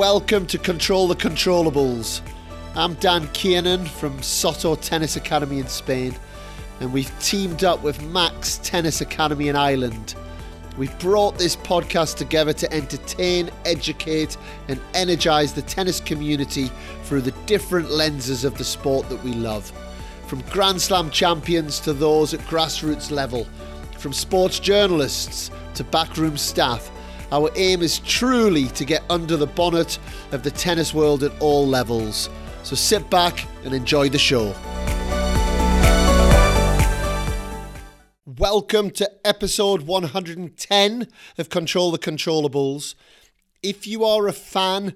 welcome 0.00 0.46
to 0.46 0.56
Control 0.56 1.06
the 1.06 1.14
Controllables. 1.14 2.22
I'm 2.74 2.94
Dan 2.94 3.28
Kiernan 3.34 3.84
from 3.84 4.22
Soto 4.22 4.74
Tennis 4.74 5.16
Academy 5.16 5.58
in 5.58 5.66
Spain, 5.66 6.16
and 6.80 6.90
we've 6.90 7.12
teamed 7.20 7.64
up 7.64 7.82
with 7.82 8.02
Max 8.04 8.58
Tennis 8.62 9.02
Academy 9.02 9.48
in 9.48 9.56
Ireland. 9.56 10.14
We've 10.78 10.98
brought 11.00 11.36
this 11.36 11.54
podcast 11.54 12.16
together 12.16 12.54
to 12.54 12.72
entertain, 12.72 13.50
educate, 13.66 14.38
and 14.68 14.80
energize 14.94 15.52
the 15.52 15.60
tennis 15.60 16.00
community 16.00 16.70
through 17.02 17.20
the 17.20 17.34
different 17.44 17.90
lenses 17.90 18.42
of 18.42 18.56
the 18.56 18.64
sport 18.64 19.06
that 19.10 19.22
we 19.22 19.34
love. 19.34 19.70
From 20.28 20.40
Grand 20.48 20.80
Slam 20.80 21.10
champions 21.10 21.78
to 21.80 21.92
those 21.92 22.32
at 22.32 22.40
grassroots 22.46 23.10
level, 23.10 23.46
from 23.98 24.14
sports 24.14 24.60
journalists 24.60 25.50
to 25.74 25.84
backroom 25.84 26.38
staff 26.38 26.90
our 27.32 27.50
aim 27.54 27.80
is 27.82 28.00
truly 28.00 28.66
to 28.68 28.84
get 28.84 29.04
under 29.08 29.36
the 29.36 29.46
bonnet 29.46 29.98
of 30.32 30.42
the 30.42 30.50
tennis 30.50 30.92
world 30.92 31.22
at 31.22 31.32
all 31.40 31.66
levels. 31.66 32.28
So 32.64 32.74
sit 32.74 33.08
back 33.08 33.46
and 33.64 33.72
enjoy 33.72 34.08
the 34.08 34.18
show. 34.18 34.54
Welcome 38.26 38.90
to 38.92 39.10
episode 39.24 39.82
110 39.82 41.08
of 41.38 41.48
Control 41.48 41.92
the 41.92 41.98
Controllables. 41.98 42.94
If 43.62 43.86
you 43.86 44.04
are 44.04 44.26
a 44.26 44.32
fan 44.32 44.94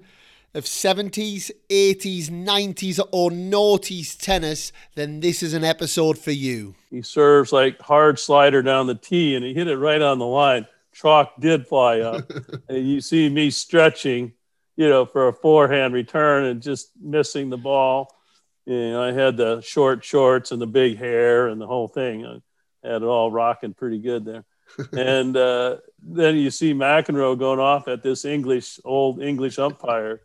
of 0.53 0.65
70s, 0.65 1.51
80s, 1.69 2.29
90s, 2.29 2.99
or 3.11 3.29
noughties 3.29 4.17
tennis, 4.19 4.71
then 4.95 5.19
this 5.19 5.41
is 5.43 5.53
an 5.53 5.63
episode 5.63 6.17
for 6.17 6.31
you. 6.31 6.75
He 6.89 7.01
serves 7.01 7.53
like 7.53 7.79
hard 7.81 8.19
slider 8.19 8.61
down 8.61 8.87
the 8.87 8.95
tee 8.95 9.35
and 9.35 9.45
he 9.45 9.53
hit 9.53 9.67
it 9.67 9.77
right 9.77 10.01
on 10.01 10.19
the 10.19 10.25
line 10.25 10.65
chalk 10.95 11.33
did 11.39 11.67
fly 11.67 11.99
up. 11.99 12.31
and 12.69 12.87
you 12.87 13.01
see 13.01 13.29
me 13.29 13.51
stretching, 13.51 14.33
you 14.75 14.89
know, 14.89 15.05
for 15.05 15.27
a 15.27 15.33
forehand 15.33 15.93
return 15.93 16.45
and 16.45 16.61
just 16.61 16.91
missing 16.99 17.49
the 17.49 17.57
ball. 17.57 18.15
You 18.65 18.91
know, 18.91 19.03
I 19.03 19.11
had 19.11 19.37
the 19.37 19.61
short 19.61 20.03
shorts 20.03 20.51
and 20.51 20.61
the 20.61 20.67
big 20.67 20.97
hair 20.97 21.47
and 21.47 21.61
the 21.61 21.67
whole 21.67 21.87
thing. 21.87 22.25
I 22.25 22.41
had 22.87 23.03
it 23.03 23.05
all 23.05 23.29
rocking 23.29 23.73
pretty 23.73 23.99
good 23.99 24.25
there. 24.25 24.45
and 24.93 25.37
uh, 25.37 25.77
then 26.01 26.37
you 26.37 26.49
see 26.49 26.73
McEnroe 26.73 27.37
going 27.37 27.59
off 27.59 27.87
at 27.87 28.01
this 28.01 28.25
English, 28.25 28.79
old 28.83 29.21
English 29.21 29.59
umpire. 29.59 30.21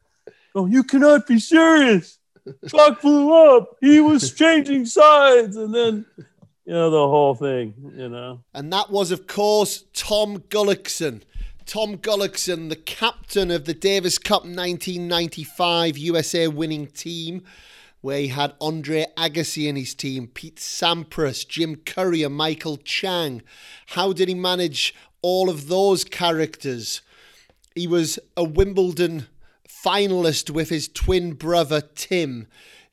Oh, 0.55 0.67
you 0.67 0.84
cannot 0.84 1.27
be 1.27 1.39
serious. 1.39 2.19
Chalk 2.69 3.01
flew 3.01 3.34
up. 3.34 3.77
He 3.81 4.01
was 4.01 4.33
changing 4.33 4.87
sides. 4.87 5.57
And 5.57 5.75
then 5.75 6.07
you 6.71 6.77
know, 6.77 6.89
the 6.89 7.09
whole 7.09 7.35
thing, 7.35 7.75
you 7.97 8.09
know. 8.09 8.45
And 8.55 8.73
that 8.73 8.91
was, 8.91 9.11
of 9.11 9.27
course, 9.27 9.87
Tom 9.93 10.39
Gullikson. 10.51 11.23
Tom 11.67 11.97
Gullikson, 11.97 12.69
the 12.69 12.77
captain 12.77 13.51
of 13.51 13.65
the 13.65 13.75
Davis 13.75 14.19
Cup 14.19 14.45
1995 14.45 15.99
USA 15.99 16.47
winning 16.47 16.87
team, 16.87 17.43
where 18.03 18.21
he 18.21 18.29
had 18.29 18.55
Andre 18.61 19.07
Agassi 19.17 19.67
in 19.67 19.75
his 19.75 19.97
team, 19.97 20.29
Pete 20.29 20.59
Sampras, 20.59 21.47
Jim 21.47 21.75
Courier, 21.75 22.31
Michael 22.31 22.77
Chang. 22.77 23.43
How 23.87 24.12
did 24.12 24.29
he 24.29 24.34
manage 24.37 24.95
all 25.23 25.51
of 25.51 25.67
those 25.67 26.05
characters? 26.05 27.01
He 27.75 27.89
was 27.89 28.21
a 28.37 28.45
Wimbledon 28.45 29.27
finalist 29.69 30.51
with 30.51 30.69
his 30.69 30.87
twin 30.87 31.33
brother 31.33 31.81
Tim. 31.81 32.47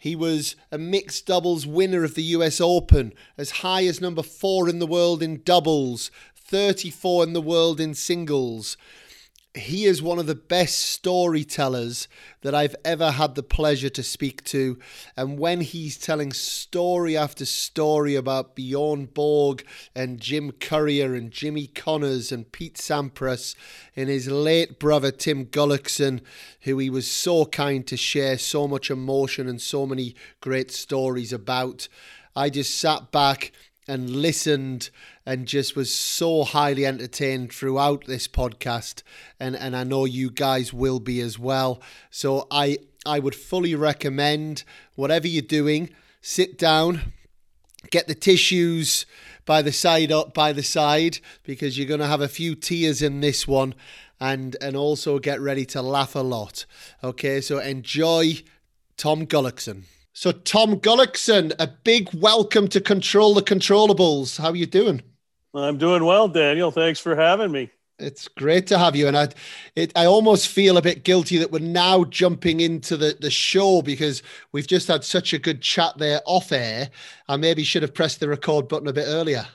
He 0.07 0.15
was 0.15 0.55
a 0.71 0.77
mixed 0.77 1.25
doubles 1.25 1.67
winner 1.67 2.05
of 2.05 2.15
the 2.15 2.23
US 2.23 2.61
Open, 2.61 3.11
as 3.37 3.59
high 3.59 3.85
as 3.85 3.99
number 3.99 4.23
four 4.23 4.69
in 4.69 4.79
the 4.79 4.87
world 4.87 5.21
in 5.21 5.41
doubles, 5.43 6.11
34 6.33 7.25
in 7.25 7.33
the 7.33 7.41
world 7.41 7.81
in 7.81 7.93
singles 7.93 8.77
he 9.57 9.85
is 9.85 10.01
one 10.01 10.19
of 10.19 10.25
the 10.27 10.35
best 10.35 10.79
storytellers 10.79 12.07
that 12.41 12.55
I've 12.55 12.75
ever 12.85 13.11
had 13.11 13.35
the 13.35 13.43
pleasure 13.43 13.89
to 13.89 14.03
speak 14.03 14.43
to. 14.45 14.77
And 15.15 15.39
when 15.39 15.61
he's 15.61 15.97
telling 15.97 16.33
story 16.33 17.17
after 17.17 17.45
story 17.45 18.15
about 18.15 18.55
Bjorn 18.55 19.05
Borg 19.05 19.65
and 19.95 20.19
Jim 20.19 20.51
Courier 20.51 21.13
and 21.13 21.31
Jimmy 21.31 21.67
Connors 21.67 22.31
and 22.31 22.51
Pete 22.51 22.75
Sampras 22.75 23.55
and 23.95 24.09
his 24.09 24.27
late 24.27 24.79
brother 24.79 25.11
Tim 25.11 25.45
Gullikson, 25.45 26.21
who 26.61 26.77
he 26.77 26.89
was 26.89 27.09
so 27.09 27.45
kind 27.45 27.85
to 27.87 27.97
share 27.97 28.37
so 28.37 28.67
much 28.67 28.89
emotion 28.89 29.47
and 29.47 29.61
so 29.61 29.85
many 29.85 30.15
great 30.41 30.71
stories 30.71 31.33
about, 31.33 31.87
I 32.35 32.49
just 32.49 32.77
sat 32.77 33.11
back 33.11 33.51
and 33.87 34.09
listened 34.09 34.89
and 35.27 35.45
just 35.45 35.75
was 35.75 35.93
so 35.93 36.45
highly 36.45 36.85
entertained 36.85 37.51
throughout 37.51 38.05
this 38.05 38.29
podcast 38.29 39.03
and 39.41 39.57
and 39.57 39.75
I 39.75 39.83
know 39.83 40.05
you 40.05 40.31
guys 40.31 40.71
will 40.73 41.01
be 41.01 41.19
as 41.19 41.37
well 41.37 41.81
so 42.09 42.47
I 42.49 42.77
I 43.05 43.19
would 43.19 43.35
fully 43.35 43.75
recommend 43.75 44.63
whatever 44.95 45.27
you're 45.27 45.41
doing 45.41 45.89
sit 46.21 46.57
down 46.57 47.13
get 47.91 48.07
the 48.07 48.15
tissues 48.15 49.05
by 49.45 49.61
the 49.61 49.73
side 49.73 50.13
up 50.13 50.33
by 50.33 50.53
the 50.53 50.63
side 50.63 51.19
because 51.43 51.77
you're 51.77 51.87
going 51.87 51.99
to 51.99 52.07
have 52.07 52.21
a 52.21 52.29
few 52.29 52.55
tears 52.55 53.01
in 53.01 53.19
this 53.19 53.45
one 53.45 53.75
and 54.21 54.55
and 54.61 54.77
also 54.77 55.19
get 55.19 55.41
ready 55.41 55.65
to 55.65 55.81
laugh 55.81 56.15
a 56.15 56.19
lot 56.19 56.65
okay 57.03 57.41
so 57.41 57.59
enjoy 57.59 58.41
Tom 58.95 59.27
Gullikson 59.27 59.83
so, 60.13 60.31
Tom 60.31 60.79
Gullikson, 60.79 61.53
a 61.59 61.67
big 61.67 62.09
welcome 62.11 62.67
to 62.69 62.81
Control 62.81 63.35
the 63.35 63.43
Controllables. 63.43 64.39
How 64.41 64.49
are 64.49 64.55
you 64.55 64.65
doing? 64.65 65.03
I'm 65.63 65.77
doing 65.77 66.05
well, 66.05 66.27
Daniel. 66.27 66.71
Thanks 66.71 66.99
for 66.99 67.15
having 67.15 67.51
me. 67.51 67.69
It's 67.99 68.27
great 68.27 68.67
to 68.67 68.77
have 68.77 68.95
you, 68.95 69.07
and 69.07 69.17
I, 69.17 69.29
it, 69.75 69.91
I 69.95 70.05
almost 70.05 70.49
feel 70.49 70.77
a 70.77 70.83
bit 70.83 71.03
guilty 71.03 71.37
that 71.37 71.51
we're 71.51 71.59
now 71.59 72.03
jumping 72.03 72.59
into 72.59 72.95
the 72.95 73.17
the 73.19 73.31
show 73.31 73.81
because 73.81 74.21
we've 74.51 74.67
just 74.67 74.87
had 74.87 75.03
such 75.03 75.33
a 75.33 75.39
good 75.39 75.61
chat 75.61 75.97
there 75.97 76.21
off 76.25 76.51
air. 76.51 76.91
I 77.27 77.37
maybe 77.37 77.63
should 77.63 77.81
have 77.81 77.95
pressed 77.95 78.19
the 78.19 78.29
record 78.29 78.67
button 78.67 78.87
a 78.87 78.93
bit 78.93 79.07
earlier. 79.07 79.47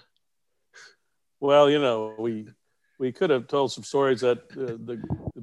Well, 1.39 1.71
you 1.71 1.79
know, 1.79 2.17
we 2.19 2.49
we 2.99 3.13
could 3.13 3.31
have 3.31 3.47
told 3.47 3.71
some 3.71 3.85
stories 3.85 4.23
that 4.23 4.39
uh, 4.53 4.75
the 4.85 5.01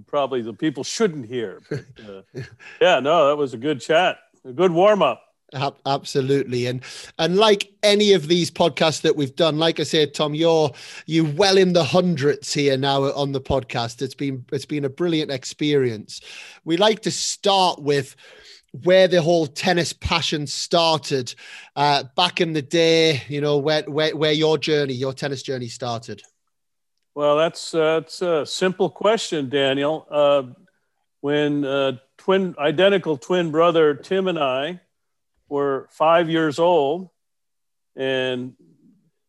probably 0.07 0.41
the 0.41 0.53
people 0.53 0.83
shouldn't 0.83 1.25
hear. 1.25 1.61
But, 1.69 1.85
uh, 2.05 2.21
yeah, 2.81 2.99
no, 2.99 3.29
that 3.29 3.37
was 3.37 3.53
a 3.53 3.57
good 3.57 3.79
chat 3.79 4.17
a 4.45 4.53
good 4.53 4.71
warm 4.71 5.01
up. 5.01 5.21
Absolutely, 5.53 6.67
and 6.67 6.83
and 7.17 7.37
like 7.37 7.71
any 7.81 8.13
of 8.13 8.27
these 8.27 8.51
podcasts 8.51 9.01
that 9.01 9.15
we've 9.15 9.35
done, 9.35 9.57
like 9.57 9.79
I 9.79 9.83
said, 9.83 10.13
Tom, 10.13 10.35
you're 10.35 10.71
you 11.05 11.25
well 11.25 11.57
in 11.57 11.73
the 11.73 11.83
hundreds 11.83 12.53
here 12.53 12.77
now 12.77 13.03
on 13.03 13.31
the 13.31 13.41
podcast. 13.41 14.01
It's 14.01 14.15
been 14.15 14.45
it's 14.51 14.65
been 14.65 14.85
a 14.85 14.89
brilliant 14.89 15.31
experience. 15.31 16.21
We 16.65 16.77
like 16.77 17.01
to 17.01 17.11
start 17.11 17.81
with 17.81 18.15
where 18.83 19.07
the 19.07 19.21
whole 19.21 19.47
tennis 19.47 19.93
passion 19.93 20.45
started 20.45 21.33
uh, 21.75 22.03
back 22.15 22.41
in 22.41 22.53
the 22.53 22.61
day. 22.61 23.23
You 23.27 23.41
know 23.41 23.57
where 23.57 23.83
where 23.83 24.15
where 24.15 24.33
your 24.33 24.57
journey, 24.57 24.93
your 24.93 25.13
tennis 25.13 25.41
journey 25.41 25.67
started. 25.67 26.21
Well, 27.15 27.37
that's 27.37 27.73
uh, 27.73 28.01
that's 28.01 28.21
a 28.21 28.45
simple 28.45 28.89
question, 28.89 29.49
Daniel. 29.49 30.07
Uh, 30.09 30.43
when 31.21 31.65
uh, 31.65 31.93
twin 32.17 32.55
identical 32.57 33.17
twin 33.17 33.51
brother 33.51 33.93
Tim 33.93 34.27
and 34.27 34.39
I 34.39 34.81
were 35.49 35.87
five 35.91 36.29
years 36.29 36.59
old, 36.59 37.09
and 37.95 38.53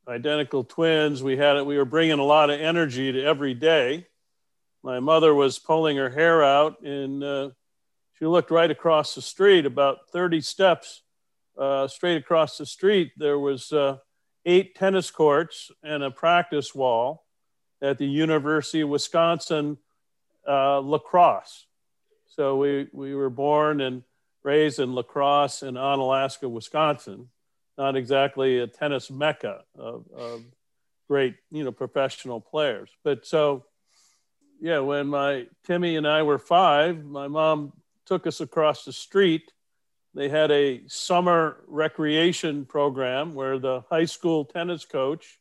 identical 0.06 0.64
twins. 0.64 1.22
We 1.22 1.36
had 1.36 1.56
it. 1.56 1.66
We 1.66 1.78
were 1.78 1.84
bringing 1.84 2.18
a 2.18 2.24
lot 2.24 2.50
of 2.50 2.60
energy 2.60 3.12
to 3.12 3.22
every 3.24 3.54
day. 3.54 4.06
My 4.82 5.00
mother 5.00 5.34
was 5.34 5.58
pulling 5.58 5.96
her 5.96 6.10
hair 6.10 6.42
out, 6.42 6.82
and 6.82 7.22
uh, 7.22 7.50
she 8.18 8.26
looked 8.26 8.50
right 8.50 8.70
across 8.70 9.14
the 9.14 9.22
street, 9.22 9.66
about 9.66 10.10
30 10.12 10.40
steps 10.40 11.02
uh, 11.58 11.86
straight 11.88 12.16
across 12.16 12.56
the 12.58 12.66
street. 12.66 13.12
There 13.16 13.38
was 13.38 13.72
uh, 13.72 13.98
eight 14.46 14.74
tennis 14.74 15.10
courts 15.10 15.70
and 15.82 16.02
a 16.02 16.10
practice 16.10 16.74
wall 16.74 17.24
at 17.82 17.98
the 17.98 18.06
University 18.06 18.80
of 18.80 18.88
Wisconsin 18.88 19.78
uh, 20.48 20.80
La 20.80 20.98
Crosse. 20.98 21.66
So 22.28 22.56
we, 22.56 22.88
we 22.92 23.14
were 23.14 23.30
born 23.30 23.80
and 23.80 24.02
raised 24.42 24.78
in 24.78 24.94
La 24.94 25.02
Crosse 25.02 25.62
in 25.62 25.74
Onalaska, 25.74 26.50
Wisconsin. 26.50 27.28
Not 27.78 27.96
exactly 27.96 28.58
a 28.58 28.66
tennis 28.66 29.10
mecca 29.10 29.62
of, 29.78 30.04
of 30.14 30.42
great, 31.08 31.36
you 31.50 31.64
know, 31.64 31.72
professional 31.72 32.40
players. 32.40 32.90
But 33.02 33.26
so, 33.26 33.64
yeah, 34.60 34.80
when 34.80 35.06
my 35.06 35.46
Timmy 35.64 35.96
and 35.96 36.06
I 36.06 36.22
were 36.22 36.38
five, 36.38 37.04
my 37.04 37.28
mom 37.28 37.72
took 38.04 38.26
us 38.26 38.40
across 38.40 38.84
the 38.84 38.92
street. 38.92 39.52
They 40.14 40.28
had 40.28 40.50
a 40.50 40.82
summer 40.88 41.62
recreation 41.66 42.66
program 42.66 43.34
where 43.34 43.58
the 43.58 43.82
high 43.88 44.04
school 44.04 44.44
tennis 44.44 44.84
coach, 44.84 45.38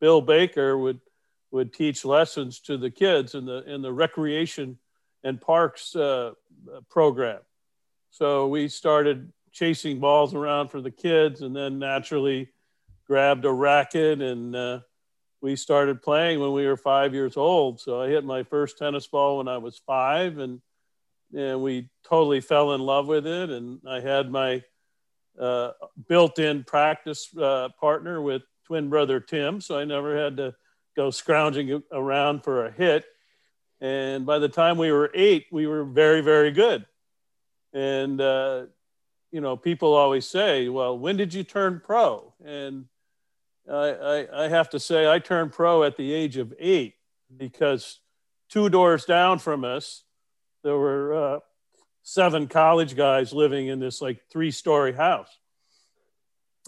Bill 0.00 0.20
Baker, 0.20 0.76
would 0.76 1.00
would 1.50 1.72
teach 1.72 2.04
lessons 2.04 2.60
to 2.60 2.76
the 2.76 2.90
kids 2.90 3.34
in 3.34 3.46
the 3.46 3.62
in 3.62 3.80
the 3.80 3.92
recreation 3.92 4.78
and 5.24 5.40
parks 5.40 5.96
uh, 5.96 6.32
program. 6.90 7.40
So 8.18 8.48
we 8.48 8.66
started 8.66 9.32
chasing 9.52 10.00
balls 10.00 10.34
around 10.34 10.70
for 10.70 10.80
the 10.80 10.90
kids 10.90 11.40
and 11.40 11.54
then 11.54 11.78
naturally 11.78 12.48
grabbed 13.06 13.44
a 13.44 13.52
racket 13.52 14.20
and 14.20 14.56
uh, 14.56 14.80
we 15.40 15.54
started 15.54 16.02
playing 16.02 16.40
when 16.40 16.52
we 16.52 16.66
were 16.66 16.76
five 16.76 17.14
years 17.14 17.36
old. 17.36 17.78
So 17.78 18.02
I 18.02 18.08
hit 18.08 18.24
my 18.24 18.42
first 18.42 18.76
tennis 18.76 19.06
ball 19.06 19.38
when 19.38 19.46
I 19.46 19.58
was 19.58 19.80
five 19.86 20.38
and 20.38 20.60
and 21.32 21.62
we 21.62 21.90
totally 22.08 22.40
fell 22.40 22.72
in 22.72 22.80
love 22.80 23.06
with 23.06 23.24
it. 23.24 23.50
And 23.50 23.78
I 23.86 24.00
had 24.00 24.32
my 24.32 24.64
uh, 25.38 25.70
built-in 26.08 26.64
practice 26.64 27.28
uh, 27.36 27.68
partner 27.78 28.20
with 28.20 28.42
twin 28.64 28.88
brother 28.88 29.20
Tim, 29.20 29.60
so 29.60 29.78
I 29.78 29.84
never 29.84 30.20
had 30.20 30.38
to 30.38 30.56
go 30.96 31.12
scrounging 31.12 31.84
around 31.92 32.42
for 32.42 32.66
a 32.66 32.72
hit. 32.72 33.04
And 33.80 34.26
by 34.26 34.40
the 34.40 34.48
time 34.48 34.76
we 34.76 34.90
were 34.90 35.08
eight, 35.14 35.46
we 35.52 35.68
were 35.68 35.84
very, 35.84 36.20
very 36.20 36.50
good. 36.50 36.84
And 37.72 38.20
uh, 38.20 38.66
you 39.30 39.40
know, 39.40 39.56
people 39.56 39.94
always 39.94 40.26
say, 40.26 40.68
"Well, 40.68 40.98
when 40.98 41.16
did 41.16 41.34
you 41.34 41.44
turn 41.44 41.80
pro?" 41.84 42.32
And 42.44 42.86
I, 43.70 43.74
I, 43.74 44.44
I 44.44 44.48
have 44.48 44.70
to 44.70 44.80
say, 44.80 45.10
I 45.10 45.18
turned 45.18 45.52
pro 45.52 45.82
at 45.82 45.96
the 45.96 46.12
age 46.12 46.36
of 46.36 46.54
eight 46.58 46.94
because 47.36 48.00
two 48.48 48.68
doors 48.68 49.04
down 49.04 49.38
from 49.38 49.64
us, 49.64 50.04
there 50.64 50.76
were 50.76 51.14
uh, 51.14 51.38
seven 52.02 52.46
college 52.46 52.96
guys 52.96 53.32
living 53.32 53.66
in 53.66 53.78
this 53.80 54.00
like 54.00 54.20
three 54.30 54.50
story 54.50 54.92
house. 54.92 55.28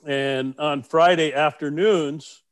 And 0.07 0.59
on 0.59 0.83
Friday 0.83 1.33
afternoons, 1.33 2.43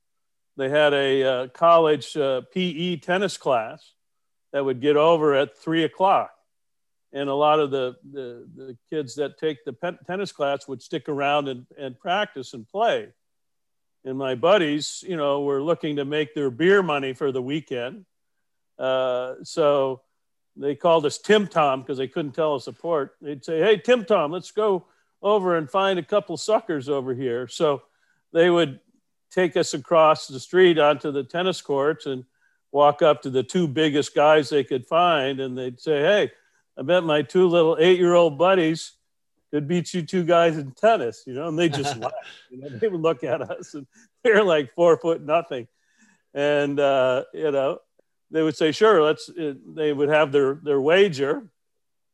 they 0.56 0.68
had 0.68 0.92
a 0.92 1.22
uh, 1.22 1.48
college 1.48 2.16
uh, 2.16 2.42
PE 2.52 2.96
tennis 2.96 3.36
class 3.36 3.92
that 4.52 4.64
would 4.64 4.80
get 4.80 4.96
over 4.96 5.34
at 5.34 5.56
three 5.56 5.84
o'clock. 5.84 6.30
And 7.12 7.28
a 7.28 7.34
lot 7.34 7.58
of 7.58 7.70
the, 7.70 7.96
the, 8.12 8.46
the 8.54 8.76
kids 8.90 9.14
that 9.14 9.38
take 9.38 9.64
the 9.64 9.96
tennis 10.06 10.30
class 10.32 10.68
would 10.68 10.82
stick 10.82 11.08
around 11.08 11.48
and, 11.48 11.66
and 11.78 11.98
practice 11.98 12.52
and 12.52 12.68
play. 12.68 13.08
And 14.04 14.18
my 14.18 14.34
buddies, 14.34 15.02
you 15.06 15.16
know, 15.16 15.42
were 15.42 15.62
looking 15.62 15.96
to 15.96 16.04
make 16.04 16.34
their 16.34 16.50
beer 16.50 16.82
money 16.82 17.14
for 17.14 17.32
the 17.32 17.42
weekend. 17.42 18.04
Uh, 18.78 19.34
so 19.42 20.02
they 20.56 20.74
called 20.74 21.06
us 21.06 21.18
Tim 21.18 21.46
Tom 21.46 21.80
because 21.80 21.98
they 21.98 22.08
couldn't 22.08 22.32
tell 22.32 22.54
us 22.54 22.66
apart. 22.66 23.16
They'd 23.20 23.44
say, 23.44 23.60
"Hey, 23.60 23.78
Tim 23.78 24.04
Tom, 24.04 24.32
let's 24.32 24.50
go 24.50 24.86
over 25.22 25.56
and 25.56 25.70
find 25.70 25.98
a 25.98 26.02
couple 26.02 26.36
suckers 26.36 26.88
over 26.88 27.14
here." 27.14 27.48
So 27.48 27.82
they 28.32 28.50
would 28.50 28.80
take 29.30 29.56
us 29.56 29.74
across 29.74 30.26
the 30.26 30.40
street 30.40 30.78
onto 30.78 31.10
the 31.10 31.24
tennis 31.24 31.60
courts 31.60 32.06
and 32.06 32.24
walk 32.72 33.02
up 33.02 33.22
to 33.22 33.30
the 33.30 33.42
two 33.42 33.66
biggest 33.68 34.14
guys 34.14 34.48
they 34.48 34.64
could 34.64 34.86
find, 34.86 35.40
and 35.40 35.56
they'd 35.56 35.80
say, 35.80 36.00
"Hey, 36.00 36.32
I 36.78 36.82
bet 36.82 37.04
my 37.04 37.22
two 37.22 37.48
little 37.48 37.76
eight-year-old 37.78 38.38
buddies 38.38 38.92
could 39.50 39.66
beat 39.66 39.92
you 39.94 40.02
two 40.02 40.24
guys 40.24 40.56
in 40.56 40.72
tennis," 40.72 41.24
you 41.26 41.34
know, 41.34 41.48
and 41.48 41.58
they 41.58 41.68
just 41.68 41.96
laugh. 42.00 42.12
You 42.50 42.58
know, 42.58 42.68
they 42.68 42.88
would 42.88 43.00
look 43.00 43.24
at 43.24 43.42
us, 43.42 43.74
and 43.74 43.86
they're 44.24 44.44
like 44.44 44.74
four 44.74 44.96
foot 44.98 45.22
nothing, 45.22 45.66
and 46.34 46.78
uh, 46.78 47.24
you 47.34 47.50
know, 47.50 47.80
they 48.30 48.42
would 48.42 48.56
say, 48.56 48.72
sure, 48.72 49.02
let's, 49.02 49.28
uh, 49.28 49.54
they 49.66 49.92
would 49.92 50.08
have 50.08 50.32
their, 50.32 50.54
their 50.54 50.80
wager. 50.80 51.50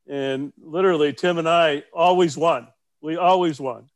And 0.06 0.52
literally, 0.60 1.12
Tim 1.12 1.38
and 1.38 1.48
I 1.48 1.84
always 1.92 2.36
won. 2.36 2.68
We 3.00 3.16
always 3.16 3.60
won. 3.60 3.88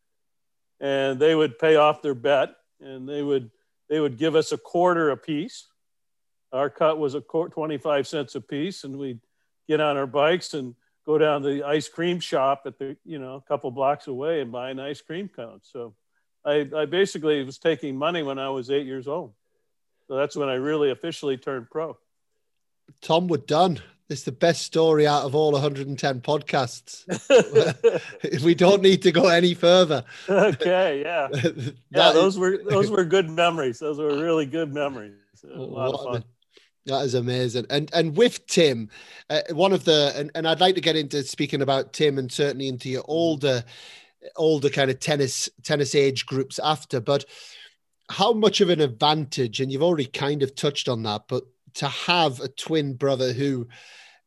And 0.81 1.21
they 1.21 1.35
would 1.35 1.59
pay 1.59 1.77
off 1.77 2.03
their 2.03 2.15
bet 2.15 2.51
and 2.81 3.09
they 3.09 3.23
would, 3.23 3.51
they 3.89 4.01
would 4.01 4.19
give 4.19 4.35
us 4.37 4.53
a 4.53 4.59
quarter 4.59 5.11
a 5.11 5.17
piece. 5.17 5.67
Our 6.53 6.71
cut 6.71 6.99
was 6.99 7.15
a 7.15 7.21
quarter, 7.21 7.53
25 7.53 8.07
cents 8.07 8.35
a 8.35 8.41
piece. 8.41 8.85
And 8.85 8.97
we'd 8.97 9.21
get 9.69 9.81
on 9.81 9.97
our 9.97 10.07
bikes 10.07 10.55
and 10.55 10.75
go 11.07 11.19
down 11.19 11.43
to 11.43 11.49
the 11.49 11.63
ice 11.63 11.89
cream 11.89 12.21
shop 12.21 12.63
at 12.67 12.79
the, 12.79 12.97
you 13.05 13.19
know, 13.19 13.37
a 13.37 13.41
couple 13.43 13.71
blocks 13.71 14.09
away 14.09 14.41
and 14.41 14.51
buy 14.51 14.71
an 14.71 14.81
ice 14.81 15.01
cream 15.01 15.29
cone. 15.29 15.61
So 15.63 15.95
I, 16.45 16.69
I 16.77 16.87
basically 16.87 17.45
was 17.45 17.59
taking 17.59 17.97
money 17.97 18.23
when 18.23 18.39
I 18.39 18.49
was 18.49 18.71
eight 18.71 18.87
years 18.87 19.07
old. 19.07 19.33
So 20.07 20.17
that's 20.17 20.35
when 20.37 20.49
I 20.49 20.55
really 20.55 20.91
officially 20.91 21.37
turned 21.37 21.71
pro. 21.71 21.97
Tom, 23.03 23.29
we're 23.29 23.37
done. 23.37 23.81
It's 24.09 24.23
the 24.23 24.33
best 24.33 24.63
story 24.63 25.07
out 25.07 25.25
of 25.25 25.35
all 25.35 25.53
110 25.53 26.23
podcasts. 26.23 27.05
we 28.43 28.55
don't 28.55 28.81
need 28.81 29.03
to 29.03 29.13
go 29.13 29.29
any 29.29 29.53
further. 29.53 30.03
Okay, 30.27 31.03
yeah, 31.03 31.29
yeah. 31.91 32.13
Those 32.13 32.39
were 32.39 32.59
those 32.67 32.91
were 32.91 33.05
good 33.05 33.29
memories. 33.29 33.79
Those 33.79 33.99
were 33.99 34.17
really 34.19 34.47
good 34.47 34.73
memories. 34.73 35.13
A 35.45 35.59
lot 35.59 35.93
of 35.93 36.05
fun. 36.05 36.25
That 36.89 37.05
is 37.05 37.15
amazing. 37.15 37.67
And 37.69 37.91
and 37.93 38.17
with 38.17 38.47
Tim, 38.47 38.89
uh, 39.29 39.43
one 39.53 39.75
of 39.75 39.85
the 39.85 40.13
and, 40.17 40.31
and 40.35 40.49
I'd 40.49 40.61
like 40.61 40.75
to 40.75 40.81
get 40.81 40.97
into 40.97 41.23
speaking 41.23 41.61
about 41.61 41.93
Tim 41.93 42.19
and 42.19 42.33
certainly 42.33 42.67
into 42.67 42.89
your 42.89 43.05
older 43.07 43.63
older 44.37 44.71
kind 44.71 44.91
of 44.91 44.99
tennis 44.99 45.51
tennis 45.63 45.95
age 45.95 46.25
groups 46.25 46.59
after. 46.59 46.99
But 46.99 47.27
how 48.11 48.33
much 48.33 48.63
of 48.63 48.71
an 48.71 48.81
advantage? 48.81 49.61
And 49.61 49.71
you've 49.71 49.83
already 49.83 50.07
kind 50.07 50.43
of 50.43 50.55
touched 50.55 50.89
on 50.89 51.03
that, 51.03 51.25
but 51.29 51.45
to 51.75 51.89
have 51.89 52.41
a 52.41 52.49
twin 52.49 52.95
brother 52.95 53.35
who 53.35 53.69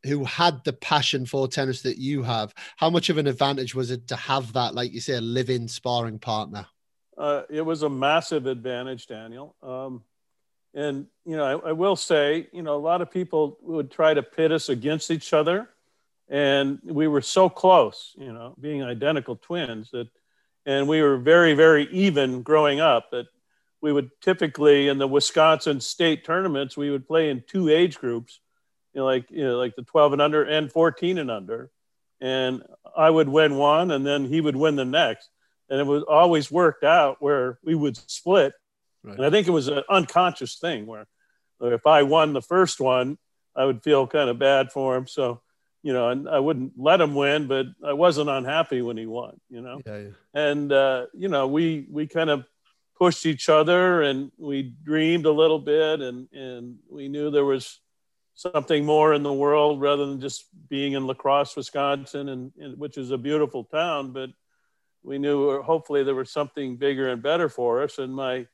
who 0.04 0.24
had 0.24 0.64
the 0.64 0.74
passion 0.74 1.26
for 1.26 1.48
tennis 1.48 1.82
that 1.82 1.98
you 1.98 2.24
have 2.24 2.54
how 2.78 2.90
much 2.90 3.10
of 3.10 3.18
an 3.18 3.28
advantage 3.28 3.76
was 3.76 3.92
it 3.92 4.08
to 4.08 4.16
have 4.16 4.54
that 4.54 4.74
like 4.74 4.92
you 4.92 5.00
say 5.00 5.14
a 5.14 5.22
live-in 5.22 5.68
sparring 5.68 6.18
partner 6.18 6.66
uh, 7.18 7.44
it 7.52 7.62
was 7.62 7.84
a 7.84 7.90
massive 7.90 8.48
advantage 8.48 9.06
daniel 9.06 9.56
um, 9.62 10.02
and 10.74 11.08
you 11.26 11.36
know 11.36 11.44
I, 11.44 11.70
I, 11.70 11.72
will 11.74 11.96
say 11.96 12.48
you 12.52 12.62
know 12.62 12.76
a 12.76 12.80
lot 12.80 13.02
of 13.02 13.12
people 13.12 13.58
would 13.62 13.92
try 13.92 14.14
to 14.14 14.24
pit 14.24 14.52
us 14.52 14.70
against 14.70 15.12
each 15.12 15.34
other. 15.34 15.70
And 16.30 16.80
we 16.86 17.08
were 17.08 17.22
so 17.22 17.50
close 17.50 18.14
you 18.18 18.32
know 18.32 18.56
being 18.60 18.84
identical 18.84 19.36
twins 19.36 19.92
that 19.92 20.08
and 20.66 20.88
we 20.88 21.02
were 21.02 21.18
very 21.18 21.54
very 21.54 21.90
even 21.92 22.42
growing 22.42 22.80
up 22.80 23.12
that 23.12 23.28
we 23.82 23.92
would 23.92 24.12
typically 24.22 24.88
in 24.88 25.00
the 25.00 25.08
Wisconsin 25.08 25.82
state 25.82 26.24
tournaments 26.24 26.78
we 26.78 26.92
would 26.92 27.08
play 27.08 27.30
in 27.30 27.44
two 27.46 27.70
age 27.70 27.98
groups, 27.98 28.40
you 28.94 29.00
know, 29.00 29.06
like 29.06 29.30
you 29.30 29.44
know, 29.44 29.58
like 29.58 29.76
the 29.76 29.84
12 29.84 30.14
and 30.14 30.22
under 30.22 30.44
and 30.44 30.72
14 30.72 31.18
and 31.18 31.32
under, 31.32 31.72
and 32.22 32.64
I 32.96 33.10
would 33.10 33.28
win 33.28 33.56
one 33.56 33.92
and 33.92 34.06
then 34.06 34.26
he 34.26 34.40
would 34.40 34.56
win 34.56 34.76
the 34.76 34.86
next, 34.86 35.30
and 35.70 35.80
it 35.80 35.88
was 35.88 36.04
always 36.04 36.52
worked 36.52 36.84
out 36.84 37.18
where 37.22 37.60
we 37.64 37.76
would 37.76 37.98
split, 37.98 38.54
right. 39.04 39.18
and 39.18 39.26
I 39.26 39.30
think 39.30 39.48
it 39.48 39.52
was 39.52 39.68
an 39.68 39.84
unconscious 39.90 40.56
thing 40.56 40.86
where 40.86 41.06
if 41.62 41.86
I 41.86 42.04
won 42.04 42.34
the 42.34 42.42
first 42.42 42.80
one, 42.80 43.18
I 43.56 43.66
would 43.66 43.84
feel 43.84 44.08
kind 44.08 44.30
of 44.30 44.40
bad 44.40 44.72
for 44.72 44.96
him, 44.96 45.08
so 45.08 45.42
you 45.84 45.94
know, 45.94 46.10
and 46.10 46.30
I 46.30 46.40
wouldn't 46.40 46.74
let 46.78 47.02
him 47.02 47.16
win, 47.16 47.48
but 47.48 47.66
I 47.84 47.94
wasn't 47.94 48.30
unhappy 48.30 48.84
when 48.84 48.98
he 48.98 49.08
won, 49.08 49.40
you 49.50 49.62
know. 49.62 49.82
Yeah, 49.84 49.98
yeah. 49.98 50.10
And 50.34 50.72
uh, 50.72 51.06
you 51.14 51.28
know, 51.28 51.48
we 51.48 51.88
we 51.90 52.08
kind 52.08 52.30
of 52.30 52.46
pushed 53.02 53.26
each 53.26 53.50
other 53.50 54.04
and 54.04 54.32
we 54.38 54.62
dreamed 54.62 55.26
a 55.26 55.32
little 55.32 55.58
bit 55.58 56.02
and, 56.02 56.28
and 56.34 56.78
we 56.88 57.08
knew 57.08 57.32
there 57.32 57.44
was 57.44 57.80
something 58.36 58.86
more 58.86 59.16
in 59.16 59.24
the 59.24 59.34
world 59.34 59.82
rather 59.82 60.06
than 60.06 60.22
just 60.22 60.46
being 60.70 60.94
in 60.94 61.08
La 61.08 61.16
Crosse, 61.16 61.56
Wisconsin, 61.56 62.30
and, 62.30 62.52
and 62.60 62.78
which 62.78 63.00
is 63.00 63.10
a 63.10 63.18
beautiful 63.18 63.64
town, 63.64 64.14
but 64.14 64.30
we 65.02 65.18
knew 65.18 65.64
hopefully 65.64 66.04
there 66.04 66.14
was 66.14 66.32
something 66.32 66.78
bigger 66.78 67.10
and 67.10 67.24
better 67.24 67.50
for 67.50 67.82
us. 67.82 67.98
And 67.98 68.14
my 68.14 68.46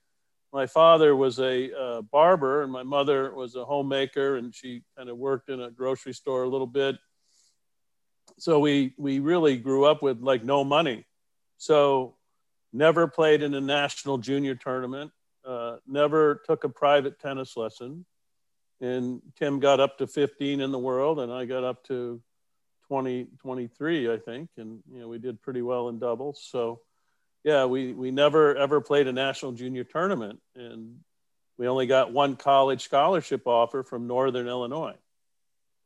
my 0.58 0.66
father 0.66 1.16
was 1.16 1.38
a 1.38 1.72
uh, 1.72 2.02
barber 2.02 2.64
and 2.64 2.72
my 2.72 2.82
mother 2.82 3.32
was 3.32 3.56
a 3.56 3.64
homemaker 3.64 4.38
and 4.38 4.56
she 4.56 4.82
kind 4.98 5.08
of 5.08 5.16
worked 5.16 5.50
in 5.50 5.62
a 5.62 5.70
grocery 5.70 6.14
store 6.14 6.42
a 6.42 6.50
little 6.50 6.66
bit. 6.66 6.96
So 8.40 8.58
we 8.58 8.96
we 8.98 9.20
really 9.20 9.58
grew 9.58 9.86
up 9.86 10.02
with 10.02 10.20
like 10.20 10.44
no 10.44 10.64
money. 10.64 11.06
So 11.58 12.16
never 12.74 13.08
played 13.08 13.44
in 13.44 13.54
a 13.54 13.62
national 13.62 14.18
junior 14.18 14.56
tournament, 14.56 15.12
uh, 15.46 15.76
never 15.86 16.42
took 16.48 16.64
a 16.64 16.70
private 16.70 17.20
tennis 17.20 17.56
lesson. 17.56 18.04
And 18.82 19.22
Tim 19.38 19.60
got 19.60 19.80
up 19.80 20.00
to 20.00 20.08
15 20.08 20.60
in 20.60 20.72
the 20.72 20.80
world, 20.80 21.20
and 21.20 21.32
I 21.32 21.46
got 21.46 21.64
up 21.64 21.84
to 21.86 22.20
20, 22.88 23.28
23, 23.42 24.12
I 24.12 24.18
think. 24.18 24.50
And, 24.58 24.82
you 24.92 25.02
know, 25.02 25.08
we 25.08 25.20
did 25.20 25.40
pretty 25.40 25.62
well 25.62 25.90
in 25.90 26.00
doubles. 26.00 26.42
So, 26.52 26.82
yeah, 27.48 27.66
we, 27.66 27.94
we 27.94 28.12
never 28.12 28.56
ever 28.56 28.82
played 28.82 29.08
a 29.08 29.14
national 29.14 29.54
junior 29.54 29.84
tournament. 29.84 30.40
And 30.56 30.98
we 31.58 31.68
only 31.68 31.88
got 31.88 32.12
one 32.12 32.36
college 32.36 32.84
scholarship 32.84 33.48
offer 33.48 33.84
from 33.84 34.08
Northern 34.08 34.48
Illinois. 34.48 34.96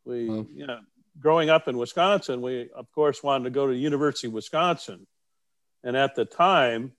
We, 0.03 0.27
wow. 0.27 0.45
you 0.53 0.65
know, 0.65 0.79
growing 1.19 1.49
up 1.49 1.67
in 1.67 1.77
Wisconsin, 1.77 2.41
we, 2.41 2.69
of 2.75 2.91
course, 2.91 3.21
wanted 3.21 3.43
to 3.43 3.49
go 3.51 3.67
to 3.67 3.75
University 3.75 4.27
of 4.27 4.33
Wisconsin 4.33 5.05
and 5.83 5.97
at 5.97 6.15
the 6.15 6.25
time, 6.25 6.93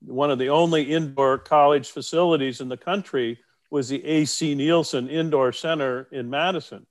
one 0.00 0.30
of 0.30 0.38
the 0.38 0.50
only 0.50 0.82
indoor 0.82 1.38
college 1.38 1.90
facilities 1.90 2.60
in 2.60 2.68
the 2.68 2.76
country 2.76 3.38
was 3.70 3.88
the 3.88 4.04
AC 4.04 4.54
Nielsen 4.54 5.08
Indoor 5.08 5.52
Center 5.52 6.08
in 6.12 6.30
Madison. 6.30 6.86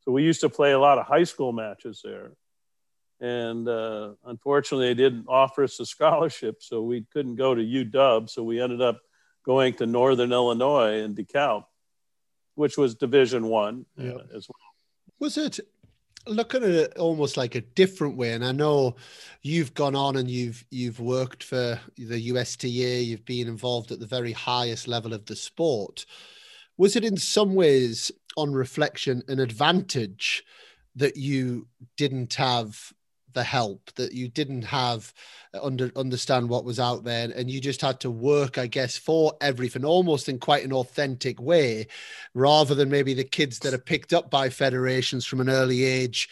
So 0.00 0.12
we 0.12 0.24
used 0.24 0.40
to 0.40 0.48
play 0.48 0.72
a 0.72 0.78
lot 0.78 0.98
of 0.98 1.06
high 1.06 1.24
school 1.24 1.52
matches 1.52 2.00
there. 2.02 2.32
And 3.20 3.68
uh, 3.68 4.12
unfortunately, 4.24 4.88
they 4.88 4.94
didn't 4.94 5.26
offer 5.28 5.64
us 5.64 5.80
a 5.80 5.86
scholarship, 5.86 6.62
so 6.62 6.82
we 6.82 7.04
couldn't 7.12 7.36
go 7.36 7.54
to 7.54 7.62
UW. 7.62 8.28
So 8.30 8.44
we 8.44 8.60
ended 8.60 8.80
up 8.80 9.00
going 9.44 9.74
to 9.74 9.86
Northern 9.86 10.32
Illinois 10.32 11.02
in 11.02 11.14
DeKalb, 11.14 11.64
which 12.54 12.76
was 12.76 12.94
Division 12.94 13.46
One 13.46 13.86
uh, 13.98 14.18
as 14.34 14.48
well. 14.48 14.74
Was 15.18 15.36
it 15.36 15.58
looking 16.26 16.62
at 16.62 16.70
it 16.70 16.96
almost 16.98 17.36
like 17.36 17.54
a 17.54 17.60
different 17.60 18.16
way 18.16 18.32
and 18.32 18.44
i 18.44 18.52
know 18.52 18.94
you've 19.42 19.72
gone 19.72 19.94
on 19.94 20.16
and 20.16 20.30
you've 20.30 20.64
you've 20.70 21.00
worked 21.00 21.42
for 21.42 21.80
the 21.96 22.28
usta 22.28 22.68
you've 22.68 23.24
been 23.24 23.48
involved 23.48 23.90
at 23.90 24.00
the 24.00 24.06
very 24.06 24.32
highest 24.32 24.86
level 24.86 25.14
of 25.14 25.24
the 25.26 25.36
sport 25.36 26.04
was 26.76 26.96
it 26.96 27.04
in 27.04 27.16
some 27.16 27.54
ways 27.54 28.10
on 28.36 28.52
reflection 28.52 29.22
an 29.28 29.40
advantage 29.40 30.44
that 30.94 31.16
you 31.16 31.66
didn't 31.96 32.34
have 32.34 32.92
the 33.38 33.44
help 33.44 33.92
that 33.94 34.12
you 34.12 34.28
didn't 34.28 34.62
have 34.62 35.14
uh, 35.54 35.62
under 35.62 35.92
understand 35.94 36.48
what 36.48 36.64
was 36.64 36.80
out 36.80 37.04
there 37.04 37.30
and 37.36 37.48
you 37.48 37.60
just 37.60 37.80
had 37.80 38.00
to 38.00 38.10
work 38.10 38.58
i 38.58 38.66
guess 38.66 38.98
for 38.98 39.32
everything 39.40 39.84
almost 39.84 40.28
in 40.28 40.38
quite 40.38 40.64
an 40.64 40.72
authentic 40.72 41.40
way 41.40 41.86
rather 42.34 42.74
than 42.74 42.90
maybe 42.90 43.14
the 43.14 43.22
kids 43.24 43.60
that 43.60 43.72
are 43.72 43.78
picked 43.78 44.12
up 44.12 44.28
by 44.28 44.50
federations 44.50 45.24
from 45.24 45.40
an 45.40 45.48
early 45.48 45.84
age 45.84 46.28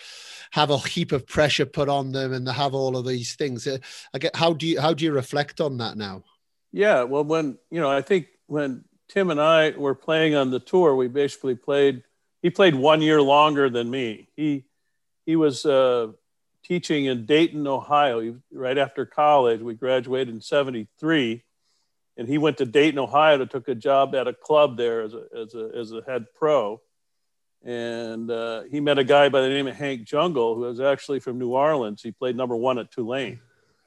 have 0.51 0.71
a 0.71 0.79
heap 0.79 1.13
of 1.13 1.27
pressure 1.27 1.67
put 1.67 1.89
on 1.89 2.11
them 2.11 2.33
and 2.33 2.47
they 2.47 2.53
have 2.53 2.73
all 2.73 2.97
of 2.97 3.07
these 3.07 3.35
things. 3.35 3.67
Uh, 3.67 3.79
i 4.13 4.19
get 4.19 4.35
how 4.35 4.53
do 4.53 4.67
you 4.67 4.81
how 4.81 4.93
do 4.93 5.05
you 5.05 5.13
reflect 5.13 5.61
on 5.61 5.79
that 5.79 5.97
now? 5.97 6.25
Yeah 6.73 7.05
well 7.05 7.25
when 7.25 7.57
you 7.71 7.81
know 7.81 7.91
i 7.91 8.03
think 8.03 8.27
when 8.47 8.85
tim 9.09 9.31
and 9.31 9.41
i 9.41 9.71
were 9.71 9.95
playing 9.95 10.35
on 10.35 10.51
the 10.51 10.61
tour 10.61 10.95
we 10.97 11.09
basically 11.09 11.55
played 11.55 12.03
he 12.43 12.51
played 12.51 12.77
one 12.77 13.03
year 13.03 13.21
longer 13.21 13.69
than 13.69 13.91
me. 13.91 14.29
He 14.37 14.67
he 15.25 15.35
was 15.35 15.67
uh, 15.67 16.13
teaching 16.67 17.05
in 17.05 17.27
Dayton, 17.27 17.67
Ohio, 17.67 18.41
right 18.53 18.77
after 18.77 19.07
college. 19.07 19.61
We 19.61 19.75
graduated 19.75 20.35
in 20.35 20.41
73. 20.41 21.45
And 22.17 22.29
he 22.29 22.39
went 22.39 22.59
to 22.59 22.65
Dayton, 22.65 22.99
Ohio 22.99 23.39
to 23.39 23.47
took 23.47 23.69
a 23.69 23.75
job 23.75 24.15
at 24.15 24.27
a 24.27 24.33
club 24.33 24.77
there 24.77 25.03
as 25.03 25.15
a, 25.15 25.25
as 25.37 25.55
a, 25.55 25.71
as 25.77 25.93
a 25.93 26.03
head 26.07 26.27
pro. 26.35 26.81
And 27.65 28.31
uh, 28.31 28.63
he 28.71 28.81
met 28.81 28.99
a 28.99 29.05
guy 29.05 29.29
by 29.29 29.43
the 29.43 29.49
name 29.49 29.67
of 29.67 29.77
Hank 29.77 30.05
Jungle, 30.05 30.55
who 30.55 30.63
was 30.63 30.81
actually 30.81 31.21
from 31.21 31.39
New 31.39 31.51
Orleans. 31.51 32.03
He 32.03 32.11
played 32.11 32.37
number 32.37 32.57
one 32.57 32.79
at 32.79 32.91
Tulane. 32.91 33.41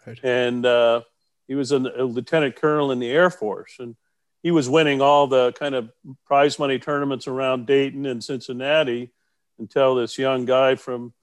Right. 0.06 0.20
And 0.24 0.66
uh, 0.66 1.02
he 1.48 1.56
was 1.56 1.72
a, 1.72 1.78
a 1.78 2.04
lieutenant 2.04 2.56
colonel 2.56 2.92
in 2.92 3.00
the 3.00 3.10
Air 3.10 3.30
Force. 3.30 3.78
And 3.80 3.96
he 4.44 4.52
was 4.52 4.70
winning 4.70 5.02
all 5.02 5.28
the 5.28 5.52
kind 5.54 5.76
of 5.76 5.90
prize 6.26 6.60
money 6.60 6.80
tournaments 6.80 7.28
around 7.28 7.66
Dayton 7.66 8.06
and 8.06 8.24
Cincinnati 8.24 9.12
until 9.58 9.96
this 9.96 10.18
young 10.18 10.46
guy 10.46 10.76
from 10.76 11.14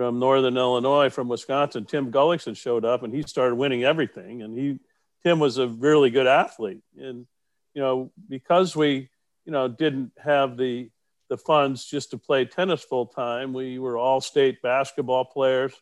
from 0.00 0.18
Northern 0.18 0.56
Illinois, 0.56 1.10
from 1.10 1.28
Wisconsin, 1.28 1.84
Tim 1.84 2.10
Gullikson 2.10 2.56
showed 2.56 2.86
up 2.86 3.02
and 3.02 3.14
he 3.14 3.20
started 3.20 3.56
winning 3.56 3.84
everything. 3.84 4.40
And 4.40 4.58
he, 4.58 4.78
Tim 5.22 5.38
was 5.38 5.58
a 5.58 5.68
really 5.68 6.08
good 6.08 6.26
athlete. 6.26 6.80
And, 6.98 7.26
you 7.74 7.82
know, 7.82 8.10
because 8.26 8.74
we, 8.74 9.10
you 9.44 9.52
know, 9.52 9.68
didn't 9.68 10.12
have 10.16 10.56
the, 10.56 10.88
the 11.28 11.36
funds 11.36 11.84
just 11.84 12.12
to 12.12 12.16
play 12.16 12.46
tennis 12.46 12.82
full 12.82 13.08
time, 13.08 13.52
we 13.52 13.78
were 13.78 13.98
all 13.98 14.22
state 14.22 14.62
basketball 14.62 15.26
players. 15.26 15.74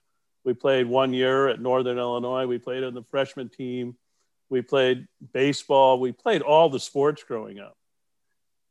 We 0.43 0.53
played 0.53 0.89
one 0.89 1.13
year 1.15 1.47
at 1.47 1.61
Northern 1.61 1.97
Illinois. 1.97 2.47
We 2.47 2.59
played 2.59 2.83
on 2.83 2.95
the 2.95 3.05
freshman 3.05 3.49
team. 3.49 3.95
We 4.51 4.63
played 4.63 5.07
baseball. 5.33 6.01
We 6.01 6.11
played 6.11 6.43
all 6.43 6.69
the 6.69 6.81
sports 6.81 7.23
growing 7.23 7.61
up. 7.61 7.77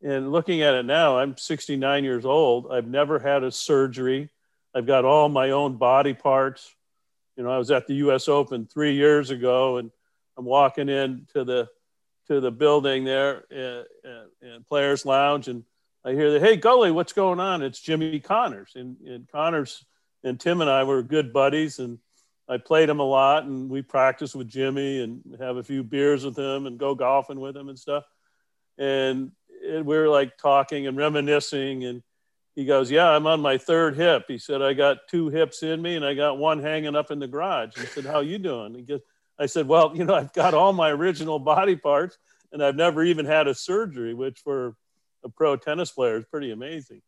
And 0.04 0.30
looking 0.30 0.62
at 0.62 0.74
it 0.74 0.86
now, 0.86 1.20
I'm 1.20 1.38
69 1.38 2.04
years 2.04 2.26
old. 2.26 2.70
I've 2.70 2.86
never 2.86 3.18
had 3.18 3.46
a 3.46 3.52
surgery. 3.54 4.30
I've 4.78 4.86
got 4.86 5.06
all 5.06 5.28
my 5.28 5.50
own 5.50 5.78
body 5.78 6.14
parts. 6.14 6.76
You 7.36 7.44
know, 7.44 7.50
I 7.50 7.58
was 7.58 7.72
at 7.72 7.88
the 7.88 7.96
U.S. 7.96 8.28
Open 8.28 8.68
three 8.68 8.94
years 8.94 9.32
ago, 9.32 9.78
and 9.78 9.90
I'm 10.38 10.46
walking 10.46 10.88
into 10.88 11.44
the 11.44 11.68
to 12.28 12.40
the 12.40 12.52
building 12.52 13.04
there 13.04 13.46
uh, 13.52 14.08
uh, 14.08 14.26
and, 14.44 14.68
Players 14.68 15.04
Lounge, 15.04 15.48
and 15.48 15.64
I 16.06 16.12
hear 16.12 16.32
that, 16.34 16.44
"Hey, 16.44 16.58
Gully, 16.58 16.92
what's 16.92 17.14
going 17.14 17.40
on?" 17.40 17.64
It's 17.64 17.80
Jimmy 17.80 18.20
Connors, 18.20 18.74
and, 18.76 18.98
and 19.00 19.28
Connors 19.28 19.84
and 20.24 20.40
Tim 20.40 20.62
and 20.62 20.70
I 20.70 20.84
were 20.84 21.02
good 21.02 21.34
buddies, 21.34 21.80
and 21.80 21.98
I 22.48 22.58
played 22.58 22.88
him 22.88 23.00
a 23.00 23.04
lot, 23.04 23.46
and 23.46 23.72
we 23.72 23.82
practiced 23.82 24.36
with 24.36 24.48
Jimmy 24.48 25.02
and 25.02 25.38
have 25.40 25.58
a 25.58 25.64
few 25.64 25.84
beers 25.84 26.24
with 26.24 26.38
him 26.38 26.68
and 26.68 26.78
go 26.78 26.94
golfing 26.94 27.40
with 27.40 27.58
him 27.58 27.70
and 27.70 27.80
stuff. 27.80 28.04
And, 28.78 29.32
and 29.68 29.88
we 29.88 29.98
were 29.98 30.08
like 30.08 30.38
talking 30.38 30.86
and 30.86 30.96
reminiscing, 30.96 31.84
and 31.84 32.04
he 32.58 32.66
goes, 32.66 32.90
"Yeah, 32.90 33.10
I'm 33.10 33.28
on 33.28 33.40
my 33.40 33.60
third 33.60 33.96
hip." 33.96 34.26
He 34.28 34.40
said, 34.40 34.64
"I 34.64 34.74
got 34.74 35.08
two 35.08 35.30
hips 35.30 35.62
in 35.62 35.80
me, 35.80 35.96
and 35.96 36.04
I 36.04 36.16
got 36.16 36.40
one 36.40 36.60
hanging 36.60 36.96
up 36.96 37.12
in 37.12 37.20
the 37.20 37.28
garage." 37.28 37.78
He 37.78 37.86
said, 37.86 38.04
"How 38.04 38.22
you 38.22 38.40
doing?" 38.40 38.74
He 38.74 38.82
goes, 38.82 39.02
"I 39.38 39.46
said, 39.46 39.68
well, 39.68 39.96
you 39.96 40.04
know, 40.04 40.16
I've 40.16 40.34
got 40.34 40.56
all 40.56 40.74
my 40.74 40.90
original 40.90 41.38
body 41.38 41.76
parts, 41.76 42.18
and 42.52 42.64
I've 42.64 42.76
never 42.76 43.04
even 43.04 43.28
had 43.28 43.48
a 43.48 43.54
surgery, 43.54 44.16
which 44.16 44.40
for 44.40 44.76
a 45.24 45.30
pro 45.30 45.56
tennis 45.56 45.92
player 45.92 46.18
is 46.18 46.26
pretty 46.26 46.50
amazing." 46.50 47.04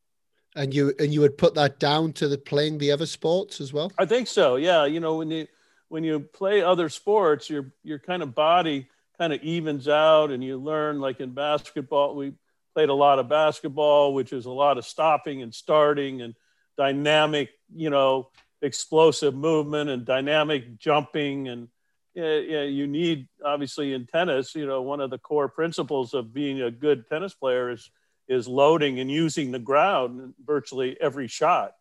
And 0.56 0.72
you 0.72 0.94
and 1.00 1.12
you 1.12 1.22
would 1.22 1.36
put 1.36 1.56
that 1.56 1.80
down 1.80 2.14
to 2.14 2.28
the 2.28 2.38
playing 2.38 2.78
the 2.78 2.92
other 2.92 3.08
sports 3.08 3.60
as 3.60 3.74
well. 3.74 3.92
I 3.98 4.06
think 4.06 4.28
so. 4.28 4.56
Yeah, 4.56 4.86
you 4.86 5.00
know, 5.00 5.16
when 5.16 5.32
you 5.32 5.48
when 5.88 6.04
you 6.04 6.20
play 6.20 6.62
other 6.62 6.90
sports, 6.90 7.50
your 7.50 7.74
your 7.84 7.98
kind 7.98 8.22
of 8.22 8.36
body 8.36 8.88
kind 9.18 9.34
of 9.34 9.42
evens 9.42 9.88
out, 9.88 10.30
and 10.30 10.44
you 10.44 10.58
learn. 10.58 11.00
Like 11.00 11.20
in 11.20 11.32
basketball, 11.32 12.16
we 12.16 12.34
played 12.74 12.90
a 12.90 12.94
lot 12.94 13.20
of 13.20 13.30
basketball, 13.30 14.14
which 14.14 14.34
is 14.34 14.46
a 14.46 14.52
lot 14.52 14.78
of 14.78 14.86
stopping 14.86 15.42
and 15.42 15.54
starting 15.54 16.22
and 16.22 16.36
dynamic, 16.78 17.50
you 17.76 17.90
know, 17.90 18.30
explosive 18.62 19.36
movement 19.36 19.90
and 19.90 20.06
dynamic 20.06 20.78
jumping. 20.78 21.48
And 21.48 21.68
yeah, 22.14 22.64
you 22.64 22.88
need, 22.88 23.28
obviously, 23.44 23.94
in 23.94 24.06
tennis, 24.06 24.56
you 24.56 24.66
know, 24.66 24.82
one 24.82 25.00
of 25.00 25.10
the 25.10 25.18
core 25.18 25.50
principles 25.50 26.14
of 26.14 26.34
being 26.34 26.62
a 26.62 26.72
good 26.72 27.08
tennis 27.08 27.34
player 27.34 27.70
is 27.70 27.90
is 28.28 28.48
loading 28.48 29.00
and 29.00 29.10
using 29.10 29.52
the 29.52 29.60
ground 29.60 30.36
virtually 30.46 30.96
every 31.02 31.28
shot. 31.28 31.74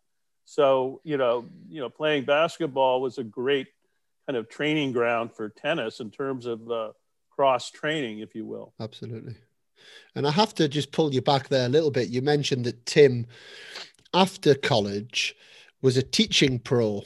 So, 0.47 1.03
you 1.05 1.19
know, 1.19 1.45
you 1.69 1.81
know, 1.81 1.91
playing 1.91 2.25
basketball 2.25 3.03
was 3.03 3.19
a 3.19 3.23
great 3.23 3.67
kind 4.27 4.37
of 4.37 4.49
training 4.49 4.93
ground 4.93 5.35
for 5.35 5.51
tennis 5.51 6.01
in 6.01 6.11
terms 6.11 6.47
of 6.47 6.71
uh, 6.71 6.93
cross 7.29 7.71
training, 7.71 8.21
if 8.21 8.35
you 8.35 8.47
will. 8.47 8.73
Absolutely. 8.81 9.35
And 10.15 10.27
I 10.27 10.31
have 10.31 10.55
to 10.57 10.69
just 10.69 10.93
pull 10.93 11.13
you 11.13 11.23
back 11.23 11.49
there 11.49 11.67
a 11.67 11.71
little 11.71 11.91
bit. 11.91 12.09
You 12.09 12.23
mentioned 12.23 12.65
that 12.65 12.87
Tim, 12.87 13.27
after 14.15 14.55
college, 14.55 15.37
was 15.83 15.97
a 15.97 16.03
teaching 16.03 16.59
pro, 16.59 17.03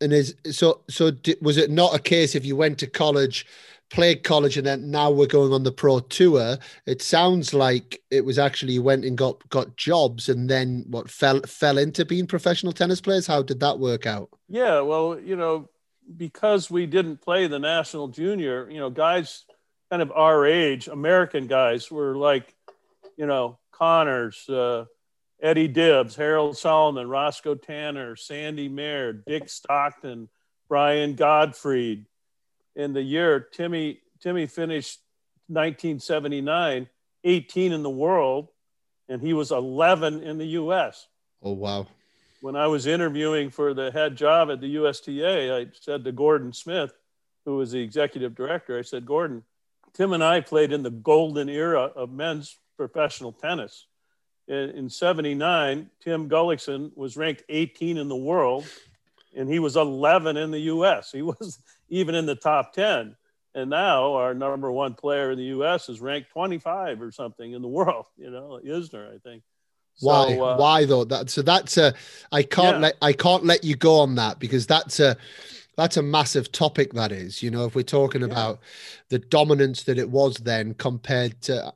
and 0.00 0.12
is 0.12 0.34
so 0.50 0.82
so. 0.88 1.12
Was 1.42 1.56
it 1.56 1.70
not 1.70 1.94
a 1.94 1.98
case 1.98 2.34
if 2.34 2.44
you 2.44 2.56
went 2.56 2.78
to 2.78 2.86
college, 2.86 3.46
played 3.90 4.24
college, 4.24 4.56
and 4.56 4.66
then 4.66 4.90
now 4.90 5.10
we're 5.10 5.26
going 5.26 5.52
on 5.52 5.62
the 5.62 5.72
pro 5.72 6.00
tour? 6.00 6.56
It 6.86 7.02
sounds 7.02 7.52
like 7.52 8.02
it 8.10 8.24
was 8.24 8.38
actually 8.38 8.74
you 8.74 8.82
went 8.82 9.04
and 9.04 9.18
got 9.18 9.46
got 9.50 9.76
jobs, 9.76 10.28
and 10.28 10.48
then 10.48 10.84
what 10.88 11.10
fell 11.10 11.40
fell 11.42 11.78
into 11.78 12.04
being 12.04 12.26
professional 12.26 12.72
tennis 12.72 13.00
players. 13.00 13.26
How 13.26 13.42
did 13.42 13.60
that 13.60 13.78
work 13.78 14.06
out? 14.06 14.30
Yeah, 14.48 14.80
well, 14.80 15.18
you 15.20 15.36
know, 15.36 15.68
because 16.16 16.70
we 16.70 16.86
didn't 16.86 17.20
play 17.20 17.46
the 17.46 17.58
national 17.58 18.08
junior, 18.08 18.68
you 18.70 18.78
know, 18.78 18.90
guys 18.90 19.44
kind 19.90 20.02
of 20.02 20.12
our 20.12 20.46
age, 20.46 20.88
American 20.88 21.46
guys 21.46 21.90
were 21.90 22.16
like, 22.16 22.54
you 23.16 23.26
know, 23.26 23.58
Connors, 23.72 24.48
uh, 24.48 24.84
Eddie 25.40 25.68
Dibbs, 25.68 26.16
Harold 26.16 26.56
Solomon, 26.56 27.08
Roscoe 27.08 27.54
Tanner, 27.54 28.16
Sandy 28.16 28.68
Mayer, 28.68 29.12
Dick 29.12 29.48
Stockton, 29.48 30.28
Brian 30.68 31.14
Gottfried. 31.14 32.06
In 32.76 32.92
the 32.92 33.02
year 33.02 33.38
Timmy 33.38 34.00
Timmy 34.20 34.46
finished 34.46 35.00
1979, 35.48 36.88
18 37.22 37.72
in 37.72 37.82
the 37.82 37.90
world, 37.90 38.48
and 39.08 39.20
he 39.20 39.32
was 39.32 39.52
11 39.52 40.22
in 40.22 40.38
the 40.38 40.46
U.S. 40.46 41.06
Oh 41.42 41.52
wow! 41.52 41.86
When 42.40 42.56
I 42.56 42.66
was 42.66 42.86
interviewing 42.86 43.50
for 43.50 43.74
the 43.74 43.90
head 43.90 44.16
job 44.16 44.50
at 44.50 44.60
the 44.60 44.76
USTA, 44.78 45.54
I 45.54 45.66
said 45.78 46.04
to 46.04 46.12
Gordon 46.12 46.52
Smith, 46.52 46.92
who 47.44 47.56
was 47.56 47.72
the 47.72 47.80
executive 47.80 48.34
director, 48.34 48.78
I 48.78 48.82
said, 48.82 49.06
Gordon, 49.06 49.44
Tim 49.94 50.12
and 50.12 50.22
I 50.22 50.40
played 50.40 50.72
in 50.72 50.82
the 50.82 50.90
golden 50.90 51.48
era 51.48 51.82
of 51.82 52.12
men's 52.12 52.58
professional 52.76 53.32
tennis. 53.32 53.86
In, 54.48 54.70
in 54.70 54.90
79, 54.90 55.90
Tim 56.00 56.28
Gullikson 56.28 56.90
was 56.96 57.16
ranked 57.16 57.44
18 57.48 57.96
in 57.96 58.08
the 58.08 58.16
world, 58.16 58.66
and 59.36 59.48
he 59.48 59.58
was 59.58 59.76
11 59.76 60.36
in 60.36 60.50
the 60.50 60.60
US. 60.60 61.12
He 61.12 61.22
was 61.22 61.58
even 61.88 62.14
in 62.14 62.26
the 62.26 62.34
top 62.34 62.72
10. 62.74 63.16
And 63.56 63.70
now 63.70 64.14
our 64.14 64.34
number 64.34 64.70
one 64.70 64.94
player 64.94 65.30
in 65.30 65.38
the 65.38 65.44
US 65.44 65.88
is 65.88 66.00
ranked 66.00 66.30
25 66.30 67.00
or 67.00 67.12
something 67.12 67.52
in 67.52 67.62
the 67.62 67.68
world, 67.68 68.06
you 68.16 68.30
know, 68.30 68.60
Isner, 68.64 69.14
I 69.14 69.18
think. 69.18 69.44
So, 69.96 70.08
why 70.08 70.36
uh, 70.36 70.56
why 70.56 70.84
though 70.86 71.04
that 71.04 71.30
so 71.30 71.40
that's 71.40 71.78
a 71.78 71.94
i 72.32 72.42
can't 72.42 72.78
yeah. 72.78 72.82
let 72.82 72.96
i 73.00 73.12
can't 73.12 73.44
let 73.44 73.62
you 73.62 73.76
go 73.76 74.00
on 74.00 74.16
that 74.16 74.40
because 74.40 74.66
that's 74.66 74.98
a 74.98 75.16
that's 75.76 75.96
a 75.96 76.02
massive 76.02 76.52
topic 76.52 76.92
that 76.92 77.12
is 77.12 77.42
you 77.42 77.50
know 77.50 77.64
if 77.64 77.74
we're 77.74 77.82
talking 77.82 78.20
yeah. 78.20 78.28
about 78.28 78.60
the 79.08 79.18
dominance 79.18 79.82
that 79.84 79.98
it 79.98 80.10
was 80.10 80.36
then 80.36 80.74
compared 80.74 81.40
to 81.42 81.72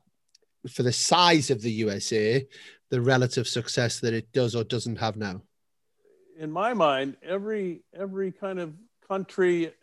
for 0.69 0.83
the 0.83 0.91
size 0.91 1.49
of 1.49 1.61
the 1.61 1.71
usa 1.71 2.47
the 2.89 3.01
relative 3.01 3.47
success 3.47 3.99
that 3.99 4.13
it 4.13 4.31
does 4.33 4.55
or 4.55 4.63
doesn't 4.63 4.97
have 4.97 5.15
now. 5.15 5.41
In 6.37 6.51
my 6.51 6.73
mind 6.73 7.17
every 7.21 7.83
every 7.93 8.31
kind 8.31 8.59
of 8.59 8.73
country 9.07 9.73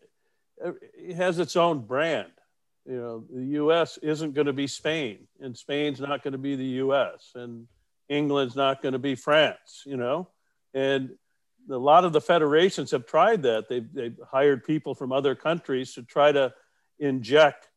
has 1.15 1.39
its 1.39 1.57
own 1.57 1.81
brand. 1.81 2.33
You 2.85 2.97
know 2.97 3.25
the 3.31 3.75
us 3.75 3.99
isn't 3.99 4.35
going 4.35 4.47
to 4.47 4.53
be 4.53 4.67
spain 4.67 5.27
and 5.41 5.57
spain's 5.57 6.01
not 6.01 6.23
going 6.23 6.33
to 6.33 6.39
be 6.39 6.57
the 6.57 6.81
us 6.83 7.33
and 7.35 7.67
england's 8.09 8.55
not 8.55 8.81
going 8.81 8.93
to 8.93 8.99
be 8.99 9.15
france 9.15 9.83
you 9.85 9.97
know? 9.97 10.29
And 10.73 11.17
a 11.71 11.77
lot 11.77 12.05
of 12.05 12.13
the 12.13 12.21
federations 12.21 12.91
have 12.91 13.07
tried 13.07 13.43
that. 13.43 13.69
They've, 13.69 13.93
they've 13.93 14.19
hired 14.29 14.65
people 14.65 14.95
from 14.95 15.13
other 15.13 15.35
countries 15.35 15.95
to 15.95 16.03
try 16.03 16.33
to 16.33 16.53
inject 16.99 17.69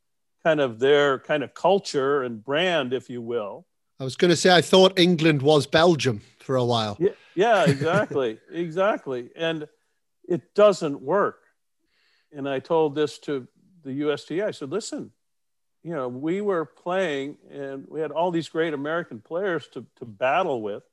kind 0.43 0.59
of 0.59 0.79
their 0.79 1.19
kind 1.19 1.43
of 1.43 1.53
culture 1.53 2.23
and 2.23 2.43
brand, 2.43 2.93
if 2.93 3.09
you 3.09 3.21
will. 3.21 3.65
I 3.99 4.03
was 4.03 4.15
going 4.15 4.29
to 4.29 4.37
say, 4.37 4.55
I 4.55 4.61
thought 4.61 4.97
England 4.97 5.41
was 5.41 5.67
Belgium 5.67 6.21
for 6.39 6.55
a 6.55 6.63
while. 6.63 6.97
Yeah, 6.99 7.09
Yeah, 7.35 7.65
exactly. 7.65 8.39
exactly. 8.51 9.29
And 9.35 9.67
it 10.27 10.53
doesn't 10.55 11.01
work. 11.01 11.41
And 12.31 12.47
I 12.47 12.59
told 12.59 12.95
this 12.95 13.17
to 13.19 13.47
the 13.83 13.93
USTA. 13.93 14.45
I 14.45 14.51
said, 14.51 14.69
listen, 14.69 15.11
you 15.83 15.93
know, 15.93 16.07
we 16.07 16.41
were 16.41 16.65
playing 16.65 17.37
and 17.49 17.85
we 17.87 18.01
had 18.01 18.11
all 18.11 18.31
these 18.31 18.49
great 18.49 18.73
American 18.73 19.19
players 19.19 19.67
to, 19.69 19.85
to 19.97 20.05
battle 20.05 20.61
with, 20.61 20.83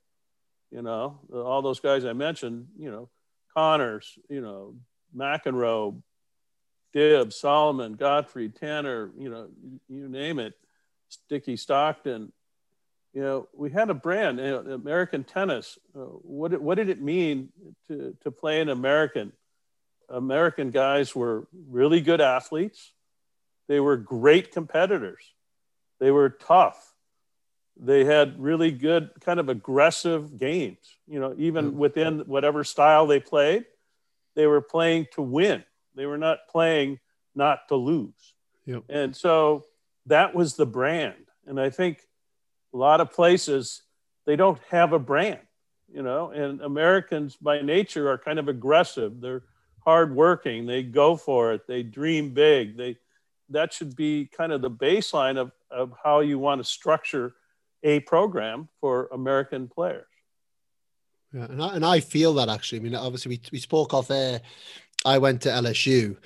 you 0.76 0.82
know, 0.82 1.18
all 1.32 1.62
those 1.62 1.80
guys 1.80 2.04
I 2.04 2.12
mentioned, 2.12 2.66
you 2.78 2.90
know, 2.90 3.08
Connors, 3.56 4.18
you 4.28 4.42
know, 4.42 4.74
McEnroe, 5.16 6.02
Dibb, 6.94 7.32
Solomon, 7.32 7.94
Gottfried, 7.94 8.56
Tanner, 8.56 9.10
you 9.18 9.30
know, 9.30 9.48
you 9.88 10.06
name 10.06 10.38
it, 10.38 10.52
Dickie 11.30 11.56
Stockton. 11.56 12.30
You 13.14 13.22
know, 13.22 13.48
we 13.54 13.70
had 13.70 13.88
a 13.88 13.94
brand, 13.94 14.38
you 14.38 14.44
know, 14.44 14.74
American 14.74 15.24
tennis. 15.24 15.78
Uh, 15.98 16.00
what, 16.00 16.60
what 16.60 16.74
did 16.74 16.90
it 16.90 17.00
mean 17.00 17.48
to, 17.88 18.14
to 18.24 18.30
play 18.30 18.60
an 18.60 18.68
American? 18.68 19.32
American 20.10 20.72
guys 20.72 21.16
were 21.16 21.48
really 21.70 22.02
good 22.02 22.20
athletes. 22.20 22.92
They 23.66 23.80
were 23.80 23.96
great 23.96 24.52
competitors. 24.52 25.24
They 26.00 26.10
were 26.10 26.28
tough. 26.28 26.92
They 27.78 28.04
had 28.04 28.40
really 28.40 28.70
good, 28.70 29.10
kind 29.20 29.38
of 29.38 29.48
aggressive 29.48 30.38
games. 30.38 30.78
You 31.06 31.20
know, 31.20 31.34
even 31.36 31.70
mm-hmm. 31.70 31.78
within 31.78 32.18
whatever 32.20 32.64
style 32.64 33.06
they 33.06 33.20
played, 33.20 33.66
they 34.34 34.46
were 34.46 34.62
playing 34.62 35.06
to 35.12 35.22
win. 35.22 35.64
They 35.94 36.06
were 36.06 36.18
not 36.18 36.48
playing 36.48 37.00
not 37.34 37.68
to 37.68 37.76
lose. 37.76 38.34
Yep. 38.66 38.84
And 38.88 39.14
so 39.14 39.64
that 40.06 40.34
was 40.34 40.54
the 40.54 40.66
brand. 40.66 41.14
And 41.46 41.60
I 41.60 41.70
think 41.70 42.06
a 42.74 42.76
lot 42.76 43.00
of 43.00 43.12
places, 43.12 43.82
they 44.24 44.36
don't 44.36 44.58
have 44.70 44.92
a 44.92 44.98
brand, 44.98 45.40
you 45.92 46.02
know, 46.02 46.30
and 46.30 46.60
Americans 46.60 47.36
by 47.36 47.62
nature 47.62 48.10
are 48.10 48.18
kind 48.18 48.38
of 48.38 48.48
aggressive. 48.48 49.20
They're 49.20 49.44
hardworking. 49.80 50.66
They 50.66 50.82
go 50.82 51.16
for 51.16 51.52
it. 51.52 51.66
They 51.66 51.82
dream 51.82 52.34
big. 52.34 52.76
They, 52.76 52.96
that 53.50 53.72
should 53.72 53.94
be 53.94 54.26
kind 54.26 54.52
of 54.52 54.60
the 54.60 54.70
baseline 54.70 55.38
of, 55.38 55.52
of 55.70 55.92
how 56.02 56.20
you 56.20 56.38
want 56.38 56.60
to 56.60 56.64
structure 56.64 57.34
a 57.82 58.00
program 58.00 58.68
for 58.80 59.08
American 59.12 59.68
players. 59.68 60.06
Yeah, 61.32 61.44
and 61.44 61.62
I, 61.62 61.74
and 61.74 61.84
I 61.84 62.00
feel 62.00 62.34
that 62.34 62.48
actually. 62.48 62.80
I 62.80 62.82
mean, 62.82 62.94
obviously, 62.94 63.30
we, 63.30 63.40
we 63.52 63.58
spoke 63.58 63.94
off 63.94 64.08
there. 64.08 64.40
I 65.04 65.18
went 65.18 65.42
to 65.42 65.50
LSU, 65.50 66.16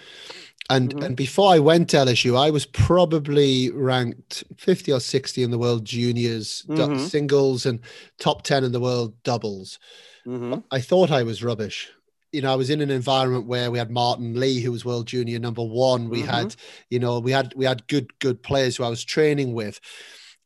and 0.68 0.90
mm-hmm. 0.90 1.04
and 1.04 1.16
before 1.16 1.52
I 1.52 1.58
went 1.58 1.90
to 1.90 1.98
LSU, 1.98 2.38
I 2.38 2.50
was 2.50 2.66
probably 2.66 3.70
ranked 3.70 4.44
50 4.56 4.92
or 4.92 5.00
60 5.00 5.42
in 5.42 5.50
the 5.50 5.58
world 5.58 5.84
juniors 5.84 6.64
mm-hmm. 6.68 6.98
singles 6.98 7.66
and 7.66 7.80
top 8.18 8.42
10 8.42 8.64
in 8.64 8.72
the 8.72 8.80
world 8.80 9.14
doubles. 9.22 9.78
Mm-hmm. 10.26 10.60
I 10.70 10.80
thought 10.80 11.10
I 11.10 11.22
was 11.22 11.42
rubbish 11.42 11.90
you 12.32 12.42
know, 12.42 12.52
I 12.52 12.56
was 12.56 12.70
in 12.70 12.80
an 12.80 12.90
environment 12.90 13.46
where 13.46 13.70
we 13.70 13.78
had 13.78 13.90
Martin 13.90 14.38
Lee, 14.38 14.60
who 14.60 14.72
was 14.72 14.84
world 14.84 15.06
junior 15.06 15.38
number 15.38 15.64
one. 15.64 16.08
We 16.08 16.22
mm-hmm. 16.22 16.30
had, 16.30 16.56
you 16.88 16.98
know, 16.98 17.18
we 17.18 17.32
had 17.32 17.52
we 17.56 17.64
had 17.64 17.86
good 17.88 18.18
good 18.20 18.42
players 18.42 18.76
who 18.76 18.84
I 18.84 18.88
was 18.88 19.04
training 19.04 19.52
with, 19.52 19.80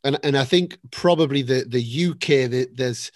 and 0.04 0.18
and 0.22 0.36
I 0.36 0.44
think 0.44 0.78
probably 0.90 1.42
the 1.42 1.64
the 1.66 2.10
UK 2.10 2.50
the, 2.50 2.68
there's 2.72 3.10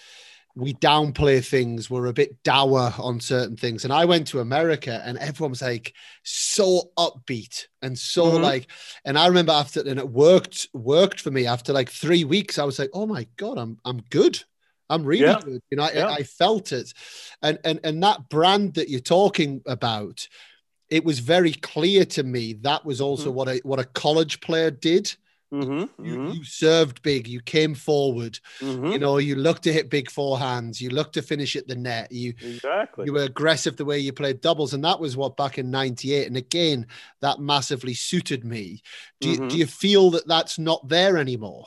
we 0.59 0.75
downplay 0.75 1.45
things. 1.45 1.89
We're 1.89 2.07
a 2.07 2.13
bit 2.13 2.43
dour 2.43 2.93
on 2.99 3.21
certain 3.21 3.57
things. 3.57 3.85
And 3.85 3.93
I 3.93 4.05
went 4.07 4.27
to 4.29 4.41
America, 4.41 5.01
and 5.05 5.17
everyone 5.19 5.51
was 5.51 5.63
like 5.63 5.95
so 6.25 6.91
upbeat 6.99 7.67
and 7.81 7.97
so 7.97 8.27
mm-hmm. 8.27 8.43
like. 8.43 8.67
And 9.05 9.17
I 9.17 9.29
remember 9.29 9.53
after, 9.53 9.81
and 9.81 10.01
it 10.01 10.09
worked 10.09 10.67
worked 10.73 11.21
for 11.21 11.31
me. 11.31 11.47
After 11.47 11.73
like 11.73 11.91
three 11.91 12.25
weeks, 12.25 12.59
I 12.59 12.65
was 12.65 12.79
like, 12.79 12.91
oh 12.93 13.07
my 13.07 13.27
god, 13.37 13.57
I'm 13.57 13.79
I'm 13.85 14.01
good. 14.11 14.43
I'm 14.91 15.05
really 15.05 15.27
yeah. 15.27 15.41
good. 15.45 15.63
You 15.71 15.77
know, 15.77 15.85
I, 15.85 15.93
yeah. 15.93 16.09
I, 16.09 16.23
felt 16.23 16.73
it. 16.73 16.95
And, 17.43 17.59
and, 17.65 17.79
and 17.85 18.03
that 18.03 18.29
brand 18.31 18.75
that 18.75 18.89
you're 18.89 19.01
talking 19.01 19.61
about, 19.67 20.27
it 20.89 21.05
was 21.05 21.19
very 21.19 21.53
clear 21.53 22.07
to 22.07 22.23
me 22.23 22.55
that 22.63 22.85
was 22.85 23.01
also 23.01 23.27
mm-hmm. 23.27 23.35
what 23.35 23.49
a, 23.49 23.61
what 23.65 23.79
a 23.79 23.85
college 23.85 24.41
player 24.41 24.71
did. 24.71 25.15
Mm-hmm, 25.53 26.05
you, 26.05 26.17
mm-hmm. 26.17 26.31
you, 26.33 26.45
served 26.45 27.01
big. 27.03 27.27
You 27.27 27.41
came 27.41 27.75
forward. 27.75 28.39
Mm-hmm. 28.61 28.87
You 28.87 28.99
know, 28.99 29.17
you 29.17 29.35
looked 29.35 29.63
to 29.63 29.73
hit 29.73 29.89
big 29.89 30.11
forehands. 30.11 30.79
You 30.79 30.91
looked 30.91 31.15
to 31.15 31.23
finish 31.23 31.57
at 31.57 31.67
the 31.67 31.75
net. 31.75 32.13
You 32.13 32.35
exactly. 32.43 33.07
You 33.07 33.15
were 33.15 33.23
aggressive 33.23 33.77
the 33.77 33.87
way 33.87 33.99
you 33.99 34.13
played 34.13 34.43
doubles, 34.43 34.75
and 34.75 34.85
that 34.85 35.01
was 35.01 35.17
what 35.17 35.39
back 35.39 35.57
in 35.57 35.71
'98. 35.71 36.27
And 36.27 36.37
again, 36.37 36.87
that 37.23 37.41
massively 37.41 37.95
suited 37.95 38.45
me. 38.45 38.83
Do 39.21 39.31
you, 39.31 39.37
do 39.37 39.43
mm-hmm. 39.45 39.57
you 39.57 39.67
feel 39.67 40.11
that 40.11 40.29
that's 40.29 40.59
not 40.59 40.87
there 40.87 41.17
anymore? 41.17 41.67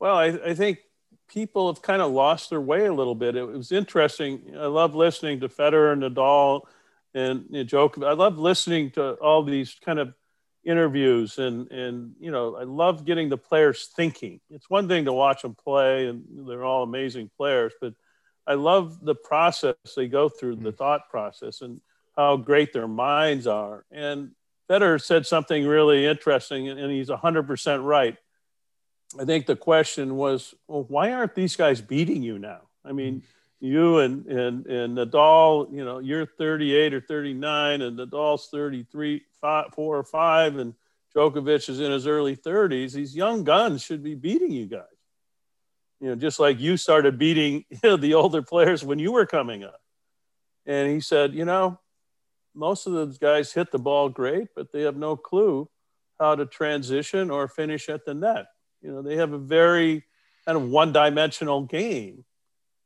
Well, 0.00 0.16
I, 0.16 0.26
I 0.26 0.54
think 0.54 0.80
people 1.28 1.72
have 1.72 1.80
kind 1.80 2.02
of 2.02 2.12
lost 2.12 2.50
their 2.50 2.60
way 2.60 2.84
a 2.86 2.92
little 2.92 3.14
bit. 3.14 3.36
It 3.36 3.44
was 3.44 3.72
interesting. 3.72 4.54
I 4.54 4.66
love 4.66 4.94
listening 4.94 5.40
to 5.40 5.48
Federer 5.48 5.94
and 5.94 6.02
Nadal 6.02 6.62
and 7.14 7.46
you 7.48 7.58
know, 7.58 7.64
Djokovic. 7.64 8.06
I 8.06 8.12
love 8.12 8.38
listening 8.38 8.90
to 8.92 9.12
all 9.14 9.42
these 9.42 9.76
kind 9.82 9.98
of 9.98 10.12
interviews 10.64 11.38
and 11.38 11.70
and 11.70 12.12
you 12.18 12.30
know 12.30 12.56
I 12.56 12.64
love 12.64 13.04
getting 13.04 13.28
the 13.28 13.36
players 13.36 13.90
thinking. 13.96 14.40
It's 14.50 14.70
one 14.70 14.88
thing 14.88 15.04
to 15.06 15.12
watch 15.12 15.42
them 15.42 15.54
play 15.54 16.06
and 16.06 16.24
they're 16.48 16.64
all 16.64 16.82
amazing 16.82 17.30
players, 17.36 17.72
but 17.80 17.94
I 18.46 18.54
love 18.54 19.02
the 19.02 19.14
process 19.14 19.74
they 19.96 20.08
go 20.08 20.28
through, 20.28 20.56
the 20.56 20.72
mm. 20.72 20.76
thought 20.76 21.08
process 21.08 21.62
and 21.62 21.80
how 22.16 22.36
great 22.36 22.72
their 22.72 22.88
minds 22.88 23.46
are. 23.46 23.84
And 23.90 24.32
Federer 24.68 25.02
said 25.02 25.26
something 25.26 25.66
really 25.66 26.06
interesting 26.06 26.68
and 26.68 26.90
he's 26.90 27.08
100% 27.08 27.84
right 27.84 28.16
I 29.18 29.24
think 29.24 29.46
the 29.46 29.56
question 29.56 30.16
was, 30.16 30.54
well, 30.66 30.84
why 30.88 31.12
aren't 31.12 31.34
these 31.34 31.56
guys 31.56 31.80
beating 31.80 32.22
you 32.22 32.38
now? 32.38 32.62
I 32.84 32.92
mean, 32.92 33.22
you 33.60 33.98
and 33.98 34.26
and 34.26 34.66
and 34.66 34.96
Nadal, 34.96 35.72
you 35.72 35.84
know, 35.84 35.98
you're 35.98 36.26
38 36.26 36.94
or 36.94 37.00
39, 37.00 37.82
and 37.82 37.98
Nadal's 37.98 38.48
33, 38.50 39.22
five, 39.40 39.66
four 39.74 39.98
or 39.98 40.04
five, 40.04 40.58
and 40.58 40.74
Djokovic 41.14 41.68
is 41.68 41.80
in 41.80 41.92
his 41.92 42.06
early 42.06 42.36
30s. 42.36 42.92
These 42.92 43.16
young 43.16 43.44
guns 43.44 43.82
should 43.82 44.02
be 44.02 44.14
beating 44.14 44.50
you 44.50 44.66
guys. 44.66 44.82
You 46.00 46.10
know, 46.10 46.16
just 46.16 46.40
like 46.40 46.60
you 46.60 46.76
started 46.76 47.18
beating 47.18 47.64
you 47.70 47.78
know, 47.82 47.96
the 47.96 48.14
older 48.14 48.42
players 48.42 48.84
when 48.84 48.98
you 48.98 49.12
were 49.12 49.26
coming 49.26 49.64
up. 49.64 49.80
And 50.66 50.90
he 50.90 51.00
said, 51.00 51.34
you 51.34 51.44
know, 51.44 51.78
most 52.54 52.86
of 52.86 52.92
those 52.92 53.18
guys 53.18 53.52
hit 53.52 53.70
the 53.70 53.78
ball 53.78 54.08
great, 54.08 54.48
but 54.54 54.72
they 54.72 54.82
have 54.82 54.96
no 54.96 55.16
clue 55.16 55.68
how 56.18 56.34
to 56.34 56.46
transition 56.46 57.30
or 57.30 57.48
finish 57.48 57.88
at 57.88 58.04
the 58.04 58.14
net. 58.14 58.46
You 58.80 58.92
know, 58.92 59.02
they 59.02 59.16
have 59.16 59.32
a 59.32 59.38
very 59.38 60.04
kind 60.46 60.56
of 60.56 60.68
one 60.68 60.92
dimensional 60.92 61.62
game. 61.62 62.24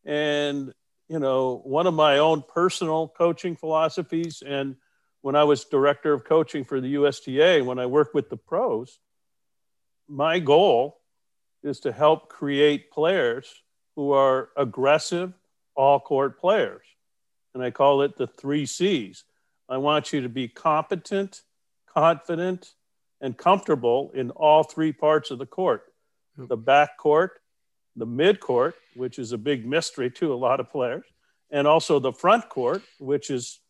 And, 0.09 0.73
you 1.09 1.19
know, 1.19 1.61
one 1.65 1.87
of 1.87 1.93
my 1.93 2.17
own 2.17 2.43
personal 2.43 3.09
coaching 3.09 3.57
philosophies, 3.57 4.43
and 4.45 4.77
when 5.21 5.37
I 5.37 5.45
was 5.45 5.67
director 5.67 6.15
of 6.15 6.25
coaching 6.25 6.65
for 6.65 6.81
the 6.81 6.95
USTA, 6.95 7.63
when 7.63 7.79
I 7.79 7.85
worked 7.85 8.15
with 8.15 8.31
the 8.31 8.39
pros, 8.39 8.99
my 10.09 10.39
goal 10.39 10.99
is 11.63 11.81
to 11.81 11.93
help 11.93 12.31
create 12.31 12.91
players 12.91 13.63
who 13.97 14.13
are 14.13 14.49
aggressive, 14.57 15.35
all 15.75 16.01
court 16.01 16.41
players. 16.41 16.87
And 17.53 17.63
I 17.63 17.71
call 17.71 18.01
it 18.01 18.17
the 18.17 18.27
three 18.27 18.65
C's. 18.65 19.25
I 19.69 19.77
want 19.77 20.15
you 20.15 20.23
to 20.23 20.31
be 20.31 20.49
competent, 20.49 21.43
confident, 21.87 22.73
and 23.21 23.37
comfortable 23.37 24.11
in 24.15 24.31
all 24.31 24.63
three 24.63 24.93
parts 24.93 25.31
of 25.31 25.39
the 25.39 25.47
court 25.47 25.85
the 26.39 26.57
back 26.57 26.97
court, 26.97 27.41
the 27.99 28.07
mid 28.07 28.41
court, 28.41 28.75
which 28.95 29.19
is 29.19 29.33
a 29.33 29.39
big 29.39 29.67
mystery 29.67 30.11
to 30.11 30.33
a 30.33 30.37
lot 30.37 30.61
of 30.61 30.71
players, 30.71 31.05
and 31.51 31.67
also 31.67 31.99
the 31.99 32.13
front 32.13 32.49
court, 32.49 32.83
which 32.99 33.31
is 33.31 33.61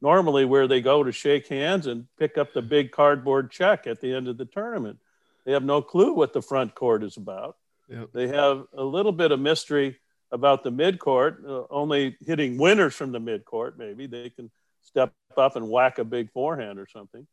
normally 0.00 0.44
where 0.44 0.68
they 0.68 0.80
go 0.80 1.02
to 1.02 1.12
shake 1.12 1.48
hands 1.48 1.86
and 1.86 2.06
pick 2.18 2.38
up 2.38 2.52
the 2.52 2.62
big 2.62 2.92
cardboard 2.92 3.50
check 3.50 3.86
at 3.86 4.00
the 4.00 4.14
end 4.14 4.28
of 4.28 4.36
the 4.36 4.44
tournament. 4.44 4.98
They 5.44 5.52
have 5.52 5.64
no 5.64 5.82
clue 5.82 6.12
what 6.12 6.32
the 6.32 6.42
front 6.42 6.74
court 6.74 7.02
is 7.02 7.16
about. 7.16 7.56
Yep. 7.88 8.10
They 8.12 8.28
have 8.28 8.64
a 8.76 8.84
little 8.84 9.12
bit 9.12 9.32
of 9.32 9.40
mystery 9.40 9.96
about 10.30 10.62
the 10.62 10.70
mid 10.70 10.98
court, 10.98 11.42
uh, 11.46 11.62
only 11.70 12.16
hitting 12.24 12.58
winners 12.58 12.94
from 12.94 13.12
the 13.12 13.20
mid 13.20 13.44
court. 13.44 13.78
Maybe 13.78 14.06
they 14.06 14.30
can 14.30 14.50
step 14.82 15.12
up 15.36 15.56
and 15.56 15.70
whack 15.70 15.98
a 15.98 16.04
big 16.04 16.30
forehand 16.32 16.78
or 16.78 16.86
something. 16.86 17.26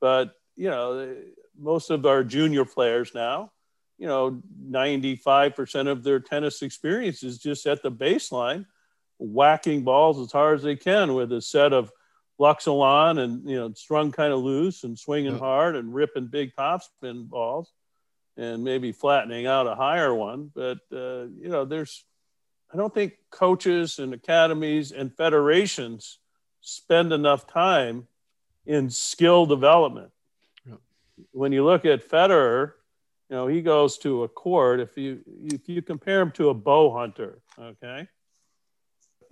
But, 0.00 0.34
you 0.56 0.68
know, 0.68 1.16
most 1.58 1.90
of 1.90 2.04
our 2.04 2.24
junior 2.24 2.64
players 2.64 3.12
now 3.14 3.52
you 4.02 4.08
know, 4.08 4.42
95% 4.68 5.86
of 5.86 6.02
their 6.02 6.18
tennis 6.18 6.62
experience 6.62 7.22
is 7.22 7.38
just 7.38 7.68
at 7.68 7.84
the 7.84 7.92
baseline, 7.92 8.66
whacking 9.20 9.84
balls 9.84 10.18
as 10.18 10.32
hard 10.32 10.56
as 10.56 10.64
they 10.64 10.74
can 10.74 11.14
with 11.14 11.30
a 11.30 11.40
set 11.40 11.72
of 11.72 11.92
Luxilon 12.40 13.20
and, 13.20 13.48
you 13.48 13.54
know, 13.54 13.72
strung 13.74 14.10
kind 14.10 14.32
of 14.32 14.40
loose 14.40 14.82
and 14.82 14.98
swinging 14.98 15.34
yeah. 15.34 15.38
hard 15.38 15.76
and 15.76 15.94
ripping 15.94 16.26
big 16.26 16.52
topspin 16.56 17.28
balls 17.28 17.70
and 18.36 18.64
maybe 18.64 18.90
flattening 18.90 19.46
out 19.46 19.68
a 19.68 19.76
higher 19.76 20.12
one. 20.12 20.50
But, 20.52 20.80
uh, 20.92 21.26
you 21.38 21.48
know, 21.48 21.64
there's, 21.64 22.04
I 22.74 22.76
don't 22.76 22.92
think 22.92 23.12
coaches 23.30 24.00
and 24.00 24.12
academies 24.12 24.90
and 24.90 25.16
federations 25.16 26.18
spend 26.60 27.12
enough 27.12 27.46
time 27.46 28.08
in 28.66 28.90
skill 28.90 29.46
development. 29.46 30.10
Yeah. 30.66 30.74
When 31.30 31.52
you 31.52 31.64
look 31.64 31.84
at 31.84 32.08
Federer, 32.08 32.72
you 33.32 33.38
know, 33.38 33.46
he 33.46 33.62
goes 33.62 33.96
to 33.96 34.24
a 34.24 34.28
court. 34.28 34.78
If 34.78 34.98
you 34.98 35.20
if 35.46 35.66
you 35.66 35.80
compare 35.80 36.20
him 36.20 36.32
to 36.32 36.50
a 36.50 36.54
bow 36.54 36.92
hunter, 36.92 37.40
okay, 37.58 38.06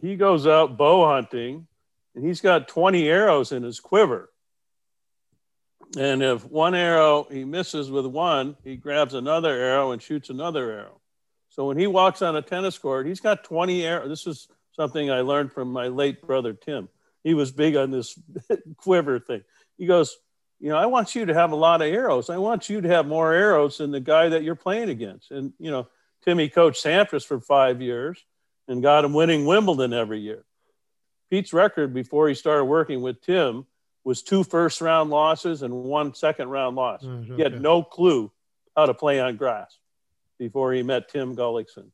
he 0.00 0.16
goes 0.16 0.46
out 0.46 0.78
bow 0.78 1.06
hunting 1.06 1.66
and 2.14 2.24
he's 2.24 2.40
got 2.40 2.66
20 2.66 3.06
arrows 3.06 3.52
in 3.52 3.62
his 3.62 3.78
quiver. 3.78 4.30
And 5.98 6.22
if 6.22 6.46
one 6.46 6.74
arrow 6.74 7.26
he 7.30 7.44
misses 7.44 7.90
with 7.90 8.06
one, 8.06 8.56
he 8.64 8.76
grabs 8.76 9.12
another 9.12 9.50
arrow 9.50 9.92
and 9.92 10.00
shoots 10.00 10.30
another 10.30 10.70
arrow. 10.70 11.02
So 11.50 11.66
when 11.66 11.76
he 11.76 11.86
walks 11.86 12.22
on 12.22 12.36
a 12.36 12.42
tennis 12.42 12.78
court, 12.78 13.06
he's 13.06 13.20
got 13.20 13.44
20 13.44 13.84
arrows. 13.84 14.08
This 14.08 14.26
is 14.26 14.48
something 14.72 15.10
I 15.10 15.20
learned 15.20 15.52
from 15.52 15.70
my 15.70 15.88
late 15.88 16.22
brother 16.22 16.54
Tim. 16.54 16.88
He 17.22 17.34
was 17.34 17.52
big 17.52 17.76
on 17.76 17.90
this 17.90 18.18
quiver 18.78 19.18
thing. 19.18 19.44
He 19.76 19.84
goes, 19.84 20.16
You 20.60 20.68
know, 20.68 20.76
I 20.76 20.86
want 20.86 21.14
you 21.14 21.24
to 21.26 21.34
have 21.34 21.52
a 21.52 21.56
lot 21.56 21.80
of 21.80 21.88
arrows. 21.88 22.28
I 22.28 22.36
want 22.36 22.68
you 22.68 22.80
to 22.82 22.88
have 22.88 23.06
more 23.06 23.32
arrows 23.32 23.78
than 23.78 23.90
the 23.90 24.00
guy 24.00 24.28
that 24.28 24.42
you're 24.42 24.54
playing 24.54 24.90
against. 24.90 25.30
And, 25.30 25.52
you 25.58 25.70
know, 25.70 25.88
Timmy 26.24 26.48
coached 26.50 26.84
Sampras 26.84 27.24
for 27.24 27.40
five 27.40 27.80
years 27.80 28.22
and 28.68 28.82
got 28.82 29.04
him 29.04 29.14
winning 29.14 29.46
Wimbledon 29.46 29.94
every 29.94 30.20
year. 30.20 30.44
Pete's 31.30 31.52
record 31.52 31.94
before 31.94 32.28
he 32.28 32.34
started 32.34 32.66
working 32.66 33.00
with 33.00 33.22
Tim 33.22 33.66
was 34.04 34.22
two 34.22 34.44
first 34.44 34.80
round 34.80 35.10
losses 35.10 35.62
and 35.62 35.72
one 35.72 36.14
second 36.14 36.48
round 36.48 36.76
loss. 36.76 37.04
okay. 37.04 37.36
He 37.36 37.42
had 37.42 37.60
no 37.60 37.82
clue 37.82 38.30
how 38.76 38.86
to 38.86 38.94
play 38.94 39.18
on 39.20 39.36
grass 39.36 39.78
before 40.38 40.72
he 40.72 40.82
met 40.82 41.08
Tim 41.08 41.36
Gullikson. 41.36 41.90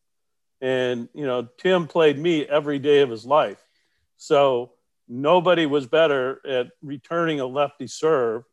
And, 0.61 1.09
you 1.15 1.27
know, 1.27 1.49
Tim 1.59 1.87
played 1.87 2.19
me 2.19 2.45
every 2.47 2.79
day 2.79 3.01
of 3.01 3.11
his 3.11 3.25
life. 3.25 3.63
So 4.17 4.73
nobody 5.09 5.67
was 5.67 5.87
better 5.87 6.41
at 6.49 6.69
returning 6.83 7.41
a 7.41 7.47
lefty 7.47 7.87
serve 7.87 8.45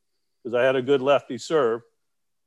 because 0.44 0.56
I 0.56 0.64
had 0.64 0.76
a 0.76 0.82
good 0.82 1.02
lefty 1.02 1.38
serve. 1.38 1.82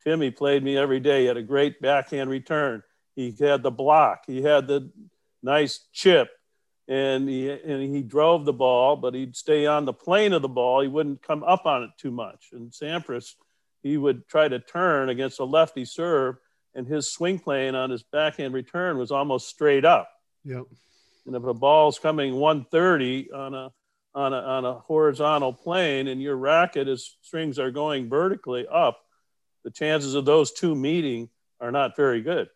Timmy 0.04 0.30
played 0.30 0.62
me 0.62 0.76
every 0.76 1.00
day. 1.00 1.22
He 1.22 1.26
had 1.26 1.36
a 1.36 1.42
great 1.42 1.80
backhand 1.80 2.30
return. 2.30 2.82
He 3.14 3.34
had 3.38 3.62
the 3.62 3.70
block. 3.70 4.24
He 4.26 4.42
had 4.42 4.66
the 4.66 4.90
nice 5.42 5.80
chip 5.92 6.30
and 6.88 7.28
he 7.28 7.50
and 7.50 7.94
he 7.94 8.02
drove 8.02 8.44
the 8.44 8.52
ball, 8.52 8.96
but 8.96 9.14
he'd 9.14 9.36
stay 9.36 9.66
on 9.66 9.84
the 9.84 9.92
plane 9.92 10.32
of 10.32 10.42
the 10.42 10.48
ball. 10.48 10.82
He 10.82 10.88
wouldn't 10.88 11.22
come 11.22 11.42
up 11.42 11.66
on 11.66 11.82
it 11.82 11.90
too 11.98 12.10
much. 12.10 12.50
And 12.52 12.70
Sampras, 12.70 13.34
he 13.82 13.96
would 13.96 14.28
try 14.28 14.48
to 14.48 14.60
turn 14.60 15.08
against 15.08 15.40
a 15.40 15.44
lefty 15.44 15.84
serve, 15.84 16.36
and 16.74 16.86
his 16.86 17.12
swing 17.12 17.38
plane 17.38 17.74
on 17.74 17.90
his 17.90 18.02
backhand 18.02 18.54
return 18.54 18.98
was 18.98 19.10
almost 19.10 19.48
straight 19.48 19.84
up. 19.84 20.08
Yep. 20.44 20.64
And 21.26 21.34
if 21.34 21.44
a 21.44 21.54
ball's 21.54 21.98
coming 21.98 22.34
130 22.34 23.32
on 23.32 23.54
a 23.54 23.72
on 24.16 24.32
a 24.32 24.38
on 24.38 24.64
a 24.64 24.72
horizontal 24.72 25.52
plane, 25.52 26.08
and 26.08 26.20
your 26.20 26.36
racket 26.36 26.88
is 26.88 27.16
strings 27.20 27.58
are 27.58 27.70
going 27.70 28.08
vertically 28.08 28.66
up, 28.66 28.98
the 29.62 29.70
chances 29.70 30.14
of 30.14 30.24
those 30.24 30.50
two 30.52 30.74
meeting 30.74 31.28
are 31.60 31.70
not 31.70 31.94
very 31.96 32.22
good. 32.22 32.48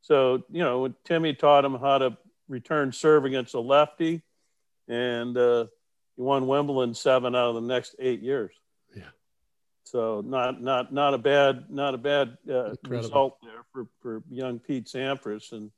So 0.00 0.44
you 0.50 0.64
know, 0.64 0.88
Timmy 1.04 1.34
taught 1.34 1.64
him 1.64 1.74
how 1.74 1.98
to 1.98 2.16
return 2.48 2.92
serve 2.92 3.26
against 3.26 3.54
a 3.54 3.60
lefty, 3.60 4.22
and 4.88 5.36
uh, 5.36 5.66
he 6.16 6.22
won 6.22 6.46
Wimbledon 6.46 6.94
seven 6.94 7.36
out 7.36 7.50
of 7.50 7.54
the 7.56 7.60
next 7.60 7.94
eight 7.98 8.22
years. 8.22 8.52
Yeah. 8.96 9.02
So 9.84 10.22
not 10.24 10.62
not 10.62 10.94
not 10.94 11.12
a 11.12 11.18
bad 11.18 11.66
not 11.68 11.92
a 11.94 11.98
bad 11.98 12.38
uh, 12.50 12.74
result 12.88 13.36
there 13.42 13.64
for, 13.70 13.86
for 14.00 14.22
young 14.30 14.60
Pete 14.60 14.86
Sampras 14.86 15.52
and 15.52 15.70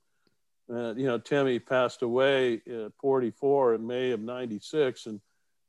uh, 0.70 0.94
you 0.94 1.06
know 1.06 1.18
Timmy 1.18 1.58
passed 1.58 2.02
away 2.02 2.60
at 2.66 2.92
44 3.00 3.74
in 3.74 3.86
May 3.86 4.10
of 4.10 4.20
'96 4.20 5.06
and 5.06 5.20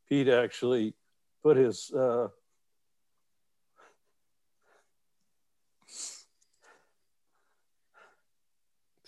Pete 0.08 0.28
actually 0.28 0.94
put 1.44 1.58
his 1.58 1.92
uh, 1.92 2.28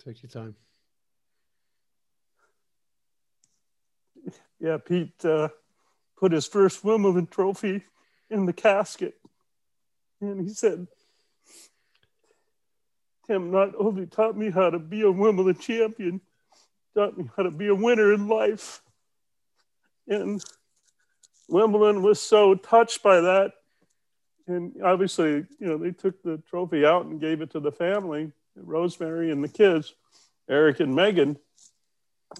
Take 0.04 0.20
your 0.24 0.30
time. 0.30 0.56
yeah, 4.58 4.78
Pete 4.78 5.24
uh, 5.24 5.48
put 6.16 6.32
his 6.32 6.46
first 6.46 6.84
Wimbledon 6.84 7.26
trophy 7.26 7.82
in 8.30 8.46
the 8.46 8.52
casket. 8.52 9.14
And 10.20 10.40
he 10.40 10.54
said, 10.54 10.86
Tim 13.26 13.50
not 13.50 13.70
only 13.78 14.06
taught 14.06 14.36
me 14.36 14.50
how 14.50 14.70
to 14.70 14.78
be 14.78 15.02
a 15.02 15.10
Wimbledon 15.10 15.60
champion, 15.60 16.20
taught 16.94 17.16
me 17.16 17.30
how 17.36 17.44
to 17.44 17.50
be 17.50 17.68
a 17.68 17.74
winner 17.74 18.12
in 18.12 18.28
life. 18.28 18.82
And 20.08 20.42
Wimbledon 21.48 22.02
was 22.02 22.20
so 22.20 22.54
touched 22.54 23.02
by 23.02 23.20
that. 23.20 23.52
And 24.46 24.82
obviously, 24.82 25.30
you 25.30 25.46
know, 25.60 25.78
they 25.78 25.92
took 25.92 26.22
the 26.22 26.42
trophy 26.48 26.84
out 26.84 27.06
and 27.06 27.20
gave 27.20 27.40
it 27.40 27.50
to 27.52 27.60
the 27.60 27.70
family, 27.70 28.32
Rosemary 28.56 29.30
and 29.30 29.42
the 29.42 29.48
kids, 29.48 29.94
Eric 30.48 30.80
and 30.80 30.94
Megan. 30.94 31.38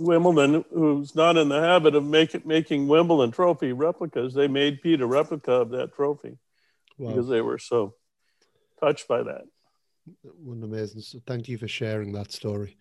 Wimbledon, 0.01 0.64
who's 0.73 1.14
not 1.14 1.37
in 1.37 1.49
the 1.49 1.61
habit 1.61 1.95
of 1.95 2.05
make, 2.05 2.47
making 2.47 2.88
Wimbledon 2.88 3.31
trophy 3.31 3.73
replicas, 3.73 4.33
they 4.33 4.49
made 4.49 4.81
Pete 4.83 5.03
a 5.03 5.07
replica 5.07 5.53
of 5.53 5.71
that 5.71 5.95
trophy 5.95 6.38
wow. 6.97 7.11
because 7.11 7.29
they 7.29 7.42
were 7.42 7.59
so 7.59 7.95
touched 8.81 9.07
by 9.07 9.23
that. 9.23 9.42
One 10.23 10.62
amazing. 10.62 11.01
So 11.03 11.21
thank 11.27 11.49
you 11.49 11.59
for 11.59 11.69
sharing 11.69 12.12
that 12.12 12.33
story. 12.33 12.77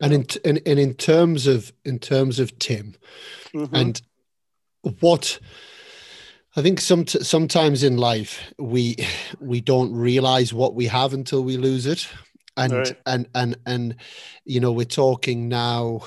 And 0.00 0.12
in, 0.12 0.26
in 0.44 0.58
and 0.66 0.78
in 0.78 0.94
terms 0.94 1.46
of 1.46 1.72
in 1.84 1.98
terms 1.98 2.38
of 2.38 2.58
Tim, 2.58 2.94
mm-hmm. 3.54 3.74
and 3.74 4.02
what 5.00 5.38
I 6.54 6.62
think 6.62 6.80
some 6.80 7.06
sometimes 7.06 7.82
in 7.82 7.96
life 7.96 8.52
we 8.58 8.96
we 9.40 9.60
don't 9.60 9.94
realize 9.94 10.52
what 10.52 10.74
we 10.74 10.86
have 10.86 11.14
until 11.14 11.42
we 11.42 11.56
lose 11.56 11.86
it 11.86 12.08
and 12.56 12.72
right. 12.72 12.96
and 13.06 13.28
and 13.34 13.56
and 13.66 13.96
you 14.44 14.60
know 14.60 14.72
we're 14.72 14.84
talking 14.84 15.48
now 15.48 16.00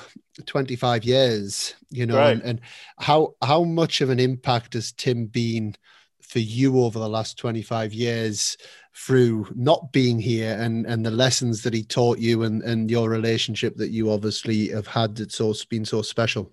25 0.46 1.04
years 1.04 1.76
you 1.90 2.06
know 2.06 2.18
right. 2.18 2.32
and, 2.32 2.42
and 2.44 2.62
how 2.98 3.36
how 3.42 3.64
much 3.64 4.02
of 4.02 4.10
an 4.10 4.20
impact 4.20 4.74
has 4.74 4.92
tim 4.92 5.26
been 5.26 5.76
for 6.22 6.40
you 6.40 6.80
over 6.80 7.00
the 7.00 7.10
last 7.10 7.38
25 7.38 7.94
years 7.94 8.58
through 8.96 9.48
not 9.56 9.92
being 9.92 10.20
here 10.20 10.58
and 10.60 10.86
and 10.86 11.06
the 11.06 11.12
lessons 11.12 11.62
that 11.64 11.74
he 11.74 11.84
taught 11.84 12.18
you 12.18 12.44
and 12.44 12.64
and 12.64 12.90
your 12.90 13.10
relationship 13.10 13.76
that 13.78 13.92
you 13.92 14.12
obviously 14.12 14.70
have 14.70 14.88
had 14.88 15.16
that's 15.16 15.36
so 15.36 15.54
been 15.70 15.86
so 15.86 16.02
special 16.02 16.52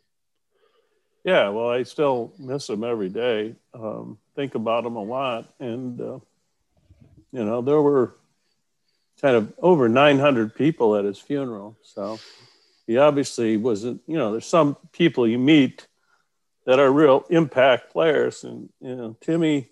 yeah 1.24 1.48
well 1.48 1.70
i 1.70 1.82
still 1.82 2.32
miss 2.38 2.68
him 2.68 2.84
every 2.84 3.08
day 3.08 3.54
um, 3.74 4.18
think 4.34 4.54
about 4.54 4.84
him 4.84 4.96
a 4.96 5.02
lot 5.02 5.52
and 5.60 6.00
uh, 6.00 6.18
you 7.32 7.44
know 7.44 7.62
there 7.62 7.80
were 7.80 8.14
kind 9.20 9.36
of 9.36 9.52
over 9.58 9.88
900 9.88 10.54
people 10.54 10.96
at 10.96 11.04
his 11.04 11.18
funeral. 11.18 11.76
So 11.82 12.18
he 12.86 12.98
obviously 12.98 13.56
wasn't, 13.56 14.02
you 14.06 14.16
know, 14.16 14.32
there's 14.32 14.46
some 14.46 14.76
people 14.92 15.26
you 15.26 15.38
meet 15.38 15.86
that 16.66 16.78
are 16.78 16.90
real 16.90 17.24
impact 17.30 17.92
players. 17.92 18.44
And, 18.44 18.68
you 18.80 18.94
know, 18.94 19.16
Timmy, 19.20 19.70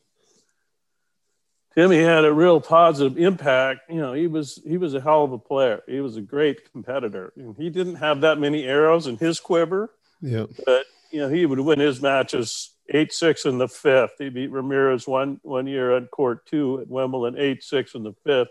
Timmy 1.74 1.98
had 1.98 2.24
a 2.24 2.32
real 2.32 2.60
positive 2.60 3.18
impact. 3.18 3.90
You 3.90 4.00
know, 4.00 4.12
he 4.12 4.26
was, 4.26 4.60
he 4.66 4.76
was 4.78 4.94
a 4.94 5.00
hell 5.00 5.24
of 5.24 5.32
a 5.32 5.38
player. 5.38 5.82
He 5.88 6.00
was 6.00 6.16
a 6.16 6.20
great 6.20 6.70
competitor 6.72 7.32
and 7.37 7.56
he 7.56 7.70
didn't 7.70 7.96
have 7.96 8.20
that 8.20 8.38
many 8.38 8.64
arrows 8.64 9.06
in 9.06 9.16
his 9.16 9.40
quiver. 9.40 9.90
Yeah. 10.20 10.46
But, 10.64 10.87
you 11.10 11.20
know, 11.20 11.28
he 11.28 11.46
would 11.46 11.60
win 11.60 11.80
his 11.80 12.00
matches 12.00 12.70
eight, 12.88 13.12
six 13.12 13.44
in 13.44 13.58
the 13.58 13.68
fifth. 13.68 14.12
He 14.18 14.28
beat 14.28 14.50
Ramirez 14.50 15.06
one, 15.08 15.40
one 15.42 15.66
year 15.66 15.94
on 15.96 16.06
court 16.06 16.46
two 16.46 16.80
at 16.80 16.88
Wimbledon, 16.88 17.40
eight, 17.40 17.64
six 17.64 17.94
in 17.94 18.04
the 18.04 18.14
fifth 18.24 18.50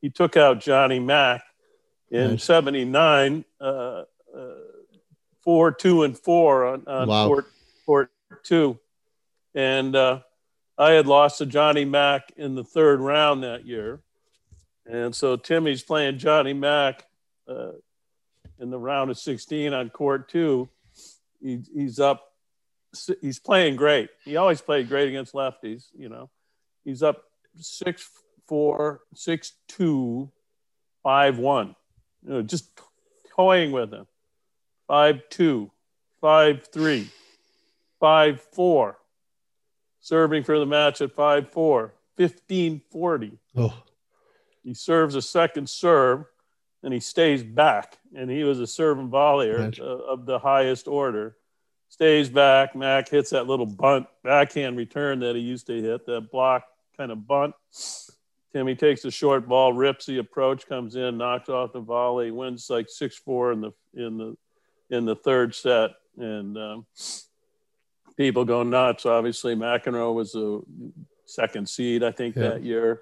he 0.00 0.10
took 0.10 0.36
out 0.36 0.60
Johnny 0.60 0.98
Mac 0.98 1.42
in 2.10 2.32
nice. 2.32 2.44
79, 2.44 3.44
uh, 3.60 3.64
uh, 3.64 4.04
four, 5.42 5.72
two, 5.72 6.02
and 6.04 6.18
four 6.18 6.66
on, 6.66 6.84
on 6.86 7.08
wow. 7.08 7.26
court, 7.26 7.46
court 7.86 8.10
two. 8.42 8.78
And 9.54 9.94
uh, 9.94 10.20
I 10.80 10.92
had 10.92 11.06
lost 11.06 11.38
to 11.38 11.46
Johnny 11.46 11.84
Mac 11.84 12.32
in 12.38 12.54
the 12.54 12.64
third 12.64 13.00
round 13.00 13.44
that 13.44 13.66
year. 13.66 14.00
And 14.86 15.14
so 15.14 15.36
Timmy's 15.36 15.82
playing 15.82 16.16
Johnny 16.16 16.54
Mac 16.54 17.04
uh, 17.46 17.72
in 18.58 18.70
the 18.70 18.78
round 18.78 19.10
of 19.10 19.18
16 19.18 19.74
on 19.74 19.90
court 19.90 20.30
two. 20.30 20.70
He, 21.42 21.60
he's 21.74 22.00
up, 22.00 22.32
he's 23.20 23.38
playing 23.38 23.76
great. 23.76 24.08
He 24.24 24.38
always 24.38 24.62
played 24.62 24.88
great 24.88 25.08
against 25.08 25.34
lefties, 25.34 25.88
you 25.94 26.08
know. 26.08 26.30
He's 26.82 27.02
up 27.02 27.24
six 27.58 28.08
four, 28.46 29.02
six, 29.14 29.52
two, 29.68 30.30
five, 31.02 31.38
one. 31.38 31.76
You 32.24 32.30
know, 32.30 32.42
just 32.42 32.70
toying 33.36 33.70
with 33.70 33.92
him. 33.92 34.06
Five, 34.88 35.20
two, 35.28 35.70
five, 36.22 36.66
three, 36.72 37.10
five, 38.00 38.40
four. 38.40 38.99
Serving 40.00 40.44
for 40.44 40.58
the 40.58 40.66
match 40.66 41.00
at 41.00 41.12
five, 41.12 41.50
four, 41.50 41.94
15, 42.16 42.80
40. 42.90 43.38
Oh. 43.56 43.82
He 44.62 44.74
serves 44.74 45.14
a 45.14 45.22
second 45.22 45.68
serve 45.68 46.24
and 46.82 46.92
he 46.92 47.00
stays 47.00 47.42
back. 47.42 47.98
And 48.14 48.30
he 48.30 48.44
was 48.44 48.60
a 48.60 48.66
serve 48.66 48.98
and 48.98 49.12
volleyer 49.12 49.78
uh, 49.78 49.84
of 49.84 50.26
the 50.26 50.38
highest 50.38 50.88
order. 50.88 51.36
Stays 51.88 52.28
back. 52.28 52.74
Mac 52.76 53.08
hits 53.08 53.30
that 53.30 53.46
little 53.46 53.66
bunt 53.66 54.06
backhand 54.22 54.76
return 54.76 55.20
that 55.20 55.34
he 55.34 55.42
used 55.42 55.66
to 55.66 55.82
hit, 55.82 56.06
that 56.06 56.30
block 56.30 56.64
kind 56.96 57.10
of 57.10 57.26
bunt. 57.26 57.54
Timmy 58.52 58.74
takes 58.74 59.02
the 59.02 59.10
short 59.10 59.48
ball, 59.48 59.72
rips 59.72 60.06
the 60.06 60.18
approach, 60.18 60.66
comes 60.68 60.96
in, 60.96 61.18
knocks 61.18 61.48
off 61.48 61.72
the 61.72 61.80
volley, 61.80 62.30
wins 62.30 62.68
like 62.68 62.88
six 62.88 63.16
four 63.16 63.52
in 63.52 63.60
the 63.60 63.72
in 63.94 64.18
the 64.18 64.36
in 64.90 65.04
the 65.04 65.16
third 65.16 65.54
set, 65.54 65.90
and 66.16 66.56
um, 66.58 66.86
people 68.20 68.44
go 68.44 68.62
nuts. 68.62 69.06
Obviously, 69.06 69.56
McEnroe 69.56 70.12
was 70.12 70.34
a 70.34 70.60
second 71.24 71.66
seed, 71.66 72.04
I 72.04 72.12
think, 72.12 72.36
yeah. 72.36 72.50
that 72.50 72.62
year. 72.62 73.00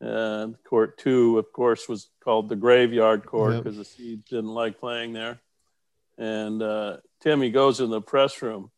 And 0.00 0.54
court 0.62 0.96
two, 0.96 1.38
of 1.38 1.52
course, 1.52 1.88
was 1.88 2.08
called 2.22 2.48
the 2.48 2.54
graveyard 2.54 3.26
court 3.26 3.56
because 3.56 3.76
the 3.76 3.84
seeds 3.84 4.30
didn't 4.30 4.54
like 4.54 4.78
playing 4.78 5.12
there. 5.12 5.40
And 6.18 6.62
uh, 6.62 6.98
Timmy 7.20 7.50
goes 7.50 7.80
in 7.80 7.90
the 7.90 8.00
press 8.00 8.40
room 8.42 8.70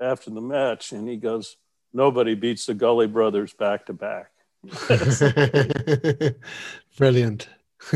after 0.00 0.30
the 0.30 0.40
match 0.40 0.92
and 0.92 1.08
he 1.08 1.16
goes, 1.16 1.56
Nobody 1.92 2.36
beats 2.36 2.66
the 2.66 2.74
Gully 2.74 3.08
brothers 3.08 3.52
back 3.52 3.86
to 3.86 3.92
back. 3.92 4.30
Brilliant. 6.96 7.48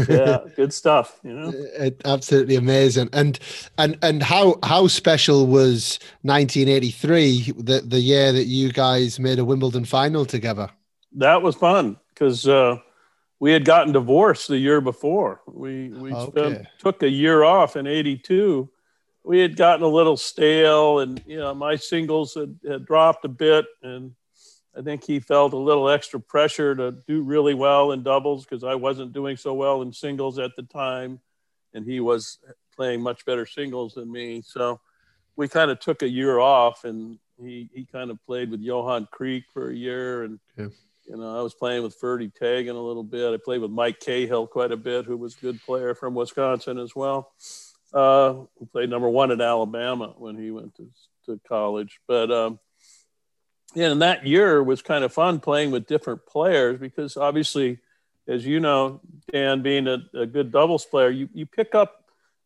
Yeah, 0.08 0.38
good 0.56 0.72
stuff. 0.72 1.20
You 1.22 1.32
know, 1.32 1.52
it, 1.54 2.00
absolutely 2.04 2.56
amazing. 2.56 3.08
And 3.12 3.38
and 3.78 3.98
and 4.02 4.22
how 4.22 4.58
how 4.62 4.86
special 4.86 5.46
was 5.46 5.98
1983, 6.22 7.52
the 7.56 7.80
the 7.80 8.00
year 8.00 8.32
that 8.32 8.44
you 8.44 8.72
guys 8.72 9.18
made 9.18 9.38
a 9.38 9.44
Wimbledon 9.44 9.84
final 9.84 10.24
together? 10.24 10.70
That 11.12 11.42
was 11.42 11.54
fun 11.54 11.96
because 12.10 12.48
uh, 12.48 12.78
we 13.38 13.52
had 13.52 13.64
gotten 13.64 13.92
divorced 13.92 14.48
the 14.48 14.58
year 14.58 14.80
before. 14.80 15.40
We 15.46 15.90
we 15.90 16.12
okay. 16.12 16.30
spent, 16.30 16.66
took 16.78 17.02
a 17.02 17.08
year 17.08 17.44
off 17.44 17.76
in 17.76 17.86
'82. 17.86 18.68
We 19.24 19.38
had 19.38 19.56
gotten 19.56 19.84
a 19.84 19.88
little 19.88 20.16
stale, 20.16 21.00
and 21.00 21.22
you 21.26 21.38
know 21.38 21.54
my 21.54 21.76
singles 21.76 22.34
had, 22.34 22.58
had 22.66 22.84
dropped 22.84 23.24
a 23.24 23.28
bit, 23.28 23.66
and 23.82 24.12
I 24.76 24.82
think 24.82 25.04
he 25.04 25.20
felt 25.20 25.52
a 25.52 25.58
little 25.58 25.88
extra 25.88 26.20
pressure 26.20 26.74
to 26.74 26.92
do 27.06 27.22
really 27.22 27.54
well 27.54 27.92
in 27.92 28.02
doubles 28.02 28.44
because 28.44 28.64
I 28.64 28.74
wasn't 28.74 29.12
doing 29.12 29.36
so 29.36 29.54
well 29.54 29.82
in 29.82 29.92
singles 29.92 30.38
at 30.38 30.56
the 30.56 30.64
time, 30.64 31.20
and 31.74 31.86
he 31.86 32.00
was 32.00 32.38
playing 32.74 33.00
much 33.00 33.24
better 33.24 33.46
singles 33.46 33.94
than 33.94 34.10
me. 34.10 34.42
So 34.44 34.80
we 35.36 35.48
kind 35.48 35.70
of 35.70 35.78
took 35.78 36.02
a 36.02 36.08
year 36.08 36.38
off, 36.40 36.84
and 36.84 37.18
he 37.40 37.68
he 37.72 37.84
kind 37.84 38.10
of 38.10 38.24
played 38.26 38.50
with 38.50 38.60
Johan 38.60 39.06
Kriek 39.14 39.44
for 39.52 39.70
a 39.70 39.74
year, 39.74 40.24
and 40.24 40.40
yeah. 40.56 40.66
you 41.06 41.16
know 41.16 41.38
I 41.38 41.42
was 41.42 41.54
playing 41.54 41.84
with 41.84 41.98
Ferdi 42.00 42.32
Taygan 42.34 42.74
a 42.74 42.78
little 42.78 43.04
bit. 43.04 43.32
I 43.32 43.36
played 43.36 43.60
with 43.60 43.70
Mike 43.70 44.00
Cahill 44.00 44.46
quite 44.48 44.72
a 44.72 44.76
bit, 44.76 45.04
who 45.04 45.16
was 45.16 45.36
a 45.36 45.40
good 45.40 45.62
player 45.62 45.94
from 45.94 46.14
Wisconsin 46.14 46.78
as 46.78 46.96
well. 46.96 47.32
Uh, 47.92 48.42
he 48.58 48.66
played 48.66 48.90
number 48.90 49.08
one 49.08 49.30
at 49.30 49.40
Alabama 49.40 50.14
when 50.18 50.36
he 50.36 50.50
went 50.50 50.74
to, 50.76 50.90
to 51.26 51.40
college, 51.46 52.00
but. 52.08 52.32
Um, 52.32 52.58
yeah, 53.74 53.90
and 53.90 54.02
that 54.02 54.26
year 54.26 54.62
was 54.62 54.82
kind 54.82 55.04
of 55.04 55.12
fun 55.12 55.40
playing 55.40 55.70
with 55.70 55.86
different 55.86 56.26
players 56.26 56.78
because 56.78 57.16
obviously, 57.16 57.78
as 58.28 58.46
you 58.46 58.60
know, 58.60 59.00
Dan, 59.32 59.62
being 59.62 59.86
a, 59.88 59.98
a 60.14 60.26
good 60.26 60.52
doubles 60.52 60.84
player, 60.84 61.10
you, 61.10 61.28
you 61.32 61.46
pick 61.46 61.74
up 61.74 62.04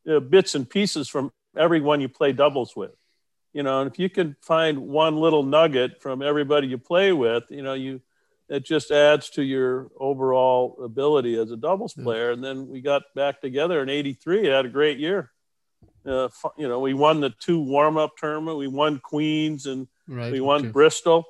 uh, 0.08 0.20
bits 0.20 0.54
and 0.54 0.68
pieces 0.68 1.08
from 1.08 1.30
everyone 1.56 2.00
you 2.00 2.08
play 2.08 2.32
doubles 2.32 2.74
with. 2.74 2.92
You 3.52 3.62
know, 3.62 3.80
and 3.80 3.90
if 3.90 3.98
you 3.98 4.08
can 4.08 4.36
find 4.40 4.78
one 4.78 5.16
little 5.16 5.42
nugget 5.42 6.00
from 6.00 6.22
everybody 6.22 6.68
you 6.68 6.78
play 6.78 7.12
with, 7.12 7.44
you 7.50 7.62
know, 7.62 7.74
you 7.74 8.00
it 8.48 8.64
just 8.64 8.90
adds 8.90 9.28
to 9.30 9.42
your 9.42 9.90
overall 9.98 10.78
ability 10.82 11.38
as 11.38 11.50
a 11.50 11.56
doubles 11.56 11.92
player. 11.92 12.30
And 12.30 12.42
then 12.42 12.68
we 12.68 12.80
got 12.80 13.02
back 13.14 13.42
together 13.42 13.82
in 13.82 13.90
'83. 13.90 14.46
Had 14.46 14.66
a 14.66 14.70
great 14.70 14.98
year. 14.98 15.30
Uh, 16.08 16.28
you 16.56 16.68
know, 16.68 16.80
we 16.80 16.94
won 16.94 17.20
the 17.20 17.30
two 17.38 17.60
warm-up 17.60 18.16
tournament. 18.16 18.56
We 18.56 18.68
won 18.68 18.98
Queens 18.98 19.66
and 19.66 19.88
Right. 20.08 20.32
We 20.32 20.40
won 20.40 20.60
okay. 20.60 20.68
Bristol, 20.68 21.26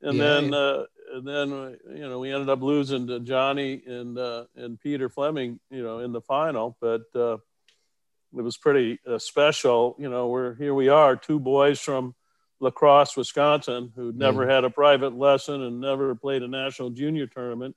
and 0.00 0.16
yeah, 0.16 0.24
then 0.24 0.52
yeah. 0.52 0.58
Uh, 0.58 0.84
and 1.14 1.28
then 1.28 1.52
uh, 1.52 1.72
you 1.94 2.08
know 2.08 2.18
we 2.18 2.32
ended 2.32 2.48
up 2.48 2.62
losing 2.62 3.06
to 3.08 3.20
Johnny 3.20 3.82
and 3.86 4.18
uh, 4.18 4.44
and 4.56 4.80
Peter 4.80 5.10
Fleming, 5.10 5.60
you 5.70 5.82
know, 5.82 5.98
in 5.98 6.12
the 6.12 6.22
final. 6.22 6.76
But 6.80 7.02
uh, 7.14 7.34
it 7.34 8.42
was 8.42 8.56
pretty 8.56 8.98
uh, 9.06 9.18
special. 9.18 9.96
You 9.98 10.08
know, 10.08 10.28
we're 10.28 10.54
here. 10.54 10.72
We 10.72 10.88
are 10.88 11.14
two 11.14 11.38
boys 11.38 11.78
from 11.78 12.14
La 12.58 12.70
Crosse 12.70 13.18
Wisconsin, 13.18 13.92
who 13.94 14.12
never 14.12 14.48
had 14.48 14.64
a 14.64 14.70
private 14.70 15.14
lesson 15.14 15.60
and 15.62 15.78
never 15.78 16.14
played 16.14 16.42
a 16.42 16.48
national 16.48 16.88
junior 16.90 17.26
tournament, 17.26 17.76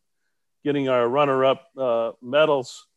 getting 0.63 0.87
our 0.87 1.05
runner-up 1.05 1.67
uh, 1.77 2.11
medals 2.21 2.87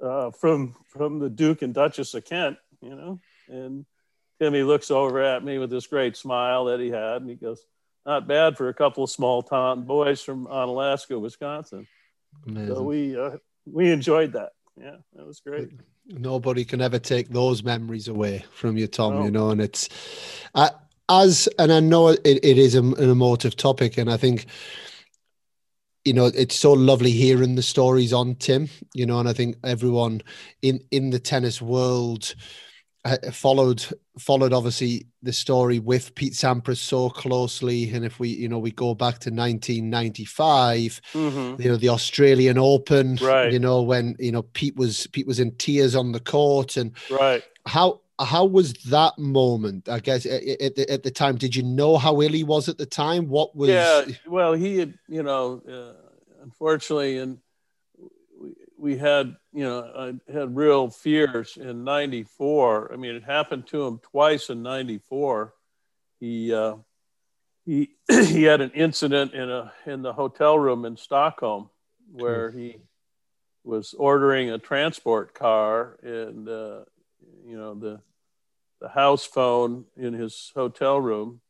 from 0.00 0.74
from 0.86 1.18
the 1.18 1.28
Duke 1.28 1.60
and 1.60 1.74
Duchess 1.74 2.14
of 2.14 2.24
Kent. 2.24 2.56
You 2.80 2.94
know, 2.94 3.20
and 3.48 3.84
Timmy 4.40 4.62
looks 4.62 4.90
over 4.90 5.22
at 5.22 5.44
me 5.44 5.58
with 5.58 5.70
this 5.70 5.86
great 5.86 6.16
smile 6.16 6.66
that 6.66 6.80
he 6.80 6.90
had, 6.90 7.22
and 7.22 7.28
he 7.30 7.36
goes, 7.36 7.60
"Not 8.06 8.28
bad 8.28 8.56
for 8.56 8.68
a 8.68 8.74
couple 8.74 9.04
of 9.04 9.10
small 9.10 9.42
town 9.42 9.82
boys 9.82 10.22
from 10.22 10.46
Onalaska, 10.46 11.20
Wisconsin." 11.20 11.86
Amazing. 12.46 12.74
So 12.74 12.82
we 12.82 13.18
uh, 13.18 13.36
we 13.66 13.90
enjoyed 13.90 14.32
that. 14.34 14.52
Yeah, 14.80 14.96
that 15.14 15.26
was 15.26 15.40
great. 15.40 15.70
Nobody 16.06 16.64
can 16.64 16.80
ever 16.80 16.98
take 16.98 17.28
those 17.28 17.62
memories 17.62 18.08
away 18.08 18.44
from 18.52 18.76
you, 18.76 18.86
Tom. 18.86 19.14
No. 19.14 19.24
You 19.24 19.30
know, 19.30 19.50
and 19.50 19.60
it's 19.60 19.88
as 21.08 21.48
and 21.58 21.72
I 21.72 21.80
know 21.80 22.08
it, 22.08 22.20
it 22.24 22.58
is 22.58 22.74
an 22.74 22.94
emotive 22.98 23.56
topic, 23.56 23.98
and 23.98 24.10
I 24.10 24.16
think 24.16 24.46
you 26.04 26.12
know 26.12 26.26
it's 26.26 26.56
so 26.56 26.72
lovely 26.72 27.10
hearing 27.10 27.56
the 27.56 27.62
stories 27.62 28.12
on 28.12 28.36
Tim. 28.36 28.68
You 28.94 29.06
know, 29.06 29.18
and 29.18 29.28
I 29.28 29.32
think 29.32 29.56
everyone 29.64 30.22
in 30.62 30.80
in 30.90 31.10
the 31.10 31.18
tennis 31.18 31.60
world 31.60 32.34
followed 33.32 33.84
followed 34.18 34.52
obviously 34.52 35.06
the 35.22 35.32
story 35.32 35.78
with 35.78 36.14
Pete 36.14 36.32
Sampras 36.32 36.78
so 36.78 37.10
closely, 37.10 37.90
and 37.90 38.04
if 38.04 38.18
we 38.18 38.28
you 38.28 38.48
know 38.48 38.58
we 38.58 38.70
go 38.70 38.94
back 38.94 39.18
to 39.20 39.30
1995, 39.30 41.00
mm-hmm. 41.12 41.62
you 41.62 41.68
know 41.68 41.76
the 41.76 41.88
Australian 41.88 42.58
Open, 42.58 43.16
right. 43.16 43.52
you 43.52 43.58
know 43.58 43.82
when 43.82 44.16
you 44.18 44.32
know 44.32 44.42
Pete 44.42 44.76
was 44.76 45.06
Pete 45.08 45.26
was 45.26 45.40
in 45.40 45.52
tears 45.56 45.94
on 45.94 46.12
the 46.12 46.20
court, 46.20 46.76
and 46.76 46.92
right 47.10 47.42
how 47.68 48.00
how 48.20 48.44
was 48.44 48.72
that 48.84 49.16
moment? 49.18 49.88
I 49.88 50.00
guess 50.00 50.26
at, 50.26 50.42
at, 50.42 50.78
at 50.78 51.02
the 51.04 51.10
time, 51.10 51.36
did 51.36 51.54
you 51.54 51.62
know 51.62 51.98
how 51.98 52.20
ill 52.20 52.32
he 52.32 52.42
was 52.42 52.68
at 52.68 52.78
the 52.78 52.86
time? 52.86 53.28
What 53.28 53.54
was? 53.54 53.68
Yeah, 53.68 54.06
well, 54.26 54.54
he 54.54 54.78
had 54.78 54.98
you 55.08 55.22
know, 55.22 55.62
uh, 55.68 56.42
unfortunately, 56.42 57.18
and 57.18 57.38
we 58.78 58.96
had, 58.96 59.36
you 59.52 59.64
know, 59.64 60.14
I 60.28 60.32
had 60.32 60.54
real 60.56 60.88
fears 60.88 61.56
in 61.56 61.84
94. 61.84 62.92
I 62.92 62.96
mean, 62.96 63.14
it 63.14 63.24
happened 63.24 63.66
to 63.68 63.84
him 63.86 63.98
twice 63.98 64.50
in 64.50 64.62
94. 64.62 65.52
He, 66.20 66.54
uh, 66.54 66.76
he, 67.66 67.90
he 68.08 68.44
had 68.44 68.60
an 68.60 68.70
incident 68.70 69.34
in 69.34 69.50
a, 69.50 69.72
in 69.84 70.02
the 70.02 70.12
hotel 70.12 70.58
room 70.58 70.84
in 70.84 70.96
Stockholm 70.96 71.68
where 72.12 72.50
he 72.50 72.76
was 73.64 73.94
ordering 73.98 74.50
a 74.50 74.58
transport 74.58 75.34
car 75.34 75.98
and, 76.02 76.48
uh, 76.48 76.80
you 77.44 77.58
know, 77.58 77.74
the, 77.74 78.00
the 78.80 78.88
house 78.88 79.24
phone 79.24 79.84
in 79.96 80.14
his 80.14 80.52
hotel 80.54 81.00
room, 81.00 81.40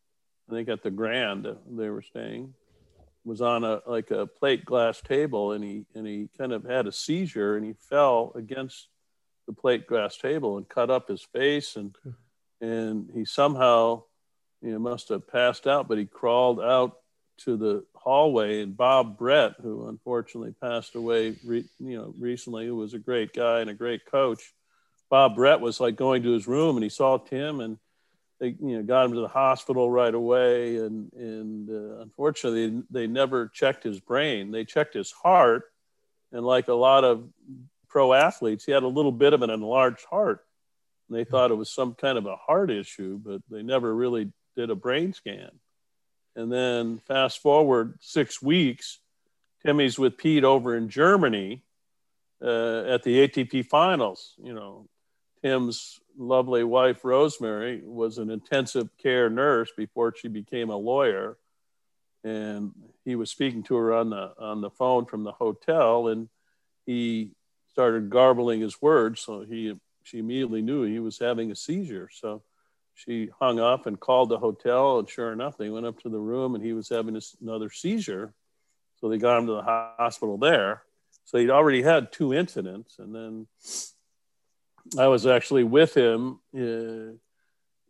I 0.49 0.55
think 0.55 0.69
at 0.69 0.83
the 0.83 0.91
Grand 0.91 1.47
they 1.71 1.91
were 1.91 2.03
staying, 2.03 2.55
was 3.29 3.41
on 3.41 3.63
a 3.63 3.81
like 3.87 4.11
a 4.11 4.27
plate 4.27 4.65
glass 4.65 5.01
table 5.01 5.53
and 5.53 5.63
he 5.63 5.85
and 5.95 6.07
he 6.07 6.29
kind 6.37 6.53
of 6.53 6.65
had 6.65 6.87
a 6.87 6.93
seizure 6.93 7.57
and 7.57 7.65
he 7.65 7.75
fell 7.75 8.33
against 8.35 8.89
the 9.47 9.53
plate 9.53 9.87
glass 9.87 10.17
table 10.17 10.57
and 10.57 10.69
cut 10.69 10.91
up 10.91 11.09
his 11.09 11.23
face 11.23 11.77
and 11.77 11.95
and 12.61 13.11
he 13.15 13.25
somehow 13.25 14.03
you 14.63 14.73
know 14.73 14.79
must 14.79 15.11
have 15.11 15.29
passed 15.29 15.67
out 15.67 15.87
but 15.89 15.99
he 15.99 16.07
crawled 16.07 16.61
out 16.61 16.97
to 17.37 17.57
the 17.57 17.85
hallway 17.95 18.63
and 18.63 18.77
Bob 18.77 19.19
Brett 19.19 19.55
who 19.63 19.89
unfortunately 19.89 20.55
passed 20.61 20.95
away 20.97 21.37
re, 21.45 21.65
you 21.79 21.99
know 21.99 22.15
recently 22.19 22.67
who 22.67 22.77
was 22.77 22.95
a 22.95 22.99
great 22.99 23.33
guy 23.33 23.61
and 23.61 23.71
a 23.71 23.75
great 23.75 24.07
coach 24.07 24.55
Bob 25.11 25.37
Brett 25.37 25.61
was 25.61 25.81
like 25.81 25.97
going 25.97 26.23
to 26.23 26.33
his 26.33 26.49
room 26.49 26.77
and 26.77 26.83
he 26.83 26.91
saw 26.91 27.19
Tim 27.19 27.61
and 27.61 27.79
they 28.41 28.49
you 28.61 28.77
know 28.77 28.83
got 28.83 29.07
him 29.07 29.15
to 29.15 29.21
the 29.21 29.29
hospital 29.29 29.91
right 29.91 30.15
away 30.15 30.77
and 30.77 31.13
and 31.13 31.71
uh, 31.71 32.01
unfortunately 32.01 32.83
they, 32.91 33.07
never 33.07 33.49
checked 33.49 33.85
his 33.85 34.01
brain. 34.01 34.51
They 34.51 34.65
checked 34.65 34.95
his 34.95 35.11
heart 35.11 35.65
and 36.33 36.45
like 36.45 36.69
a 36.69 36.75
lot 36.75 37.05
of 37.05 37.29
pro 37.89 38.13
athletes 38.13 38.65
he 38.65 38.73
had 38.73 38.83
a 38.83 38.89
little 38.89 39.13
bit 39.13 39.33
of 39.33 39.43
an 39.43 39.51
enlarged 39.51 40.05
heart. 40.05 40.45
And 41.09 41.19
they 41.19 41.25
thought 41.25 41.51
it 41.51 41.55
was 41.55 41.71
some 41.71 41.95
kind 41.95 42.19
of 42.19 42.27
a 42.27 42.37
heart 42.37 42.71
issue 42.71 43.19
but 43.19 43.43
they 43.51 43.63
never 43.63 43.95
really 43.95 44.33
did 44.57 44.71
a 44.71 44.75
brain 44.75 45.13
scan. 45.13 45.51
And 46.37 46.53
then 46.53 47.01
fast 47.07 47.43
forward 47.43 47.99
six 48.01 48.41
weeks 48.41 49.01
timmy's 49.65 49.99
with 49.99 50.17
pete 50.17 50.45
over 50.45 50.77
in 50.77 50.89
germany 50.89 51.65
uh, 52.41 52.85
at 52.85 53.03
the 53.03 53.27
atp 53.27 53.67
finals 53.67 54.35
you 54.43 54.55
know. 54.55 54.87
Tim's 55.43 56.01
lovely 56.19 56.65
wife, 56.65 57.05
Rosemary, 57.05 57.81
was 57.85 58.19
an 58.19 58.31
intensive 58.31 58.89
care 58.99 59.31
nurse 59.31 59.71
before 59.77 60.15
she 60.15 60.29
became 60.29 60.69
a 60.69 60.77
lawyer. 60.77 61.39
And 62.25 62.73
he 63.05 63.15
was 63.15 63.31
speaking 63.31 63.63
to 63.65 63.77
her 63.77 63.95
on 63.95 64.11
the, 64.11 64.33
on 64.39 64.61
the 64.61 64.71
phone 64.71 65.07
from 65.07 65.25
the 65.25 65.33
hotel, 65.33 66.09
and 66.09 66.29
he 66.85 67.31
started 67.71 68.11
garbling 68.11 68.61
his 68.61 68.83
words. 68.83 69.21
So 69.21 69.43
he, 69.43 69.77
she 70.03 70.19
immediately 70.19 70.61
knew 70.61 70.83
he 70.83 70.99
was 70.99 71.19
having 71.19 71.51
a 71.51 71.57
seizure. 71.57 72.11
So 72.13 72.43
she 72.95 73.31
hung 73.39 73.61
up 73.61 73.87
and 73.87 74.01
called 74.01 74.29
the 74.29 74.39
hotel, 74.39 74.99
and 74.99 75.09
sure 75.09 75.33
enough, 75.33 75.57
they 75.57 75.71
went 75.71 75.87
up 75.87 76.01
to 76.01 76.09
the 76.09 76.19
room, 76.19 76.57
and 76.57 76.65
he 76.65 76.73
was 76.73 76.89
having 76.89 77.21
another 77.41 77.71
seizure. 77.71 78.35
So 79.01 79.09
they 79.09 79.19
got 79.19 79.39
him 79.39 79.47
to 79.47 79.53
the 79.53 79.63
hospital 79.63 80.37
there. 80.37 80.83
So 81.25 81.39
he'd 81.39 81.51
already 81.51 81.83
had 81.83 82.11
two 82.11 82.35
incidents, 82.35 82.99
and 82.99 83.15
then 83.15 83.47
I 84.97 85.09
was 85.09 85.27
actually 85.27 85.65
with 85.65 85.95
him 85.95 86.39
uh, 86.57 87.15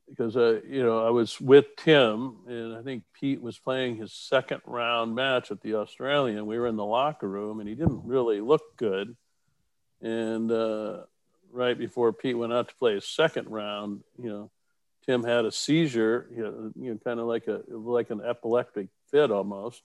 because 0.09 0.37
uh, 0.37 0.61
you 0.69 0.83
know 0.83 1.07
I 1.07 1.11
was 1.11 1.41
with 1.41 1.67
Tim, 1.77 2.37
and 2.47 2.75
I 2.75 2.83
think 2.83 3.05
Pete 3.19 3.43
was 3.43 3.59
playing 3.59 3.97
his 3.97 4.13
second 4.13 4.63
round 4.67 5.15
match 5.15 5.51
at 5.51 5.61
the 5.61 5.75
Australian. 5.75 6.47
We 6.47 6.59
were 6.59 6.67
in 6.67 6.77
the 6.77 6.85
locker 6.85 7.29
room, 7.29 7.61
and 7.61 7.69
he 7.69 7.75
didn't 7.75 8.05
really 8.05 8.41
look 8.41 8.77
good. 8.77 9.17
And 10.01 10.51
uh, 10.51 11.03
right 11.53 11.79
before 11.79 12.13
Pete 12.13 12.39
went 12.39 12.53
out 12.53 12.69
to 12.69 12.75
play 12.77 12.95
his 12.95 13.07
second 13.07 13.49
round, 13.49 14.03
you 14.21 14.31
know, 14.31 14.51
Tim 15.07 15.25
had 15.25 15.45
a 15.45 15.53
seizure, 15.53 16.29
you 16.35 16.43
know, 16.43 16.73
you 16.77 16.93
know 16.93 16.99
kind 17.05 17.21
of 17.21 17.27
like 17.27 17.47
a 17.47 17.63
like 17.69 18.11
an 18.11 18.21
epileptic 18.21 18.89
fit 19.11 19.31
almost, 19.31 19.83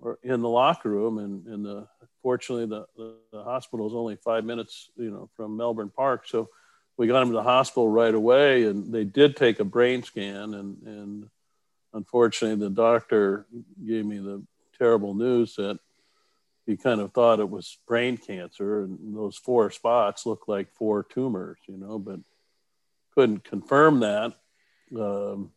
or 0.00 0.18
in 0.22 0.40
the 0.40 0.48
locker 0.48 0.90
room. 0.90 1.18
And, 1.18 1.46
and 1.46 1.64
the 1.64 1.88
fortunately, 2.22 2.66
the, 2.66 2.86
the, 2.96 3.14
the 3.32 3.42
hospital 3.42 3.86
is 3.86 3.94
only 3.94 4.16
five 4.16 4.44
minutes, 4.44 4.90
you 4.96 5.10
know, 5.10 5.28
from 5.36 5.56
Melbourne 5.56 5.92
Park, 5.94 6.26
so 6.26 6.48
we 6.96 7.06
got 7.06 7.22
him 7.22 7.28
to 7.28 7.34
the 7.34 7.42
hospital 7.42 7.88
right 7.88 8.14
away. 8.14 8.64
And 8.64 8.92
they 8.92 9.04
did 9.04 9.36
take 9.36 9.60
a 9.60 9.64
brain 9.64 10.02
scan, 10.02 10.54
and 10.54 10.82
and 10.84 11.30
unfortunately, 11.92 12.64
the 12.64 12.74
doctor 12.74 13.46
gave 13.86 14.04
me 14.04 14.18
the 14.18 14.42
terrible 14.76 15.14
news 15.14 15.56
that 15.56 15.78
he 16.66 16.76
kind 16.76 17.00
of 17.00 17.12
thought 17.12 17.40
it 17.40 17.48
was 17.48 17.78
brain 17.86 18.16
cancer, 18.18 18.82
and 18.82 19.16
those 19.16 19.36
four 19.36 19.70
spots 19.70 20.26
looked 20.26 20.48
like 20.48 20.70
four 20.74 21.02
tumors, 21.02 21.58
you 21.66 21.78
know, 21.78 21.98
but 21.98 22.20
couldn't 23.14 23.42
confirm 23.42 24.00
that 24.00 24.34
um, 24.96 25.50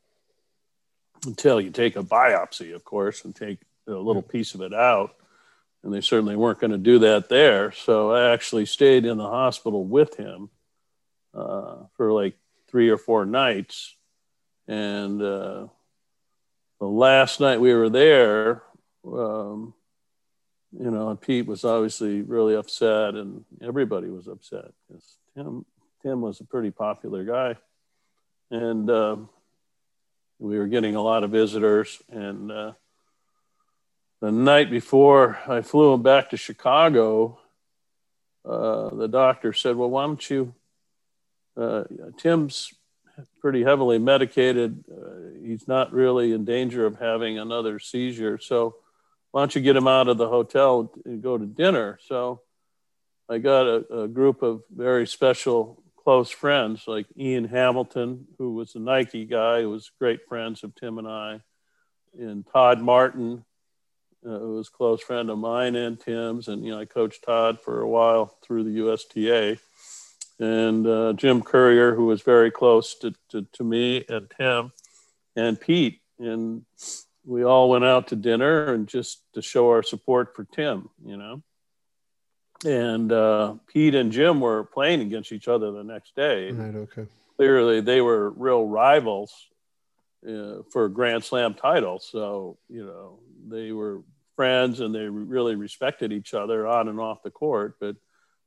until 1.26 1.60
you 1.60 1.70
take 1.70 1.98
a 1.98 2.04
biopsy, 2.04 2.74
of 2.74 2.84
course, 2.86 3.26
and 3.26 3.36
take 3.36 3.60
a 3.88 3.92
little 3.92 4.22
piece 4.22 4.54
of 4.56 4.62
it 4.62 4.74
out. 4.74 5.16
And 5.84 5.94
they 5.94 6.02
certainly 6.02 6.36
weren't 6.36 6.60
going 6.60 6.72
to 6.72 6.78
do 6.78 7.00
that 7.00 7.28
there. 7.30 7.72
So 7.72 8.12
I 8.12 8.34
actually 8.34 8.68
stayed 8.68 9.06
in 9.06 9.18
the 9.18 9.28
hospital 9.28 9.84
with 9.84 10.16
him 10.16 10.50
uh, 11.34 11.78
for 11.98 12.12
like 12.12 12.38
three 12.68 12.90
or 12.90 12.98
four 12.98 13.26
nights. 13.26 13.96
And 14.68 15.22
uh, 15.22 15.68
the 16.80 16.86
last 16.88 17.40
night 17.40 17.60
we 17.60 17.74
were 17.74 17.90
there, 17.90 18.64
um, 19.06 19.74
you 20.78 20.90
know, 20.90 21.16
Pete 21.16 21.48
was 21.48 21.66
obviously 21.66 22.22
really 22.22 22.56
upset, 22.56 23.16
and 23.16 23.44
everybody 23.62 24.10
was 24.10 24.28
upset 24.28 24.72
because 24.88 25.18
Tim 25.36 25.66
Tim 26.02 26.22
was 26.22 26.40
a 26.40 26.46
pretty 26.46 26.72
popular 26.72 27.24
guy, 27.24 27.58
and 28.50 28.90
uh, 28.90 29.18
we 30.40 30.58
were 30.58 30.68
getting 30.68 30.96
a 30.96 31.02
lot 31.02 31.24
of 31.24 31.32
visitors. 31.32 32.02
And 32.10 32.52
uh, 32.52 32.72
the 34.22 34.32
night 34.32 34.70
before 34.70 35.40
I 35.48 35.62
flew 35.62 35.94
him 35.94 36.04
back 36.04 36.30
to 36.30 36.38
Chicago, 36.38 37.40
uh, 38.46 38.90
the 38.96 39.08
doctor 39.08 39.52
said, 39.52 39.76
"Well, 39.76 39.90
why 39.90 40.06
don't 40.06 40.30
you?" 40.30 40.54
Uh, 41.58 41.84
Tim's 42.18 42.74
pretty 43.40 43.64
heavily 43.64 43.98
medicated. 43.98 44.84
Uh, 44.90 45.40
he's 45.44 45.68
not 45.68 45.92
really 45.92 46.32
in 46.32 46.46
danger 46.46 46.86
of 46.86 47.00
having 47.00 47.40
another 47.40 47.80
seizure, 47.80 48.38
so 48.38 48.76
why 49.32 49.42
don't 49.42 49.56
you 49.56 49.62
get 49.62 49.76
him 49.76 49.88
out 49.88 50.08
of 50.08 50.18
the 50.18 50.30
hotel 50.30 50.94
and 51.04 51.22
go 51.22 51.38
to 51.38 51.46
dinner? 51.46 51.98
So 52.08 52.42
I 53.28 53.40
got 53.40 53.66
a, 53.66 54.04
a 54.04 54.08
group 54.08 54.44
of 54.44 54.64
very 54.70 55.08
special 55.08 55.82
close 55.96 56.30
friends 56.30 56.84
like 56.88 57.08
Ian 57.18 57.46
Hamilton, 57.46 58.28
who 58.38 58.54
was 58.54 58.76
a 58.76 58.80
Nike 58.80 59.26
guy, 59.26 59.62
who 59.62 59.70
was 59.70 59.92
great 60.00 60.28
friends 60.28 60.64
of 60.64 60.76
Tim 60.76 60.98
and 60.98 61.08
I, 61.08 61.42
and 62.18 62.46
Todd 62.52 62.82
Martin, 62.82 63.46
uh, 64.26 64.40
who 64.40 64.56
was 64.56 64.68
a 64.68 64.72
close 64.72 65.02
friend 65.02 65.30
of 65.30 65.38
mine 65.38 65.76
and 65.76 66.00
Tim's. 66.00 66.48
And, 66.48 66.66
you 66.66 66.72
know, 66.72 66.80
I 66.80 66.86
coached 66.86 67.24
Todd 67.24 67.60
for 67.60 67.82
a 67.82 67.88
while 67.88 68.38
through 68.44 68.64
the 68.64 68.72
USTA. 68.72 69.58
And 70.40 70.88
uh, 70.88 71.14
Jim 71.14 71.42
Courier, 71.42 71.94
who 71.94 72.06
was 72.06 72.22
very 72.22 72.52
close 72.52 72.96
to, 73.00 73.14
to, 73.30 73.46
to 73.54 73.64
me 73.64 74.04
and 74.10 74.32
Tim, 74.36 74.72
and 75.36 75.60
Pete. 75.60 76.02
And 76.20 76.66
we 77.26 77.44
all 77.44 77.70
went 77.70 77.86
out 77.86 78.08
to 78.08 78.16
dinner 78.16 78.74
and 78.74 78.88
just 78.88 79.22
to 79.34 79.42
show 79.42 79.70
our 79.70 79.84
support 79.84 80.36
for 80.36 80.44
Tim, 80.46 80.90
you 81.06 81.18
know 81.18 81.44
and 82.66 83.12
uh, 83.12 83.56
Pete 83.68 83.96
and 83.96 84.12
Jim 84.12 84.40
were 84.40 84.64
playing 84.64 85.02
against 85.02 85.32
each 85.32 85.48
other 85.48 85.72
the 85.72 85.84
next 85.84 86.16
day. 86.16 86.52
Right. 86.52 86.76
Okay. 86.76 87.06
Clearly, 87.38 87.82
they 87.82 88.02
were 88.02 88.30
real 88.32 88.68
rivals 88.68 89.34
uh, 90.28 90.62
for 90.72 90.90
Grand 90.90 91.24
Slam 91.24 91.54
titles. 91.54 92.08
So 92.12 92.58
you 92.70 92.86
know 92.86 93.20
they 93.48 93.72
were 93.72 94.02
friends 94.42 94.80
and 94.80 94.96
they 94.96 95.08
really 95.08 95.54
respected 95.54 96.12
each 96.12 96.34
other 96.34 96.66
on 96.66 96.88
and 96.88 97.00
off 97.00 97.22
the 97.22 97.30
court, 97.30 97.76
but 97.80 97.96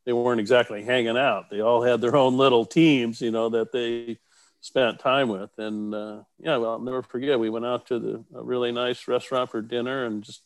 they 0.04 0.12
weren't 0.12 0.40
exactly 0.40 0.82
hanging 0.82 1.16
out. 1.16 1.50
They 1.50 1.60
all 1.60 1.84
had 1.84 2.00
their 2.00 2.16
own 2.16 2.36
little 2.36 2.64
teams, 2.64 3.20
you 3.20 3.30
know, 3.30 3.48
that 3.50 3.70
they 3.70 4.18
spent 4.60 4.98
time 4.98 5.28
with. 5.28 5.56
And 5.56 5.94
uh, 5.94 6.22
yeah, 6.40 6.56
well, 6.56 6.72
I'll 6.72 6.78
never 6.80 7.04
forget. 7.04 7.38
We 7.38 7.48
went 7.48 7.64
out 7.64 7.86
to 7.86 8.00
the 8.00 8.24
a 8.34 8.42
really 8.42 8.72
nice 8.72 9.06
restaurant 9.06 9.52
for 9.52 9.62
dinner, 9.62 10.04
and 10.04 10.24
just 10.24 10.42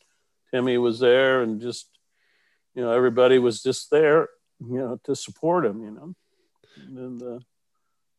Timmy 0.51 0.77
was 0.77 0.99
there, 0.99 1.41
and 1.41 1.59
just 1.59 1.87
you 2.75 2.83
know, 2.83 2.91
everybody 2.91 3.39
was 3.39 3.63
just 3.63 3.89
there, 3.89 4.29
you 4.59 4.77
know, 4.77 4.99
to 5.05 5.15
support 5.15 5.65
him, 5.65 5.81
you 5.81 5.91
know. 5.91 6.13
And 6.77 7.19
the, 7.19 7.41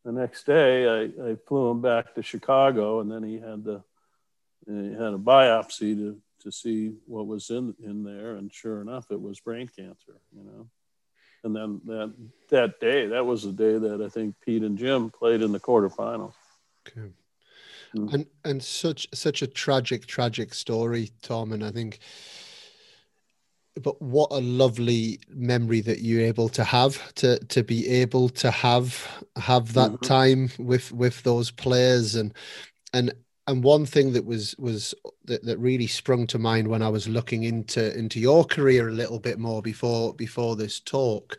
the 0.04 0.10
next 0.10 0.46
day, 0.46 0.88
I, 0.88 1.30
I 1.30 1.36
flew 1.46 1.70
him 1.70 1.80
back 1.80 2.12
to 2.16 2.22
Chicago, 2.24 2.98
and 2.98 3.08
then 3.08 3.22
he 3.22 3.34
had 3.38 3.62
the 3.62 3.84
he 4.66 4.92
had 4.94 5.14
a 5.14 5.18
biopsy 5.18 5.94
to 5.94 6.20
to 6.40 6.52
see 6.52 6.92
what 7.06 7.26
was 7.26 7.50
in 7.50 7.74
in 7.82 8.04
there, 8.04 8.36
and 8.36 8.52
sure 8.52 8.80
enough, 8.80 9.10
it 9.10 9.20
was 9.20 9.40
brain 9.40 9.68
cancer, 9.68 10.20
you 10.36 10.44
know. 10.44 10.68
And 11.42 11.56
then 11.56 11.80
that 11.86 12.14
that 12.50 12.80
day, 12.80 13.06
that 13.06 13.24
was 13.24 13.44
the 13.44 13.52
day 13.52 13.78
that 13.78 14.02
I 14.02 14.08
think 14.08 14.34
Pete 14.44 14.62
and 14.62 14.76
Jim 14.76 15.10
played 15.10 15.42
in 15.42 15.52
the 15.52 15.60
quarterfinals. 15.60 16.34
Okay. 16.88 17.08
Mm. 17.94 18.12
And 18.12 18.26
and 18.44 18.62
such 18.62 19.08
such 19.14 19.42
a 19.42 19.46
tragic, 19.46 20.06
tragic 20.06 20.54
story, 20.54 21.10
Tom. 21.22 21.52
And 21.52 21.64
I 21.64 21.70
think 21.70 22.00
but 23.82 24.00
what 24.02 24.30
a 24.32 24.40
lovely 24.40 25.20
memory 25.28 25.80
that 25.80 26.00
you're 26.00 26.24
able 26.24 26.48
to 26.50 26.64
have 26.64 27.14
to 27.14 27.38
to 27.38 27.62
be 27.62 27.88
able 27.88 28.28
to 28.28 28.50
have 28.50 29.24
have 29.36 29.72
that 29.74 29.92
mm-hmm. 29.92 30.04
time 30.04 30.50
with 30.58 30.92
with 30.92 31.22
those 31.22 31.50
players 31.50 32.14
and 32.14 32.34
and 32.92 33.12
and 33.50 33.64
one 33.64 33.84
thing 33.84 34.12
that 34.12 34.24
was 34.24 34.54
was 34.58 34.94
that, 35.24 35.44
that 35.44 35.58
really 35.58 35.88
sprung 35.88 36.26
to 36.28 36.38
mind 36.38 36.68
when 36.68 36.82
I 36.82 36.88
was 36.88 37.08
looking 37.08 37.42
into 37.42 37.96
into 37.98 38.20
your 38.20 38.44
career 38.44 38.88
a 38.88 38.92
little 38.92 39.18
bit 39.18 39.38
more 39.38 39.60
before 39.60 40.14
before 40.14 40.54
this 40.54 40.78
talk 40.78 41.36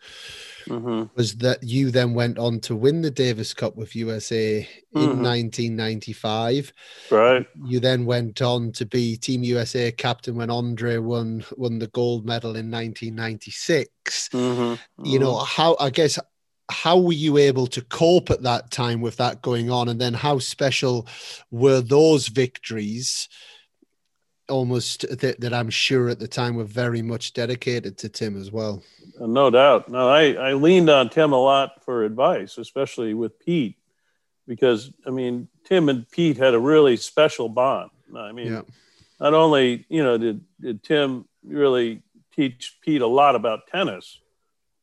mm-hmm. 0.66 1.04
was 1.16 1.38
that 1.38 1.64
you 1.64 1.90
then 1.90 2.14
went 2.14 2.38
on 2.38 2.60
to 2.62 2.76
win 2.76 3.02
the 3.02 3.12
Davis 3.12 3.54
Cup 3.54 3.78
with 3.78 3.96
USA 3.96 4.68
mm-hmm. 4.94 4.98
in 4.98 5.24
1995. 5.24 6.74
Right. 7.10 7.46
You 7.64 7.80
then 7.80 8.06
went 8.06 8.42
on 8.42 8.74
to 8.74 8.86
be 8.86 9.16
Team 9.16 9.44
USA 9.44 9.92
captain 9.92 10.36
when 10.36 10.50
Andre 10.50 10.98
won 10.98 11.46
won 11.56 11.80
the 11.80 11.88
gold 11.88 12.26
medal 12.26 12.58
in 12.58 12.70
1996. 12.70 14.30
Mm-hmm. 14.30 15.06
You 15.06 15.20
know 15.20 15.36
mm-hmm. 15.36 15.62
how 15.62 15.78
I 15.80 15.90
guess 15.90 16.20
how 16.72 16.98
were 16.98 17.14
you 17.14 17.38
able 17.38 17.68
to 17.68 17.82
cope 17.82 18.30
at 18.30 18.44
that 18.44 18.72
time 18.72 19.02
with 19.02 19.18
that 19.18 19.42
going 19.42 19.70
on? 19.70 19.90
And 19.90 20.00
then 20.00 20.14
how 20.14 20.40
special 20.40 21.08
were 21.52 21.82
those 21.82 22.28
victories 22.28 23.28
almost 24.50 25.06
that, 25.20 25.40
that 25.40 25.54
i'm 25.54 25.70
sure 25.70 26.10
at 26.10 26.20
the 26.20 26.28
time 26.28 26.56
were 26.56 26.66
very 26.66 27.02
much 27.02 27.34
dedicated 27.34 27.98
to 27.98 28.10
tim 28.10 28.40
as 28.40 28.52
well? 28.52 28.84
No 29.20 29.50
doubt. 29.50 29.88
No 29.90 30.10
I, 30.10 30.34
I 30.34 30.54
leaned 30.54 30.90
on 30.90 31.10
tim 31.10 31.32
a 31.32 31.42
lot 31.42 31.84
for 31.86 32.04
advice 32.04 32.58
especially 32.58 33.14
with 33.14 33.40
pete 33.40 33.78
because 34.48 34.92
i 35.08 35.10
mean 35.10 35.48
tim 35.64 35.88
and 35.88 36.10
pete 36.12 36.38
had 36.38 36.54
a 36.54 36.60
really 36.60 36.98
special 36.98 37.48
bond. 37.48 37.92
I 38.16 38.34
mean 38.34 38.52
yeah. 38.52 38.62
not 39.22 39.34
only 39.34 39.86
you 39.88 40.04
know 40.04 40.18
did, 40.18 40.42
did 40.60 40.84
tim 40.84 41.26
really 41.46 42.02
teach 42.36 42.78
pete 42.82 43.02
a 43.02 43.08
lot 43.08 43.36
about 43.36 43.68
tennis 43.68 44.20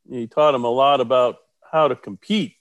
he 0.09 0.25
taught 0.25 0.55
him 0.55 0.63
a 0.63 0.71
lot 0.71 0.99
about 0.99 1.37
how 1.71 1.87
to 1.87 1.95
compete. 1.95 2.55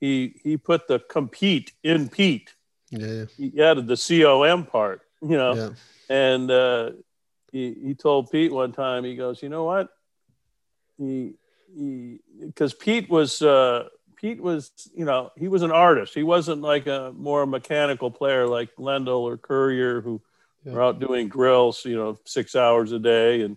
He 0.00 0.40
he 0.42 0.56
put 0.56 0.88
the 0.88 0.98
compete 0.98 1.72
in 1.82 2.08
Pete. 2.08 2.54
Yeah. 2.90 3.24
He 3.36 3.62
added 3.62 3.86
the 3.86 3.96
com 3.96 4.64
part, 4.66 5.02
you 5.20 5.36
know, 5.36 5.54
yeah. 5.54 5.70
and 6.08 6.50
uh, 6.50 6.90
he 7.52 7.74
he 7.74 7.94
told 7.94 8.30
Pete 8.30 8.52
one 8.52 8.72
time. 8.72 9.04
He 9.04 9.16
goes, 9.16 9.42
you 9.42 9.48
know 9.48 9.64
what? 9.64 9.88
He 10.96 11.34
he 11.76 12.20
because 12.40 12.74
Pete 12.74 13.10
was. 13.10 13.42
Uh, 13.42 13.88
Pete 14.20 14.42
was, 14.42 14.72
you 14.96 15.04
know, 15.04 15.30
he 15.36 15.46
was 15.46 15.62
an 15.62 15.70
artist. 15.70 16.12
He 16.12 16.24
wasn't 16.24 16.60
like 16.60 16.88
a 16.88 17.12
more 17.16 17.46
mechanical 17.46 18.10
player 18.10 18.48
like 18.48 18.74
Lendl 18.74 19.20
or 19.20 19.36
Courier 19.36 20.00
who 20.00 20.20
yeah. 20.64 20.72
were 20.72 20.82
out 20.82 20.98
doing 20.98 21.28
grills, 21.28 21.84
you 21.84 21.94
know, 21.94 22.18
six 22.24 22.56
hours 22.56 22.90
a 22.90 22.98
day. 22.98 23.42
And, 23.42 23.56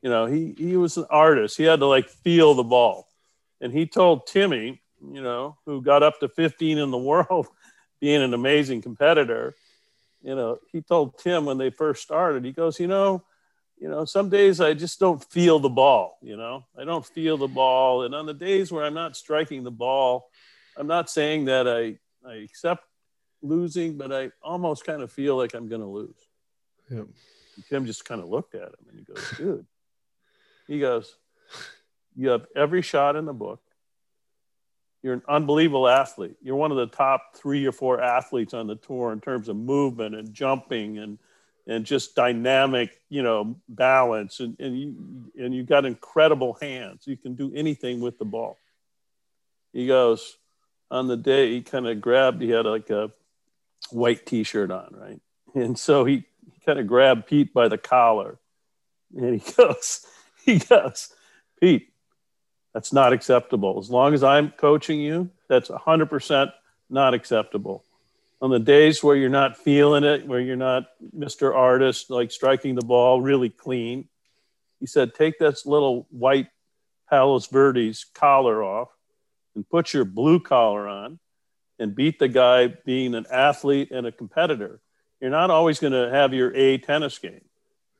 you 0.00 0.08
know, 0.08 0.24
he, 0.24 0.54
he 0.56 0.78
was 0.78 0.96
an 0.96 1.04
artist. 1.10 1.58
He 1.58 1.64
had 1.64 1.80
to 1.80 1.86
like 1.86 2.08
feel 2.08 2.54
the 2.54 2.62
ball. 2.62 3.07
And 3.60 3.72
he 3.72 3.86
told 3.86 4.26
Timmy, 4.26 4.80
you 5.02 5.22
know, 5.22 5.56
who 5.66 5.82
got 5.82 6.02
up 6.02 6.20
to 6.20 6.28
15 6.28 6.78
in 6.78 6.90
the 6.90 6.98
world, 7.12 7.48
being 8.00 8.22
an 8.22 8.34
amazing 8.34 8.82
competitor, 8.82 9.54
you 10.22 10.34
know, 10.34 10.58
he 10.72 10.80
told 10.80 11.18
Tim 11.18 11.44
when 11.44 11.58
they 11.58 11.70
first 11.70 12.02
started, 12.02 12.44
he 12.44 12.52
goes, 12.52 12.78
you 12.80 12.86
know, 12.86 13.22
you 13.80 13.88
know, 13.88 14.04
some 14.04 14.28
days 14.28 14.60
I 14.60 14.74
just 14.74 14.98
don't 14.98 15.22
feel 15.30 15.60
the 15.60 15.68
ball, 15.68 16.18
you 16.20 16.36
know, 16.36 16.66
I 16.76 16.84
don't 16.84 17.06
feel 17.06 17.36
the 17.36 17.46
ball. 17.46 18.02
And 18.02 18.14
on 18.14 18.26
the 18.26 18.34
days 18.34 18.72
where 18.72 18.84
I'm 18.84 18.94
not 18.94 19.16
striking 19.16 19.62
the 19.62 19.70
ball, 19.70 20.28
I'm 20.76 20.88
not 20.88 21.10
saying 21.10 21.44
that 21.46 21.68
I, 21.68 21.98
I 22.28 22.36
accept 22.36 22.84
losing, 23.42 23.96
but 23.96 24.12
I 24.12 24.30
almost 24.42 24.84
kind 24.84 25.02
of 25.02 25.12
feel 25.12 25.36
like 25.36 25.54
I'm 25.54 25.68
going 25.68 25.80
to 25.80 25.86
lose. 25.86 26.16
Yeah. 26.90 27.02
Tim 27.68 27.86
just 27.86 28.04
kind 28.04 28.20
of 28.20 28.28
looked 28.28 28.54
at 28.54 28.62
him 28.62 28.86
and 28.88 28.98
he 28.98 29.04
goes, 29.04 29.32
dude, 29.36 29.66
he 30.66 30.80
goes, 30.80 31.16
you 32.18 32.30
have 32.30 32.46
every 32.54 32.82
shot 32.82 33.16
in 33.16 33.24
the 33.24 33.32
book. 33.32 33.60
You're 35.02 35.14
an 35.14 35.22
unbelievable 35.28 35.88
athlete. 35.88 36.36
You're 36.42 36.56
one 36.56 36.72
of 36.72 36.76
the 36.76 36.88
top 36.88 37.36
three 37.36 37.64
or 37.64 37.72
four 37.72 38.02
athletes 38.02 38.52
on 38.52 38.66
the 38.66 38.74
tour 38.74 39.12
in 39.12 39.20
terms 39.20 39.48
of 39.48 39.56
movement 39.56 40.14
and 40.14 40.34
jumping 40.34 40.98
and 40.98 41.18
and 41.66 41.84
just 41.84 42.14
dynamic, 42.14 42.98
you 43.10 43.22
know, 43.22 43.56
balance. 43.68 44.40
And, 44.40 44.58
and 44.58 44.78
you 44.78 44.94
and 45.38 45.54
you 45.54 45.62
got 45.62 45.84
incredible 45.84 46.58
hands. 46.60 47.06
You 47.06 47.16
can 47.16 47.34
do 47.34 47.52
anything 47.54 48.00
with 48.00 48.18
the 48.18 48.24
ball. 48.24 48.58
He 49.72 49.86
goes, 49.86 50.36
on 50.90 51.06
the 51.06 51.16
day 51.16 51.52
he 51.52 51.62
kind 51.62 51.86
of 51.86 52.00
grabbed, 52.00 52.42
he 52.42 52.50
had 52.50 52.66
like 52.66 52.90
a 52.90 53.12
white 53.90 54.26
t-shirt 54.26 54.70
on, 54.70 54.94
right? 54.98 55.20
And 55.54 55.78
so 55.78 56.04
he, 56.04 56.24
he 56.52 56.60
kind 56.64 56.78
of 56.78 56.86
grabbed 56.86 57.26
Pete 57.26 57.52
by 57.52 57.68
the 57.68 57.78
collar 57.78 58.38
and 59.16 59.40
he 59.40 59.52
goes, 59.56 60.06
he 60.44 60.58
goes, 60.58 61.12
Pete, 61.60 61.87
that's 62.78 62.92
not 62.92 63.12
acceptable. 63.12 63.76
As 63.80 63.90
long 63.90 64.14
as 64.14 64.22
I'm 64.22 64.52
coaching 64.52 65.00
you, 65.00 65.30
that's 65.48 65.68
100% 65.68 66.52
not 66.88 67.12
acceptable. 67.12 67.82
On 68.40 68.50
the 68.50 68.60
days 68.60 69.02
where 69.02 69.16
you're 69.16 69.28
not 69.28 69.56
feeling 69.56 70.04
it, 70.04 70.28
where 70.28 70.38
you're 70.38 70.54
not 70.54 70.84
Mr. 71.12 71.52
Artist, 71.52 72.08
like 72.08 72.30
striking 72.30 72.76
the 72.76 72.84
ball 72.84 73.20
really 73.20 73.48
clean, 73.50 74.06
he 74.78 74.86
said, 74.86 75.12
take 75.12 75.40
this 75.40 75.66
little 75.66 76.06
white 76.10 76.46
Palos 77.10 77.48
Verdes 77.48 78.06
collar 78.14 78.62
off 78.62 78.90
and 79.56 79.68
put 79.68 79.92
your 79.92 80.04
blue 80.04 80.38
collar 80.38 80.86
on 80.86 81.18
and 81.80 81.96
beat 81.96 82.20
the 82.20 82.28
guy 82.28 82.68
being 82.68 83.16
an 83.16 83.26
athlete 83.28 83.90
and 83.90 84.06
a 84.06 84.12
competitor. 84.12 84.78
You're 85.20 85.30
not 85.30 85.50
always 85.50 85.80
going 85.80 85.94
to 85.94 86.10
have 86.10 86.32
your 86.32 86.54
A 86.54 86.78
tennis 86.78 87.18
game. 87.18 87.44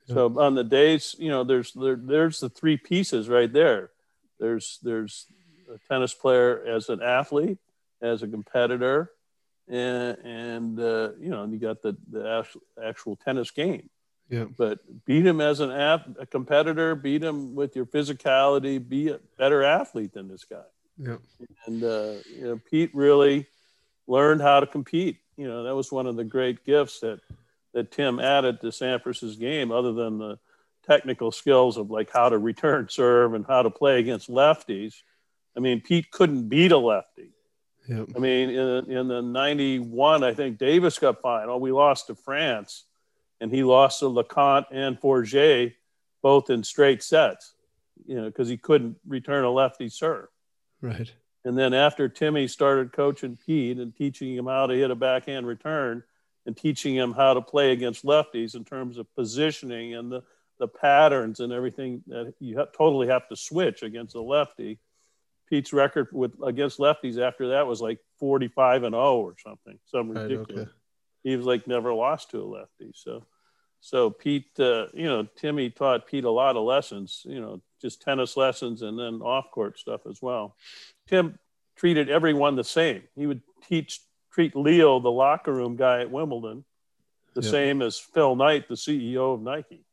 So 0.07 0.39
on 0.39 0.55
the 0.55 0.63
days, 0.63 1.17
you 1.19 1.31
know, 1.31 1.43
there's 1.43 1.73
there, 1.73 1.97
there's 1.97 2.39
the 2.39 2.49
three 2.49 2.77
pieces 2.77 3.29
right 3.29 3.53
there. 3.53 3.91
There's 4.39 4.79
there's 4.83 5.27
a 5.73 5.79
tennis 5.89 6.15
player 6.15 6.65
as 6.67 6.89
an 6.89 7.03
athlete, 7.03 7.59
as 8.01 8.23
a 8.23 8.29
competitor, 8.29 9.11
and 9.69 10.19
and 10.25 10.81
uh, 10.81 11.11
you 11.21 11.31
know, 11.31 11.43
and 11.43 11.53
you 11.53 11.59
got 11.59 11.83
the 11.83 11.97
the 12.11 12.45
actual 12.83 13.17
tennis 13.17 13.51
game. 13.51 13.91
Yeah. 14.29 14.45
But 14.45 14.81
beat 15.07 15.25
him 15.25 15.41
as 15.41 15.61
an 15.61 15.71
ath- 15.71 16.09
a 16.19 16.27
competitor, 16.27 16.95
beat 16.95 17.25
him 17.25 17.55
with 17.55 17.75
your 17.75 17.87
physicality, 17.87 18.87
be 18.87 19.09
a 19.09 19.21
better 19.39 19.63
athlete 19.63 20.13
than 20.13 20.29
this 20.29 20.45
guy. 20.45 20.65
Yeah. 20.99 21.17
And 21.67 21.83
uh, 21.83 22.15
you 22.35 22.43
know, 22.43 22.61
Pete 22.71 22.95
really 22.95 23.47
learned 24.07 24.43
how 24.43 24.61
to 24.61 24.67
compete. 24.67 25.19
You 25.37 25.47
know, 25.49 25.63
that 25.65 25.75
was 25.75 25.91
one 25.91 26.07
of 26.07 26.17
the 26.17 26.25
great 26.25 26.65
gifts 26.65 27.01
that 27.01 27.21
that 27.73 27.91
Tim 27.93 28.19
added 28.19 28.61
to 28.61 28.69
Sampras's 28.69 29.37
game, 29.37 29.71
other 29.71 29.93
than 29.93 30.19
the 30.19 30.39
technical 30.89 31.31
skills 31.31 31.77
of 31.77 31.91
like 31.91 32.11
how 32.11 32.29
to 32.29 32.39
return 32.39 32.89
serve 32.89 33.35
and 33.35 33.45
how 33.47 33.63
to 33.63 33.71
play 33.71 33.99
against 33.99 34.31
lefties. 34.31 34.95
I 35.57 35.61
mean, 35.61 35.81
Pete 35.81 36.11
couldn't 36.11 36.49
beat 36.49 36.73
a 36.73 36.79
lefty. 36.79 37.31
Yep. 37.89 38.11
I 38.17 38.19
mean, 38.19 38.51
in, 38.51 38.91
in 38.91 39.09
the 39.09 39.23
91, 39.23 40.23
I 40.23 40.35
think 40.35 40.59
Davis 40.59 40.99
Cup 40.99 41.21
final, 41.23 41.59
we 41.59 41.73
lost 41.73 42.09
to 42.09 42.15
France 42.15 42.85
and 43.41 43.51
he 43.51 43.63
lost 43.65 44.01
to 44.01 44.07
LeConte 44.07 44.67
and 44.71 45.01
Forget 45.01 45.73
both 46.23 46.51
in 46.51 46.65
straight 46.65 47.03
sets, 47.03 47.55
you 48.07 48.17
know, 48.17 48.27
because 48.27 48.49
he 48.49 48.57
couldn't 48.57 48.97
return 49.07 49.45
a 49.45 49.51
lefty 49.51 49.89
serve. 49.89 50.29
Right. 50.81 51.11
And 51.45 51.57
then 51.57 51.73
after 51.73 52.09
Timmy 52.09 52.49
started 52.49 52.93
coaching 52.93 53.39
Pete 53.47 53.79
and 53.79 53.95
teaching 53.95 54.35
him 54.35 54.47
how 54.47 54.67
to 54.67 54.75
hit 54.75 54.91
a 54.91 54.95
backhand 54.95 55.47
return 55.47 56.03
and 56.45 56.57
teaching 56.57 56.95
him 56.95 57.13
how 57.13 57.35
to 57.35 57.41
play 57.41 57.73
against 57.73 58.05
lefties 58.05 58.55
in 58.55 58.65
terms 58.65 58.99
of 58.99 59.07
positioning 59.15 59.95
and 59.95 60.11
the, 60.11 60.23
the 60.59 60.69
patterns 60.69 61.41
and 61.41 61.53
everything 61.53 62.03
that 62.09 62.35
you 62.41 62.59
ha- 62.59 62.67
totally 62.77 63.09
have 63.09 63.29
to 63.29 63.37
switch 63.37 63.83
against 63.83 64.15
a 64.15 64.21
lefty. 64.21 64.79
Pete's 65.49 65.73
record 65.73 66.09
with 66.13 66.35
against 66.45 66.79
lefties 66.79 67.19
after 67.19 67.49
that 67.49 67.67
was 67.67 67.81
like 67.81 67.99
45 68.19 68.83
and 68.83 68.95
0 68.95 69.17
or 69.17 69.35
something, 69.43 69.79
some 69.87 70.11
ridiculous. 70.11 70.49
Right, 70.49 70.59
okay. 70.63 70.71
He 71.25 71.37
was 71.37 71.47
like 71.47 71.67
never 71.67 71.93
lost 71.93 72.31
to 72.33 72.43
a 72.43 72.45
lefty. 72.45 72.93
So, 72.95 73.25
so 73.81 74.11
Pete, 74.11 74.51
uh, 74.59 74.87
you 74.93 75.07
know, 75.07 75.27
Timmy 75.37 75.71
taught 75.71 76.07
Pete 76.07 76.25
a 76.25 76.31
lot 76.31 76.57
of 76.57 76.65
lessons, 76.65 77.23
you 77.25 77.41
know, 77.41 77.63
just 77.81 78.03
tennis 78.03 78.37
lessons 78.37 78.83
and 78.83 78.99
then 78.99 79.21
off 79.23 79.51
court 79.51 79.79
stuff 79.79 80.03
as 80.09 80.21
well. 80.21 80.57
Tim 81.09 81.39
treated 81.77 82.11
everyone 82.11 82.57
the 82.57 82.65
same. 82.65 83.03
He 83.15 83.27
would 83.27 83.41
teach 83.67 84.01
treat 84.33 84.55
Leo, 84.55 85.01
the 85.01 85.11
locker 85.11 85.53
room 85.53 85.77
guy 85.77 86.01
at 86.01 86.11
Wimbledon, 86.11 86.65
the 87.35 87.43
yeah. 87.43 87.51
same 87.51 87.83
as 87.83 87.99
Phil 87.99 88.37
Knight, 88.37 88.69
the 88.69 88.75
CEO 88.75 89.35
of 89.35 89.43
Nike. 89.43 89.85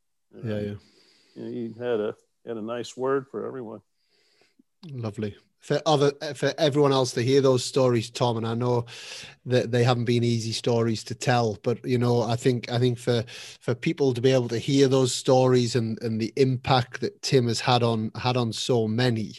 Yeah, 0.44 0.60
yeah. 0.60 1.50
He 1.50 1.74
had 1.78 2.00
a 2.00 2.16
had 2.46 2.58
a 2.58 2.62
nice 2.62 2.96
word 2.96 3.28
for 3.30 3.46
everyone. 3.46 3.82
Lovely 4.92 5.36
for 5.66 5.82
other 5.88 6.12
for 6.36 6.54
everyone 6.60 6.92
else 6.92 7.12
to 7.14 7.24
hear 7.24 7.42
those 7.42 7.66
stories, 7.66 8.12
Tom. 8.12 8.38
And 8.38 8.46
I 8.46 8.54
know 8.54 8.86
that 9.48 9.72
they 9.72 9.84
haven't 9.84 10.06
been 10.06 10.24
easy 10.24 10.52
stories 10.52 11.04
to 11.06 11.16
tell, 11.16 11.58
but 11.64 11.84
you 11.84 11.98
know, 11.98 12.22
I 12.22 12.36
think 12.36 12.72
I 12.72 12.78
think 12.78 13.00
for 13.00 13.26
for 13.62 13.74
people 13.74 14.14
to 14.14 14.22
be 14.22 14.32
able 14.32 14.48
to 14.50 14.60
hear 14.60 14.88
those 14.88 15.12
stories 15.12 15.76
and 15.76 16.00
and 16.04 16.22
the 16.22 16.32
impact 16.36 17.02
that 17.02 17.20
Tim 17.24 17.48
has 17.48 17.60
had 17.60 17.82
on 17.82 18.12
had 18.14 18.38
on 18.38 18.54
so 18.54 18.88
many, 18.88 19.34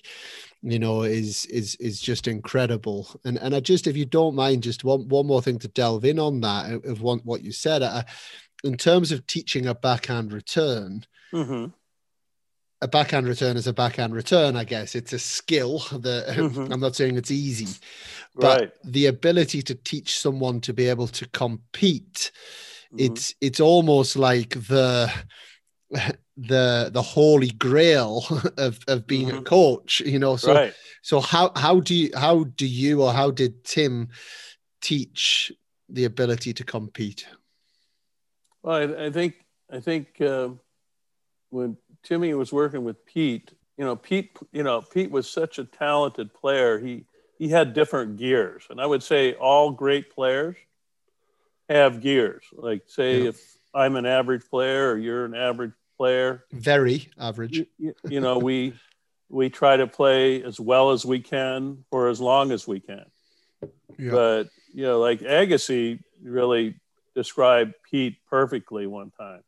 you 0.63 0.81
know, 0.81 1.03
is 1.03 1.47
is 1.47 1.77
is 1.77 2.01
just 2.01 2.27
incredible. 2.27 3.09
And 3.25 3.39
and 3.39 3.55
I 3.55 3.61
just, 3.61 3.87
if 3.87 3.97
you 3.97 4.05
don't 4.05 4.35
mind, 4.35 4.65
just 4.65 4.83
one 4.83 5.07
one 5.09 5.29
more 5.29 5.43
thing 5.43 5.61
to 5.61 5.69
delve 5.69 6.05
in 6.05 6.19
on 6.19 6.41
that 6.41 6.85
of 6.85 7.03
one, 7.03 7.21
what 7.21 7.45
you 7.45 7.53
said. 7.53 7.85
I, 7.85 8.05
in 8.67 8.77
terms 8.77 9.13
of 9.13 9.27
teaching 9.27 9.67
a 9.67 9.75
backhand 9.75 10.33
return. 10.33 11.05
Mm-hmm 11.33 11.67
a 12.83 12.89
backhand 12.89 13.27
return 13.27 13.57
is 13.57 13.67
a 13.67 13.73
backhand 13.73 14.15
return, 14.15 14.57
I 14.57 14.65
guess. 14.65 14.95
It's 14.95 15.13
a 15.13 15.19
skill 15.19 15.79
that 15.93 16.27
mm-hmm. 16.37 16.73
I'm 16.73 16.81
not 16.81 16.97
saying 16.97 17.17
it's 17.17 17.31
easy, 17.31 17.79
but 18.35 18.61
right. 18.61 18.73
the 18.85 19.07
ability 19.07 19.63
to 19.63 19.75
teach 19.75 20.19
someone 20.19 20.61
to 20.63 20.73
be 20.73 20.89
able 20.89 21.09
to 21.09 21.27
compete, 21.29 22.31
mm-hmm. 22.93 23.07
it's 23.07 23.35
it's 23.41 23.61
almost 23.61 24.17
like 24.17 24.51
the 24.51 25.13
the 26.37 26.91
the 26.93 27.03
holy 27.03 27.51
grail 27.51 28.25
of 28.59 28.79
of 28.89 29.07
being 29.07 29.29
mm-hmm. 29.29 29.39
a 29.39 29.43
coach, 29.43 30.01
you 30.01 30.19
know. 30.19 30.37
So 30.37 30.55
right. 30.55 30.75
so 31.03 31.21
how 31.21 31.53
how 31.57 31.81
do 31.81 31.95
you 31.95 32.11
how 32.15 32.45
do 32.45 32.67
you 32.67 33.03
or 33.03 33.13
how 33.13 33.31
did 33.31 33.65
Tim 33.65 34.09
teach 34.83 35.51
the 35.89 36.05
ability 36.05 36.53
to 36.53 36.65
compete? 36.65 37.27
Well, 38.67 38.77
I, 38.77 39.07
I 39.07 39.11
think 39.11 39.35
I 39.73 39.79
think 39.79 40.21
uh, 40.21 40.49
when 41.51 41.77
Timmy 42.03 42.35
was 42.35 42.53
working 42.53 42.85
with 42.85 43.07
Pete. 43.07 43.53
You 43.79 43.85
know, 43.85 43.95
Pete. 43.95 44.37
You 44.53 44.65
know, 44.65 44.83
Pete 44.83 45.11
was 45.11 45.31
such 45.31 45.59
a 45.59 45.65
talented 45.65 46.35
player. 46.35 46.79
He 46.79 47.05
he 47.39 47.49
had 47.49 47.75
different 47.75 48.17
gears, 48.17 48.65
and 48.69 48.81
I 48.81 48.87
would 48.87 49.05
say 49.05 49.35
all 49.35 49.71
great 49.71 50.13
players 50.13 50.57
have 51.69 52.01
gears. 52.01 52.45
Like, 52.53 52.83
say, 52.87 53.23
yeah. 53.23 53.29
if 53.29 53.57
I'm 53.73 53.97
an 53.97 54.07
average 54.07 54.49
player 54.51 54.91
or 54.93 54.99
you're 54.99 55.25
an 55.25 55.35
average 55.35 55.73
player, 55.97 56.45
very 56.51 57.09
average. 57.21 57.65
You, 57.79 57.95
you 58.09 58.21
know, 58.21 58.39
we 58.39 58.75
we 59.29 59.49
try 59.49 59.77
to 59.77 59.87
play 59.87 60.43
as 60.43 60.59
well 60.59 60.91
as 60.91 61.05
we 61.05 61.21
can 61.21 61.85
for 61.91 62.09
as 62.09 62.21
long 62.21 62.51
as 62.51 62.67
we 62.67 62.81
can. 62.81 63.05
Yeah. 63.97 64.11
But 64.11 64.49
you 64.75 64.83
know, 64.83 64.99
like 64.99 65.21
Agassi 65.21 66.01
really 66.21 66.81
described 67.17 67.75
Pete 67.91 68.19
perfectly 68.31 68.87
one 68.87 69.11
time 69.11 69.43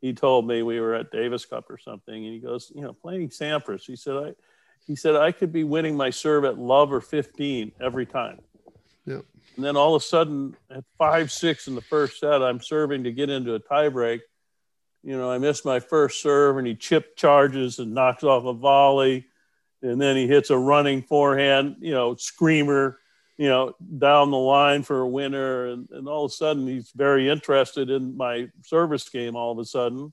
he 0.00 0.12
told 0.12 0.46
me 0.46 0.62
we 0.62 0.80
were 0.80 0.94
at 0.94 1.10
Davis 1.10 1.44
Cup 1.44 1.70
or 1.70 1.78
something, 1.78 2.14
and 2.14 2.34
he 2.34 2.38
goes, 2.38 2.70
you 2.74 2.82
know, 2.82 2.92
playing 2.92 3.30
Sampras. 3.30 3.84
He 3.84 3.96
said, 3.96 4.16
I, 4.16 4.34
he 4.86 4.94
said 4.94 5.16
I 5.16 5.32
could 5.32 5.52
be 5.52 5.64
winning 5.64 5.96
my 5.96 6.10
serve 6.10 6.44
at 6.44 6.58
love 6.58 6.92
or 6.92 7.00
15 7.00 7.72
every 7.80 8.06
time. 8.06 8.38
Yeah. 9.04 9.20
And 9.56 9.64
then 9.64 9.76
all 9.76 9.96
of 9.96 10.02
a 10.02 10.04
sudden, 10.04 10.56
at 10.70 10.84
five 10.96 11.32
six 11.32 11.66
in 11.66 11.74
the 11.74 11.80
first 11.80 12.20
set, 12.20 12.42
I'm 12.42 12.60
serving 12.60 13.04
to 13.04 13.12
get 13.12 13.28
into 13.28 13.54
a 13.54 13.60
tiebreak. 13.60 14.20
You 15.02 15.16
know, 15.16 15.30
I 15.30 15.38
miss 15.38 15.64
my 15.64 15.80
first 15.80 16.22
serve, 16.22 16.58
and 16.58 16.66
he 16.66 16.74
chip 16.74 17.16
charges 17.16 17.78
and 17.78 17.94
knocks 17.94 18.22
off 18.22 18.44
a 18.44 18.52
volley, 18.52 19.26
and 19.82 20.00
then 20.00 20.16
he 20.16 20.28
hits 20.28 20.50
a 20.50 20.58
running 20.58 21.02
forehand. 21.02 21.76
You 21.80 21.92
know, 21.92 22.14
screamer 22.14 22.98
you 23.38 23.48
know, 23.48 23.74
down 23.98 24.30
the 24.30 24.36
line 24.36 24.82
for 24.82 25.00
a 25.00 25.08
winner. 25.08 25.66
And, 25.66 25.88
and 25.90 26.08
all 26.08 26.24
of 26.24 26.32
a 26.32 26.34
sudden, 26.34 26.66
he's 26.66 26.90
very 26.94 27.28
interested 27.28 27.88
in 27.88 28.16
my 28.16 28.50
service 28.64 29.08
game 29.08 29.36
all 29.36 29.52
of 29.52 29.58
a 29.58 29.64
sudden. 29.64 30.12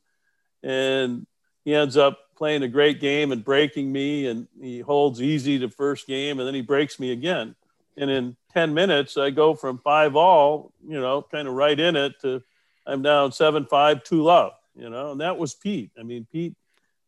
And 0.63 1.25
he 1.65 1.73
ends 1.73 1.97
up 1.97 2.19
playing 2.37 2.63
a 2.63 2.67
great 2.67 2.99
game 2.99 3.31
and 3.31 3.43
breaking 3.43 3.91
me. 3.91 4.27
And 4.27 4.47
he 4.61 4.79
holds 4.79 5.21
easy 5.21 5.59
to 5.59 5.69
first 5.69 6.07
game, 6.07 6.39
and 6.39 6.47
then 6.47 6.55
he 6.55 6.61
breaks 6.61 6.99
me 6.99 7.11
again. 7.11 7.55
And 7.97 8.09
in 8.09 8.37
10 8.53 8.73
minutes, 8.73 9.17
I 9.17 9.31
go 9.31 9.55
from 9.55 9.79
five 9.79 10.15
all, 10.15 10.71
you 10.87 10.99
know, 10.99 11.21
kind 11.21 11.47
of 11.47 11.53
right 11.53 11.79
in 11.79 11.95
it 11.95 12.19
to 12.21 12.43
I'm 12.85 13.01
down 13.01 13.31
seven 13.31 13.65
five 13.65 14.03
two 14.03 14.21
love, 14.23 14.53
you 14.75 14.89
know, 14.89 15.11
and 15.11 15.21
that 15.21 15.37
was 15.37 15.55
Pete. 15.55 15.91
I 15.99 16.03
mean, 16.03 16.27
Pete, 16.31 16.55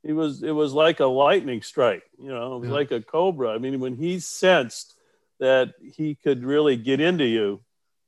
he 0.03 0.13
was 0.13 0.43
it 0.43 0.51
was 0.51 0.73
like 0.73 0.99
a 0.99 1.05
lightning 1.05 1.61
strike, 1.61 2.03
you 2.19 2.29
know, 2.29 2.55
it 2.55 2.59
was 2.59 2.69
yeah. 2.69 2.75
like 2.75 2.91
a 2.91 3.01
cobra. 3.01 3.51
I 3.53 3.57
mean, 3.57 3.79
when 3.79 3.95
he 3.95 4.19
sensed 4.19 4.95
that 5.39 5.73
he 5.81 6.15
could 6.15 6.43
really 6.43 6.75
get 6.75 6.99
into 6.99 7.25
you. 7.25 7.61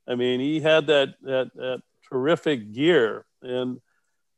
I 0.08 0.16
mean, 0.16 0.40
he 0.40 0.60
had 0.60 0.88
that 0.88 1.16
that 1.22 1.52
that 1.56 1.82
terrific 2.10 2.74
gear, 2.74 3.26
and 3.42 3.80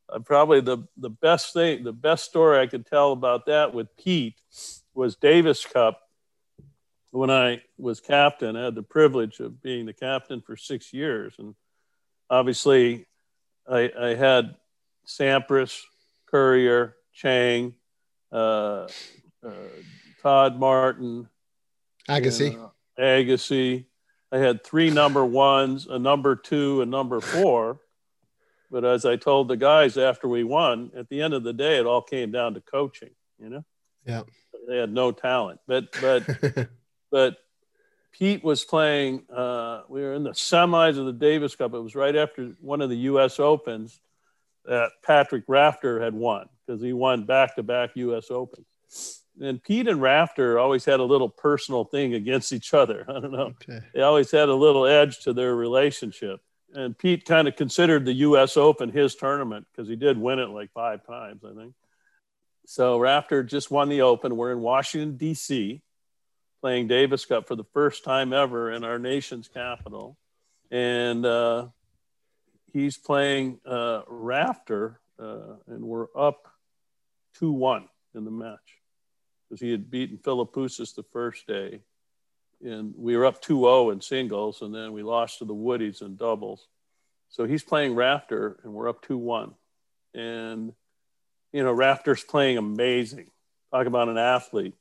uh, 0.10 0.20
probably 0.20 0.62
the 0.62 0.80
the 0.98 1.10
best 1.10 1.54
thing, 1.54 1.84
the 1.84 1.94
best 1.94 2.26
story 2.26 2.60
I 2.60 2.68
could 2.68 2.86
tell 2.86 3.12
about 3.14 3.46
that 3.46 3.74
with 3.74 3.96
Pete 3.98 4.36
was 4.94 5.16
Davis 5.16 5.66
Cup. 5.66 6.02
When 7.12 7.30
I 7.30 7.62
was 7.78 8.00
captain, 8.00 8.56
I 8.56 8.66
had 8.66 8.76
the 8.76 8.84
privilege 8.84 9.42
of 9.42 9.62
being 9.62 9.86
the 9.86 9.94
captain 9.94 10.42
for 10.42 10.56
six 10.56 10.94
years, 10.94 11.34
and 11.40 11.56
obviously, 12.30 13.06
I, 13.70 13.92
I 14.00 14.16
had 14.16 14.56
Sampras, 15.06 15.82
Courier, 16.26 16.96
Chang, 17.14 17.74
uh, 18.32 18.88
uh, 19.46 19.52
Todd 20.22 20.58
Martin, 20.58 21.28
Agassi. 22.08 22.58
uh, 22.58 22.70
Agassi. 23.02 23.86
I 24.32 24.38
had 24.38 24.64
three 24.64 24.90
number 24.90 25.26
ones, 25.26 25.88
a 25.90 26.00
number 26.00 26.36
two, 26.36 26.82
a 26.82 26.86
number 26.86 27.20
four. 27.20 27.80
But 28.70 28.86
as 28.86 29.06
I 29.06 29.18
told 29.18 29.50
the 29.50 29.58
guys 29.58 29.98
after 29.98 30.28
we 30.30 30.46
won, 30.46 30.92
at 30.96 31.10
the 31.10 31.22
end 31.22 31.34
of 31.34 31.44
the 31.44 31.52
day, 31.52 31.78
it 31.78 31.86
all 31.86 32.02
came 32.02 32.32
down 32.32 32.54
to 32.54 32.62
coaching. 32.62 33.10
You 33.38 33.50
know, 33.50 33.66
Yeah. 34.06 34.24
they 34.68 34.78
had 34.78 34.94
no 34.94 35.12
talent. 35.12 35.60
But 35.68 35.92
but 36.00 36.70
but 37.12 37.38
Pete 38.14 38.44
was 38.44 38.64
playing. 38.64 39.26
Uh, 39.30 39.82
we 39.90 40.02
were 40.02 40.14
in 40.14 40.24
the 40.24 40.32
semis 40.32 40.98
of 40.98 41.06
the 41.06 41.12
Davis 41.14 41.56
Cup. 41.56 41.74
It 41.74 41.80
was 41.80 41.96
right 41.96 42.16
after 42.16 42.54
one 42.62 42.82
of 42.82 42.90
the 42.90 42.98
U.S. 43.12 43.40
Opens 43.40 44.00
that 44.64 44.92
Patrick 45.04 45.44
Rafter 45.48 46.00
had 46.02 46.14
won 46.14 46.48
because 46.66 46.82
he 46.82 46.94
won 46.94 47.26
back 47.26 47.56
to 47.56 47.64
back 47.64 47.92
U.S. 47.96 48.30
Opens. 48.32 48.66
And 49.42 49.62
Pete 49.62 49.88
and 49.88 50.00
Rafter 50.00 50.60
always 50.60 50.86
had 50.86 51.00
a 51.00 51.04
little 51.04 51.28
personal 51.28 51.84
thing 51.84 52.14
against 52.14 52.54
each 52.54 52.76
other. 52.76 53.06
I 53.10 53.14
don't 53.14 53.32
know. 53.32 53.54
okay. 53.62 53.80
They 53.94 54.02
always 54.02 54.30
had 54.30 54.50
a 54.50 54.54
little 54.54 54.86
edge 54.86 55.22
to 55.22 55.34
their 55.34 55.56
relationship. 55.56 56.42
And 56.74 56.98
Pete 56.98 57.26
kind 57.26 57.48
of 57.48 57.56
considered 57.56 58.06
the 58.06 58.14
U.S. 58.14 58.56
Open 58.56 58.92
his 58.92 59.16
tournament 59.16 59.66
because 59.72 59.90
he 59.90 59.96
did 59.96 60.18
win 60.18 60.40
it 60.40 60.50
like 60.50 60.72
five 60.74 61.06
times, 61.06 61.44
I 61.44 61.54
think. 61.56 61.74
So 62.68 63.00
Rafter 63.00 63.44
just 63.44 63.72
won 63.72 63.90
the 63.90 64.04
Open. 64.04 64.38
We're 64.38 64.52
in 64.52 64.62
Washington, 64.62 65.18
D.C., 65.18 65.82
playing 66.62 66.88
Davis 66.88 67.26
Cup 67.26 67.48
for 67.48 67.56
the 67.56 67.66
first 67.74 68.04
time 68.04 68.32
ever 68.32 68.72
in 68.72 68.84
our 68.84 69.00
nation's 69.00 69.48
capital. 69.48 70.18
And 70.70 71.26
uh, 71.26 71.70
he's 72.72 72.98
playing 72.98 73.60
uh, 73.66 74.04
Rafter, 74.08 75.02
uh, 75.20 75.56
and 75.68 75.84
we're 75.84 76.08
up 76.16 76.48
2 77.40 77.52
1 77.52 77.90
in 78.16 78.24
the 78.24 78.32
match 78.32 78.81
because 79.52 79.60
he 79.60 79.72
had 79.72 79.92
beaten 79.92 80.18
Philippoussis 80.18 80.96
the 80.96 81.04
first 81.04 81.46
day. 81.46 81.82
And 82.64 82.94
we 82.96 83.18
were 83.18 83.26
up 83.26 83.42
2 83.42 83.60
0 83.60 83.90
in 83.90 84.00
singles, 84.00 84.62
and 84.62 84.74
then 84.74 84.94
we 84.94 85.04
lost 85.04 85.40
to 85.40 85.46
the 85.46 85.54
Woodies 85.54 86.02
in 86.02 86.16
doubles. 86.16 86.70
So 87.28 87.44
he's 87.44 87.62
playing 87.62 87.96
Rafter, 87.96 88.62
and 88.64 88.72
we're 88.72 88.88
up 88.88 89.02
2 89.02 89.18
1. 89.18 89.54
And, 90.14 90.72
you 91.52 91.64
know, 91.64 91.74
Rafter's 91.74 92.24
playing 92.24 92.60
amazing. 92.60 93.30
Talk 93.74 93.88
about 93.88 94.08
an 94.08 94.18
athlete 94.18 94.74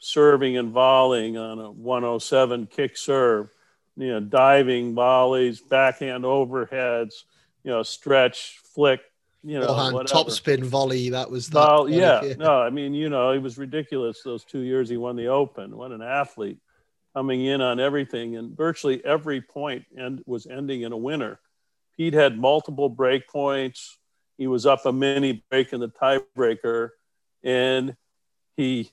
serving 0.00 0.56
and 0.56 0.72
volleying 0.72 1.36
on 1.36 1.60
a 1.60 1.70
107 1.70 2.66
kick 2.66 2.96
serve, 2.96 3.50
you 3.96 4.08
know, 4.08 4.20
diving 4.20 4.94
volleys, 4.96 5.60
backhand 5.60 6.24
overheads, 6.24 7.22
you 7.62 7.70
know, 7.70 7.84
stretch, 7.84 8.58
flick, 8.74 9.00
you 9.44 9.58
know, 9.60 9.72
whatever. 9.92 10.04
topspin 10.04 10.64
volley. 10.64 11.10
That 11.10 11.30
was 11.30 11.48
that. 11.50 11.58
Well, 11.58 11.88
yeah, 11.88 12.34
no, 12.38 12.60
I 12.60 12.70
mean, 12.70 12.94
you 12.94 13.08
know, 13.08 13.30
it 13.30 13.38
was 13.38 13.58
ridiculous 13.58 14.22
those 14.22 14.44
two 14.44 14.60
years 14.60 14.88
he 14.88 14.96
won 14.96 15.16
the 15.16 15.28
Open. 15.28 15.76
What 15.76 15.92
an 15.92 16.02
athlete 16.02 16.58
coming 17.14 17.44
in 17.44 17.60
on 17.60 17.80
everything, 17.80 18.36
and 18.36 18.56
virtually 18.56 19.04
every 19.04 19.44
and 19.56 19.84
end, 19.96 20.22
was 20.26 20.46
ending 20.46 20.82
in 20.82 20.92
a 20.92 20.96
winner. 20.96 21.40
Pete 21.96 22.14
had 22.14 22.38
multiple 22.38 22.88
break 22.88 23.28
points. 23.28 23.98
He 24.36 24.46
was 24.46 24.66
up 24.66 24.86
a 24.86 24.92
mini 24.92 25.44
break 25.50 25.72
in 25.72 25.80
the 25.80 25.88
tiebreaker, 25.88 26.90
and 27.42 27.96
he 28.56 28.90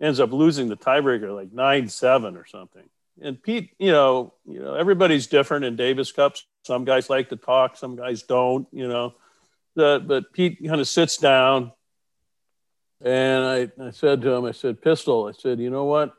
ends 0.00 0.20
up 0.20 0.32
losing 0.32 0.68
the 0.68 0.76
tiebreaker 0.76 1.34
like 1.34 1.52
nine 1.52 1.88
seven 1.88 2.36
or 2.36 2.46
something. 2.46 2.88
And 3.20 3.42
Pete, 3.42 3.70
you 3.78 3.90
know, 3.90 4.34
you 4.46 4.60
know, 4.60 4.74
everybody's 4.74 5.26
different 5.26 5.64
in 5.64 5.74
Davis 5.74 6.12
Cups. 6.12 6.46
Some 6.64 6.84
guys 6.84 7.10
like 7.10 7.30
to 7.30 7.36
talk, 7.36 7.76
some 7.76 7.96
guys 7.96 8.22
don't. 8.22 8.68
You 8.70 8.86
know, 8.86 9.14
the, 9.78 10.04
but 10.04 10.32
Pete 10.32 10.58
kind 10.66 10.80
of 10.80 10.88
sits 10.88 11.16
down, 11.16 11.72
and 13.00 13.44
I, 13.44 13.70
I 13.80 13.90
said 13.92 14.20
to 14.22 14.32
him, 14.32 14.44
I 14.44 14.52
said, 14.52 14.82
Pistol, 14.82 15.26
I 15.26 15.32
said, 15.32 15.60
you 15.60 15.70
know 15.70 15.84
what? 15.84 16.14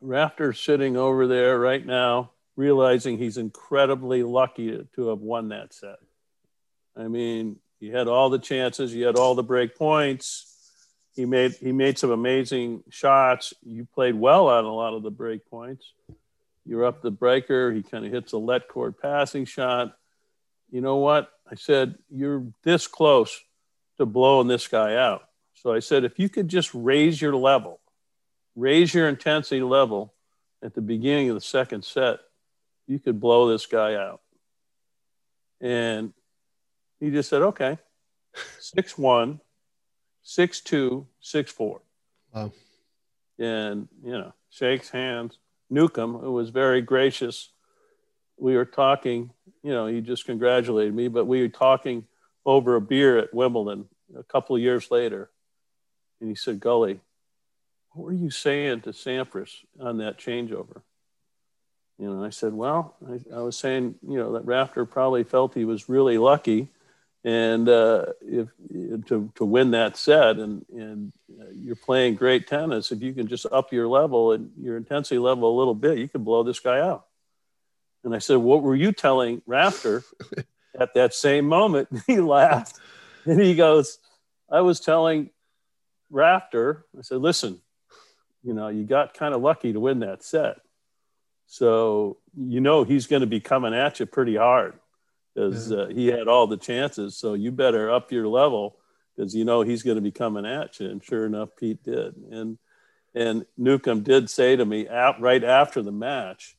Rafter's 0.00 0.58
sitting 0.58 0.96
over 0.96 1.26
there 1.26 1.58
right 1.58 1.84
now, 1.84 2.32
realizing 2.56 3.18
he's 3.18 3.36
incredibly 3.36 4.22
lucky 4.22 4.70
to, 4.70 4.88
to 4.96 5.08
have 5.08 5.18
won 5.18 5.50
that 5.50 5.74
set. 5.74 5.96
I 6.96 7.06
mean, 7.08 7.56
he 7.78 7.88
had 7.88 8.08
all 8.08 8.30
the 8.30 8.38
chances, 8.38 8.92
he 8.92 9.02
had 9.02 9.16
all 9.16 9.34
the 9.34 9.42
break 9.42 9.76
points. 9.76 10.48
He 11.14 11.26
made 11.26 11.52
he 11.52 11.72
made 11.72 11.98
some 11.98 12.10
amazing 12.10 12.84
shots. 12.88 13.52
You 13.62 13.86
played 13.94 14.14
well 14.14 14.48
on 14.48 14.64
a 14.64 14.72
lot 14.72 14.94
of 14.94 15.02
the 15.02 15.10
break 15.10 15.48
points. 15.50 15.92
You're 16.64 16.86
up 16.86 17.02
the 17.02 17.10
breaker. 17.10 17.70
He 17.70 17.82
kind 17.82 18.06
of 18.06 18.12
hits 18.12 18.32
a 18.32 18.38
let 18.38 18.66
court 18.66 19.00
passing 19.00 19.44
shot. 19.44 19.94
You 20.70 20.80
know 20.80 20.96
what? 20.96 21.30
I 21.50 21.54
said, 21.54 21.96
You're 22.10 22.44
this 22.62 22.86
close 22.86 23.40
to 23.98 24.06
blowing 24.06 24.48
this 24.48 24.68
guy 24.68 24.96
out. 24.96 25.28
So 25.54 25.72
I 25.72 25.80
said, 25.80 26.04
If 26.04 26.18
you 26.18 26.28
could 26.28 26.48
just 26.48 26.70
raise 26.74 27.20
your 27.20 27.36
level, 27.36 27.80
raise 28.56 28.92
your 28.94 29.08
intensity 29.08 29.62
level 29.62 30.14
at 30.62 30.74
the 30.74 30.80
beginning 30.80 31.28
of 31.28 31.34
the 31.34 31.40
second 31.40 31.84
set, 31.84 32.20
you 32.86 32.98
could 32.98 33.20
blow 33.20 33.48
this 33.48 33.66
guy 33.66 33.94
out. 33.94 34.20
And 35.60 36.12
he 37.00 37.10
just 37.10 37.28
said, 37.28 37.42
Okay, 37.42 37.78
6 38.58 38.98
1, 38.98 39.40
6 40.22 40.60
2, 40.60 41.06
6 41.20 41.52
4. 41.52 41.80
Wow. 42.34 42.52
And, 43.38 43.88
you 44.04 44.12
know, 44.12 44.32
shakes 44.50 44.90
hands. 44.90 45.38
Newcombe, 45.68 46.18
who 46.18 46.32
was 46.32 46.50
very 46.50 46.82
gracious, 46.82 47.50
we 48.42 48.56
were 48.56 48.64
talking, 48.64 49.30
you 49.62 49.70
know, 49.70 49.86
he 49.86 50.00
just 50.00 50.26
congratulated 50.26 50.92
me, 50.92 51.06
but 51.06 51.26
we 51.26 51.42
were 51.42 51.48
talking 51.48 52.04
over 52.44 52.74
a 52.74 52.80
beer 52.80 53.16
at 53.16 53.32
Wimbledon 53.32 53.86
a 54.18 54.24
couple 54.24 54.56
of 54.56 54.62
years 54.62 54.90
later. 54.90 55.30
And 56.20 56.28
he 56.28 56.34
said, 56.34 56.58
Gully, 56.58 57.00
what 57.92 58.06
were 58.06 58.12
you 58.12 58.30
saying 58.30 58.80
to 58.82 58.90
Sampras 58.90 59.52
on 59.78 59.98
that 59.98 60.18
changeover? 60.18 60.82
You 61.98 62.12
know, 62.12 62.24
I 62.24 62.30
said, 62.30 62.52
well, 62.52 62.96
I, 63.08 63.36
I 63.36 63.42
was 63.42 63.56
saying, 63.56 63.94
you 64.06 64.18
know, 64.18 64.32
that 64.32 64.44
Rafter 64.44 64.84
probably 64.86 65.22
felt 65.22 65.54
he 65.54 65.64
was 65.64 65.88
really 65.88 66.18
lucky 66.18 66.68
and 67.24 67.68
uh, 67.68 68.06
if 68.20 68.48
to, 69.06 69.30
to 69.36 69.44
win 69.44 69.70
that 69.70 69.96
set 69.96 70.38
and, 70.38 70.64
and 70.72 71.12
uh, 71.40 71.44
you're 71.52 71.76
playing 71.76 72.16
great 72.16 72.48
tennis 72.48 72.90
if 72.90 73.00
you 73.00 73.12
can 73.12 73.28
just 73.28 73.46
up 73.52 73.72
your 73.72 73.86
level 73.86 74.32
and 74.32 74.50
your 74.58 74.76
intensity 74.76 75.18
level 75.18 75.48
a 75.48 75.56
little 75.56 75.76
bit 75.76 75.98
you 75.98 76.08
can 76.08 76.24
blow 76.24 76.42
this 76.42 76.58
guy 76.58 76.80
out 76.80 77.06
and 78.04 78.14
i 78.14 78.18
said 78.18 78.36
what 78.36 78.62
were 78.62 78.74
you 78.76 78.92
telling 78.92 79.42
rafter 79.46 80.02
at 80.80 80.94
that 80.94 81.14
same 81.14 81.46
moment 81.46 81.88
he 82.06 82.20
laughed 82.20 82.78
and 83.24 83.40
he 83.40 83.54
goes 83.54 83.98
i 84.50 84.60
was 84.60 84.80
telling 84.80 85.30
rafter 86.10 86.84
i 86.98 87.02
said 87.02 87.18
listen 87.18 87.60
you 88.42 88.52
know 88.54 88.68
you 88.68 88.84
got 88.84 89.14
kind 89.14 89.34
of 89.34 89.40
lucky 89.40 89.72
to 89.72 89.80
win 89.80 90.00
that 90.00 90.22
set 90.22 90.56
so 91.46 92.16
you 92.36 92.60
know 92.60 92.84
he's 92.84 93.06
going 93.06 93.20
to 93.20 93.26
be 93.26 93.40
coming 93.40 93.74
at 93.74 94.00
you 94.00 94.06
pretty 94.06 94.36
hard 94.36 94.74
because 95.34 95.70
Yeah. 95.70 95.78
uh, 95.78 95.86
he 95.88 96.06
had 96.06 96.28
all 96.28 96.46
the 96.46 96.56
chances. 96.56 97.16
So 97.16 97.34
you 97.34 97.50
better 97.52 97.90
up 97.90 98.10
your 98.12 98.26
level 98.28 98.76
because 99.14 99.34
you 99.34 99.44
know 99.44 99.62
he's 99.62 99.82
going 99.82 99.96
to 99.96 100.02
be 100.02 100.10
coming 100.10 100.46
at 100.46 100.80
you. 100.80 100.88
And 100.90 101.02
sure 101.04 101.26
enough, 101.26 101.50
Pete 101.58 101.82
did. 101.82 102.14
And 102.30 102.58
and 103.14 103.44
Newcombe 103.58 104.02
did 104.02 104.30
say 104.30 104.56
to 104.56 104.64
me 104.64 104.88
out 104.88 105.20
right 105.20 105.44
after 105.44 105.82
the 105.82 105.92
match, 105.92 106.56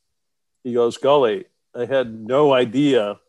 he 0.63 0.73
goes, 0.73 0.97
"Gully, 0.97 1.45
I 1.75 1.85
had 1.85 2.13
no 2.13 2.53
idea 2.53 3.19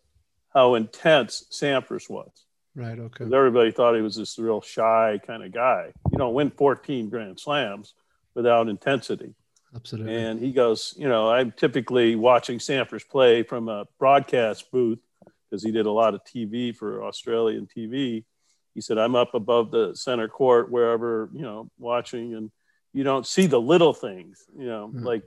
how 0.53 0.75
intense 0.75 1.45
Sampras 1.51 2.09
was. 2.09 2.31
Right. 2.77 2.99
Okay. 2.99 3.25
'Cause 3.25 3.33
everybody 3.33 3.71
thought 3.71 3.95
he 3.95 4.03
was 4.03 4.17
this 4.17 4.39
real 4.39 4.61
shy 4.61 5.21
kind 5.27 5.43
of 5.45 5.53
guy. 5.53 5.93
You 6.11 6.19
don't 6.19 6.35
win 6.35 6.51
14 6.51 7.09
Grand 7.09 7.39
Slams 7.41 7.95
without 8.35 8.69
intensity." 8.69 9.35
Absolutely. 9.75 10.15
And 10.15 10.39
he 10.41 10.53
goes, 10.53 10.95
you 10.97 11.09
know, 11.09 11.29
I'm 11.31 11.51
typically 11.53 12.15
watching 12.15 12.59
Sampras 12.59 13.09
play 13.09 13.43
from 13.43 13.69
a 13.69 13.87
broadcast 13.99 14.71
booth 14.71 15.01
because 15.51 15.65
he 15.65 15.73
did 15.73 15.87
a 15.87 15.91
lot 15.91 16.15
of 16.15 16.23
TV 16.25 16.73
for 16.73 17.03
Australian 17.05 17.67
TV. 17.67 18.25
He 18.75 18.81
said, 18.81 18.99
I'm 18.99 19.15
up 19.17 19.35
above 19.35 19.71
the 19.73 19.95
center 19.95 20.29
court, 20.29 20.71
wherever, 20.71 21.29
you 21.33 21.43
know, 21.43 21.71
watching, 21.79 22.35
and 22.35 22.51
you 22.93 23.03
don't 23.05 23.27
see 23.27 23.47
the 23.47 23.61
little 23.61 23.93
things, 23.93 24.45
you 24.57 24.67
know, 24.67 24.89
Mhm. 24.95 25.05
like, 25.05 25.23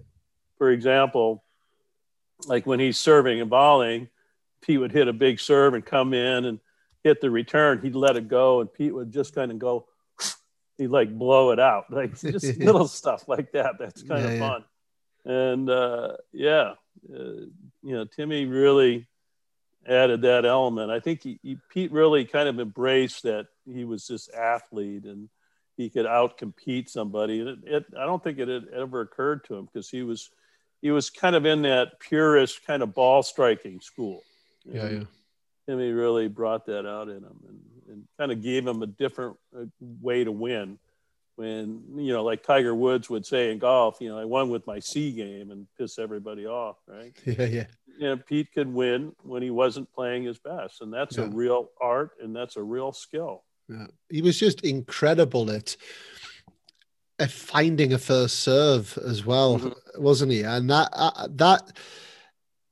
for 0.58 0.72
example, 0.72 1.44
like 2.46 2.66
when 2.66 2.80
he's 2.80 3.00
serving 3.00 3.42
and 3.42 3.50
volleying, 3.50 4.10
Pete 4.62 4.80
would 4.80 4.92
hit 4.92 5.08
a 5.08 5.14
big 5.14 5.40
serve 5.40 5.74
and 5.74 5.86
come 5.86 6.14
in 6.14 6.46
and 6.46 6.60
hit 7.04 7.22
the 7.22 7.32
return. 7.32 7.82
He'd 7.82 7.96
let 7.96 8.18
it 8.18 8.28
go, 8.28 8.62
and 8.62 8.72
Pete 8.72 8.94
would 8.94 9.12
just 9.12 9.34
kind 9.34 9.52
of 9.52 9.60
go, 9.60 9.88
he'd 10.78 10.88
like 10.88 11.18
blow 11.18 11.52
it 11.52 11.60
out, 11.60 11.86
like 11.92 12.20
just 12.20 12.58
little 12.60 12.88
stuff 12.88 13.28
like 13.28 13.52
that. 13.54 13.76
That's 13.80 14.04
kind 14.04 14.24
Yeah, 14.24 14.30
of 14.30 14.34
yeah. 14.34 14.40
fun. 14.40 14.66
And 15.26 15.70
uh, 15.70 16.18
yeah, 16.32 16.74
uh, 17.14 17.24
you 17.84 17.96
know, 17.96 18.06
Timmy 18.06 18.46
really 18.46 19.08
added 19.86 20.22
that 20.22 20.46
element. 20.46 20.92
I 20.92 21.00
think 21.00 21.24
he, 21.24 21.40
he, 21.44 21.58
Pete 21.70 21.92
really 21.92 22.26
kind 22.26 22.48
of 22.50 22.60
embraced 22.60 23.24
that 23.24 23.48
he 23.66 23.84
was 23.86 24.08
this 24.08 24.30
athlete 24.30 25.04
and 25.06 25.30
he 25.78 25.90
could 25.90 26.06
outcompete 26.06 26.90
somebody. 26.90 27.40
And 27.42 27.50
it, 27.50 27.60
it, 27.66 27.86
I 27.98 28.06
don't 28.06 28.24
think 28.24 28.40
it 28.40 28.48
had 28.48 28.68
ever 28.76 29.02
occurred 29.02 29.44
to 29.46 29.56
him 29.56 29.66
because 29.66 29.90
he 29.90 30.02
was 30.04 30.30
he 30.82 30.92
was 30.92 31.10
kind 31.10 31.36
of 31.36 31.46
in 31.46 31.64
that 31.64 32.00
purist 32.00 32.66
kind 32.66 32.84
of 32.84 32.94
ball 32.94 33.24
striking 33.24 33.80
school. 33.82 34.24
Yeah, 34.66 34.90
yeah. 34.90 35.04
Timmy 35.68 35.92
really 35.92 36.28
brought 36.28 36.66
that 36.68 36.88
out 36.88 37.10
in 37.10 37.18
him 37.18 37.40
and, 37.48 37.60
and 37.90 38.08
kind 38.18 38.32
of 38.32 38.42
gave 38.42 38.66
him 38.66 38.82
a 38.82 38.88
different 38.88 39.38
uh, 39.58 39.66
way 40.02 40.24
to 40.24 40.32
win. 40.32 40.80
When 41.36 41.84
you 41.96 42.14
know, 42.14 42.24
like 42.24 42.42
Tiger 42.42 42.74
Woods 42.74 43.10
would 43.10 43.26
say 43.26 43.52
in 43.52 43.60
golf, 43.60 43.98
you 44.00 44.10
know, 44.10 44.18
I 44.18 44.26
won 44.26 44.50
with 44.50 44.66
my 44.66 44.80
C 44.80 45.12
game 45.12 45.52
and 45.52 45.68
piss 45.78 46.00
everybody 46.00 46.48
off, 46.48 46.78
right? 46.88 47.14
Yeah, 47.26 47.46
yeah. 47.46 47.66
You 48.00 48.10
know, 48.10 48.18
Pete 48.18 48.52
could 48.54 48.72
win 48.72 49.14
when 49.24 49.42
he 49.42 49.50
wasn't 49.50 49.92
playing 49.92 50.24
his 50.24 50.38
best, 50.38 50.82
and 50.82 50.94
that's 50.94 51.18
yeah. 51.18 51.26
a 51.26 51.28
real 51.28 51.70
art 51.82 52.12
and 52.22 52.36
that's 52.36 52.56
a 52.56 52.64
real 52.64 52.92
skill. 52.92 53.44
Yeah. 53.70 53.88
He 54.10 54.22
was 54.22 54.40
just 54.40 54.62
incredible 54.62 55.52
at 55.52 55.76
finding 57.26 57.94
a 57.94 57.98
first 57.98 58.42
serve 58.42 58.98
as 59.04 59.26
well, 59.26 59.58
mm-hmm. 59.58 60.04
wasn't 60.04 60.32
he? 60.32 60.44
And 60.44 60.70
that 60.70 60.90
uh, 60.94 61.28
that 61.32 61.72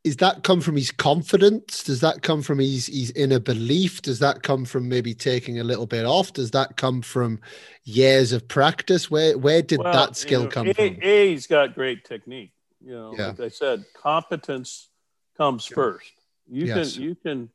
is 0.03 0.17
that 0.17 0.43
come 0.43 0.61
from 0.61 0.75
his 0.75 0.91
confidence? 0.91 1.83
Does 1.83 2.01
that 2.01 2.21
come 2.21 2.43
from 2.43 2.59
his 2.59 2.85
his 2.85 3.11
inner 3.11 3.39
belief? 3.39 4.03
Does 4.03 4.19
that 4.19 4.43
come 4.43 4.63
from 4.63 4.87
maybe 4.87 5.15
taking 5.15 5.59
a 5.59 5.63
little 5.63 5.87
bit 5.87 6.05
off? 6.05 6.31
Does 6.33 6.51
that 6.51 6.77
come 6.77 7.01
from 7.01 7.39
years 7.85 8.31
of 8.31 8.47
practice? 8.47 9.09
Where 9.09 9.35
where 9.35 9.63
did 9.63 9.79
well, 9.79 9.91
that 9.91 10.15
skill 10.15 10.41
you 10.41 10.45
know, 10.45 10.51
come 10.51 10.67
a, 10.67 10.73
from? 10.73 10.97
A, 11.01 11.29
he's 11.31 11.47
got 11.47 11.73
great 11.73 12.05
technique. 12.05 12.51
You 12.81 12.91
know, 12.91 13.15
yeah. 13.17 13.27
like 13.29 13.39
I 13.39 13.49
said, 13.49 13.83
competence 13.99 14.89
comes 15.37 15.65
first. 15.65 16.11
You 16.47 16.67
yes. 16.67 16.93
can 16.93 17.03
you 17.03 17.15
can 17.15 17.49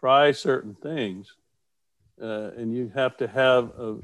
try 0.00 0.32
certain 0.32 0.74
things, 0.74 1.34
uh, 2.20 2.50
and 2.56 2.74
you 2.74 2.90
have 2.94 3.16
to 3.16 3.26
have 3.26 3.72
a, 3.78 3.96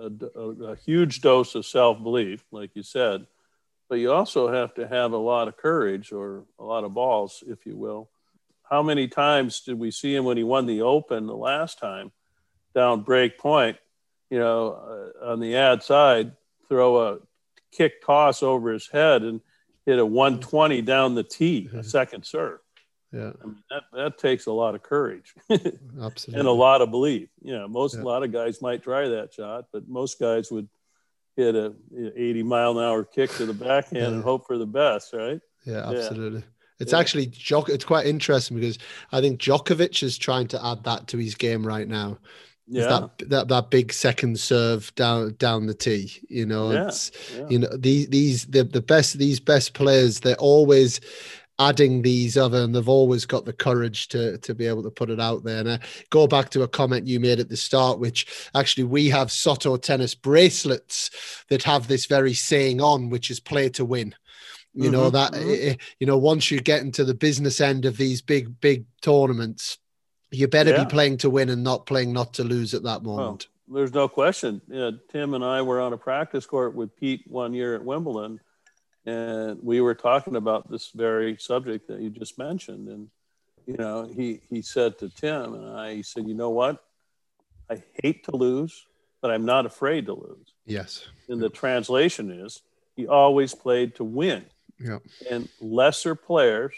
a, 0.00 0.40
a, 0.40 0.48
a 0.72 0.76
huge 0.76 1.20
dose 1.20 1.54
of 1.54 1.64
self 1.64 2.02
belief, 2.02 2.44
like 2.50 2.70
you 2.74 2.82
said, 2.82 3.26
but 3.88 3.96
you 3.96 4.12
also 4.12 4.52
have 4.52 4.74
to 4.74 4.88
have 4.88 5.12
a 5.12 5.18
lot 5.18 5.48
of 5.48 5.56
courage 5.56 6.12
or 6.12 6.44
a 6.58 6.64
lot 6.64 6.84
of 6.84 6.94
balls, 6.94 7.44
if 7.46 7.64
you 7.66 7.76
will. 7.76 8.10
How 8.68 8.82
many 8.82 9.08
times 9.08 9.60
did 9.60 9.78
we 9.78 9.90
see 9.90 10.14
him 10.14 10.24
when 10.24 10.36
he 10.36 10.42
won 10.42 10.66
the 10.66 10.82
Open 10.82 11.26
the 11.26 11.36
last 11.36 11.78
time 11.78 12.10
down 12.74 13.02
break 13.02 13.38
point? 13.38 13.76
You 14.30 14.38
know, 14.38 15.12
uh, 15.22 15.30
on 15.30 15.38
the 15.38 15.56
ad 15.56 15.82
side, 15.82 16.32
throw 16.68 17.12
a 17.12 17.18
kick 17.70 18.04
toss 18.04 18.42
over 18.42 18.72
his 18.72 18.88
head 18.88 19.22
and 19.22 19.40
hit 19.86 19.98
a 19.98 20.06
120 20.06 20.82
down 20.82 21.14
the 21.14 21.22
tee, 21.22 21.68
a 21.74 21.84
second 21.84 22.24
serve. 22.24 22.58
Yeah. 23.14 23.30
I 23.40 23.46
mean, 23.46 23.62
that, 23.70 23.82
that 23.92 24.18
takes 24.18 24.46
a 24.46 24.52
lot 24.52 24.74
of 24.74 24.82
courage 24.82 25.34
Absolutely. 25.48 26.34
and 26.40 26.48
a 26.48 26.52
lot 26.52 26.82
of 26.82 26.90
belief. 26.90 27.28
You 27.42 27.56
know, 27.56 27.68
most, 27.68 27.94
yeah. 27.94 28.02
a 28.02 28.04
lot 28.04 28.24
of 28.24 28.32
guys 28.32 28.60
might 28.60 28.82
try 28.82 29.06
that 29.06 29.32
shot, 29.32 29.66
but 29.72 29.88
most 29.88 30.18
guys 30.18 30.50
would 30.50 30.68
hit 31.36 31.54
a 31.54 31.74
80 32.16 32.42
mile 32.42 32.78
an 32.78 32.84
hour 32.84 33.04
kick 33.04 33.30
to 33.34 33.46
the 33.46 33.54
backhand 33.54 34.02
yeah. 34.02 34.08
and 34.08 34.24
hope 34.24 34.46
for 34.48 34.58
the 34.58 34.66
best, 34.66 35.12
right? 35.12 35.40
Yeah, 35.64 35.88
absolutely. 35.88 36.40
Yeah. 36.40 36.46
It's 36.80 36.92
yeah. 36.92 36.98
actually 36.98 37.30
It's 37.32 37.84
quite 37.84 38.06
interesting 38.06 38.58
because 38.58 38.78
I 39.12 39.20
think 39.20 39.40
Djokovic 39.40 40.02
is 40.02 40.18
trying 40.18 40.48
to 40.48 40.66
add 40.66 40.82
that 40.84 41.06
to 41.08 41.18
his 41.18 41.36
game 41.36 41.64
right 41.64 41.86
now. 41.86 42.18
Yeah. 42.66 42.86
That, 43.18 43.28
that 43.28 43.48
that 43.48 43.70
big 43.70 43.92
second 43.92 44.40
serve 44.40 44.92
down 44.94 45.34
down 45.38 45.66
the 45.66 45.74
tee. 45.74 46.12
You 46.28 46.46
know, 46.46 46.70
it's 46.70 47.12
you 47.50 47.58
know 47.58 47.68
these 47.76 48.08
these 48.08 48.46
the 48.46 48.64
the 48.64 48.80
best 48.80 49.18
these 49.18 49.38
best 49.38 49.74
players. 49.74 50.20
They're 50.20 50.34
always 50.36 51.00
adding 51.58 52.02
these 52.02 52.36
other 52.36 52.62
and 52.62 52.74
they've 52.74 52.88
always 52.88 53.26
got 53.26 53.44
the 53.44 53.52
courage 53.52 54.08
to 54.08 54.38
to 54.38 54.54
be 54.54 54.66
able 54.66 54.82
to 54.82 54.90
put 54.90 55.10
it 55.10 55.20
out 55.20 55.44
there 55.44 55.60
and 55.60 55.70
I 55.72 55.78
go 56.10 56.26
back 56.26 56.50
to 56.50 56.62
a 56.62 56.68
comment 56.68 57.06
you 57.06 57.20
made 57.20 57.38
at 57.38 57.48
the 57.48 57.56
start 57.56 58.00
which 58.00 58.48
actually 58.54 58.84
we 58.84 59.08
have 59.10 59.30
soto 59.30 59.76
tennis 59.76 60.14
bracelets 60.14 61.10
that 61.48 61.62
have 61.62 61.86
this 61.86 62.06
very 62.06 62.34
saying 62.34 62.80
on 62.80 63.08
which 63.08 63.30
is 63.30 63.38
play 63.38 63.68
to 63.70 63.84
win 63.84 64.14
you 64.74 64.84
mm-hmm, 64.84 64.92
know 64.92 65.10
that 65.10 65.32
mm-hmm. 65.32 65.50
Eh, 65.50 65.70
eh, 65.70 65.76
you 66.00 66.06
know 66.06 66.18
once 66.18 66.50
you 66.50 66.60
get 66.60 66.82
into 66.82 67.04
the 67.04 67.14
business 67.14 67.60
end 67.60 67.84
of 67.84 67.96
these 67.96 68.20
big 68.20 68.60
big 68.60 68.84
tournaments 69.00 69.78
you 70.32 70.48
better 70.48 70.70
yeah. 70.70 70.82
be 70.82 70.90
playing 70.90 71.16
to 71.18 71.30
win 71.30 71.50
and 71.50 71.62
not 71.62 71.86
playing 71.86 72.12
not 72.12 72.34
to 72.34 72.42
lose 72.42 72.74
at 72.74 72.82
that 72.82 73.04
moment 73.04 73.46
well, 73.68 73.78
there's 73.78 73.94
no 73.94 74.08
question 74.08 74.60
yeah, 74.68 74.90
tim 75.08 75.34
and 75.34 75.44
i 75.44 75.62
were 75.62 75.80
on 75.80 75.92
a 75.92 75.98
practice 75.98 76.46
court 76.46 76.74
with 76.74 76.96
pete 76.96 77.22
one 77.28 77.54
year 77.54 77.76
at 77.76 77.84
wimbledon 77.84 78.40
and 79.06 79.58
we 79.62 79.80
were 79.80 79.94
talking 79.94 80.36
about 80.36 80.70
this 80.70 80.90
very 80.90 81.36
subject 81.38 81.88
that 81.88 82.00
you 82.00 82.10
just 82.10 82.38
mentioned. 82.38 82.88
And 82.88 83.08
you 83.66 83.76
know 83.76 84.10
he 84.14 84.40
he 84.50 84.60
said 84.60 84.98
to 84.98 85.08
tim 85.08 85.54
and 85.54 85.78
i 85.78 85.94
he 85.94 86.02
said 86.02 86.28
you 86.28 86.34
know 86.34 86.50
what? 86.50 86.84
I 87.70 87.82
hate 88.02 88.24
to 88.24 88.36
lose 88.36 88.86
but 89.22 89.30
i'm 89.30 89.44
not 89.44 89.66
afraid 89.66 90.06
to 90.06 90.14
lose. 90.14 90.52
Yes. 90.66 91.06
And 91.28 91.40
the 91.40 91.48
translation 91.48 92.30
is 92.30 92.62
he 92.96 93.06
always 93.06 93.54
played 93.54 93.94
to 93.96 94.04
win. 94.04 94.44
Yeah. 94.78 94.98
And 95.30 95.48
lesser 95.60 96.14
players 96.14 96.74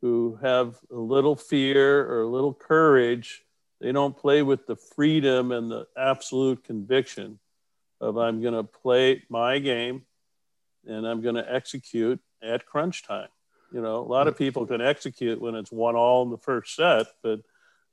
who 0.00 0.38
have 0.42 0.78
a 0.90 0.96
little 0.96 1.36
fear 1.36 2.06
or 2.06 2.22
a 2.22 2.28
little 2.28 2.54
courage 2.54 3.44
they 3.80 3.90
don't 3.90 4.16
play 4.16 4.42
with 4.42 4.66
the 4.66 4.76
freedom 4.76 5.50
and 5.50 5.68
the 5.68 5.88
absolute 5.96 6.62
conviction 6.62 7.38
of 8.00 8.16
i'm 8.16 8.40
going 8.40 8.54
to 8.54 8.64
play 8.64 9.22
my 9.28 9.58
game 9.58 10.02
and 10.86 11.06
I'm 11.06 11.20
going 11.20 11.34
to 11.34 11.52
execute 11.52 12.20
at 12.42 12.66
crunch 12.66 13.02
time. 13.02 13.28
You 13.72 13.80
know, 13.80 13.96
a 13.96 14.08
lot 14.08 14.28
of 14.28 14.34
mm-hmm. 14.34 14.44
people 14.44 14.66
can 14.66 14.80
execute 14.80 15.40
when 15.40 15.54
it's 15.54 15.72
one 15.72 15.96
all 15.96 16.22
in 16.22 16.30
the 16.30 16.38
first 16.38 16.74
set, 16.74 17.06
but 17.22 17.40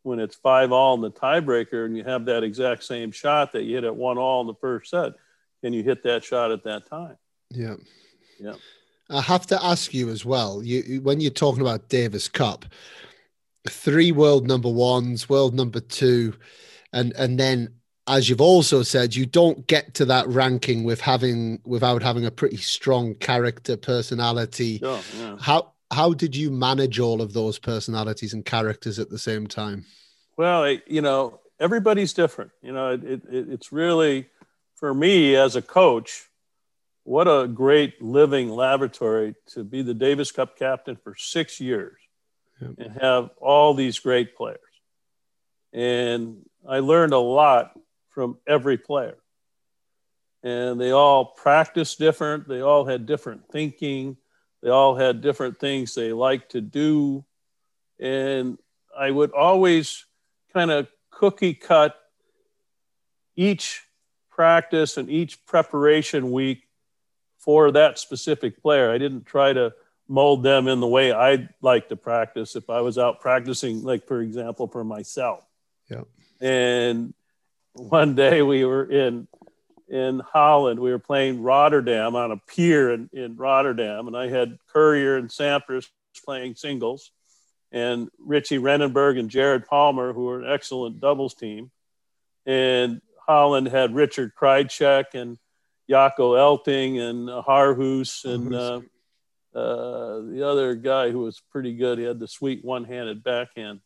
when 0.04 0.20
it's 0.20 0.36
five 0.36 0.72
all 0.72 0.96
in 0.96 1.02
the 1.02 1.12
tiebreaker 1.12 1.86
and 1.86 1.96
you 1.96 2.04
have 2.04 2.26
that 2.26 2.44
exact 2.44 2.84
same 2.84 3.12
shot 3.12 3.54
that 3.54 3.64
you 3.64 3.76
hit 3.76 3.84
at 3.84 3.96
one 3.96 4.18
all 4.18 4.42
in 4.42 4.48
the 4.48 4.56
first 4.56 4.92
set, 4.92 5.14
can 5.64 5.74
you 5.74 5.84
hit 5.84 6.04
that 6.04 6.24
shot 6.24 6.52
at 6.52 6.64
that 6.64 6.90
time? 6.90 7.18
Yeah. 7.50 7.76
Yeah. 8.40 8.54
I 9.10 9.22
have 9.22 9.48
to 9.48 9.64
ask 9.64 9.94
you 9.94 10.10
as 10.10 10.24
well. 10.24 10.62
You 10.64 11.02
when 11.02 11.20
you're 11.20 11.32
talking 11.32 11.62
about 11.62 11.90
Davis 11.90 12.28
Cup, 12.28 12.66
three 13.68 14.12
world 14.12 14.48
number 14.48 14.70
ones, 14.70 15.28
world 15.28 15.56
number 15.56 15.80
two, 15.80 16.36
and 16.94 17.14
and 17.14 17.40
then 17.40 17.79
as 18.10 18.28
you've 18.28 18.42
also 18.42 18.82
said, 18.82 19.16
you 19.16 19.28
don't 19.28 19.68
get 19.68 19.94
to 19.94 20.06
that 20.06 20.28
ranking 20.28 20.84
with 20.84 21.00
having 21.00 21.62
without 21.64 22.02
having 22.02 22.26
a 22.26 22.32
pretty 22.32 22.58
strong 22.58 23.14
character, 23.16 23.78
personality. 23.78 24.80
Sure, 24.80 25.00
yeah. 25.18 25.38
How 25.40 25.74
how 25.92 26.14
did 26.14 26.36
you 26.36 26.50
manage 26.50 27.00
all 27.00 27.22
of 27.22 27.34
those 27.34 27.60
personalities 27.60 28.34
and 28.34 28.44
characters 28.44 28.98
at 28.98 29.10
the 29.10 29.20
same 29.20 29.46
time? 29.46 29.86
Well, 30.38 30.78
you 30.88 31.02
know, 31.02 31.40
everybody's 31.60 32.14
different. 32.14 32.52
You 32.64 32.74
know, 32.74 32.94
it, 32.94 33.04
it, 33.04 33.22
it's 33.32 33.72
really 33.72 34.28
for 34.76 34.94
me 34.94 35.36
as 35.36 35.56
a 35.56 35.62
coach. 35.62 36.26
What 37.04 37.28
a 37.28 37.48
great 37.48 38.02
living 38.02 38.50
laboratory 38.50 39.36
to 39.54 39.64
be 39.64 39.82
the 39.82 39.94
Davis 39.94 40.32
Cup 40.32 40.58
captain 40.58 40.96
for 40.96 41.16
six 41.16 41.60
years 41.60 41.98
yep. 42.62 42.72
and 42.78 43.02
have 43.02 43.30
all 43.38 43.74
these 43.74 44.00
great 44.00 44.36
players. 44.36 44.60
And 45.74 46.46
I 46.68 46.80
learned 46.80 47.14
a 47.14 47.20
lot 47.20 47.74
from 48.20 48.38
every 48.46 48.78
player. 48.78 49.16
And 50.44 50.78
they 50.78 50.92
all 50.92 51.24
practiced 51.24 52.00
different, 52.00 52.50
they 52.50 52.60
all 52.60 52.84
had 52.84 53.06
different 53.06 53.50
thinking, 53.50 54.18
they 54.62 54.70
all 54.70 54.94
had 54.94 55.22
different 55.22 55.58
things 55.58 55.96
they 55.96 56.12
liked 56.12 56.52
to 56.52 56.60
do. 56.60 57.24
And 57.98 58.58
I 58.98 59.10
would 59.10 59.32
always 59.32 60.06
kind 60.52 60.70
of 60.70 60.90
cookie 61.12 61.54
cut 61.54 61.96
each 63.38 63.84
practice 64.30 64.98
and 64.98 65.10
each 65.10 65.46
preparation 65.46 66.30
week 66.30 66.64
for 67.38 67.72
that 67.72 68.00
specific 68.00 68.62
player. 68.62 68.92
I 68.92 68.98
didn't 68.98 69.28
try 69.28 69.54
to 69.54 69.74
mold 70.10 70.44
them 70.44 70.68
in 70.68 70.82
the 70.82 70.88
way 70.88 71.14
I'd 71.14 71.48
like 71.62 71.88
to 71.88 71.96
practice 71.96 72.58
if 72.58 72.70
I 72.70 72.82
was 72.82 72.98
out 72.98 73.22
practicing, 73.22 73.82
like, 73.82 74.06
for 74.06 74.20
example, 74.20 74.68
for 74.68 74.84
myself. 74.84 75.46
Yeah. 75.90 76.02
And 76.42 77.14
one 77.74 78.16
day 78.16 78.42
we 78.42 78.66
were 78.66 78.90
in 78.90 79.28
in 79.88 80.20
Holland. 80.20 80.80
We 80.80 80.92
were 80.92 81.00
playing 81.00 81.42
Rotterdam 81.42 82.16
on 82.16 82.32
a 82.32 82.38
pier 82.38 82.94
in, 82.94 83.10
in 83.12 83.36
Rotterdam, 83.36 84.08
and 84.08 84.16
I 84.16 84.30
had 84.30 84.58
Courier 84.72 85.18
and 85.18 85.30
Sampras 85.30 85.88
playing 86.24 86.56
singles, 86.56 87.12
and 87.72 88.10
Richey 88.20 88.60
Reneberg 88.60 89.20
and 89.20 89.30
Jared 89.30 89.66
Palmer, 89.66 90.14
who 90.14 90.26
were 90.26 90.42
an 90.42 90.52
excellent 90.52 91.00
doubles 91.00 91.34
team. 91.34 91.72
And 92.46 93.02
Holland 93.28 93.68
had 93.68 93.94
Richard 93.94 94.34
Krajicek 94.36 95.14
and 95.14 95.38
Jacco 95.90 96.34
Eltingh 96.34 97.00
and 97.00 97.28
Haarhuis 97.28 98.26
and 98.26 98.54
uh, 98.54 98.82
uh, 99.56 100.22
the 100.22 100.48
other 100.48 100.76
guy 100.76 101.12
who 101.12 101.20
was 101.20 101.42
pretty 101.52 101.76
good. 101.76 101.98
He 101.98 102.06
had 102.06 102.20
the 102.20 102.28
sweet 102.28 102.64
one-handed 102.64 103.24
backhand. 103.24 103.82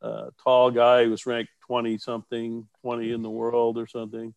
Uh, 0.00 0.30
tall 0.42 0.70
guy 0.70 1.04
who 1.04 1.10
was 1.10 1.26
ranked 1.26 1.50
20 1.66 1.98
something, 1.98 2.66
20 2.82 3.12
in 3.12 3.22
the 3.22 3.30
world 3.30 3.78
or 3.78 3.86
something. 3.86 4.34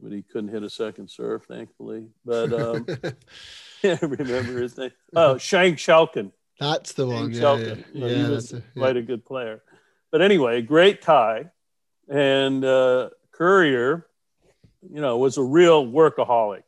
but 0.00 0.12
he 0.12 0.22
couldn't 0.22 0.50
hit 0.50 0.62
a 0.62 0.70
second 0.70 1.10
serve, 1.10 1.44
thankfully. 1.44 2.08
But 2.24 2.52
um, 2.52 2.86
can't 3.82 4.02
remember 4.02 4.60
his 4.60 4.76
name. 4.76 4.92
Oh, 5.14 5.34
Sjeng 5.34 5.74
Schalken. 5.74 6.32
That's 6.58 6.92
the 6.94 7.06
one. 7.06 7.32
Yeah, 7.32 7.56
yeah. 7.56 7.74
yeah, 7.92 8.08
he 8.08 8.30
was 8.30 8.52
a, 8.52 8.62
quite 8.76 8.96
a 8.96 9.02
good 9.02 9.24
player. 9.24 9.62
But 10.10 10.22
anyway, 10.22 10.62
great 10.62 11.02
tie. 11.02 11.50
And 12.08 12.64
uh, 12.64 13.10
Courier, 13.32 14.06
you 14.90 15.00
know, 15.00 15.18
was 15.18 15.36
a 15.36 15.42
real 15.42 15.86
workaholic. 15.86 16.62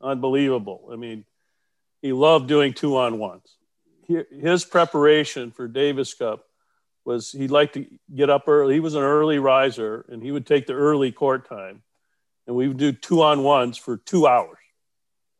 Unbelievable. 0.00 0.88
I 0.92 0.96
mean, 0.96 1.24
he 2.00 2.12
loved 2.12 2.48
doing 2.48 2.74
two 2.74 2.96
on 2.96 3.18
ones. 3.18 3.56
His 4.06 4.64
preparation 4.64 5.52
for 5.52 5.68
Davis 5.68 6.12
Cup 6.12 6.44
was 7.04 7.32
he 7.32 7.48
liked 7.48 7.74
to 7.74 7.86
get 8.14 8.30
up 8.30 8.44
early. 8.46 8.74
He 8.74 8.80
was 8.80 8.94
an 8.94 9.02
early 9.02 9.38
riser 9.38 10.04
and 10.08 10.22
he 10.22 10.30
would 10.30 10.46
take 10.46 10.66
the 10.66 10.74
early 10.74 11.12
court 11.12 11.48
time 11.48 11.82
and 12.46 12.56
we 12.56 12.68
would 12.68 12.76
do 12.76 12.92
two 12.92 13.22
on 13.22 13.42
ones 13.42 13.76
for 13.76 13.96
two 13.96 14.26
hours. 14.26 14.58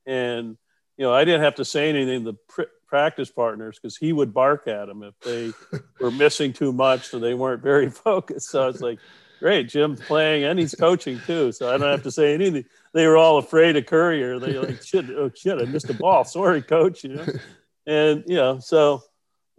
And, 0.07 0.57
you 0.97 1.05
know, 1.05 1.13
I 1.13 1.25
didn't 1.25 1.43
have 1.43 1.57
to 1.57 1.65
say 1.65 1.89
anything 1.89 2.25
to 2.25 2.33
the 2.33 2.39
pr- 2.49 2.63
practice 2.87 3.31
partners 3.31 3.79
because 3.81 3.97
he 3.97 4.13
would 4.13 4.35
bark 4.35 4.67
at 4.67 4.87
them 4.87 5.03
if 5.03 5.19
they 5.21 5.53
were 6.01 6.11
missing 6.11 6.53
too 6.53 6.73
much 6.73 7.13
or 7.15 7.21
they 7.21 7.35
weren't 7.35 7.63
very 7.63 7.91
focused. 7.91 8.51
So 8.51 8.69
it's 8.69 8.81
like, 8.81 8.99
great, 9.39 9.69
Jim's 9.69 10.01
playing 10.01 10.45
and 10.45 10.59
he's 10.59 10.75
coaching 10.75 11.21
too. 11.27 11.53
So 11.53 11.73
I 11.73 11.79
don't 11.79 11.91
have 11.91 12.05
to 12.05 12.13
say 12.13 12.35
anything. 12.35 12.65
They 12.95 13.07
were 13.07 13.17
all 13.17 13.39
afraid 13.39 13.77
of 13.77 13.87
Courier. 13.87 14.39
They 14.39 14.53
like, 14.59 14.83
shit, 14.83 15.11
oh 15.11 15.31
shit, 15.35 15.61
I 15.61 15.65
missed 15.65 15.91
a 15.91 15.95
ball. 15.95 16.25
Sorry, 16.25 16.63
coach. 16.63 17.05
You 17.05 17.15
know? 17.15 17.27
And, 17.85 18.23
you 18.29 18.37
know, 18.37 18.61
so 18.61 19.03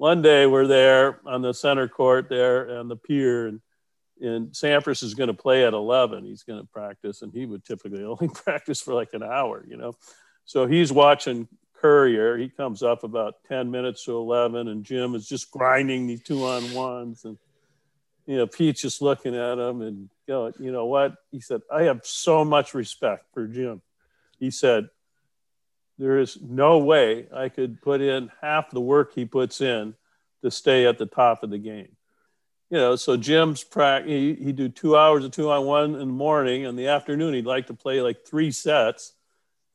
one 0.03 0.21
day 0.21 0.45
we're 0.45 0.67
there 0.67 1.21
on 1.25 1.41
the 1.41 1.53
center 1.53 1.87
court 1.87 2.27
there 2.27 2.77
on 2.77 2.89
the 2.89 2.95
pier 2.97 3.47
and 3.47 3.61
and 4.21 4.51
Sampras 4.51 5.01
is 5.01 5.15
going 5.15 5.27
to 5.27 5.33
play 5.33 5.65
at 5.65 5.73
11. 5.73 6.25
He's 6.25 6.43
going 6.43 6.59
to 6.59 6.67
practice, 6.67 7.21
and 7.21 7.33
he 7.33 7.45
would 7.45 7.63
typically 7.63 8.03
only 8.03 8.27
practice 8.27 8.81
for 8.81 8.93
like 8.93 9.13
an 9.13 9.23
hour, 9.23 9.65
you 9.65 9.77
know. 9.77 9.93
So 10.43 10.67
he's 10.67 10.91
watching 10.91 11.47
Courier. 11.73 12.37
He 12.37 12.49
comes 12.49 12.83
up 12.83 13.05
about 13.05 13.35
10 13.47 13.71
minutes 13.71 14.03
to 14.05 14.15
11, 14.17 14.67
and 14.67 14.83
Jim 14.83 15.15
is 15.15 15.27
just 15.27 15.51
grinding 15.51 16.07
the 16.07 16.17
two 16.17 16.43
on 16.45 16.73
ones. 16.73 17.23
And, 17.23 17.37
you 18.25 18.37
know, 18.37 18.47
Pete's 18.47 18.81
just 18.81 19.01
looking 19.01 19.35
at 19.35 19.57
him 19.57 19.81
and 19.81 20.09
going, 20.27 20.53
you 20.59 20.71
know 20.71 20.85
what? 20.85 21.15
He 21.31 21.39
said, 21.39 21.61
I 21.71 21.83
have 21.83 22.01
so 22.03 22.43
much 22.43 22.73
respect 22.73 23.25
for 23.33 23.47
Jim. 23.47 23.81
He 24.37 24.51
said, 24.51 24.89
there 25.97 26.19
is 26.19 26.37
no 26.41 26.79
way 26.79 27.27
I 27.33 27.49
could 27.49 27.81
put 27.81 28.01
in 28.01 28.31
half 28.41 28.71
the 28.71 28.81
work 28.81 29.13
he 29.13 29.25
puts 29.25 29.61
in 29.61 29.95
to 30.41 30.51
stay 30.51 30.85
at 30.85 30.97
the 30.97 31.05
top 31.05 31.43
of 31.43 31.49
the 31.49 31.57
game 31.57 31.95
you 32.73 32.79
know, 32.79 32.95
so 32.95 33.15
Jim's 33.15 33.63
practice, 33.63 34.09
he, 34.09 34.33
he'd 34.33 34.55
do 34.55 34.67
two 34.67 34.97
hours 34.97 35.23
of 35.23 35.29
two 35.29 35.51
on 35.51 35.63
one 35.63 35.93
in 35.93 35.99
the 35.99 36.05
morning. 36.07 36.63
In 36.63 36.75
the 36.75 36.87
afternoon, 36.87 37.35
he'd 37.35 37.45
like 37.45 37.67
to 37.67 37.75
play 37.75 38.01
like 38.01 38.25
three 38.25 38.49
sets. 38.49 39.13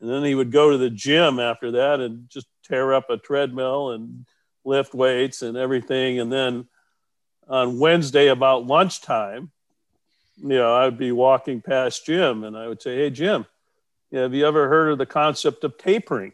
And 0.00 0.10
then 0.10 0.24
he 0.24 0.34
would 0.34 0.50
go 0.50 0.72
to 0.72 0.78
the 0.78 0.90
gym 0.90 1.38
after 1.38 1.70
that 1.70 2.00
and 2.00 2.28
just 2.28 2.48
tear 2.64 2.92
up 2.92 3.08
a 3.08 3.16
treadmill 3.16 3.92
and 3.92 4.26
lift 4.64 4.94
weights 4.94 5.42
and 5.42 5.56
everything. 5.56 6.18
And 6.18 6.32
then 6.32 6.66
on 7.46 7.78
Wednesday, 7.78 8.26
about 8.26 8.66
lunchtime, 8.66 9.52
you 10.38 10.48
know, 10.48 10.74
I'd 10.74 10.98
be 10.98 11.12
walking 11.12 11.62
past 11.62 12.04
Jim 12.04 12.42
and 12.42 12.56
I 12.56 12.66
would 12.66 12.82
say, 12.82 12.96
Hey, 12.96 13.10
Jim, 13.10 13.46
you 14.10 14.18
know, 14.18 14.22
have 14.22 14.34
you 14.34 14.46
ever 14.46 14.68
heard 14.68 14.92
of 14.92 14.98
the 14.98 15.06
concept 15.06 15.64
of 15.64 15.76
tapering? 15.78 16.32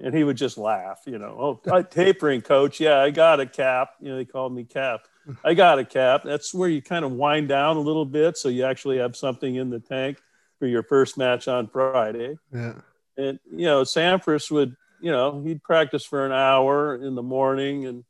And 0.00 0.14
he 0.14 0.22
would 0.22 0.36
just 0.36 0.56
laugh, 0.56 1.00
you 1.06 1.18
know, 1.18 1.60
oh, 1.66 1.82
tapering, 1.82 2.40
coach. 2.40 2.78
Yeah, 2.78 3.00
I 3.00 3.10
got 3.10 3.40
a 3.40 3.46
cap. 3.46 3.94
You 4.00 4.10
know, 4.10 4.16
they 4.16 4.24
called 4.24 4.54
me 4.54 4.62
cap. 4.62 5.00
I 5.44 5.54
got 5.54 5.78
a 5.80 5.84
cap. 5.84 6.22
That's 6.24 6.54
where 6.54 6.68
you 6.68 6.80
kind 6.80 7.04
of 7.04 7.12
wind 7.12 7.48
down 7.48 7.76
a 7.76 7.80
little 7.80 8.04
bit 8.04 8.36
so 8.36 8.48
you 8.48 8.64
actually 8.64 8.98
have 8.98 9.16
something 9.16 9.56
in 9.56 9.70
the 9.70 9.80
tank 9.80 10.18
for 10.58 10.66
your 10.66 10.82
first 10.82 11.18
match 11.18 11.48
on 11.48 11.66
Friday. 11.66 12.38
Yeah. 12.52 12.74
And 13.16 13.40
you 13.50 13.66
know, 13.66 13.82
Sampras 13.82 14.50
would, 14.50 14.76
you 15.00 15.10
know, 15.10 15.42
he'd 15.42 15.62
practice 15.62 16.04
for 16.04 16.24
an 16.24 16.32
hour 16.32 16.94
in 16.94 17.14
the 17.14 17.22
morning 17.22 17.86
and 17.86 18.04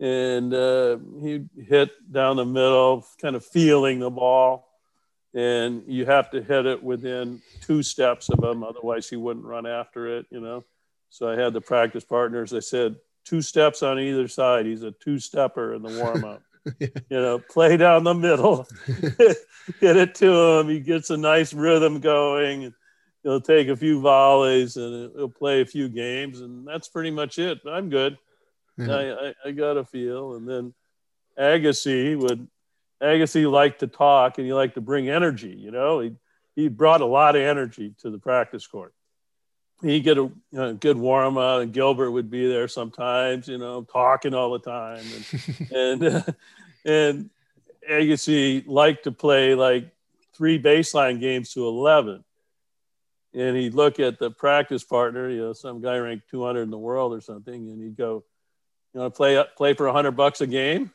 and 0.00 0.52
uh, 0.52 0.98
he'd 1.20 1.48
hit 1.68 1.90
down 2.10 2.36
the 2.36 2.44
middle, 2.44 3.06
kind 3.20 3.36
of 3.36 3.44
feeling 3.44 4.00
the 4.00 4.10
ball. 4.10 4.68
And 5.34 5.82
you 5.86 6.04
have 6.04 6.30
to 6.30 6.42
hit 6.42 6.66
it 6.66 6.82
within 6.82 7.40
two 7.62 7.82
steps 7.82 8.28
of 8.28 8.44
him, 8.44 8.62
otherwise 8.62 9.08
he 9.08 9.16
wouldn't 9.16 9.46
run 9.46 9.66
after 9.66 10.18
it, 10.18 10.26
you 10.30 10.40
know. 10.40 10.64
So 11.08 11.28
I 11.28 11.36
had 11.36 11.52
the 11.52 11.60
practice 11.60 12.04
partners. 12.04 12.52
I 12.52 12.60
said, 12.60 12.96
two 13.24 13.42
steps 13.42 13.82
on 13.82 13.98
either 13.98 14.28
side. 14.28 14.66
He's 14.66 14.82
a 14.82 14.92
two 14.92 15.18
stepper 15.18 15.74
in 15.74 15.82
the 15.82 15.98
warm 15.98 16.24
up. 16.24 16.42
yeah. 16.78 16.88
You 17.10 17.20
know, 17.20 17.38
play 17.40 17.76
down 17.76 18.04
the 18.04 18.14
middle, 18.14 18.68
hit 18.86 19.36
it 19.96 20.14
to 20.16 20.32
him. 20.32 20.68
He 20.68 20.78
gets 20.78 21.10
a 21.10 21.16
nice 21.16 21.52
rhythm 21.52 21.98
going. 21.98 22.72
He'll 23.24 23.40
take 23.40 23.66
a 23.66 23.76
few 23.76 24.00
volleys 24.00 24.76
and 24.76 25.10
he'll 25.16 25.28
play 25.28 25.60
a 25.60 25.66
few 25.66 25.88
games, 25.88 26.40
and 26.40 26.66
that's 26.66 26.88
pretty 26.88 27.10
much 27.10 27.38
it. 27.38 27.60
I'm 27.68 27.88
good. 27.88 28.16
Yeah. 28.76 28.94
I, 28.94 29.28
I, 29.28 29.34
I, 29.46 29.50
got 29.50 29.76
a 29.76 29.84
feel. 29.84 30.34
And 30.34 30.48
then 30.48 30.74
Agassi 31.38 32.16
would, 32.16 32.48
Agassi 33.02 33.50
liked 33.50 33.80
to 33.80 33.86
talk 33.86 34.38
and 34.38 34.46
he 34.46 34.52
liked 34.52 34.74
to 34.74 34.80
bring 34.80 35.08
energy. 35.08 35.54
You 35.56 35.70
know, 35.70 36.00
he, 36.00 36.14
he 36.54 36.68
brought 36.68 37.00
a 37.00 37.06
lot 37.06 37.36
of 37.36 37.42
energy 37.42 37.94
to 38.00 38.10
the 38.10 38.18
practice 38.18 38.66
court 38.66 38.94
he 39.82 40.00
get 40.00 40.16
a, 40.16 40.30
a 40.54 40.74
good 40.74 40.96
warm 40.96 41.36
up, 41.36 41.60
and 41.60 41.72
Gilbert 41.72 42.12
would 42.12 42.30
be 42.30 42.48
there 42.48 42.68
sometimes, 42.68 43.48
you 43.48 43.58
know, 43.58 43.82
talking 43.82 44.32
all 44.32 44.52
the 44.52 44.60
time, 44.60 45.04
and 45.14 45.70
and 45.72 46.04
uh, 46.04 46.22
and 46.84 47.30
Agassi 47.90 48.66
liked 48.66 49.04
to 49.04 49.12
play 49.12 49.54
like 49.54 49.88
three 50.34 50.62
baseline 50.62 51.20
games 51.20 51.52
to 51.54 51.66
eleven, 51.66 52.24
and 53.34 53.56
he'd 53.56 53.74
look 53.74 53.98
at 53.98 54.18
the 54.18 54.30
practice 54.30 54.84
partner, 54.84 55.28
you 55.28 55.40
know, 55.40 55.52
some 55.52 55.80
guy 55.80 55.98
ranked 55.98 56.30
200 56.30 56.62
in 56.62 56.70
the 56.70 56.78
world 56.78 57.12
or 57.12 57.20
something, 57.20 57.54
and 57.54 57.82
he'd 57.82 57.96
go, 57.96 58.24
"You 58.94 59.00
want 59.00 59.14
to 59.14 59.16
play 59.16 59.44
play 59.56 59.74
for 59.74 59.86
100 59.86 60.12
bucks 60.12 60.40
a 60.40 60.46
game?" 60.46 60.92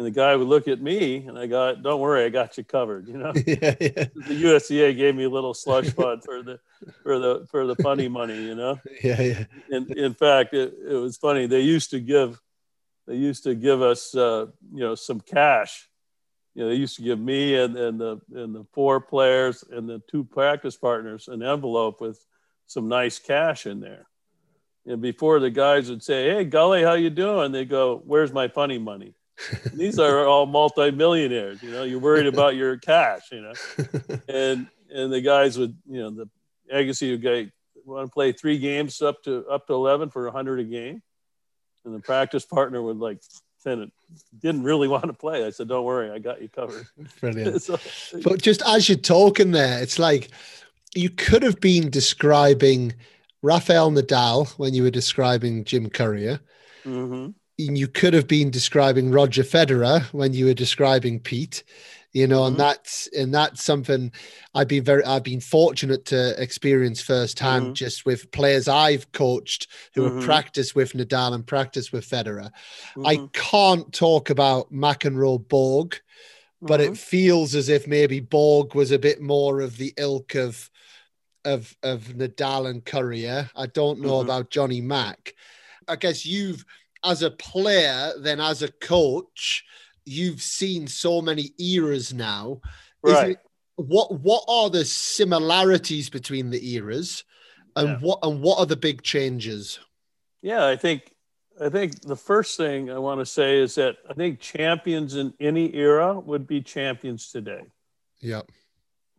And 0.00 0.06
the 0.06 0.10
guy 0.10 0.34
would 0.34 0.48
look 0.48 0.66
at 0.66 0.80
me 0.80 1.26
and 1.26 1.38
I 1.38 1.46
got, 1.46 1.82
don't 1.82 2.00
worry, 2.00 2.24
I 2.24 2.30
got 2.30 2.56
you 2.56 2.64
covered. 2.64 3.06
You 3.06 3.18
know, 3.18 3.32
yeah, 3.46 3.74
yeah. 3.78 4.06
the 4.28 4.34
USTA 4.34 4.94
gave 4.94 5.14
me 5.14 5.24
a 5.24 5.28
little 5.28 5.52
slush 5.52 5.90
fund 5.90 6.24
for 6.24 6.42
the, 6.42 6.58
for 7.02 7.18
the, 7.18 7.46
for 7.50 7.66
the 7.66 7.76
funny 7.76 8.08
money, 8.08 8.42
you 8.42 8.54
know? 8.54 8.78
Yeah. 9.04 9.20
Yeah. 9.20 9.44
And 9.70 9.90
in 9.90 10.14
fact, 10.14 10.54
it, 10.54 10.72
it 10.88 10.94
was 10.94 11.18
funny. 11.18 11.46
They 11.46 11.60
used 11.60 11.90
to 11.90 12.00
give, 12.00 12.40
they 13.06 13.16
used 13.16 13.44
to 13.44 13.54
give 13.54 13.82
us, 13.82 14.14
uh, 14.14 14.46
you 14.72 14.80
know, 14.80 14.94
some 14.94 15.20
cash. 15.20 15.90
You 16.54 16.62
know, 16.62 16.70
they 16.70 16.76
used 16.76 16.96
to 16.96 17.02
give 17.02 17.20
me 17.20 17.56
and, 17.56 17.76
and 17.76 18.00
the, 18.00 18.22
and 18.32 18.54
the 18.54 18.64
four 18.72 19.02
players 19.02 19.62
and 19.70 19.86
the 19.86 20.00
two 20.10 20.24
practice 20.24 20.78
partners 20.78 21.28
an 21.28 21.42
envelope 21.42 22.00
with 22.00 22.24
some 22.66 22.88
nice 22.88 23.18
cash 23.18 23.66
in 23.66 23.80
there. 23.80 24.06
And 24.86 25.02
before 25.02 25.40
the 25.40 25.50
guys 25.50 25.90
would 25.90 26.02
say, 26.02 26.30
Hey, 26.30 26.44
Gully, 26.44 26.82
how 26.82 26.94
you 26.94 27.10
doing? 27.10 27.52
They 27.52 27.66
go, 27.66 28.00
where's 28.06 28.32
my 28.32 28.48
funny 28.48 28.78
money? 28.78 29.14
These 29.72 29.98
are 29.98 30.26
all 30.26 30.46
multimillionaires. 30.46 31.62
You 31.62 31.70
know, 31.70 31.84
you're 31.84 31.98
worried 31.98 32.26
about 32.26 32.56
your 32.56 32.76
cash. 32.76 33.22
You 33.32 33.42
know, 33.42 33.52
and 34.28 34.66
and 34.92 35.12
the 35.12 35.20
guys 35.20 35.58
would, 35.58 35.76
you 35.88 36.00
know, 36.00 36.10
the 36.10 36.28
Agassi 36.72 37.20
guy 37.20 37.50
want 37.84 38.06
to 38.06 38.12
play 38.12 38.32
three 38.32 38.58
games 38.58 39.00
up 39.02 39.22
to 39.24 39.46
up 39.46 39.66
to 39.66 39.74
eleven 39.74 40.10
for 40.10 40.26
a 40.26 40.32
hundred 40.32 40.60
a 40.60 40.64
game, 40.64 41.02
and 41.84 41.94
the 41.94 42.00
practice 42.00 42.44
partner 42.44 42.82
would 42.82 42.98
like. 42.98 43.22
Didn't 43.62 44.62
really 44.62 44.88
want 44.96 45.04
to 45.04 45.12
play. 45.12 45.44
I 45.44 45.50
said, 45.50 45.68
"Don't 45.68 45.84
worry, 45.84 46.10
I 46.10 46.18
got 46.18 46.40
you 46.40 46.48
covered." 46.48 46.86
Brilliant. 47.20 47.60
so, 47.62 47.78
but 48.24 48.40
just 48.40 48.62
as 48.66 48.88
you're 48.88 48.96
talking 48.96 49.50
there, 49.50 49.82
it's 49.82 49.98
like 49.98 50.30
you 50.94 51.10
could 51.10 51.42
have 51.42 51.60
been 51.60 51.90
describing 51.90 52.94
Rafael 53.42 53.90
Nadal 53.90 54.48
when 54.52 54.72
you 54.72 54.82
were 54.82 54.90
describing 54.90 55.64
Jim 55.64 55.90
Courier. 55.90 56.40
Mm-hmm 56.86 57.32
you 57.60 57.88
could 57.88 58.14
have 58.14 58.28
been 58.28 58.50
describing 58.50 59.10
Roger 59.10 59.42
Federer 59.42 60.02
when 60.12 60.32
you 60.32 60.46
were 60.46 60.54
describing 60.54 61.20
Pete 61.20 61.64
you 62.12 62.26
know, 62.26 62.40
mm-hmm. 62.40 62.48
and 62.48 62.56
that's 62.58 63.08
and 63.16 63.32
that's 63.32 63.62
something 63.62 64.12
I've 64.54 64.68
been 64.68 64.82
very 64.82 65.04
I've 65.04 65.22
been 65.22 65.40
fortunate 65.40 66.06
to 66.06 66.40
experience 66.42 67.00
firsthand 67.00 67.64
mm-hmm. 67.64 67.72
just 67.74 68.04
with 68.04 68.30
players 68.32 68.66
I've 68.66 69.10
coached 69.12 69.68
who 69.94 70.02
mm-hmm. 70.02 70.16
have 70.16 70.24
practiced 70.24 70.74
with 70.74 70.92
Nadal 70.92 71.34
and 71.34 71.46
practiced 71.46 71.92
with 71.92 72.08
Federer. 72.08 72.50
I 73.04 73.16
mm-hmm. 73.16 73.26
can't 73.32 73.92
talk 73.92 74.30
about 74.30 74.72
McEnroe 74.72 75.46
Borg, 75.48 76.00
but 76.60 76.80
it 76.80 76.86
mm-hmm. 76.86 76.94
feels 76.94 77.54
as 77.54 77.68
if 77.68 77.86
maybe 77.86 78.18
Borg 78.18 78.74
was 78.74 78.90
a 78.90 78.98
bit 78.98 79.20
more 79.20 79.60
of 79.60 79.76
the 79.76 79.94
ilk 79.96 80.34
of 80.34 80.68
of 81.44 81.76
of 81.84 82.02
Nadal 82.02 82.68
and 82.68 82.84
Courier. 82.84 83.48
I 83.54 83.66
don't 83.66 84.00
know 84.00 84.18
mm-hmm. 84.18 84.28
about 84.28 84.50
Johnny 84.50 84.80
Mac. 84.80 85.34
I 85.86 85.94
guess 85.94 86.26
you've 86.26 86.64
as 87.04 87.22
a 87.22 87.30
player 87.30 88.12
than 88.18 88.40
as 88.40 88.62
a 88.62 88.72
coach, 88.72 89.64
you've 90.04 90.42
seen 90.42 90.86
so 90.86 91.20
many 91.22 91.52
eras 91.58 92.12
now. 92.12 92.60
Right. 93.02 93.30
It, 93.30 93.38
what 93.76 94.20
what 94.20 94.44
are 94.48 94.68
the 94.68 94.84
similarities 94.84 96.10
between 96.10 96.50
the 96.50 96.74
eras, 96.74 97.24
and 97.76 97.88
yeah. 97.88 97.98
what 97.98 98.18
and 98.22 98.42
what 98.42 98.58
are 98.58 98.66
the 98.66 98.76
big 98.76 99.02
changes? 99.02 99.80
Yeah, 100.42 100.66
I 100.66 100.76
think 100.76 101.14
I 101.60 101.68
think 101.68 102.02
the 102.02 102.16
first 102.16 102.56
thing 102.56 102.90
I 102.90 102.98
want 102.98 103.20
to 103.20 103.26
say 103.26 103.58
is 103.58 103.74
that 103.76 103.96
I 104.08 104.14
think 104.14 104.40
champions 104.40 105.14
in 105.14 105.32
any 105.40 105.74
era 105.74 106.18
would 106.18 106.46
be 106.46 106.60
champions 106.60 107.30
today. 107.30 107.62
Yeah. 108.20 108.42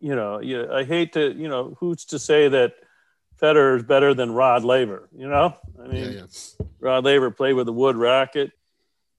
you 0.02 0.16
know, 0.16 0.40
you, 0.40 0.70
I 0.70 0.82
hate 0.82 1.12
to, 1.12 1.32
you 1.32 1.48
know, 1.48 1.76
who's 1.78 2.04
to 2.06 2.18
say 2.18 2.48
that 2.48 2.74
Federer 3.42 3.76
is 3.76 3.82
better 3.82 4.14
than 4.14 4.32
Rod 4.32 4.64
Laver? 4.64 5.08
You 5.16 5.28
know, 5.28 5.56
I 5.82 5.88
mean, 5.88 6.12
yeah, 6.12 6.20
yeah. 6.20 6.66
Rod 6.78 7.04
Laver 7.04 7.30
played 7.30 7.54
with 7.54 7.68
a 7.68 7.72
wood 7.72 7.96
racket, 7.96 8.52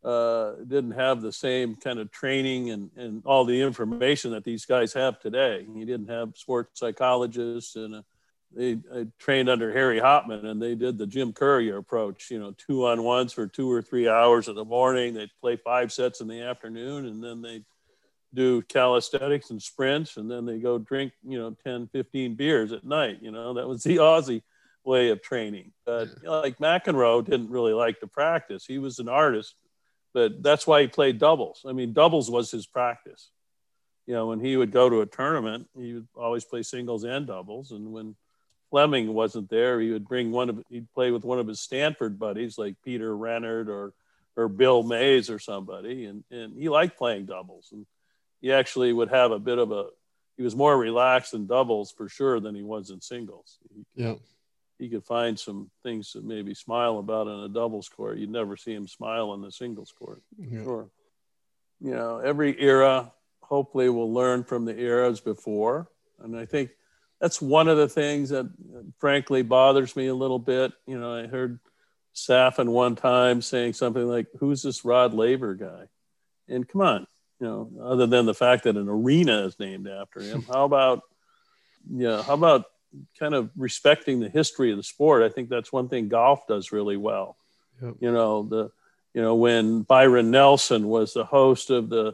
uh, 0.04 0.54
didn't 0.68 0.92
have 0.92 1.22
the 1.22 1.32
same 1.32 1.76
kind 1.76 2.00
of 2.00 2.12
training 2.12 2.70
and, 2.70 2.90
and 2.96 3.22
all 3.26 3.46
the 3.46 3.62
information 3.62 4.32
that 4.32 4.44
these 4.44 4.66
guys 4.66 4.94
have 4.94 5.20
today. 5.20 5.66
He 5.74 5.86
didn't 5.86 6.10
have 6.10 6.34
sports 6.36 6.80
psychologists 6.80 7.76
and 7.76 7.96
a, 7.96 8.06
they 8.56 8.78
I 8.94 9.08
trained 9.18 9.50
under 9.50 9.74
Harry 9.74 10.00
Hopman 10.00 10.46
and 10.46 10.62
they 10.62 10.76
did 10.76 10.98
the 10.98 11.08
Jim 11.08 11.34
Courier 11.34 11.78
approach, 11.78 12.30
you 12.30 12.40
know, 12.40 12.54
two 12.58 12.86
on 12.86 13.04
ones 13.04 13.34
for 13.34 13.48
two 13.48 13.72
or 13.72 13.82
three 13.82 14.08
hours 14.08 14.48
in 14.48 14.56
the 14.56 14.66
morning. 14.66 15.14
They'd 15.14 15.32
play 15.42 15.56
five 15.56 15.92
sets 15.92 16.22
in 16.22 16.28
the 16.28 16.42
afternoon 16.42 17.08
and 17.08 17.24
then 17.24 17.42
they'd 17.42 17.66
do 18.34 18.62
calisthenics 18.64 19.50
and 19.50 19.62
sprints 19.62 20.18
and 20.18 20.30
then 20.30 20.46
they 20.46 20.58
go 20.58 20.78
drink 20.78 21.14
you 21.24 21.38
know 21.38 21.56
10 21.64 21.88
15 21.88 22.36
beers 22.36 22.72
at 22.72 22.84
night 22.84 23.20
you 23.22 23.32
know? 23.32 23.54
That 23.54 23.68
was 23.68 23.84
the 23.84 23.98
aussie 23.98 24.42
way 24.84 25.10
of 25.10 25.22
training. 25.22 25.72
But 25.86 26.10
know, 26.24 26.42
like 26.42 26.58
mcenroe 26.58 27.24
didn't 27.24 27.50
really 27.50 27.74
like 27.74 28.00
to 28.02 28.08
practice. 28.08 28.66
He 28.66 28.80
was 28.80 29.00
an 29.00 29.10
artist 29.10 29.56
but 30.14 30.44
that's 30.44 30.68
why 30.68 30.82
he 30.82 30.88
played 30.88 31.18
doubles. 31.18 31.66
I 31.68 31.74
mean 31.74 31.94
doubles 31.94 32.30
was 32.30 32.52
his 32.52 32.68
practice. 32.68 33.30
You 34.06 34.14
know 34.14 34.28
when 34.28 34.40
he 34.40 34.58
would 34.58 34.72
go 34.72 34.90
to 34.90 35.02
a 35.02 35.06
tournament 35.06 35.68
he 35.78 35.94
would 35.94 36.08
always 36.16 36.44
play 36.44 36.64
singles 36.64 37.04
and 37.04 37.26
doubles 37.28 37.72
and 37.72 37.94
when 37.94 38.16
fleming 38.70 39.14
wasn't 39.14 39.50
there 39.50 39.80
he 39.80 39.92
would 39.92 40.08
bring 40.08 40.32
one 40.32 40.50
of 40.50 40.64
he'd 40.70 40.92
play 40.94 41.12
with 41.12 41.24
one 41.24 41.38
of 41.38 41.48
his 41.48 41.62
stanford 41.62 42.18
buddies 42.18 42.58
like 42.58 42.76
peter 42.84 43.16
Rennert 43.16 43.68
or 43.68 43.94
or 44.36 44.48
bill 44.48 44.82
maze 44.82 45.30
or 45.30 45.38
somebody 45.38 46.06
and, 46.06 46.24
and 46.32 46.58
he 46.58 46.70
liked 46.70 46.98
playing 46.98 47.26
doubles 47.26 47.70
and 47.72 47.86
he 48.44 48.52
actually 48.52 48.92
would 48.92 49.10
have 49.10 49.32
a 49.32 49.40
bit 49.40 49.58
of 49.58 49.72
a 49.72 49.86
he 50.36 50.44
was 50.44 50.56
more 50.56 50.78
relaxed 50.78 51.34
in 51.34 51.48
doubles 51.48 51.92
for 51.92 52.10
sure 52.10 52.40
than 52.40 52.54
he 52.54 52.62
was 52.62 52.90
in 52.90 53.00
singles. 53.00 53.58
He, 53.74 53.86
yeah. 53.96 54.16
He 54.80 54.90
could 54.90 55.06
find 55.06 55.40
some 55.40 55.70
things 55.82 56.12
to 56.12 56.22
maybe 56.22 56.54
smile 56.54 56.98
about 56.98 57.28
in 57.28 57.40
a 57.40 57.48
doubles 57.48 57.88
court. 57.88 58.18
You'd 58.18 58.32
never 58.32 58.58
see 58.58 58.74
him 58.74 58.88
smile 58.88 59.34
in 59.34 59.42
the 59.42 59.52
singles 59.52 59.94
court. 59.98 60.22
Yeah. 60.38 60.64
Sure. 60.64 60.90
You 61.80 61.92
know, 61.92 62.18
every 62.18 62.60
era 62.60 63.14
hopefully 63.44 63.88
will 63.90 64.12
learn 64.12 64.44
from 64.44 64.66
the 64.66 64.78
eras 64.78 65.22
before. 65.22 65.88
And 66.22 66.38
I 66.38 66.46
think 66.46 66.72
that's 67.22 67.42
one 67.42 67.70
of 67.70 67.78
the 67.78 67.88
things 67.88 68.30
that 68.30 68.52
frankly 68.98 69.44
bothers 69.44 69.96
me 69.96 70.08
a 70.08 70.16
little 70.16 70.40
bit. 70.40 70.74
You 70.86 71.00
know, 71.00 71.14
I 71.14 71.28
heard 71.28 71.60
Safin 72.14 72.72
one 72.72 72.96
time 72.96 73.42
saying 73.42 73.74
something 73.74 74.06
like, 74.06 74.28
Who's 74.40 74.64
this 74.64 74.84
Rod 74.84 75.14
Laver 75.14 75.54
guy? 75.54 75.86
And 76.50 76.68
come 76.68 76.82
on, 76.82 77.08
you 77.44 77.50
know, 77.50 77.70
other 77.84 78.08
than 78.08 78.26
the 78.26 78.34
fact 78.34 78.64
that 78.64 78.78
an 78.78 78.88
arena 78.88 79.46
is 79.46 79.60
named 79.60 79.86
after 79.86 80.22
him. 80.22 80.44
How 80.54 80.64
about, 80.64 81.02
yeah, 81.94 82.24
how 82.24 82.36
about 82.36 82.64
kind 83.20 83.34
of 83.34 83.50
respecting 83.58 84.22
the 84.22 84.30
history 84.30 84.72
of 84.72 84.78
the 84.78 84.84
sport? 84.84 85.24
I 85.24 85.28
think 85.28 85.50
that's 85.50 85.74
one 85.74 85.90
thing 85.90 86.08
golf 86.08 86.48
does 86.48 86.72
really 86.72 86.96
well. 86.96 87.36
Yep. 87.82 87.96
You 88.00 88.14
know, 88.14 88.44
the, 88.44 88.72
you 89.14 89.22
know, 89.22 89.36
when 89.36 89.82
Byron 89.82 90.32
Nelson 90.32 90.88
was 90.88 91.14
the 91.14 91.26
host 91.26 91.70
of 91.70 91.90
the, 91.90 92.14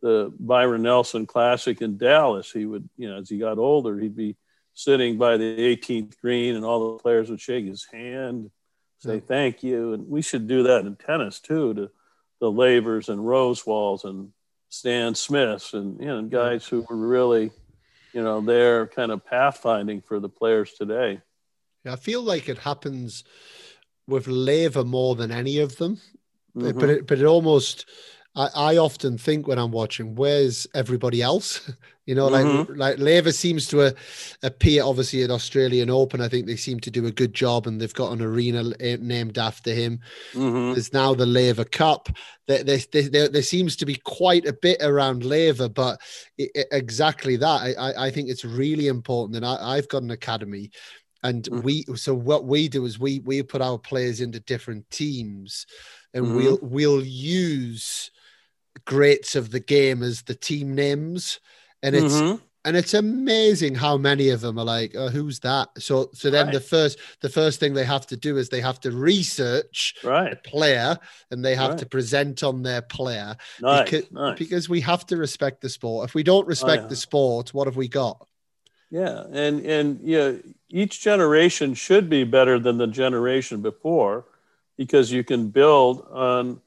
the 0.00 0.32
Byron 0.40 0.80
Nelson 0.80 1.26
Classic 1.26 1.82
in 1.82 1.98
Dallas, 1.98 2.50
he 2.50 2.64
would, 2.64 2.88
you 2.96 3.10
know, 3.10 3.18
as 3.18 3.28
he 3.28 3.36
got 3.36 3.58
older, 3.58 3.98
he'd 3.98 4.16
be 4.16 4.34
sitting 4.72 5.18
by 5.18 5.36
the 5.36 5.76
18th 5.76 6.18
green 6.22 6.56
and 6.56 6.64
all 6.64 6.92
the 6.92 7.02
players 7.02 7.28
would 7.28 7.38
shake 7.40 7.66
his 7.66 7.86
hand, 7.92 8.50
say 9.00 9.16
yep. 9.16 9.28
thank 9.28 9.62
you. 9.62 9.92
And 9.92 10.08
we 10.08 10.22
should 10.22 10.48
do 10.48 10.62
that 10.62 10.86
in 10.86 10.96
tennis 10.96 11.38
too, 11.38 11.74
to 11.74 11.90
the 12.40 12.50
Lavers 12.50 13.10
and 13.10 13.20
Rosewalls 13.20 14.06
and 14.06 14.32
Stan 14.70 15.14
Smiths 15.14 15.74
and 15.74 16.00
you 16.00 16.06
know 16.06 16.22
guys 16.22 16.66
who 16.66 16.86
were 16.88 16.96
really, 16.96 17.50
you 18.14 18.22
know, 18.22 18.40
they're 18.40 18.86
kind 18.86 19.12
of 19.12 19.24
pathfinding 19.26 20.02
for 20.02 20.18
the 20.18 20.28
players 20.28 20.72
today. 20.72 21.20
Yeah, 21.84 21.92
I 21.92 21.96
feel 21.96 22.22
like 22.22 22.48
it 22.48 22.58
happens 22.58 23.24
with 24.06 24.26
Laver 24.28 24.84
more 24.84 25.16
than 25.16 25.30
any 25.32 25.58
of 25.58 25.76
them, 25.76 26.00
mm-hmm. 26.56 26.78
but 26.78 26.88
it, 26.88 27.06
but 27.06 27.18
it 27.18 27.26
almost 27.26 27.86
I, 28.36 28.48
I 28.54 28.76
often 28.76 29.18
think 29.18 29.48
when 29.48 29.58
I'm 29.58 29.72
watching, 29.72 30.14
where's 30.14 30.66
everybody 30.74 31.20
else? 31.20 31.72
you 32.06 32.14
know, 32.14 32.28
mm-hmm. 32.28 32.72
like 32.72 32.78
like 32.78 32.98
Laver 32.98 33.32
seems 33.32 33.66
to 33.68 33.82
uh, 33.82 33.90
appear 34.42 34.84
obviously 34.84 35.22
at 35.24 35.30
Australian 35.30 35.90
Open. 35.90 36.20
I 36.20 36.28
think 36.28 36.46
they 36.46 36.56
seem 36.56 36.78
to 36.80 36.90
do 36.90 37.06
a 37.06 37.12
good 37.12 37.34
job, 37.34 37.66
and 37.66 37.80
they've 37.80 37.94
got 37.94 38.12
an 38.12 38.22
arena 38.22 38.72
named 38.98 39.38
after 39.38 39.72
him. 39.72 40.00
Mm-hmm. 40.32 40.72
There's 40.72 40.92
now 40.92 41.14
the 41.14 41.26
Laver 41.26 41.64
Cup. 41.64 42.08
There, 42.46 42.62
there, 42.62 42.78
there, 42.92 43.28
there, 43.28 43.42
seems 43.42 43.76
to 43.76 43.86
be 43.86 43.96
quite 43.96 44.46
a 44.46 44.52
bit 44.52 44.78
around 44.80 45.24
Laver, 45.24 45.68
but 45.68 46.00
it, 46.38 46.50
it, 46.54 46.66
exactly 46.72 47.36
that. 47.36 47.76
I, 47.78 48.06
I 48.06 48.10
think 48.10 48.28
it's 48.28 48.44
really 48.44 48.86
important, 48.86 49.36
and 49.36 49.46
I, 49.46 49.76
I've 49.76 49.88
got 49.88 50.02
an 50.02 50.10
academy 50.10 50.70
and 51.22 51.44
mm-hmm. 51.44 51.60
we 51.60 51.84
so 51.96 52.14
what 52.14 52.46
we 52.46 52.66
do 52.66 52.86
is 52.86 52.98
we 52.98 53.18
we 53.20 53.42
put 53.42 53.60
our 53.60 53.78
players 53.78 54.22
into 54.22 54.40
different 54.40 54.88
teams 54.90 55.66
and 56.14 56.24
mm-hmm. 56.24 56.36
we'll 56.36 56.58
we'll 56.62 57.04
use 57.04 58.10
greats 58.84 59.36
of 59.36 59.50
the 59.50 59.60
game 59.60 60.02
as 60.02 60.22
the 60.22 60.34
team 60.34 60.74
names, 60.74 61.40
and 61.82 61.94
it's 61.94 62.14
mm-hmm. 62.14 62.36
and 62.64 62.76
it's 62.76 62.94
amazing 62.94 63.74
how 63.74 63.96
many 63.96 64.30
of 64.30 64.40
them 64.40 64.58
are 64.58 64.64
like, 64.64 64.94
oh, 64.96 65.08
"Who's 65.08 65.40
that?" 65.40 65.68
So 65.78 66.10
so 66.12 66.30
then 66.30 66.46
right. 66.46 66.54
the 66.54 66.60
first 66.60 66.98
the 67.20 67.28
first 67.28 67.60
thing 67.60 67.74
they 67.74 67.84
have 67.84 68.06
to 68.08 68.16
do 68.16 68.36
is 68.36 68.48
they 68.48 68.60
have 68.60 68.80
to 68.80 68.90
research 68.90 69.96
right. 70.04 70.30
the 70.30 70.48
player 70.48 70.98
and 71.30 71.44
they 71.44 71.54
have 71.54 71.70
right. 71.70 71.78
to 71.78 71.86
present 71.86 72.42
on 72.42 72.62
their 72.62 72.82
player 72.82 73.36
nice. 73.60 73.84
Because, 73.84 74.12
nice. 74.12 74.38
because 74.38 74.68
we 74.68 74.80
have 74.80 75.06
to 75.06 75.16
respect 75.16 75.60
the 75.60 75.68
sport. 75.68 76.08
If 76.08 76.14
we 76.14 76.22
don't 76.22 76.46
respect 76.46 76.80
oh, 76.80 76.84
yeah. 76.84 76.88
the 76.88 76.96
sport, 76.96 77.54
what 77.54 77.66
have 77.66 77.76
we 77.76 77.88
got? 77.88 78.26
Yeah, 78.90 79.24
and 79.30 79.64
and 79.64 80.00
yeah, 80.02 80.32
each 80.68 81.00
generation 81.00 81.74
should 81.74 82.10
be 82.10 82.24
better 82.24 82.58
than 82.58 82.78
the 82.78 82.88
generation 82.88 83.62
before 83.62 84.24
because 84.76 85.12
you 85.12 85.22
can 85.22 85.48
build 85.48 86.06
on 86.10 86.60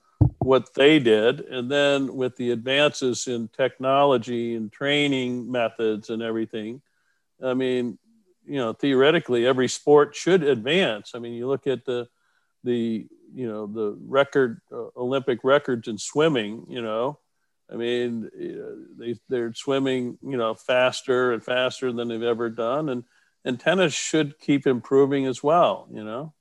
what 0.43 0.73
they 0.73 0.99
did. 0.99 1.39
And 1.41 1.69
then 1.71 2.15
with 2.15 2.35
the 2.35 2.51
advances 2.51 3.27
in 3.27 3.47
technology 3.49 4.55
and 4.55 4.71
training 4.71 5.51
methods 5.51 6.09
and 6.09 6.21
everything, 6.21 6.81
I 7.43 7.53
mean, 7.53 7.97
you 8.45 8.57
know, 8.57 8.73
theoretically, 8.73 9.45
every 9.45 9.67
sport 9.67 10.15
should 10.15 10.43
advance. 10.43 11.11
I 11.15 11.19
mean, 11.19 11.33
you 11.33 11.47
look 11.47 11.65
at 11.67 11.85
the, 11.85 12.07
the, 12.63 13.07
you 13.33 13.47
know, 13.47 13.67
the 13.67 13.97
record, 14.05 14.61
uh, 14.71 14.87
Olympic 14.97 15.39
records 15.43 15.87
in 15.87 15.97
swimming, 15.97 16.65
you 16.69 16.81
know, 16.81 17.19
I 17.71 17.75
mean, 17.75 18.29
they, 18.97 19.15
they're 19.29 19.53
swimming, 19.53 20.17
you 20.21 20.37
know, 20.37 20.53
faster 20.53 21.31
and 21.31 21.43
faster 21.43 21.91
than 21.91 22.09
they've 22.09 22.21
ever 22.21 22.49
done. 22.49 22.89
And, 22.89 23.03
and 23.45 23.59
tennis 23.59 23.93
should 23.93 24.37
keep 24.39 24.67
improving 24.67 25.25
as 25.25 25.41
well, 25.41 25.87
you 25.91 26.03
know, 26.03 26.33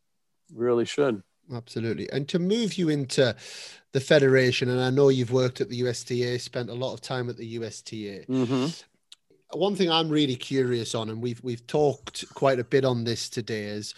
really 0.52 0.84
should. 0.84 1.22
Absolutely. 1.52 2.10
And 2.10 2.28
to 2.28 2.38
move 2.38 2.74
you 2.74 2.88
into 2.88 3.34
the 3.92 4.00
federation, 4.00 4.70
and 4.70 4.80
I 4.80 4.90
know 4.90 5.08
you've 5.08 5.32
worked 5.32 5.60
at 5.60 5.68
the 5.68 5.80
USTA, 5.82 6.38
spent 6.40 6.70
a 6.70 6.74
lot 6.74 6.94
of 6.94 7.00
time 7.00 7.28
at 7.28 7.36
the 7.36 7.56
USTA. 7.58 8.26
Mm-hmm. 8.26 8.66
One 9.58 9.76
thing 9.76 9.90
I'm 9.90 10.08
really 10.08 10.36
curious 10.36 10.94
on, 10.94 11.10
and 11.10 11.20
we've 11.20 11.42
we've 11.44 11.66
talked 11.66 12.24
quite 12.34 12.58
a 12.58 12.64
bit 12.64 12.84
on 12.86 13.04
this 13.04 13.28
today, 13.28 13.64
is 13.64 13.94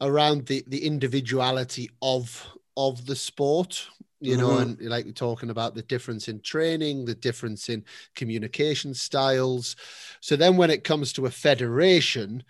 around 0.00 0.46
the 0.46 0.64
the 0.66 0.84
individuality 0.84 1.90
of 2.02 2.44
of 2.76 3.06
the 3.06 3.16
sport 3.16 3.86
you 4.20 4.36
know 4.36 4.48
mm-hmm. 4.48 4.80
and 4.80 4.90
like 4.90 5.14
talking 5.14 5.50
about 5.50 5.74
the 5.74 5.82
difference 5.82 6.28
in 6.28 6.40
training 6.40 7.04
the 7.04 7.14
difference 7.14 7.68
in 7.68 7.84
communication 8.14 8.94
styles 8.94 9.76
so 10.20 10.36
then 10.36 10.56
when 10.56 10.70
it 10.70 10.84
comes 10.84 11.12
to 11.12 11.26
a 11.26 11.30
federation 11.30 12.42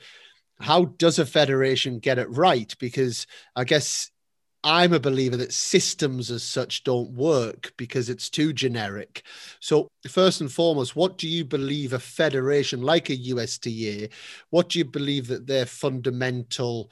how 0.61 0.85
does 0.85 1.19
a 1.19 1.27
federation 1.27 1.99
get 1.99 2.19
it 2.19 2.31
right 2.31 2.75
because 2.79 3.27
i 3.57 3.65
guess 3.65 4.11
I'm 4.67 4.93
a 4.93 4.99
believer 4.99 5.37
that 5.37 5.53
systems 5.53 6.29
as 6.29 6.43
such 6.43 6.83
don't 6.83 7.13
work 7.13 7.73
because 7.77 8.09
it's 8.11 8.29
too 8.29 8.53
generic. 8.53 9.23
So, 9.61 9.87
first 10.09 10.41
and 10.41 10.51
foremost, 10.51 10.97
what 10.97 11.19
do 11.19 11.29
you 11.29 11.45
believe 11.45 11.93
a 11.93 12.01
federation 12.01 12.83
like 12.83 13.09
a 13.09 13.15
USTA, 13.15 14.09
what 14.51 14.71
do 14.71 14.81
you 14.81 14.85
believe 14.85 15.29
that 15.29 15.47
their 15.47 15.67
fundamental 15.67 16.91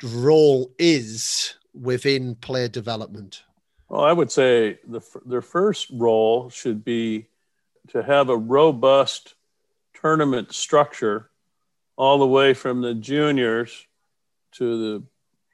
role 0.00 0.72
is 0.78 1.56
within 1.74 2.36
player 2.36 2.68
development? 2.68 3.42
Well, 3.88 4.04
I 4.04 4.12
would 4.12 4.30
say 4.30 4.78
the, 4.86 5.00
their 5.26 5.42
first 5.42 5.88
role 5.92 6.50
should 6.50 6.84
be 6.84 7.26
to 7.88 8.04
have 8.04 8.28
a 8.28 8.36
robust 8.36 9.34
tournament 10.00 10.54
structure 10.54 11.30
all 11.96 12.18
the 12.20 12.28
way 12.28 12.54
from 12.54 12.80
the 12.80 12.94
juniors 12.94 13.88
to 14.52 14.78
the 14.78 15.02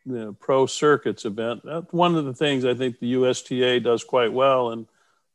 you 0.09 0.19
know, 0.19 0.33
pro 0.33 0.67
circuits 0.67 1.25
event. 1.25 1.63
That's 1.65 1.93
one 1.93 2.17
of 2.17 2.25
the 2.25 2.35
things 2.35 2.65
I 2.65 2.75
think 2.75 2.99
the 2.99 3.09
USTA 3.09 3.81
does 3.81 4.05
quite 4.05 4.33
well. 4.33 4.71
And 4.71 4.87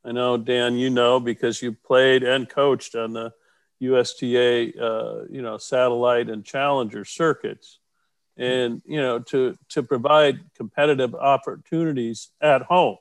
I 0.04 0.12
know, 0.12 0.38
Dan, 0.38 0.76
you 0.76 0.90
know, 0.90 1.20
because 1.20 1.62
you 1.62 1.74
played 1.74 2.24
and 2.24 2.50
coached 2.50 2.96
on 2.96 3.14
the 3.14 3.34
USTA, 3.80 4.74
uh, 4.82 5.26
you 5.30 5.42
know, 5.42 5.58
satellite 5.58 6.30
and 6.30 6.44
challenger 6.44 7.06
circuits. 7.06 7.80
And, 8.36 8.82
you 8.86 9.00
know, 9.00 9.20
to, 9.20 9.56
to 9.70 9.84
provide 9.84 10.40
competitive 10.56 11.14
opportunities 11.14 12.30
at 12.42 12.64
home. 12.64 12.98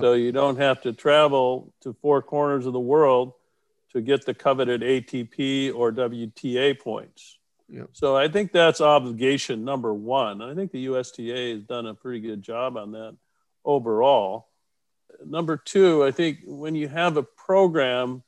So 0.00 0.12
you 0.12 0.32
don't 0.32 0.58
have 0.58 0.82
to 0.82 0.92
travel 0.92 1.72
to 1.80 1.94
four 1.94 2.20
corners 2.20 2.66
of 2.66 2.74
the 2.74 2.80
world 2.80 3.32
to 3.92 4.02
get 4.02 4.26
the 4.26 4.34
coveted 4.34 4.82
ATP 4.82 5.74
or 5.74 5.92
WTA 5.92 6.78
points. 6.78 7.38
So 7.92 8.16
I 8.16 8.28
think 8.28 8.52
that's 8.52 8.80
obligation 8.80 9.64
number 9.64 9.92
one. 9.92 10.42
I 10.42 10.54
think 10.54 10.72
the 10.72 10.86
USTA 10.88 11.54
has 11.54 11.62
done 11.62 11.86
a 11.86 11.94
pretty 11.94 12.20
good 12.20 12.42
job 12.42 12.76
on 12.76 12.92
that 12.92 13.16
overall. 13.64 14.48
Number 15.24 15.56
two, 15.56 16.04
I 16.04 16.10
think 16.10 16.40
when 16.44 16.74
you 16.74 16.88
have 16.88 17.16
a 17.16 17.22
program, 17.22 18.22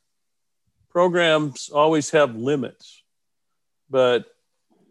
programs 0.88 1.68
always 1.68 2.10
have 2.10 2.36
limits, 2.36 3.02
but 3.90 4.26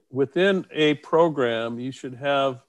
within 0.09 0.65
a 0.71 0.95
program, 0.95 1.79
you 1.79 1.91
should 1.91 2.15
have 2.15 2.61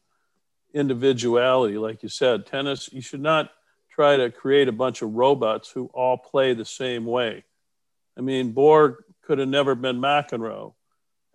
individuality. 0.75 1.79
Like 1.79 2.03
you 2.03 2.09
said, 2.09 2.47
tennis, 2.47 2.93
you 2.93 3.01
should 3.01 3.21
not 3.21 3.51
try 3.91 4.17
to 4.17 4.31
create 4.31 4.69
a 4.69 4.73
bunch 4.73 5.03
of 5.03 5.15
robots 5.15 5.71
who 5.71 5.87
all 5.95 6.19
play 6.19 6.53
the 6.55 6.65
same 6.65 7.05
way. 7.07 7.45
I 8.17 8.21
mean, 8.21 8.53
Borg 8.53 8.97
could 9.23 9.39
have 9.39 9.49
never 9.49 9.75
been 9.75 9.99
McEnroe, 9.99 10.75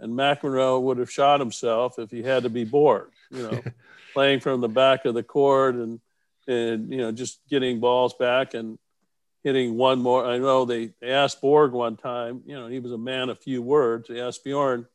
and 0.01 0.13
McEnroe 0.13 0.81
would 0.81 0.97
have 0.97 1.11
shot 1.11 1.39
himself 1.39 1.99
if 1.99 2.09
he 2.09 2.23
had 2.23 2.43
to 2.43 2.49
be 2.49 2.65
Borg, 2.65 3.11
you 3.29 3.43
know, 3.43 3.61
playing 4.13 4.39
from 4.39 4.59
the 4.59 4.67
back 4.67 5.05
of 5.05 5.13
the 5.13 5.23
court 5.23 5.75
and, 5.75 6.01
and, 6.47 6.91
you 6.91 6.97
know, 6.97 7.11
just 7.11 7.39
getting 7.47 7.79
balls 7.79 8.15
back 8.15 8.55
and 8.55 8.79
hitting 9.43 9.77
one 9.77 10.01
more. 10.01 10.25
I 10.25 10.39
know 10.39 10.65
they, 10.65 10.93
they 10.99 11.11
asked 11.11 11.39
Borg 11.39 11.71
one 11.71 11.97
time, 11.97 12.41
you 12.45 12.55
know, 12.55 12.67
he 12.67 12.79
was 12.79 12.91
a 12.91 12.97
man 12.97 13.29
of 13.29 13.39
few 13.39 13.61
words. 13.61 14.07
They 14.07 14.19
asked 14.19 14.43
Bjorn, 14.43 14.87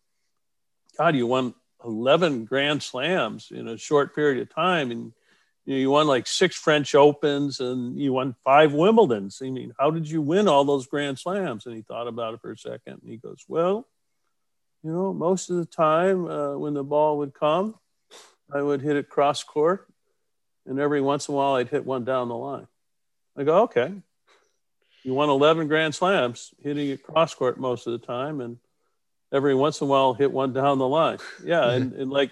God, 0.98 1.14
you 1.14 1.28
won 1.28 1.54
11 1.84 2.44
Grand 2.44 2.82
Slams 2.82 3.52
in 3.52 3.68
a 3.68 3.78
short 3.78 4.14
period 4.14 4.42
of 4.42 4.52
time. 4.52 4.90
And 4.90 5.12
you, 5.66 5.74
know, 5.74 5.80
you 5.80 5.90
won 5.90 6.08
like 6.08 6.26
six 6.26 6.56
French 6.56 6.96
Opens 6.96 7.60
and 7.60 7.96
you 7.96 8.12
won 8.12 8.34
five 8.44 8.72
Wimbledons. 8.72 9.40
I 9.40 9.50
mean, 9.50 9.72
how 9.78 9.92
did 9.92 10.08
you 10.08 10.20
win 10.20 10.48
all 10.48 10.64
those 10.64 10.88
Grand 10.88 11.18
Slams? 11.18 11.64
And 11.64 11.76
he 11.76 11.82
thought 11.82 12.08
about 12.08 12.34
it 12.34 12.40
for 12.40 12.50
a 12.50 12.58
second 12.58 13.02
and 13.02 13.10
he 13.10 13.18
goes, 13.18 13.44
Well, 13.46 13.86
you 14.86 14.92
know, 14.92 15.12
most 15.12 15.50
of 15.50 15.56
the 15.56 15.64
time 15.66 16.28
uh, 16.28 16.56
when 16.56 16.72
the 16.72 16.84
ball 16.84 17.18
would 17.18 17.34
come, 17.34 17.74
I 18.54 18.62
would 18.62 18.82
hit 18.82 18.94
it 18.94 19.08
cross 19.08 19.42
court. 19.42 19.88
And 20.64 20.78
every 20.78 21.00
once 21.00 21.26
in 21.26 21.34
a 21.34 21.36
while, 21.36 21.54
I'd 21.56 21.68
hit 21.68 21.84
one 21.84 22.04
down 22.04 22.28
the 22.28 22.36
line. 22.36 22.68
I 23.36 23.42
go, 23.42 23.62
Okay. 23.62 23.92
You 25.02 25.14
won 25.14 25.28
11 25.28 25.66
Grand 25.66 25.92
Slams 25.92 26.54
hitting 26.62 26.88
it 26.88 27.02
cross 27.02 27.34
court 27.34 27.58
most 27.58 27.88
of 27.88 27.92
the 28.00 28.06
time. 28.06 28.40
And 28.40 28.58
every 29.32 29.56
once 29.56 29.80
in 29.80 29.88
a 29.88 29.90
while, 29.90 30.14
hit 30.14 30.30
one 30.30 30.52
down 30.52 30.78
the 30.78 30.86
line. 30.86 31.18
Yeah. 31.44 31.68
and, 31.68 31.92
and 31.92 32.10
like, 32.10 32.30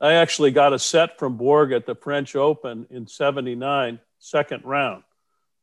I 0.00 0.14
actually 0.14 0.50
got 0.50 0.72
a 0.72 0.78
set 0.78 1.20
from 1.20 1.36
Borg 1.36 1.70
at 1.70 1.86
the 1.86 1.94
French 1.94 2.34
Open 2.34 2.88
in 2.90 3.06
79, 3.06 4.00
second 4.18 4.64
round. 4.64 5.04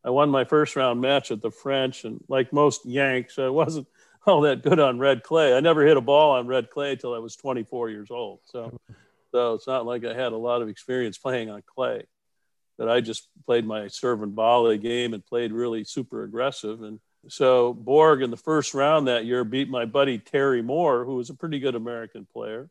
I 0.06 0.10
won 0.10 0.30
my 0.30 0.46
first 0.46 0.78
round 0.78 1.02
match 1.02 1.32
at 1.32 1.42
the 1.42 1.52
French, 1.52 2.06
and 2.06 2.24
like 2.30 2.54
most 2.54 2.86
Yanks, 2.86 3.40
I 3.40 3.50
wasn't 3.50 3.88
all 4.28 4.42
that 4.42 4.64
good 4.64 4.80
on 4.80 5.00
red 5.00 5.24
clay. 5.24 5.56
I 5.56 5.60
never 5.60 5.86
hit 5.86 5.98
a 5.98 6.02
ball 6.02 6.32
on 6.32 6.48
red 6.48 6.70
clay 6.70 6.94
until 6.94 7.14
I 7.14 7.20
was 7.20 7.36
24 7.36 7.90
years 7.90 8.12
old. 8.12 8.40
So, 8.46 8.80
so 9.32 9.54
it's 9.54 9.68
not 9.68 9.86
like 9.86 10.06
I 10.06 10.14
had 10.14 10.34
a 10.34 10.38
lot 10.38 10.62
of 10.62 10.70
experience 10.70 11.18
playing 11.18 11.50
on 11.50 11.64
clay. 11.66 12.04
But 12.78 12.90
I 12.90 13.02
just 13.02 13.28
played 13.46 13.66
my 13.66 13.88
serve 13.88 14.22
and 14.22 14.34
volley 14.34 14.78
game 14.78 15.14
and 15.16 15.26
played 15.26 15.52
really 15.52 15.84
super 15.84 16.24
aggressive. 16.24 16.84
And 16.84 17.00
so 17.28 17.74
Borg 17.74 18.22
in 18.22 18.30
the 18.30 18.38
first 18.38 18.76
round 18.76 19.08
that 19.08 19.26
year 19.26 19.44
beat 19.44 19.70
my 19.70 19.86
buddy 19.86 20.20
Terry 20.20 20.62
Moore, 20.62 21.04
who 21.04 21.16
was 21.16 21.32
a 21.32 21.34
pretty 21.34 21.60
good 21.60 21.74
American 21.74 22.28
player 22.32 22.70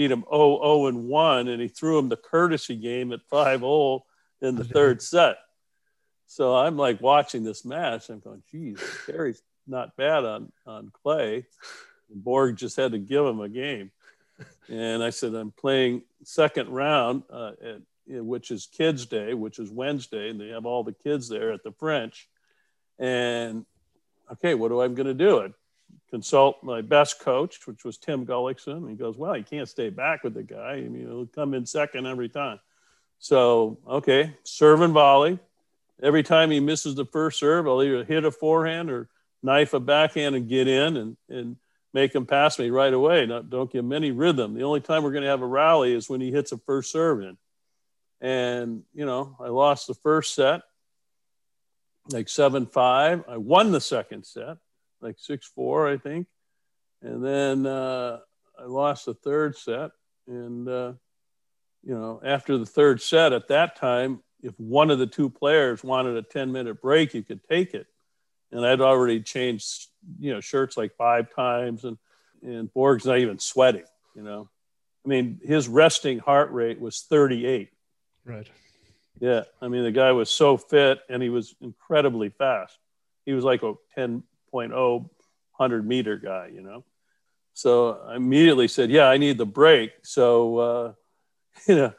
beat 0.00 0.10
him 0.10 0.24
0 0.30 0.60
0 0.62 0.86
and 0.86 1.08
1, 1.08 1.48
and 1.48 1.60
he 1.60 1.68
threw 1.68 1.98
him 1.98 2.08
the 2.08 2.16
courtesy 2.16 2.74
game 2.74 3.12
at 3.12 3.20
5 3.28 3.60
0 3.60 4.04
in 4.40 4.56
the 4.56 4.64
third 4.76 5.02
set. 5.02 5.36
So 6.26 6.56
I'm 6.56 6.78
like 6.78 7.02
watching 7.02 7.44
this 7.44 7.66
match. 7.66 8.08
I'm 8.08 8.20
going, 8.20 8.42
geez, 8.50 8.80
Terry's 9.04 9.42
not 9.70 9.96
bad 9.96 10.24
on, 10.24 10.52
on 10.66 10.90
clay. 11.02 11.46
And 12.10 12.22
Borg 12.22 12.56
just 12.56 12.76
had 12.76 12.92
to 12.92 12.98
give 12.98 13.24
him 13.24 13.40
a 13.40 13.48
game. 13.48 13.90
And 14.68 15.02
I 15.02 15.10
said, 15.10 15.34
I'm 15.34 15.52
playing 15.52 16.02
second 16.24 16.68
round, 16.68 17.22
uh, 17.30 17.52
at, 17.62 17.80
which 18.24 18.50
is 18.50 18.66
Kids 18.66 19.06
Day, 19.06 19.34
which 19.34 19.58
is 19.58 19.70
Wednesday, 19.70 20.30
and 20.30 20.40
they 20.40 20.48
have 20.48 20.66
all 20.66 20.82
the 20.82 20.92
kids 20.92 21.28
there 21.28 21.52
at 21.52 21.62
the 21.62 21.72
French. 21.72 22.28
And 22.98 23.64
okay, 24.32 24.54
what 24.54 24.68
do 24.68 24.80
I'm 24.80 24.94
going 24.94 25.06
to 25.06 25.14
do? 25.14 25.42
I 25.42 25.48
consult 26.10 26.62
my 26.62 26.82
best 26.82 27.20
coach, 27.20 27.66
which 27.66 27.84
was 27.84 27.98
Tim 27.98 28.26
Gullikson. 28.26 28.88
He 28.88 28.96
goes, 28.96 29.16
Well, 29.16 29.36
you 29.36 29.44
can't 29.44 29.68
stay 29.68 29.90
back 29.90 30.24
with 30.24 30.34
the 30.34 30.42
guy. 30.42 30.72
I 30.72 30.80
mean, 30.82 31.06
he'll 31.06 31.26
come 31.26 31.54
in 31.54 31.66
second 31.66 32.06
every 32.06 32.28
time. 32.28 32.60
So, 33.18 33.78
okay, 33.86 34.34
serve 34.44 34.80
and 34.80 34.94
volley. 34.94 35.38
Every 36.02 36.22
time 36.22 36.50
he 36.50 36.60
misses 36.60 36.94
the 36.94 37.04
first 37.04 37.38
serve, 37.38 37.66
I'll 37.66 37.82
either 37.82 38.04
hit 38.04 38.24
a 38.24 38.30
forehand 38.30 38.90
or 38.90 39.08
knife 39.42 39.74
a 39.74 39.80
backhand 39.80 40.34
and 40.34 40.48
get 40.48 40.68
in 40.68 40.96
and, 40.96 41.16
and 41.28 41.56
make 41.92 42.14
him 42.14 42.26
pass 42.26 42.58
me 42.58 42.70
right 42.70 42.92
away. 42.92 43.26
Don't 43.26 43.72
give 43.72 43.84
him 43.84 43.92
any 43.92 44.10
rhythm. 44.10 44.54
The 44.54 44.62
only 44.62 44.80
time 44.80 45.02
we're 45.02 45.12
going 45.12 45.24
to 45.24 45.30
have 45.30 45.42
a 45.42 45.46
rally 45.46 45.92
is 45.94 46.08
when 46.08 46.20
he 46.20 46.30
hits 46.30 46.52
a 46.52 46.58
first 46.58 46.92
serve 46.92 47.20
in. 47.22 47.36
And, 48.20 48.82
you 48.92 49.06
know, 49.06 49.36
I 49.40 49.48
lost 49.48 49.86
the 49.86 49.94
first 49.94 50.34
set, 50.34 50.60
like 52.10 52.28
7 52.28 52.66
5. 52.66 53.24
I 53.28 53.36
won 53.38 53.72
the 53.72 53.80
second 53.80 54.24
set 54.24 54.58
like 55.00 55.16
six 55.18 55.46
four, 55.46 55.88
I 55.88 55.96
think, 55.96 56.26
and 57.02 57.24
then 57.24 57.66
uh, 57.66 58.18
I 58.58 58.64
lost 58.64 59.06
the 59.06 59.14
third 59.14 59.56
set. 59.56 59.90
And 60.26 60.68
uh, 60.68 60.92
you 61.82 61.94
know, 61.94 62.20
after 62.24 62.58
the 62.58 62.66
third 62.66 63.00
set, 63.00 63.32
at 63.32 63.48
that 63.48 63.76
time, 63.76 64.22
if 64.42 64.58
one 64.58 64.90
of 64.90 64.98
the 64.98 65.06
two 65.06 65.30
players 65.30 65.82
wanted 65.82 66.16
a 66.16 66.22
ten 66.22 66.52
minute 66.52 66.80
break, 66.80 67.14
you 67.14 67.22
could 67.22 67.42
take 67.44 67.74
it. 67.74 67.86
And 68.52 68.64
I'd 68.66 68.80
already 68.80 69.20
changed, 69.20 69.88
you 70.18 70.32
know, 70.32 70.40
shirts 70.40 70.76
like 70.76 70.96
five 70.96 71.34
times, 71.34 71.84
and 71.84 71.98
and 72.42 72.72
Borg's 72.72 73.06
not 73.06 73.18
even 73.18 73.38
sweating. 73.38 73.84
You 74.14 74.22
know, 74.22 74.48
I 75.04 75.08
mean, 75.08 75.40
his 75.42 75.68
resting 75.68 76.18
heart 76.18 76.50
rate 76.52 76.80
was 76.80 77.02
38. 77.02 77.70
Right. 78.24 78.48
Yeah, 79.20 79.44
I 79.60 79.68
mean, 79.68 79.84
the 79.84 79.92
guy 79.92 80.12
was 80.12 80.30
so 80.30 80.56
fit 80.56 81.00
and 81.08 81.22
he 81.22 81.28
was 81.28 81.54
incredibly 81.60 82.30
fast. 82.30 82.78
He 83.26 83.32
was 83.32 83.44
like 83.44 83.62
a 83.62 83.74
10 83.94 84.22
100 84.50 85.86
meter 85.86 86.16
guy, 86.16 86.50
you 86.52 86.62
know. 86.62 86.84
So 87.54 88.00
I 88.08 88.16
immediately 88.16 88.68
said, 88.68 88.90
"Yeah, 88.90 89.06
I 89.06 89.18
need 89.18 89.36
the 89.36 89.46
break." 89.46 89.92
So 90.02 90.58
uh, 90.58 90.92
you 91.68 91.76
know, 91.76 91.94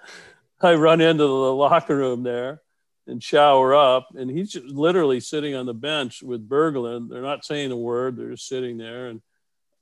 I 0.62 0.74
run 0.76 1.02
into 1.02 1.24
the 1.24 1.54
locker 1.54 1.96
room 1.96 2.24
there 2.24 2.61
and 3.08 3.22
shower 3.22 3.74
up, 3.74 4.10
and 4.16 4.30
he's 4.30 4.52
just 4.52 4.66
literally 4.66 5.20
sitting 5.20 5.56
on 5.56 5.66
the 5.66 5.74
bench 5.74 6.22
with 6.22 6.48
Bergelin. 6.48 7.10
They're 7.10 7.22
not 7.22 7.46
saying 7.46 7.72
a 7.72 7.78
word; 7.78 8.18
they're 8.18 8.32
just 8.32 8.48
sitting 8.48 8.78
there, 8.78 9.08
and 9.08 9.22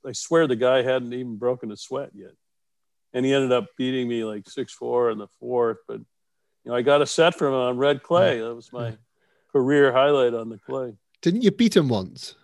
I 0.06 0.14
swear 0.14 0.48
the 0.48 0.56
guy 0.56 0.82
hadn't 0.82 1.14
even 1.14 1.38
broken 1.38 1.72
a 1.72 1.78
sweat 1.78 2.12
yet. 2.14 2.32
And 3.14 3.26
he 3.26 3.34
ended 3.34 3.52
up 3.52 3.68
beating 3.78 4.08
me 4.08 4.24
like 4.24 4.48
six 4.48 4.74
four 4.74 5.10
in 5.10 5.18
the 5.18 5.28
fourth, 5.40 5.78
but 5.88 6.00
you 6.00 6.72
know, 6.72 6.76
I 6.76 6.82
got 6.82 7.02
a 7.02 7.06
set 7.06 7.36
from 7.36 7.50
him 7.50 7.60
on 7.60 7.78
red 7.78 8.04
clay. 8.04 8.40
That 8.40 8.56
was 8.56 8.72
my 8.72 8.98
career 9.52 9.92
highlight 9.92 10.34
on 10.34 10.50
the 10.50 10.60
clay. 10.60 10.94
Didn't 11.22 11.42
you 11.42 11.52
beat 11.52 11.76
him 11.76 11.90
once? 11.90 12.36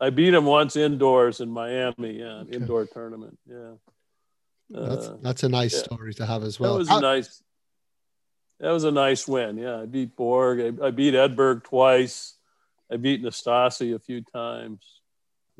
I 0.00 0.10
beat 0.10 0.34
him 0.34 0.44
once 0.44 0.76
indoors 0.76 1.40
in 1.40 1.50
Miami, 1.50 2.18
yeah, 2.18 2.40
okay. 2.40 2.56
indoor 2.56 2.86
tournament, 2.86 3.38
yeah. 3.48 3.72
That's 4.68 5.06
uh, 5.06 5.16
that's 5.22 5.42
a 5.42 5.48
nice 5.48 5.74
yeah. 5.74 5.82
story 5.82 6.14
to 6.14 6.26
have 6.26 6.42
as 6.42 6.58
well. 6.58 6.72
That 6.72 6.78
was 6.78 6.90
a 6.90 7.00
nice. 7.00 7.42
That 8.60 8.70
was 8.70 8.84
a 8.84 8.90
nice 8.90 9.28
win. 9.28 9.58
Yeah, 9.58 9.82
I 9.82 9.86
beat 9.86 10.16
Borg. 10.16 10.60
I, 10.60 10.86
I 10.86 10.90
beat 10.90 11.14
Edberg 11.14 11.64
twice. 11.64 12.34
I 12.90 12.96
beat 12.96 13.22
Nastase 13.22 13.94
a 13.94 13.98
few 13.98 14.22
times. 14.22 14.80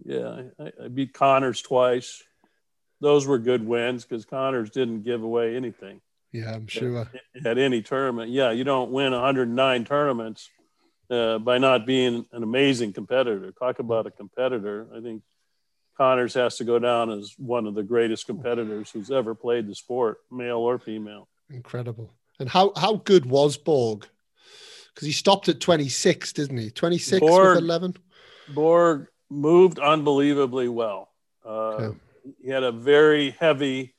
Yeah, 0.04 0.42
I, 0.58 0.72
I 0.84 0.88
beat 0.88 1.12
Connors 1.12 1.60
twice. 1.62 2.22
Those 3.00 3.26
were 3.26 3.38
good 3.38 3.66
wins 3.66 4.04
because 4.04 4.24
Connors 4.24 4.70
didn't 4.70 5.02
give 5.02 5.22
away 5.22 5.56
anything. 5.56 6.00
Yeah, 6.32 6.54
I'm 6.54 6.66
sure. 6.66 7.08
At, 7.34 7.46
at 7.46 7.58
any 7.58 7.82
tournament, 7.82 8.30
yeah, 8.30 8.50
you 8.50 8.64
don't 8.64 8.90
win 8.90 9.12
109 9.12 9.84
tournaments 9.84 10.50
uh, 11.10 11.38
by 11.38 11.58
not 11.58 11.86
being 11.86 12.26
an 12.32 12.42
amazing 12.42 12.92
competitor. 12.92 13.52
Talk 13.52 13.78
about 13.78 14.06
a 14.06 14.10
competitor. 14.10 14.86
I 14.94 15.00
think 15.00 15.22
Connors 15.96 16.34
has 16.34 16.56
to 16.56 16.64
go 16.64 16.78
down 16.78 17.10
as 17.10 17.34
one 17.38 17.66
of 17.66 17.74
the 17.74 17.82
greatest 17.82 18.26
competitors 18.26 18.90
who's 18.90 19.10
ever 19.10 19.34
played 19.34 19.66
the 19.66 19.74
sport, 19.74 20.18
male 20.30 20.58
or 20.58 20.78
female. 20.78 21.28
Incredible. 21.50 22.12
And 22.38 22.48
how, 22.48 22.72
how 22.76 22.96
good 22.96 23.26
was 23.26 23.56
Borg? 23.56 24.06
Because 24.94 25.06
he 25.06 25.12
stopped 25.12 25.48
at 25.48 25.60
26, 25.60 26.32
didn't 26.32 26.58
he? 26.58 26.70
26 26.70 27.20
Borg, 27.20 27.56
with 27.56 27.64
11? 27.64 27.96
Borg 28.54 29.08
moved 29.30 29.78
unbelievably 29.78 30.68
well. 30.68 31.10
Uh, 31.44 31.48
okay. 31.48 31.98
He 32.42 32.50
had 32.50 32.62
a 32.62 32.72
very 32.72 33.30
heavy 33.30 33.94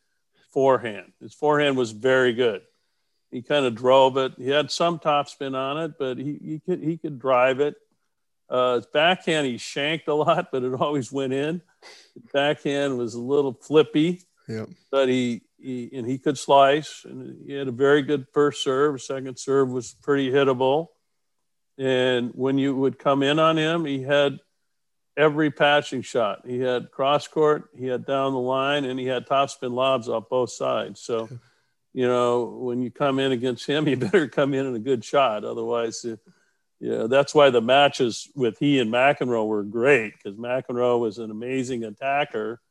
forehand. 0.52 1.14
His 1.20 1.34
forehand 1.34 1.78
was 1.78 1.92
very 1.92 2.34
good 2.34 2.62
he 3.32 3.42
kind 3.42 3.66
of 3.66 3.76
drove 3.76 4.18
it. 4.18 4.34
He 4.38 4.50
had 4.50 4.72
some 4.72 5.00
topspin 5.00 5.56
on 5.56 5.78
it, 5.84 5.94
but 5.98 6.18
he, 6.18 6.40
he 6.42 6.60
could 6.60 6.82
he 6.82 6.98
could 6.98 7.20
drive 7.20 7.60
it. 7.60 7.76
Uh, 8.50 8.76
his 8.76 8.86
backhand 8.86 9.46
he 9.46 9.58
shanked 9.58 10.08
a 10.08 10.14
lot, 10.14 10.50
but 10.52 10.64
it 10.64 10.74
always 10.74 11.12
went 11.12 11.34
in. 11.34 11.62
His 12.14 12.24
backhand 12.32 12.98
was 12.98 13.14
a 13.14 13.22
little 13.22 13.54
flippy, 13.54 14.22
yeah. 14.48 14.66
but 14.90 15.10
he, 15.10 15.42
he 15.60 15.90
and 15.94 16.08
he 16.08 16.18
could 16.18 16.38
slice, 16.38 17.04
and 17.06 17.46
he 17.46 17.54
had 17.54 17.68
a 17.68 17.72
very 17.72 18.02
good 18.02 18.28
first 18.34 18.64
serve. 18.64 19.02
Second 19.02 19.38
serve 19.38 19.70
was 19.70 19.96
pretty 20.04 20.32
hittable, 20.32 20.88
and 21.78 22.32
when 22.34 22.58
you 22.58 22.76
would 22.76 23.00
come 23.00 23.24
in 23.24 23.40
on 23.40 23.58
him, 23.58 23.86
he 23.86 24.04
had 24.04 24.40
every 25.18 25.50
passing 25.50 26.04
shot. 26.04 26.42
He 26.46 26.60
had 26.60 26.92
cross 26.92 27.28
court, 27.28 27.70
he 27.76 27.88
had 27.88 28.06
down 28.06 28.34
the 28.34 28.40
line, 28.40 28.86
and 28.86 29.00
he 29.00 29.08
had 29.08 29.26
topspin 29.26 29.72
lobs 29.72 30.08
off 30.08 30.30
both 30.30 30.52
sides. 30.52 31.02
So, 31.02 31.28
you 31.94 32.08
know, 32.08 32.46
when 32.46 32.82
you 32.82 32.92
come 32.92 33.18
in 33.18 33.32
against 33.32 33.66
him, 33.66 33.88
you 33.88 33.98
better 33.98 34.28
come 34.28 34.54
in 34.54 34.68
in 34.68 34.76
a 34.76 34.80
good 34.80 35.04
shot. 35.04 35.44
Otherwise, 35.44 36.06
know, 36.80 37.08
that's 37.08 37.34
why 37.34 37.50
the 37.50 37.62
matches 37.62 38.30
with 38.36 38.60
he 38.60 38.80
and 38.80 38.92
McEnroe 38.92 39.48
were 39.48 39.64
great 39.64 40.14
because 40.14 40.38
McEnroe 40.38 41.00
was 41.00 41.18
an 41.18 41.32
amazing 41.32 41.84
attacker, 41.84 42.62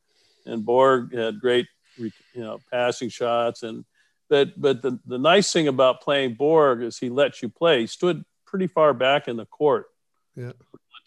and 0.45 0.65
Borg 0.65 1.13
had 1.13 1.41
great, 1.41 1.67
you 1.97 2.11
know, 2.35 2.59
passing 2.71 3.09
shots. 3.09 3.63
And 3.63 3.85
but 4.29 4.59
but 4.59 4.81
the 4.81 4.99
the 5.05 5.17
nice 5.17 5.51
thing 5.51 5.67
about 5.67 6.01
playing 6.01 6.35
Borg 6.35 6.81
is 6.81 6.97
he 6.97 7.09
lets 7.09 7.41
you 7.41 7.49
play. 7.49 7.81
He 7.81 7.87
stood 7.87 8.23
pretty 8.45 8.67
far 8.67 8.93
back 8.93 9.27
in 9.27 9.37
the 9.37 9.45
court. 9.45 9.87
Yeah 10.35 10.51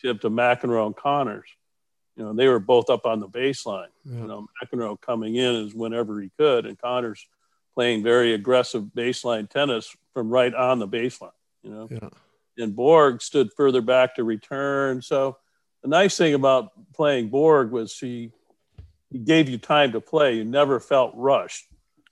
relative 0.03 0.21
to 0.23 0.31
McEnroe 0.31 0.87
and 0.87 0.97
Connors. 0.97 1.49
You 2.17 2.25
know, 2.25 2.33
they 2.33 2.49
were 2.49 2.59
both 2.59 2.91
up 2.91 3.07
on 3.07 3.21
the 3.21 3.29
baseline. 3.29 3.89
Yeah. 4.05 4.21
You 4.21 4.27
know, 4.27 4.47
McEnroe 4.63 5.01
coming 5.01 5.37
in 5.37 5.55
is 5.55 5.75
whenever 5.75 6.21
he 6.21 6.31
could, 6.39 6.67
and 6.67 6.79
Connors 6.79 7.27
playing 7.75 8.03
very 8.03 8.35
aggressive 8.35 8.85
baseline 8.97 9.49
tennis 9.49 9.95
from 10.13 10.29
right 10.29 10.53
on 10.53 10.79
the 10.79 10.89
baseline. 10.89 11.31
You 11.63 11.71
know, 11.71 11.89
yeah. 11.91 12.09
and 12.59 12.75
Borg 12.75 13.23
stood 13.23 13.51
further 13.57 13.81
back 13.81 14.17
to 14.17 14.25
return. 14.25 15.03
So 15.03 15.37
the 15.83 15.89
nice 15.89 16.17
thing 16.17 16.35
about 16.35 16.73
playing 16.95 17.29
Borg 17.29 17.71
was 17.71 17.99
he 17.99 18.33
he 19.11 19.19
gave 19.19 19.49
you 19.49 19.59
time 19.59 19.93
to 19.93 20.01
play. 20.01 20.37
You 20.37 20.45
never 20.45 20.81
felt 20.81 21.13
rushed. 21.15 21.67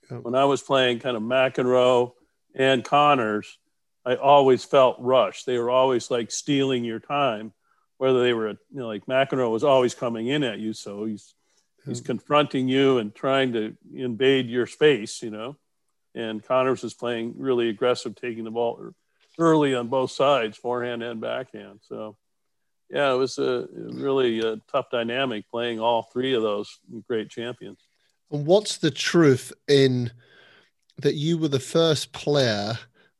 Yeah. 0.09 0.17
When 0.17 0.35
I 0.35 0.45
was 0.45 0.61
playing 0.61 0.99
kind 0.99 1.15
of 1.15 1.23
McEnroe 1.23 2.13
and 2.55 2.83
Connors, 2.83 3.57
I 4.05 4.15
always 4.15 4.63
felt 4.63 4.97
rushed. 4.99 5.45
They 5.45 5.57
were 5.57 5.69
always 5.69 6.09
like 6.09 6.31
stealing 6.31 6.83
your 6.83 6.99
time 6.99 7.53
whether 7.99 8.23
they 8.23 8.33
were, 8.33 8.47
you 8.47 8.57
know, 8.71 8.87
like 8.87 9.05
McEnroe 9.05 9.51
was 9.51 9.65
always 9.65 9.93
coming 9.93 10.27
in 10.27 10.41
at 10.41 10.57
you. 10.57 10.71
So 10.71 11.03
he's, 11.03 11.35
he's 11.85 11.99
confronting 11.99 12.69
you 12.69 12.97
and 12.97 13.13
trying 13.13 13.51
to 13.53 13.75
invade 13.93 14.47
your 14.47 14.65
space, 14.67 15.21
you 15.21 15.29
know. 15.29 15.57
And 16.15 16.41
Connors 16.41 16.85
is 16.85 16.93
playing 16.93 17.35
really 17.37 17.67
aggressive, 17.67 18.15
taking 18.15 18.45
the 18.45 18.51
ball 18.51 18.93
early 19.37 19.75
on 19.75 19.89
both 19.89 20.11
sides, 20.11 20.57
forehand 20.57 21.03
and 21.03 21.19
backhand. 21.19 21.81
So, 21.89 22.15
yeah, 22.89 23.13
it 23.13 23.17
was 23.17 23.37
a 23.37 23.67
really 23.73 24.39
a 24.39 24.57
tough 24.71 24.89
dynamic 24.91 25.49
playing 25.49 25.79
all 25.79 26.03
three 26.03 26.33
of 26.33 26.41
those 26.41 26.79
great 27.07 27.29
champions. 27.29 27.79
And 28.31 28.45
what's 28.45 28.77
the 28.77 28.91
truth 28.91 29.53
in 29.67 30.11
that 30.97 31.15
you 31.15 31.37
were 31.37 31.47
the 31.47 31.59
first 31.59 32.11
player 32.13 32.77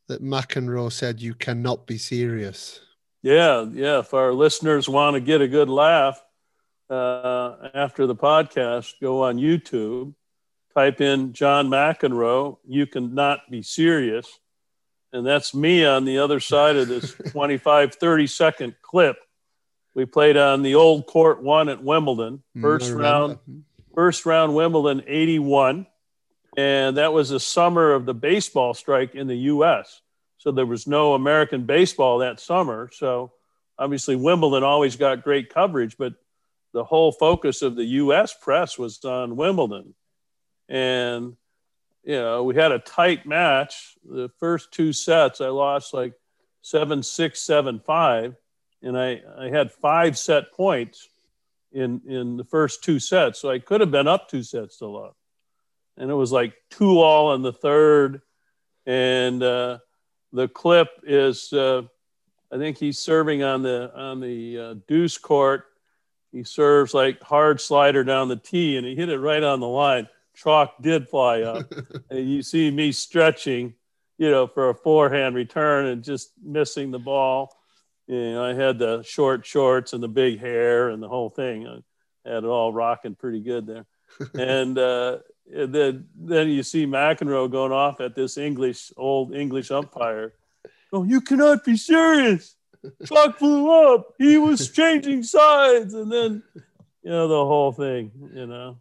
that 0.08 0.24
McEnroe 0.24 0.92
said 0.92 1.22
you 1.22 1.34
cannot 1.34 1.86
be 1.88 1.98
serious? 1.98 2.82
Yeah, 3.22 3.66
yeah. 3.72 4.00
If 4.00 4.14
our 4.14 4.34
listeners 4.34 4.90
want 4.90 5.16
to 5.16 5.20
get 5.20 5.42
a 5.42 5.48
good 5.48 5.70
laugh 5.70 6.24
uh, 6.90 7.70
after 7.74 8.08
the 8.08 8.16
podcast, 8.16 8.94
go 9.02 9.24
on 9.24 9.38
YouTube, 9.38 10.14
type 10.74 11.02
in 11.02 11.34
John 11.34 11.68
McEnroe. 11.68 12.58
You 12.68 12.88
cannot 12.88 13.50
be 13.52 13.62
serious. 13.62 14.40
And 15.12 15.26
that's 15.26 15.56
me 15.56 15.86
on 15.86 16.06
the 16.06 16.20
other 16.20 16.40
side 16.40 16.76
of 16.76 16.88
this 16.88 17.14
25, 17.32 17.96
30 17.96 18.28
second 18.28 18.76
clip. 18.82 19.18
We 19.94 20.06
played 20.06 20.38
on 20.38 20.62
the 20.62 20.76
old 20.76 21.08
court 21.08 21.42
one 21.42 21.70
at 21.70 21.84
Wimbledon, 21.84 22.44
mm, 22.56 22.62
first 22.62 22.92
round, 22.92 23.40
first 23.96 24.26
round 24.26 24.56
Wimbledon 24.56 25.04
81. 25.08 25.88
And 26.58 26.98
that 26.98 27.14
was 27.14 27.30
the 27.30 27.40
summer 27.40 27.94
of 27.94 28.06
the 28.06 28.14
baseball 28.14 28.74
strike 28.74 29.16
in 29.16 29.28
the 29.28 29.36
US. 29.36 30.02
So 30.38 30.52
there 30.52 30.66
was 30.66 30.88
no 30.88 31.14
American 31.14 31.66
baseball 31.66 32.20
that 32.20 32.40
summer. 32.40 32.90
So 32.94 33.34
obviously 33.78 34.16
Wimbledon 34.16 34.64
always 34.64 34.96
got 34.96 35.24
great 35.24 35.54
coverage, 35.54 35.98
but 35.98 36.14
the 36.74 36.84
whole 36.84 37.12
focus 37.12 37.62
of 37.62 37.76
the 37.76 37.86
U.S. 37.86 38.34
press 38.40 38.78
was 38.78 39.04
on 39.04 39.36
Wimbledon. 39.36 39.96
And, 40.68 41.36
you 42.04 42.16
know, 42.16 42.44
we 42.44 42.56
had 42.56 42.72
a 42.72 42.80
tight 42.80 43.26
match. 43.26 43.98
The 44.08 44.30
first 44.40 44.72
two 44.72 44.94
sets, 44.94 45.42
I 45.42 45.48
lost 45.48 45.94
like 45.94 46.14
seven, 46.62 47.02
six, 47.02 47.42
seven, 47.42 47.80
five. 47.80 48.36
And 48.82 48.98
I, 48.98 49.22
I 49.38 49.50
had 49.50 49.72
five 49.72 50.18
set 50.18 50.54
points 50.54 51.08
in, 51.72 52.02
in 52.08 52.38
the 52.38 52.46
first 52.46 52.84
two 52.84 53.00
sets. 53.00 53.40
So 53.40 53.50
I 53.50 53.60
could 53.60 53.82
have 53.82 53.92
been 53.92 54.08
up 54.08 54.30
two 54.30 54.44
sets 54.44 54.78
to 54.80 54.88
love. 54.88 55.16
And 55.98 56.10
it 56.10 56.16
was 56.16 56.32
like 56.32 56.54
two 56.70 57.00
all 57.00 57.34
in 57.34 57.42
the 57.42 57.54
third. 57.54 58.22
And, 58.86 59.44
uh, 59.44 59.80
the 60.32 60.48
clip 60.48 60.90
is 61.04 61.52
uh, 61.54 61.84
I 62.52 62.58
think 62.58 62.78
he's 62.78 63.00
serving 63.00 63.44
on 63.44 63.62
the 63.62 63.92
on 63.96 64.20
the 64.20 64.58
uh, 64.58 64.76
deuce 64.88 65.18
court. 65.18 65.66
He 66.32 66.44
serves 66.44 66.94
like 66.94 67.22
hard 67.22 67.60
slider 67.60 68.04
down 68.04 68.28
the 68.28 68.36
tee, 68.36 68.78
and 68.78 68.86
he 68.86 68.96
hit 68.96 69.10
it 69.10 69.20
right 69.20 69.44
on 69.44 69.60
the 69.60 69.68
line. 69.68 70.08
Chalk 70.36 70.76
did 70.82 71.10
fly 71.10 71.42
up, 71.42 71.72
and 72.10 72.30
you 72.30 72.42
see 72.42 72.70
me 72.72 72.92
stretching, 72.92 73.74
you 74.18 74.30
know, 74.30 74.48
for 74.48 74.70
a 74.70 74.76
forehand 74.76 75.36
return 75.36 75.88
and 75.88 76.04
just 76.04 76.32
missing 76.44 76.92
the 76.92 77.00
ball. 77.00 77.56
You 78.10 78.32
know, 78.32 78.44
I 78.44 78.56
had 78.56 78.80
the 78.80 79.04
short 79.04 79.46
shorts 79.46 79.94
and 79.94 80.02
the 80.02 80.08
big 80.08 80.40
hair 80.40 80.90
and 80.90 81.02
the 81.02 81.08
whole 81.08 81.30
thing. 81.30 81.68
I 81.68 82.28
had 82.28 82.44
it 82.44 82.48
all 82.48 82.74
rocking 82.74 83.14
pretty 83.14 83.40
good 83.40 83.68
there, 83.68 83.86
and 84.34 84.76
uh, 84.80 85.20
then 85.46 86.08
then 86.16 86.50
you 86.50 86.64
see 86.64 86.88
McEnroe 86.88 87.52
going 87.52 87.72
off 87.72 88.02
at 88.02 88.16
this 88.16 88.40
English 88.40 88.92
old 88.98 89.36
English 89.36 89.70
umpire. 89.70 90.34
Oh, 90.92 91.04
you 91.04 91.22
cannot 91.22 91.64
be 91.64 91.78
serious. 91.78 92.56
Clock 93.06 93.38
blew 93.38 93.70
up. 93.72 94.16
He 94.18 94.40
was 94.40 94.72
changing 94.72 95.22
sides, 95.22 95.94
and 95.94 96.12
then 96.12 96.42
you 97.04 97.12
know 97.12 97.28
the 97.28 97.46
whole 97.46 97.72
thing. 97.72 98.12
You 98.34 98.48
know, 98.48 98.78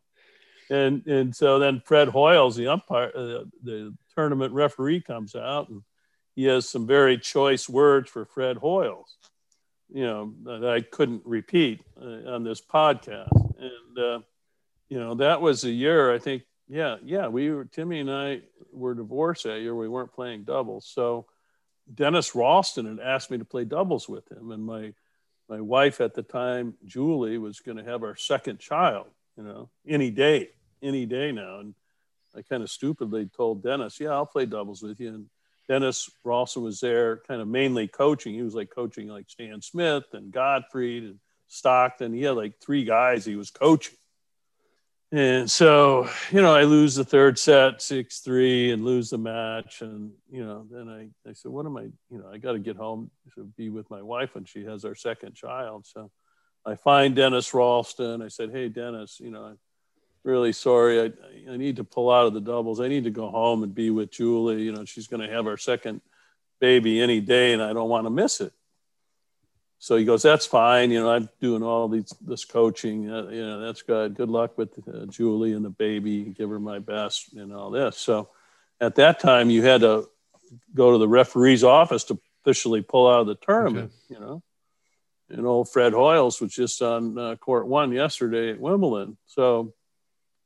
and 0.70 1.06
and 1.06 1.36
so 1.36 1.58
then 1.58 1.82
Fred 1.84 2.08
Hoyles, 2.08 2.56
the 2.56 2.68
umpire, 2.68 3.12
uh, 3.14 3.44
the 3.62 3.94
tournament 4.14 4.54
referee, 4.54 5.02
comes 5.02 5.34
out 5.34 5.68
and 5.68 5.82
he 6.38 6.44
has 6.44 6.68
some 6.68 6.86
very 6.86 7.18
choice 7.18 7.68
words 7.68 8.08
for 8.08 8.24
Fred 8.24 8.58
Hoyles. 8.58 9.16
You 9.92 10.04
know 10.04 10.34
that 10.44 10.64
I 10.64 10.82
couldn't 10.82 11.22
repeat 11.24 11.82
uh, 12.00 12.30
on 12.30 12.44
this 12.44 12.60
podcast, 12.60 13.32
and 13.58 13.98
uh, 13.98 14.20
you 14.88 15.00
know 15.00 15.16
that 15.16 15.40
was 15.40 15.64
a 15.64 15.70
year 15.70 16.14
I 16.14 16.20
think 16.20 16.44
yeah, 16.68 16.98
yeah. 17.02 17.26
We 17.26 17.50
were 17.50 17.64
Timmy 17.64 17.98
and 17.98 18.08
I 18.08 18.42
were 18.72 18.94
divorced 18.94 19.44
that 19.44 19.62
year. 19.62 19.74
We 19.74 19.88
weren't 19.88 20.12
playing 20.12 20.44
doubles. 20.44 20.86
So 20.86 21.26
Dennis 21.92 22.36
Ralston 22.36 22.86
had 22.86 23.04
asked 23.04 23.32
me 23.32 23.38
to 23.38 23.44
play 23.44 23.64
doubles 23.64 24.08
with 24.08 24.30
him, 24.30 24.52
and 24.52 24.64
my 24.64 24.94
my 25.48 25.60
wife 25.60 26.00
at 26.00 26.14
the 26.14 26.22
time, 26.22 26.74
Julie, 26.86 27.38
was 27.38 27.58
going 27.58 27.78
to 27.78 27.84
have 27.84 28.04
our 28.04 28.14
second 28.14 28.60
child. 28.60 29.08
You 29.36 29.42
know, 29.42 29.70
any 29.88 30.12
day, 30.12 30.50
any 30.84 31.04
day 31.04 31.32
now. 31.32 31.58
And 31.58 31.74
I 32.36 32.42
kind 32.42 32.62
of 32.62 32.70
stupidly 32.70 33.26
told 33.26 33.64
Dennis, 33.64 33.98
"Yeah, 33.98 34.10
I'll 34.10 34.24
play 34.24 34.46
doubles 34.46 34.84
with 34.84 35.00
you." 35.00 35.08
And 35.08 35.26
Dennis 35.68 36.10
Ralston 36.24 36.62
was 36.62 36.80
there, 36.80 37.18
kind 37.28 37.40
of 37.40 37.48
mainly 37.48 37.88
coaching. 37.88 38.34
He 38.34 38.42
was 38.42 38.54
like 38.54 38.70
coaching 38.74 39.08
like 39.08 39.28
Stan 39.28 39.60
Smith 39.60 40.04
and 40.12 40.32
Gottfried 40.32 41.04
and 41.04 41.20
Stockton. 41.46 42.12
He 42.12 42.22
had 42.22 42.36
like 42.36 42.58
three 42.60 42.84
guys 42.84 43.24
he 43.24 43.36
was 43.36 43.50
coaching. 43.50 43.94
And 45.10 45.50
so, 45.50 46.08
you 46.30 46.42
know, 46.42 46.54
I 46.54 46.64
lose 46.64 46.94
the 46.94 47.04
third 47.04 47.38
set, 47.38 47.80
six 47.80 48.20
three, 48.20 48.72
and 48.72 48.84
lose 48.84 49.10
the 49.10 49.18
match. 49.18 49.80
And 49.80 50.12
you 50.30 50.44
know, 50.44 50.66
then 50.70 50.88
I, 50.88 51.28
I 51.28 51.32
said, 51.32 51.50
what 51.50 51.66
am 51.66 51.76
I? 51.76 51.82
You 52.10 52.18
know, 52.18 52.30
I 52.30 52.38
got 52.38 52.52
to 52.52 52.58
get 52.58 52.76
home 52.76 53.10
to 53.34 53.44
be 53.56 53.70
with 53.70 53.88
my 53.90 54.02
wife 54.02 54.34
when 54.34 54.44
she 54.44 54.64
has 54.64 54.84
our 54.84 54.94
second 54.94 55.34
child. 55.34 55.86
So, 55.86 56.10
I 56.66 56.74
find 56.74 57.16
Dennis 57.16 57.54
Ralston. 57.54 58.20
I 58.20 58.28
said, 58.28 58.50
hey, 58.50 58.68
Dennis, 58.68 59.18
you 59.20 59.30
know, 59.30 59.56
really 60.24 60.52
sorry. 60.52 61.00
I, 61.00 61.52
I 61.52 61.56
need 61.56 61.76
to 61.76 61.84
pull 61.84 62.10
out 62.10 62.26
of 62.26 62.34
the 62.34 62.40
doubles. 62.40 62.80
I 62.80 62.88
need 62.88 63.04
to 63.04 63.10
go 63.10 63.28
home 63.28 63.62
and 63.62 63.74
be 63.74 63.90
with 63.90 64.10
Julie. 64.10 64.62
You 64.62 64.72
know, 64.72 64.84
she's 64.84 65.06
going 65.06 65.26
to 65.26 65.32
have 65.32 65.46
our 65.46 65.56
second 65.56 66.00
baby 66.60 67.00
any 67.00 67.20
day, 67.20 67.52
and 67.52 67.62
I 67.62 67.72
don't 67.72 67.88
want 67.88 68.06
to 68.06 68.10
miss 68.10 68.40
it 68.40 68.52
so 69.78 69.96
he 69.96 70.04
goes, 70.04 70.22
"That's 70.22 70.46
fine. 70.46 70.90
You 70.90 71.00
know, 71.00 71.10
I'm 71.10 71.28
doing 71.40 71.62
all 71.62 71.88
these 71.88 72.12
this 72.20 72.44
coaching. 72.44 73.10
Uh, 73.10 73.28
you 73.28 73.44
know, 73.44 73.60
that's 73.60 73.82
good. 73.82 74.14
Good 74.14 74.28
luck 74.28 74.58
with 74.58 74.70
uh, 74.88 75.06
Julie 75.06 75.52
and 75.52 75.64
the 75.64 75.70
baby. 75.70 76.24
Give 76.24 76.50
her 76.50 76.58
my 76.58 76.80
best 76.80 77.32
and 77.34 77.54
all 77.54 77.70
this." 77.70 77.96
So, 77.96 78.28
at 78.80 78.96
that 78.96 79.20
time, 79.20 79.50
you 79.50 79.62
had 79.62 79.82
to 79.82 80.08
go 80.74 80.92
to 80.92 80.98
the 80.98 81.08
referee's 81.08 81.62
office 81.62 82.04
to 82.04 82.18
officially 82.42 82.82
pull 82.82 83.08
out 83.08 83.20
of 83.20 83.26
the 83.28 83.36
tournament. 83.36 83.92
Okay. 83.92 84.14
You 84.14 84.26
know, 84.26 84.42
and 85.30 85.46
old 85.46 85.70
Fred 85.70 85.92
Hoyles 85.92 86.40
was 86.40 86.52
just 86.52 86.82
on 86.82 87.16
uh, 87.16 87.36
court 87.36 87.68
one 87.68 87.92
yesterday 87.92 88.50
at 88.50 88.60
Wimbledon. 88.60 89.16
So, 89.26 89.74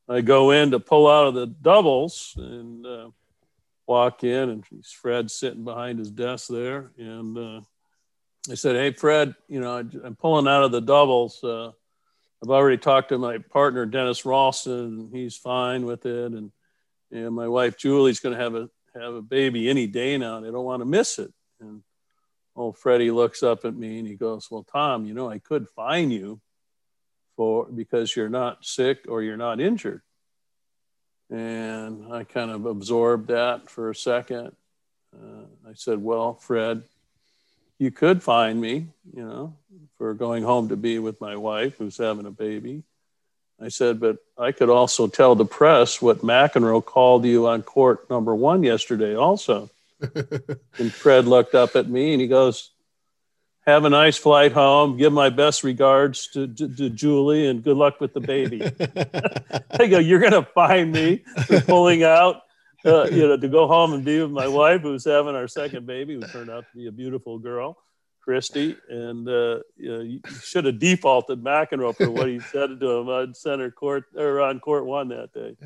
I 0.08 0.20
go 0.20 0.50
in 0.50 0.72
to 0.72 0.80
pull 0.80 1.08
out 1.08 1.28
of 1.28 1.34
the 1.34 1.46
doubles 1.46 2.34
and 2.36 2.86
uh, 2.86 3.10
walk 3.86 4.24
in, 4.24 4.50
and 4.50 4.64
Fred's 4.86 5.34
sitting 5.34 5.64
behind 5.64 5.98
his 5.98 6.10
desk 6.10 6.48
there, 6.48 6.90
and 6.98 7.38
uh, 7.38 7.60
I 8.50 8.54
said, 8.54 8.76
"Hey, 8.76 8.92
Fred, 8.92 9.34
you 9.48 9.60
know, 9.60 9.76
I'm 9.78 10.16
pulling 10.16 10.48
out 10.48 10.64
of 10.64 10.72
the 10.72 10.80
doubles. 10.80 11.42
Uh, 11.42 11.68
I've 12.42 12.50
already 12.50 12.78
talked 12.78 13.10
to 13.10 13.18
my 13.18 13.38
partner 13.38 13.86
Dennis 13.86 14.24
Ralston. 14.24 15.10
He's 15.12 15.36
fine 15.36 15.86
with 15.86 16.06
it, 16.06 16.32
and 16.32 16.50
and 17.10 17.34
my 17.34 17.46
wife 17.46 17.76
Julie's 17.76 18.20
going 18.20 18.36
to 18.36 18.42
have 18.42 18.54
a 18.54 18.68
have 18.94 19.14
a 19.14 19.22
baby 19.22 19.70
any 19.70 19.86
day 19.86 20.18
now. 20.18 20.38
And 20.38 20.46
I 20.46 20.50
don't 20.50 20.64
want 20.64 20.80
to 20.80 20.86
miss 20.86 21.18
it." 21.18 21.32
And 21.60 21.82
old 22.56 22.76
Freddie 22.76 23.12
looks 23.12 23.42
up 23.44 23.64
at 23.64 23.76
me 23.76 24.00
and 24.00 24.08
he 24.08 24.16
goes, 24.16 24.50
"Well, 24.50 24.64
Tom, 24.64 25.06
you 25.06 25.14
know, 25.14 25.30
I 25.30 25.38
could 25.38 25.68
fine 25.68 26.10
you 26.10 26.40
for 27.36 27.66
because 27.66 28.14
you're 28.14 28.28
not 28.28 28.64
sick 28.64 29.06
or 29.08 29.22
you're 29.22 29.36
not 29.36 29.60
injured. 29.60 30.02
And 31.30 32.12
I 32.12 32.24
kind 32.24 32.50
of 32.50 32.66
absorbed 32.66 33.28
that 33.28 33.70
for 33.70 33.90
a 33.90 33.94
second. 33.94 34.54
Uh, 35.14 35.46
I 35.68 35.74
said, 35.74 36.02
Well, 36.02 36.34
Fred, 36.34 36.82
you 37.78 37.90
could 37.90 38.22
find 38.22 38.60
me, 38.60 38.86
you 39.14 39.24
know, 39.24 39.56
for 39.98 40.14
going 40.14 40.42
home 40.42 40.68
to 40.68 40.76
be 40.76 40.98
with 40.98 41.20
my 41.20 41.36
wife 41.36 41.78
who's 41.78 41.96
having 41.96 42.26
a 42.26 42.30
baby. 42.30 42.82
I 43.60 43.68
said, 43.68 44.00
but 44.00 44.16
I 44.36 44.50
could 44.50 44.70
also 44.70 45.06
tell 45.06 45.36
the 45.36 45.44
press 45.44 46.02
what 46.02 46.18
McEnroe 46.22 46.84
called 46.84 47.24
you 47.24 47.46
on 47.46 47.62
court 47.62 48.10
number 48.10 48.34
one 48.34 48.64
yesterday, 48.64 49.14
also. 49.14 49.70
and 50.00 50.92
Fred 50.92 51.26
looked 51.26 51.54
up 51.54 51.76
at 51.76 51.88
me 51.88 52.12
and 52.12 52.20
he 52.20 52.26
goes, 52.26 52.71
Have 53.66 53.84
a 53.84 53.90
nice 53.90 54.16
flight 54.16 54.50
home. 54.52 54.96
Give 54.96 55.12
my 55.12 55.30
best 55.30 55.62
regards 55.62 56.26
to, 56.28 56.48
to, 56.48 56.68
to 56.68 56.90
Julie 56.90 57.46
and 57.46 57.62
good 57.62 57.76
luck 57.76 58.00
with 58.00 58.12
the 58.12 58.20
baby. 58.20 58.62
I 59.70 59.86
go, 59.86 59.98
You're 59.98 60.18
going 60.18 60.32
to 60.32 60.42
find 60.42 60.90
me 60.90 61.18
for 61.46 61.60
pulling 61.60 62.02
out, 62.02 62.42
uh, 62.84 63.04
you 63.04 63.28
know, 63.28 63.36
to 63.36 63.48
go 63.48 63.68
home 63.68 63.92
and 63.92 64.04
be 64.04 64.20
with 64.20 64.32
my 64.32 64.48
wife 64.48 64.80
who's 64.80 65.04
having 65.04 65.36
our 65.36 65.46
second 65.46 65.86
baby, 65.86 66.14
who 66.14 66.22
turned 66.22 66.50
out 66.50 66.64
to 66.72 66.76
be 66.76 66.88
a 66.88 66.92
beautiful 66.92 67.38
girl. 67.38 67.78
Christie, 68.22 68.76
and 68.88 69.28
uh, 69.28 69.58
you, 69.76 69.88
know, 69.88 70.00
you 70.00 70.20
should 70.42 70.64
have 70.64 70.78
defaulted 70.78 71.42
McEnroe 71.42 71.94
for 71.94 72.10
what 72.10 72.28
he 72.28 72.38
said 72.52 72.78
to 72.78 72.90
him 72.90 73.08
on 73.08 73.34
center 73.34 73.70
court 73.70 74.04
or 74.16 74.40
on 74.40 74.60
court 74.60 74.86
one 74.86 75.08
that 75.08 75.32
day. 75.34 75.56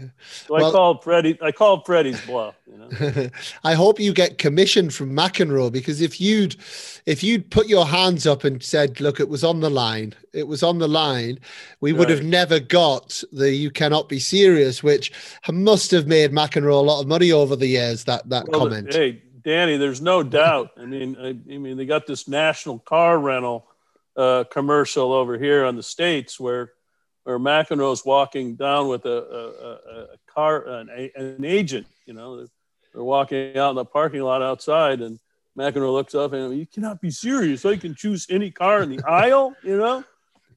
So 0.46 0.54
well, 0.54 0.66
I 0.66 0.72
called 0.72 1.04
Freddie. 1.04 1.38
I 1.42 1.52
called 1.52 1.84
Freddie's 1.84 2.20
bluff. 2.24 2.54
You 2.66 2.78
know? 2.78 3.28
I 3.64 3.74
hope 3.74 4.00
you 4.00 4.12
get 4.12 4.38
commission 4.38 4.88
from 4.90 5.14
McEnroe 5.14 5.70
because 5.70 6.00
if 6.00 6.20
you'd 6.20 6.56
if 7.04 7.22
you'd 7.22 7.50
put 7.50 7.68
your 7.68 7.86
hands 7.86 8.26
up 8.26 8.42
and 8.42 8.62
said, 8.62 9.00
"Look, 9.00 9.20
it 9.20 9.28
was 9.28 9.44
on 9.44 9.60
the 9.60 9.70
line. 9.70 10.14
It 10.32 10.48
was 10.48 10.62
on 10.62 10.78
the 10.78 10.88
line," 10.88 11.38
we 11.80 11.92
right. 11.92 11.98
would 11.98 12.10
have 12.10 12.24
never 12.24 12.58
got 12.58 13.22
the 13.32 13.52
"You 13.52 13.70
cannot 13.70 14.08
be 14.08 14.18
serious," 14.18 14.82
which 14.82 15.12
must 15.50 15.90
have 15.90 16.06
made 16.06 16.32
McEnroe 16.32 16.72
a 16.72 16.76
lot 16.76 17.02
of 17.02 17.06
money 17.06 17.30
over 17.30 17.54
the 17.54 17.66
years. 17.66 18.04
That 18.04 18.28
that 18.30 18.48
well, 18.48 18.60
comment. 18.60 18.94
Hey, 18.94 19.22
Danny, 19.46 19.76
there's 19.76 20.02
no 20.02 20.24
doubt. 20.24 20.72
I 20.76 20.86
mean, 20.86 21.16
I, 21.20 21.28
I 21.28 21.58
mean, 21.58 21.76
they 21.76 21.86
got 21.86 22.04
this 22.04 22.26
national 22.26 22.80
car 22.80 23.16
rental 23.16 23.68
uh, 24.16 24.42
commercial 24.50 25.12
over 25.12 25.38
here 25.38 25.64
on 25.64 25.76
the 25.76 25.84
states 25.84 26.40
where 26.40 26.72
where 27.22 27.38
McEnroe's 27.38 28.04
walking 28.04 28.56
down 28.56 28.88
with 28.88 29.04
a, 29.04 29.08
a, 29.08 30.14
a 30.14 30.16
car 30.26 30.66
an, 30.66 31.10
an, 31.14 31.44
agent. 31.44 31.86
You 32.06 32.14
know, 32.14 32.44
they're 32.92 33.04
walking 33.04 33.56
out 33.56 33.70
in 33.70 33.76
the 33.76 33.84
parking 33.84 34.22
lot 34.22 34.42
outside, 34.42 35.00
and 35.00 35.20
McEnroe 35.56 35.92
looks 35.92 36.16
up 36.16 36.32
and 36.32 36.58
you 36.58 36.66
cannot 36.66 37.00
be 37.00 37.12
serious. 37.12 37.64
I 37.64 37.76
can 37.76 37.94
choose 37.94 38.26
any 38.28 38.50
car 38.50 38.82
in 38.82 38.96
the 38.96 39.04
aisle. 39.08 39.54
You 39.62 39.78
know. 39.78 40.04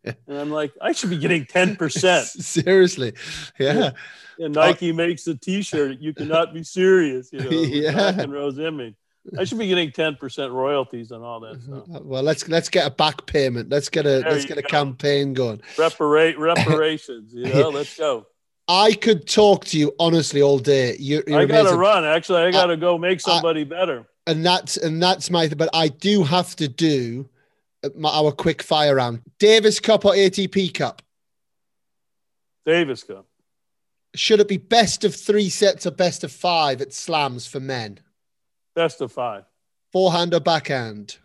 And 0.03 0.37
I'm 0.37 0.51
like, 0.51 0.73
I 0.81 0.91
should 0.91 1.09
be 1.09 1.17
getting 1.17 1.45
10%. 1.45 2.25
Seriously. 2.25 3.13
Yeah. 3.57 3.91
And 4.37 4.53
Nike 4.53 4.91
uh, 4.91 4.95
makes 4.95 5.27
a 5.27 5.35
t-shirt. 5.35 5.99
You 5.99 6.13
cannot 6.13 6.53
be 6.53 6.63
serious. 6.63 7.31
You 7.33 7.39
know, 7.39 7.49
yeah. 7.51 8.13
McEnroe's 8.13 8.59
image. 8.59 8.95
I 9.37 9.43
should 9.43 9.59
be 9.59 9.67
getting 9.67 9.91
10% 9.91 10.51
royalties 10.51 11.11
on 11.11 11.21
all 11.21 11.39
that 11.41 11.61
stuff. 11.61 11.83
Well, 12.03 12.23
let's 12.23 12.47
let's 12.47 12.69
get 12.69 12.87
a 12.87 12.89
back 12.89 13.25
payment. 13.25 13.69
Let's 13.69 13.89
get 13.89 14.05
a 14.05 14.21
there 14.21 14.31
let's 14.31 14.45
get 14.45 14.55
go. 14.55 14.61
a 14.61 14.63
campaign 14.63 15.33
going. 15.33 15.61
Reparate 15.77 16.39
reparations, 16.39 17.33
you 17.33 17.53
know, 17.53 17.69
let's 17.69 17.95
go. 17.97 18.25
I 18.67 18.93
could 18.93 19.27
talk 19.27 19.65
to 19.65 19.79
you 19.79 19.93
honestly 19.99 20.41
all 20.41 20.59
day. 20.59 20.95
You're, 20.99 21.23
you're 21.27 21.39
I 21.39 21.45
gotta 21.45 21.75
run. 21.75 22.05
Actually, 22.05 22.43
I 22.43 22.51
gotta 22.51 22.77
go 22.77 22.97
make 22.97 23.19
somebody 23.19 23.63
better. 23.63 24.07
And 24.27 24.45
that's 24.45 24.77
and 24.77 25.01
that's 25.01 25.29
my. 25.29 25.47
But 25.49 25.69
I 25.73 25.87
do 25.87 26.23
have 26.23 26.55
to 26.57 26.67
do 26.67 27.27
our 28.03 28.31
quick 28.31 28.61
fire 28.61 28.95
round. 28.95 29.21
Davis 29.39 29.79
Cup 29.79 30.05
or 30.05 30.13
ATP 30.13 30.73
Cup? 30.73 31.01
Davis 32.65 33.03
Cup. 33.03 33.25
Should 34.15 34.39
it 34.39 34.47
be 34.47 34.57
best 34.57 35.03
of 35.03 35.15
three 35.15 35.49
sets 35.49 35.85
or 35.85 35.91
best 35.91 36.23
of 36.23 36.31
five 36.31 36.81
at 36.81 36.93
slams 36.93 37.45
for 37.45 37.59
men? 37.59 37.99
Best 38.75 39.01
of 39.01 39.11
five. 39.11 39.45
Forehand 39.91 40.33
or 40.33 40.39
backhand? 40.39 41.17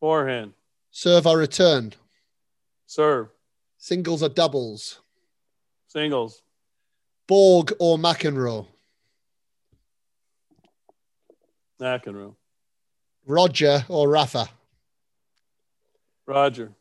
Forehand. 0.00 0.52
Serve 0.90 1.26
or 1.26 1.38
return? 1.38 1.92
Serve. 2.86 3.28
Singles 3.78 4.22
or 4.22 4.28
doubles? 4.28 5.00
Singles. 5.88 6.42
Borg 7.26 7.72
or 7.78 7.98
McEnroe? 7.98 8.66
McEnroe. 11.80 12.34
Roger 13.26 13.84
or 13.88 14.08
Rafa? 14.08 14.48
Roger. 16.26 16.72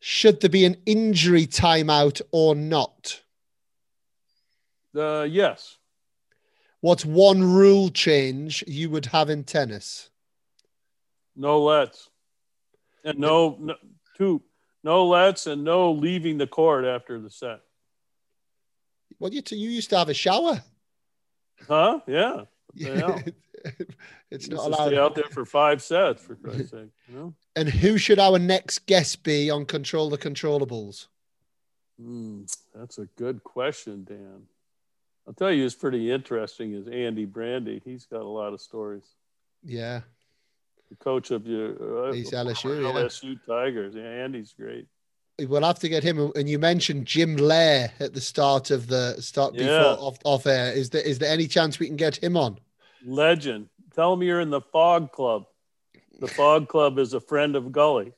Should 0.00 0.40
there 0.40 0.50
be 0.50 0.64
an 0.64 0.76
injury 0.86 1.46
timeout 1.46 2.20
or 2.30 2.54
not? 2.54 3.20
Uh, 4.96 5.22
yes. 5.22 5.76
What's 6.80 7.04
one 7.04 7.42
rule 7.42 7.90
change 7.90 8.62
you 8.66 8.90
would 8.90 9.06
have 9.06 9.30
in 9.30 9.44
tennis? 9.44 10.10
No 11.34 11.62
lets. 11.62 12.08
And 13.04 13.18
no, 13.18 13.56
no 13.60 13.74
two, 14.16 14.42
no 14.84 15.06
lets 15.06 15.46
and 15.46 15.64
no 15.64 15.92
leaving 15.92 16.38
the 16.38 16.46
court 16.46 16.84
after 16.84 17.20
the 17.20 17.30
set. 17.30 17.60
Well, 19.18 19.32
you, 19.32 19.42
t- 19.42 19.56
you 19.56 19.70
used 19.70 19.90
to 19.90 19.98
have 19.98 20.08
a 20.08 20.14
shower. 20.14 20.62
Huh? 21.66 22.00
Yeah. 22.06 22.44
Yeah. 22.78 23.22
it's 24.30 24.48
not 24.48 24.66
allowed. 24.66 24.88
Stay 24.88 24.98
out 24.98 25.14
there 25.14 25.24
for 25.30 25.44
five 25.44 25.82
sets, 25.82 26.22
for 26.22 26.36
Christ's 26.36 26.70
sake. 26.70 26.90
You 27.08 27.14
know? 27.14 27.34
And 27.56 27.68
who 27.68 27.98
should 27.98 28.18
our 28.18 28.38
next 28.38 28.86
guest 28.86 29.22
be 29.22 29.50
on 29.50 29.66
Control 29.66 30.10
the 30.10 30.18
Controllables? 30.18 31.06
Mm, 32.00 32.54
that's 32.74 32.98
a 32.98 33.06
good 33.16 33.42
question, 33.42 34.04
Dan. 34.04 34.42
I'll 35.26 35.34
tell 35.34 35.52
you, 35.52 35.66
it's 35.66 35.74
pretty 35.74 36.10
interesting. 36.10 36.72
Is 36.72 36.88
Andy 36.88 37.26
Brandi? 37.26 37.82
He's 37.84 38.06
got 38.06 38.22
a 38.22 38.28
lot 38.28 38.54
of 38.54 38.60
stories. 38.60 39.04
Yeah. 39.64 40.00
The 40.88 40.96
coach 40.96 41.30
of 41.30 41.46
your 41.46 42.08
uh, 42.08 42.12
He's 42.12 42.30
LSU, 42.30 42.80
LSU 42.80 43.24
yeah. 43.24 43.54
Tigers. 43.54 43.94
Yeah, 43.94 44.04
Andy's 44.04 44.54
great. 44.58 44.86
We'll 45.40 45.62
have 45.62 45.78
to 45.80 45.88
get 45.88 46.02
him. 46.02 46.32
And 46.34 46.48
you 46.48 46.58
mentioned 46.58 47.06
Jim 47.06 47.36
Loehr 47.36 47.90
at 48.00 48.14
the 48.14 48.20
start 48.20 48.70
of 48.70 48.86
the 48.86 49.20
start 49.20 49.54
yeah. 49.54 49.66
before 49.66 50.06
off, 50.06 50.18
off 50.24 50.46
air. 50.46 50.72
Is 50.72 50.90
there 50.90 51.02
is 51.02 51.18
there 51.18 51.30
any 51.30 51.46
chance 51.46 51.78
we 51.78 51.86
can 51.86 51.96
get 51.96 52.16
him 52.16 52.36
on? 52.36 52.58
Legend. 53.04 53.68
Tell 53.94 54.12
him 54.12 54.22
you're 54.22 54.40
in 54.40 54.50
the 54.50 54.60
Fog 54.60 55.12
Club. 55.12 55.44
The 56.20 56.28
Fog 56.28 56.68
Club 56.68 56.98
is 56.98 57.14
a 57.14 57.20
friend 57.20 57.56
of 57.56 57.72
Gully. 57.72 58.12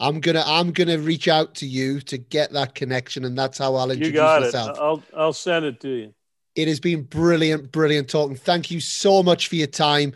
I'm 0.00 0.20
gonna 0.20 0.42
I'm 0.46 0.72
gonna 0.72 0.98
reach 0.98 1.28
out 1.28 1.54
to 1.56 1.66
you 1.66 2.00
to 2.02 2.18
get 2.18 2.52
that 2.52 2.74
connection, 2.74 3.24
and 3.24 3.36
that's 3.36 3.58
how 3.58 3.74
I'll 3.74 3.90
introduce 3.90 4.08
you 4.08 4.12
got 4.12 4.42
myself. 4.42 4.76
It. 4.76 4.80
I'll 4.80 5.02
I'll 5.16 5.32
send 5.32 5.64
it 5.64 5.80
to 5.80 5.88
you. 5.88 6.14
It 6.54 6.68
has 6.68 6.80
been 6.80 7.02
brilliant, 7.02 7.72
brilliant 7.72 8.10
talking. 8.10 8.36
Thank 8.36 8.70
you 8.70 8.80
so 8.80 9.22
much 9.22 9.48
for 9.48 9.56
your 9.56 9.66
time. 9.66 10.12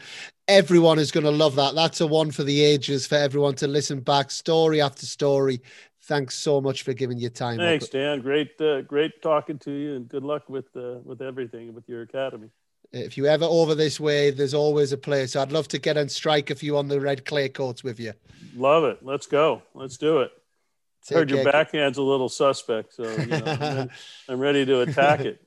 Everyone 0.49 0.99
is 0.99 1.11
going 1.11 1.25
to 1.25 1.31
love 1.31 1.57
that. 1.57 1.75
That's 1.75 2.01
a 2.03 2.07
one 2.07 2.31
for 2.31 2.45
the 2.45 2.63
ages 2.63 3.07
for 3.07 3.15
everyone 3.15 3.55
to 3.57 3.67
listen 3.67 4.01
back, 4.01 4.31
story 4.31 4.83
after 4.83 5.07
story. 5.07 5.63
Thanks 6.03 6.37
so 6.37 6.61
much 6.61 6.83
for 6.83 6.93
giving 6.93 7.19
your 7.19 7.31
time. 7.31 7.57
Thanks, 7.57 7.89
Dan. 7.89 8.21
Great, 8.21 8.61
uh, 8.61 8.83
great 8.83 9.23
talking 9.23 9.59
to 9.61 9.73
you, 9.73 9.95
and 9.95 10.09
good 10.09 10.23
luck 10.23 10.49
with 10.49 10.67
uh, 10.77 10.99
with 11.05 11.23
everything 11.23 11.73
with 11.75 11.89
your 11.89 12.03
academy. 12.03 12.51
If 12.93 13.17
you 13.17 13.27
ever 13.27 13.45
over 13.45 13.75
this 13.75 13.99
way, 14.01 14.31
there's 14.31 14.55
always 14.55 14.93
a 14.93 14.99
place. 14.99 15.37
I'd 15.37 15.53
love 15.53 15.69
to 15.69 15.79
get 15.79 15.97
and 15.97 16.11
strike 16.11 16.51
a 16.51 16.55
few 16.55 16.77
on 16.77 16.89
the 16.89 17.01
red 17.01 17.25
clay 17.25 17.49
courts 17.49 17.85
with 17.85 18.01
you. 18.01 18.13
Love 18.55 18.85
it. 18.85 18.99
Let's 19.03 19.27
go. 19.27 19.63
Let's 19.75 19.97
do 19.97 20.21
it. 20.21 20.31
Take 21.07 21.19
Heard 21.19 21.31
your 21.31 21.45
backhand's 21.45 21.99
a 21.99 22.03
little 22.03 22.29
suspect, 22.29 22.95
so 22.95 23.05
you 23.05 23.27
know, 23.27 23.43
I'm, 23.47 23.61
ready, 23.61 23.91
I'm, 24.29 24.39
ready, 24.41 24.67
to 24.67 24.81
attack 24.81 25.21
it. 25.21 25.41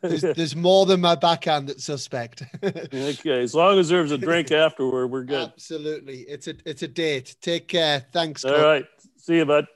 there's, 0.00 0.22
there's, 0.22 0.56
more 0.56 0.84
than 0.84 1.00
my 1.00 1.14
backhand 1.14 1.68
that's 1.68 1.84
suspect. 1.84 2.42
okay, 2.64 3.40
as 3.40 3.54
long 3.54 3.78
as 3.78 3.88
there's 3.88 4.10
a 4.10 4.18
drink 4.18 4.50
afterward, 4.52 5.06
we're 5.06 5.22
good. 5.22 5.48
Absolutely, 5.48 6.22
it's 6.22 6.48
a 6.48 6.56
it's 6.64 6.82
a 6.82 6.88
date. 6.88 7.36
Take 7.40 7.68
care. 7.68 8.04
Thanks. 8.12 8.44
All 8.44 8.60
right. 8.60 8.84
see 9.16 9.36
you, 9.36 9.46
bud. 9.46 9.68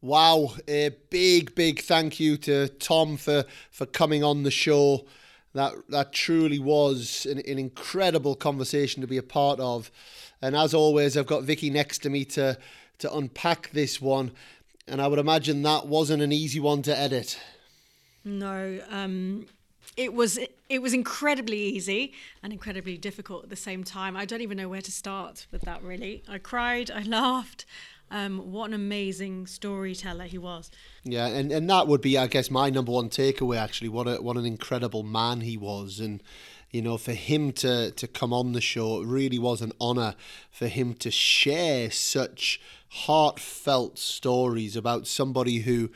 Wow, 0.00 0.54
a 0.66 0.90
big 1.10 1.54
big 1.54 1.82
thank 1.82 2.18
you 2.18 2.36
to 2.38 2.66
Tom 2.66 3.16
for 3.16 3.44
for 3.70 3.86
coming 3.86 4.24
on 4.24 4.42
the 4.42 4.50
show 4.50 5.06
that 5.58 5.74
that 5.88 6.12
truly 6.12 6.58
was 6.58 7.26
an, 7.26 7.38
an, 7.38 7.58
incredible 7.58 8.34
conversation 8.34 9.00
to 9.00 9.06
be 9.06 9.16
a 9.16 9.22
part 9.22 9.60
of. 9.60 9.90
And 10.42 10.56
as 10.56 10.74
always, 10.74 11.16
I've 11.16 11.26
got 11.26 11.44
Vicky 11.44 11.70
next 11.70 11.98
to 11.98 12.10
me 12.10 12.24
to 12.26 12.58
to 12.98 13.14
unpack 13.14 13.70
this 13.70 14.00
one, 14.00 14.32
and 14.86 15.02
I 15.02 15.08
would 15.08 15.18
imagine 15.18 15.62
that 15.62 15.86
wasn't 15.86 16.22
an 16.22 16.32
easy 16.32 16.60
one 16.60 16.82
to 16.82 16.96
edit. 16.96 17.38
No, 18.24 18.80
um, 18.90 19.46
it 19.96 20.12
was 20.12 20.38
it 20.68 20.82
was 20.82 20.92
incredibly 20.92 21.58
easy 21.58 22.12
and 22.42 22.52
incredibly 22.52 22.98
difficult 22.98 23.44
at 23.44 23.50
the 23.50 23.56
same 23.56 23.84
time. 23.84 24.16
I 24.16 24.24
don't 24.24 24.40
even 24.40 24.56
know 24.56 24.68
where 24.68 24.82
to 24.82 24.92
start 24.92 25.46
with 25.50 25.62
that. 25.62 25.82
Really, 25.82 26.22
I 26.28 26.38
cried, 26.38 26.90
I 26.90 27.02
laughed. 27.02 27.64
Um, 28.10 28.52
what 28.52 28.68
an 28.68 28.74
amazing 28.74 29.46
storyteller 29.46 30.24
he 30.24 30.38
was. 30.38 30.70
Yeah, 31.02 31.26
and, 31.26 31.50
and 31.50 31.68
that 31.68 31.88
would 31.88 32.00
be, 32.00 32.16
I 32.16 32.28
guess, 32.28 32.50
my 32.50 32.70
number 32.70 32.92
one 32.92 33.08
takeaway. 33.08 33.58
Actually, 33.58 33.88
what 33.88 34.06
a 34.06 34.22
what 34.22 34.36
an 34.36 34.46
incredible 34.46 35.02
man 35.02 35.40
he 35.40 35.56
was, 35.56 35.98
and 35.98 36.22
you 36.70 36.82
know, 36.82 36.98
for 36.98 37.12
him 37.14 37.52
to, 37.52 37.90
to 37.92 38.06
come 38.06 38.32
on 38.32 38.52
the 38.52 38.60
show, 38.60 39.00
it 39.00 39.06
really 39.06 39.38
was 39.38 39.62
an 39.62 39.72
honour 39.80 40.14
for 40.50 40.66
him 40.66 40.94
to 40.94 41.10
share 41.10 41.90
such 41.90 42.60
heartfelt 42.88 43.98
stories 43.98 44.76
about 44.76 45.06
somebody 45.06 45.60
who 45.60 45.90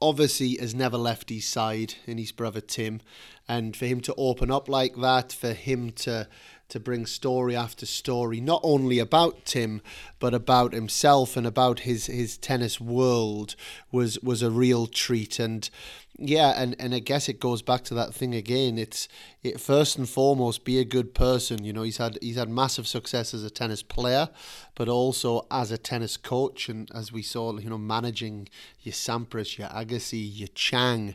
obviously 0.00 0.56
has 0.56 0.74
never 0.74 0.96
left 0.96 1.30
his 1.30 1.44
side 1.44 1.94
and 2.06 2.18
his 2.18 2.32
brother 2.32 2.60
Tim. 2.60 3.00
And 3.46 3.76
for 3.76 3.84
him 3.84 4.00
to 4.00 4.14
open 4.16 4.50
up 4.50 4.68
like 4.68 4.96
that, 4.96 5.30
for 5.30 5.52
him 5.52 5.90
to 5.92 6.28
to 6.74 6.80
bring 6.80 7.06
story 7.06 7.54
after 7.54 7.86
story, 7.86 8.40
not 8.40 8.60
only 8.64 8.98
about 8.98 9.44
Tim, 9.44 9.80
but 10.18 10.34
about 10.34 10.72
himself 10.72 11.36
and 11.36 11.46
about 11.46 11.80
his, 11.80 12.06
his 12.06 12.36
tennis 12.36 12.80
world 12.80 13.54
was 13.92 14.18
was 14.24 14.42
a 14.42 14.50
real 14.50 14.88
treat. 14.88 15.38
And 15.38 15.70
yeah, 16.18 16.52
and, 16.56 16.74
and 16.80 16.92
I 16.92 16.98
guess 16.98 17.28
it 17.28 17.38
goes 17.38 17.62
back 17.62 17.84
to 17.84 17.94
that 17.94 18.12
thing 18.12 18.34
again. 18.34 18.76
It's 18.76 19.06
it 19.44 19.60
first 19.60 19.98
and 19.98 20.08
foremost 20.08 20.64
be 20.64 20.80
a 20.80 20.84
good 20.84 21.14
person. 21.14 21.62
You 21.62 21.72
know, 21.72 21.82
he's 21.82 21.98
had 21.98 22.18
he's 22.20 22.34
had 22.34 22.48
massive 22.48 22.88
success 22.88 23.34
as 23.34 23.44
a 23.44 23.50
tennis 23.50 23.84
player, 23.84 24.28
but 24.74 24.88
also 24.88 25.46
as 25.52 25.70
a 25.70 25.78
tennis 25.78 26.16
coach. 26.16 26.68
And 26.68 26.90
as 26.92 27.12
we 27.12 27.22
saw, 27.22 27.56
you 27.56 27.70
know, 27.70 27.78
managing 27.78 28.48
your 28.82 28.94
Sampras, 28.94 29.58
your 29.58 29.68
Agassi, 29.68 30.28
your 30.28 30.48
Chang, 30.56 31.14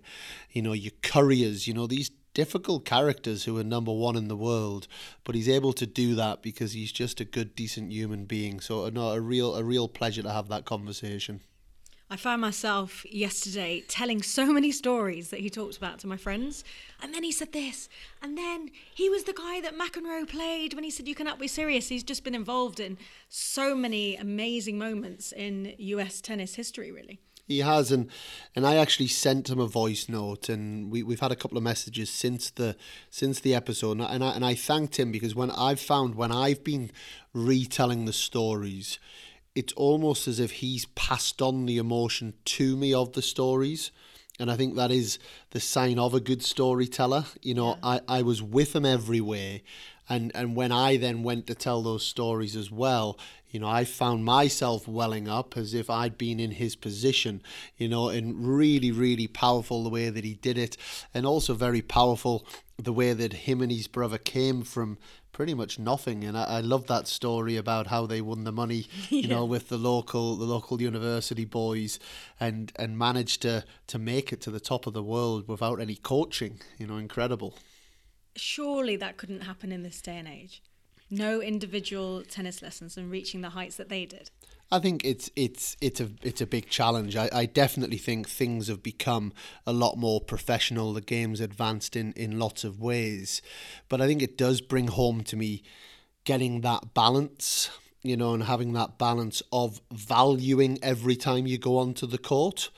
you 0.54 0.62
know, 0.62 0.74
your 0.74 0.94
Couriers. 1.04 1.68
You 1.68 1.74
know, 1.74 1.86
these 1.86 2.12
difficult 2.34 2.86
characters 2.86 3.44
who 3.44 3.58
are 3.58 3.64
number 3.64 3.92
one 3.92 4.16
in 4.16 4.28
the 4.28 4.36
world, 4.36 4.88
but 5.24 5.36
he's 5.36 5.50
able 5.50 5.74
to 5.74 5.86
do 5.86 6.16
that 6.16 6.42
because 6.42 6.74
he's 6.74 6.92
just 6.92 7.20
a 7.20 7.26
good, 7.26 7.56
decent 7.56 7.92
human 7.92 8.26
being. 8.26 8.60
So, 8.60 8.86
uh, 8.86 8.90
no, 8.90 9.12
a 9.12 9.22
real 9.22 9.56
a 9.56 9.64
real 9.64 9.88
pleasure 9.88 10.24
to 10.24 10.32
have 10.32 10.48
that 10.50 10.66
conversation. 10.66 11.42
I 12.12 12.16
found 12.16 12.42
myself 12.42 13.06
yesterday 13.08 13.84
telling 13.88 14.24
so 14.24 14.48
many 14.52 14.72
stories 14.72 15.30
that 15.30 15.42
he 15.42 15.50
talked 15.52 15.78
about 15.78 16.00
to 16.00 16.08
my 16.08 16.18
friends. 16.18 16.64
And 17.04 17.14
then 17.14 17.24
he 17.24 17.32
said 17.32 17.54
this. 17.54 17.88
And 18.20 18.36
then 18.36 18.72
he 18.96 19.10
was 19.10 19.26
the 19.26 19.34
guy 19.34 19.62
that 19.62 19.78
McEnroe 19.78 20.28
played 20.28 20.74
when 20.74 20.84
he 20.84 20.90
said, 20.90 21.08
You 21.08 21.14
cannot 21.14 21.38
be 21.38 21.48
serious. 21.48 21.90
He's 21.90 22.04
just 22.04 22.24
been 22.24 22.34
involved 22.34 22.80
in 22.80 22.98
so 23.28 23.76
many 23.76 24.16
amazing 24.16 24.80
moments 24.80 25.32
in 25.32 25.76
US 25.78 26.20
tennis 26.20 26.56
history, 26.56 26.92
really. 26.92 27.20
He 27.50 27.60
has, 27.62 27.92
and 27.92 28.10
and 28.56 28.66
I 28.66 28.76
actually 28.76 29.08
sent 29.08 29.50
him 29.50 29.60
a 29.60 29.66
voice 29.66 30.08
note, 30.08 30.50
and 30.50 30.92
we 30.92 31.02
we've 31.02 31.20
had 31.20 31.32
a 31.32 31.36
couple 31.36 31.58
of 31.58 31.64
messages 31.64 32.12
since 32.12 32.52
the 32.52 32.78
since 33.10 33.40
the 33.40 33.56
episode, 33.56 34.00
and 34.00 34.24
I 34.24 34.32
and 34.36 34.46
I 34.46 34.54
thanked 34.54 35.00
him 35.00 35.12
because 35.12 35.34
when 35.34 35.50
I've 35.50 35.80
found 35.80 36.14
when 36.14 36.32
I've 36.32 36.64
been 36.64 36.92
retelling 37.34 38.06
the 38.06 38.14
stories, 38.14 39.00
it's 39.56 39.74
almost 39.74 40.28
as 40.28 40.40
if 40.40 40.52
he's 40.52 40.86
passed 40.94 41.42
on 41.42 41.66
the 41.66 41.80
emotion 41.80 42.36
to 42.46 42.78
me 42.78 42.94
of 42.94 43.14
the 43.14 43.24
stories. 43.24 43.92
And 44.40 44.50
I 44.52 44.56
think 44.56 44.76
that 44.76 44.92
is 44.92 45.18
the 45.50 45.60
sign 45.60 45.98
of 45.98 46.14
a 46.14 46.22
good 46.22 46.44
storyteller. 46.44 47.26
You 47.42 47.56
know, 47.56 47.80
yeah. 47.84 48.00
I, 48.08 48.20
I 48.20 48.22
was 48.22 48.44
with 48.44 48.76
him 48.76 48.86
everywhere. 48.86 49.62
And, 50.10 50.32
and 50.34 50.56
when 50.56 50.72
I 50.72 50.98
then 50.98 51.24
went 51.24 51.48
to 51.48 51.56
tell 51.56 51.82
those 51.84 52.06
stories 52.06 52.56
as 52.56 52.72
well, 52.72 53.18
you 53.52 53.60
know, 53.60 53.68
I 53.68 53.84
found 53.84 54.26
myself 54.26 54.88
welling 54.88 55.28
up 55.28 55.58
as 55.58 55.74
if 55.74 55.90
I'd 55.90 56.18
been 56.18 56.40
in 56.40 56.52
his 56.52 56.76
position, 56.76 57.42
you 57.78 57.88
know, 57.88 58.10
and 58.10 58.48
really, 58.48 58.92
really 58.92 59.28
powerful 59.28 59.84
the 59.84 59.90
way 59.90 60.10
that 60.10 60.24
he 60.24 60.36
did 60.36 60.58
it. 60.58 60.78
And 61.14 61.26
also 61.26 61.54
very 61.54 61.82
powerful 61.82 62.46
the 62.78 62.94
way 62.94 63.14
that 63.14 63.34
him 63.34 63.62
and 63.62 63.72
his 63.72 63.88
brother 63.88 64.18
came 64.18 64.62
from 64.64 64.98
pretty 65.32 65.54
much 65.54 65.80
nothing. 65.80 66.24
And 66.24 66.38
I, 66.38 66.44
I 66.44 66.60
love 66.62 66.88
that 66.88 67.08
story 67.08 67.56
about 67.56 67.88
how 67.88 68.06
they 68.06 68.22
won 68.22 68.44
the 68.44 68.52
money, 68.52 68.88
you 69.10 69.22
yeah. 69.22 69.28
know, 69.30 69.46
with 69.46 69.70
the 69.70 69.78
local 69.78 70.36
the 70.36 70.46
local 70.46 70.82
university 70.82 71.46
boys, 71.46 72.00
and 72.40 72.72
and 72.76 72.98
managed 72.98 73.42
to 73.44 73.64
to 73.88 73.98
make 73.98 74.32
it 74.32 74.42
to 74.42 74.52
the 74.52 74.60
top 74.60 74.86
of 74.86 74.94
the 74.94 75.04
world 75.04 75.48
without 75.48 75.80
any 75.80 75.96
coaching. 75.96 76.60
You 76.78 76.88
know, 76.88 76.98
incredible. 76.98 77.56
Surely 78.36 78.96
that 78.98 79.18
couldn't 79.18 79.42
happen 79.42 79.72
in 79.72 79.84
this 79.84 80.02
day 80.02 80.18
and 80.18 80.28
age. 80.28 80.62
No 81.10 81.42
individual 81.42 82.24
tennis 82.24 82.62
lessons 82.62 82.96
and 82.96 83.10
reaching 83.10 83.42
the 83.42 83.50
heights 83.50 83.78
that 83.78 83.90
they 83.90 84.06
did. 84.06 84.30
I 84.72 84.78
think 84.78 85.04
it's 85.04 85.32
it's 85.36 85.76
it's 85.82 86.00
a 86.00 86.12
it's 86.22 86.42
a 86.42 86.46
big 86.46 86.70
challenge. 86.70 87.16
I, 87.16 87.30
I 87.34 87.46
definitely 87.48 87.98
think 87.98 88.30
things 88.30 88.68
have 88.68 88.84
become 88.84 89.34
a 89.66 89.74
lot 89.74 89.98
more 89.98 90.22
professional. 90.22 90.94
The 90.94 91.02
game's 91.02 91.40
advanced 91.40 91.96
in, 91.96 92.14
in 92.14 92.38
lots 92.38 92.64
of 92.64 92.80
ways. 92.80 93.42
But 93.88 94.00
I 94.02 94.08
think 94.08 94.22
it 94.22 94.38
does 94.38 94.62
bring 94.62 94.90
home 94.90 95.24
to 95.24 95.36
me 95.36 95.64
getting 96.24 96.62
that 96.62 96.94
balance, 96.94 97.72
you 98.04 98.16
know, 98.16 98.36
and 98.36 98.44
having 98.44 98.74
that 98.74 99.00
balance 99.00 99.42
of 99.52 99.82
valuing 99.92 100.78
every 100.84 101.16
time 101.16 101.48
you 101.48 101.58
go 101.58 101.80
onto 101.80 102.06
the 102.06 102.20
court 102.20 102.70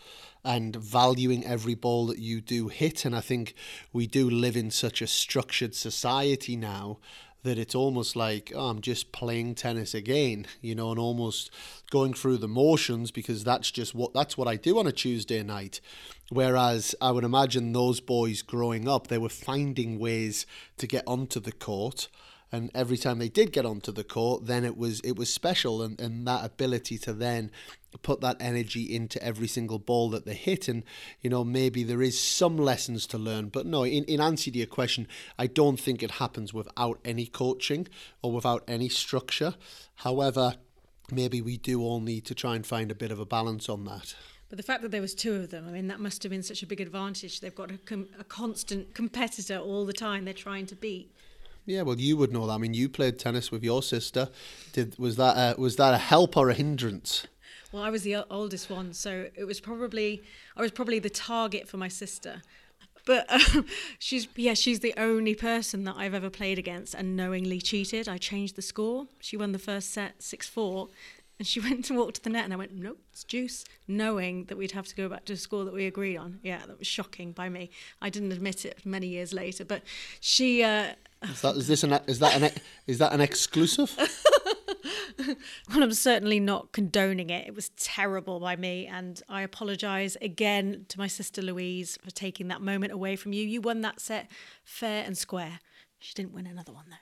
and 0.43 0.75
valuing 0.75 1.45
every 1.45 1.75
ball 1.75 2.07
that 2.07 2.19
you 2.19 2.41
do 2.41 2.67
hit. 2.67 3.05
And 3.05 3.15
I 3.15 3.21
think 3.21 3.53
we 3.93 4.07
do 4.07 4.29
live 4.29 4.55
in 4.55 4.71
such 4.71 5.01
a 5.01 5.07
structured 5.07 5.75
society 5.75 6.55
now 6.55 6.99
that 7.43 7.57
it's 7.57 7.75
almost 7.75 8.15
like 8.15 8.51
oh, 8.55 8.69
I'm 8.69 8.81
just 8.81 9.11
playing 9.11 9.55
tennis 9.55 9.93
again, 9.93 10.45
you 10.61 10.75
know, 10.75 10.91
and 10.91 10.99
almost 10.99 11.51
going 11.89 12.13
through 12.13 12.37
the 12.37 12.47
motions 12.47 13.11
because 13.11 13.43
that's 13.43 13.71
just 13.71 13.95
what 13.95 14.13
that's 14.13 14.37
what 14.37 14.47
I 14.47 14.55
do 14.55 14.79
on 14.79 14.87
a 14.87 14.91
Tuesday 14.91 15.41
night. 15.43 15.81
Whereas 16.29 16.95
I 17.01 17.11
would 17.11 17.23
imagine 17.23 17.73
those 17.73 17.99
boys 17.99 18.41
growing 18.41 18.87
up, 18.87 19.07
they 19.07 19.17
were 19.17 19.29
finding 19.29 19.99
ways 19.99 20.45
to 20.77 20.87
get 20.87 21.03
onto 21.05 21.39
the 21.39 21.51
court 21.51 22.07
and 22.51 22.69
every 22.75 22.97
time 22.97 23.19
they 23.19 23.29
did 23.29 23.51
get 23.51 23.65
onto 23.65 23.91
the 23.91 24.03
court 24.03 24.45
then 24.45 24.63
it 24.63 24.77
was 24.77 24.99
it 25.01 25.15
was 25.15 25.33
special 25.33 25.81
and, 25.81 25.99
and 25.99 26.27
that 26.27 26.43
ability 26.43 26.97
to 26.97 27.13
then 27.13 27.51
put 28.01 28.21
that 28.21 28.37
energy 28.39 28.95
into 28.95 29.21
every 29.23 29.47
single 29.47 29.79
ball 29.79 30.09
that 30.09 30.25
they 30.25 30.33
hit 30.33 30.67
and 30.67 30.83
you 31.21 31.29
know 31.29 31.43
maybe 31.43 31.83
there 31.83 32.01
is 32.01 32.19
some 32.19 32.57
lessons 32.57 33.05
to 33.05 33.17
learn 33.17 33.47
but 33.47 33.65
no 33.65 33.83
in, 33.85 34.03
in 34.05 34.21
answer 34.21 34.51
to 34.51 34.57
your 34.57 34.67
question 34.67 35.07
i 35.37 35.47
don't 35.47 35.79
think 35.79 36.01
it 36.01 36.11
happens 36.11 36.53
without 36.53 36.99
any 37.03 37.25
coaching 37.25 37.87
or 38.21 38.31
without 38.31 38.63
any 38.67 38.89
structure 38.89 39.55
however 39.95 40.55
maybe 41.11 41.41
we 41.41 41.57
do 41.57 41.81
all 41.81 41.99
need 41.99 42.25
to 42.25 42.35
try 42.35 42.55
and 42.55 42.65
find 42.65 42.91
a 42.91 42.95
bit 42.95 43.11
of 43.11 43.19
a 43.19 43.25
balance 43.25 43.67
on 43.67 43.85
that 43.85 44.15
but 44.49 44.57
the 44.57 44.63
fact 44.63 44.81
that 44.81 44.91
there 44.91 44.99
was 44.99 45.15
two 45.15 45.35
of 45.35 45.49
them, 45.49 45.65
I 45.65 45.71
mean, 45.71 45.87
that 45.87 46.01
must 46.01 46.23
have 46.23 46.29
been 46.29 46.43
such 46.43 46.61
a 46.61 46.67
big 46.67 46.81
advantage. 46.81 47.39
They've 47.39 47.55
got 47.55 47.71
a, 47.71 47.77
com- 47.77 48.09
a 48.19 48.25
constant 48.25 48.93
competitor 48.93 49.57
all 49.57 49.85
the 49.85 49.93
time 49.93 50.25
they're 50.25 50.33
trying 50.33 50.65
to 50.65 50.75
beat. 50.75 51.09
Yeah, 51.65 51.83
well, 51.83 51.99
you 51.99 52.17
would 52.17 52.31
know 52.31 52.47
that. 52.47 52.53
I 52.53 52.57
mean, 52.57 52.73
you 52.73 52.89
played 52.89 53.19
tennis 53.19 53.51
with 53.51 53.63
your 53.63 53.83
sister. 53.83 54.29
Did 54.73 54.97
was 54.97 55.15
that 55.17 55.57
a, 55.57 55.59
was 55.59 55.75
that 55.75 55.93
a 55.93 55.97
help 55.97 56.35
or 56.35 56.49
a 56.49 56.53
hindrance? 56.53 57.27
Well, 57.71 57.83
I 57.83 57.89
was 57.89 58.03
the 58.03 58.25
oldest 58.29 58.69
one, 58.69 58.93
so 58.93 59.29
it 59.35 59.45
was 59.45 59.59
probably 59.59 60.21
I 60.57 60.61
was 60.61 60.71
probably 60.71 60.99
the 60.99 61.09
target 61.09 61.69
for 61.69 61.77
my 61.77 61.87
sister. 61.87 62.41
But 63.05 63.31
um, 63.31 63.65
she's 63.99 64.27
yeah, 64.35 64.53
she's 64.53 64.79
the 64.79 64.93
only 64.97 65.35
person 65.35 65.83
that 65.85 65.95
I've 65.97 66.13
ever 66.13 66.29
played 66.29 66.59
against 66.59 66.93
and 66.93 67.15
knowingly 67.15 67.61
cheated. 67.61 68.09
I 68.09 68.17
changed 68.17 68.55
the 68.55 68.61
score. 68.61 69.07
She 69.19 69.37
won 69.37 69.51
the 69.51 69.59
first 69.59 69.91
set 69.91 70.21
six 70.21 70.47
four, 70.47 70.89
and 71.39 71.47
she 71.47 71.59
went 71.69 71.85
to 71.85 71.93
walk 71.93 72.13
to 72.15 72.23
the 72.23 72.29
net, 72.29 72.43
and 72.43 72.53
I 72.53 72.57
went, 72.57 72.73
nope, 72.73 72.99
it's 73.11 73.23
juice, 73.23 73.63
knowing 73.87 74.45
that 74.45 74.57
we'd 74.57 74.71
have 74.71 74.87
to 74.87 74.95
go 74.95 75.07
back 75.07 75.25
to 75.25 75.33
a 75.33 75.37
score 75.37 75.63
that 75.63 75.73
we 75.73 75.85
agreed 75.85 76.17
on. 76.17 76.39
Yeah, 76.43 76.59
that 76.65 76.77
was 76.77 76.87
shocking 76.87 77.31
by 77.31 77.49
me. 77.49 77.69
I 78.01 78.09
didn't 78.09 78.31
admit 78.31 78.65
it 78.65 78.85
many 78.85 79.07
years 79.07 79.33
later, 79.33 79.63
but 79.63 79.83
she. 80.19 80.63
Uh, 80.63 80.93
is 81.23 81.41
that 81.41 81.55
is 81.55 81.67
this 81.67 81.83
an 81.83 81.99
is 82.07 82.19
that 82.19 82.41
an 82.41 82.51
is 82.87 82.97
that 82.97 83.13
an 83.13 83.21
exclusive? 83.21 83.95
well, 85.27 85.83
I'm 85.83 85.93
certainly 85.93 86.39
not 86.39 86.71
condoning 86.71 87.29
it. 87.29 87.47
It 87.47 87.55
was 87.55 87.69
terrible 87.69 88.39
by 88.39 88.55
me, 88.55 88.87
and 88.87 89.21
I 89.29 89.41
apologise 89.41 90.17
again 90.21 90.85
to 90.89 90.97
my 90.97 91.07
sister 91.07 91.41
Louise 91.41 91.97
for 92.03 92.11
taking 92.11 92.47
that 92.47 92.61
moment 92.61 92.91
away 92.91 93.15
from 93.15 93.33
you. 93.33 93.43
You 93.43 93.61
won 93.61 93.81
that 93.81 93.99
set 93.99 94.29
fair 94.63 95.03
and 95.05 95.17
square. 95.17 95.59
She 95.99 96.13
didn't 96.13 96.33
win 96.33 96.47
another 96.47 96.71
one 96.71 96.85
though. 96.89 96.95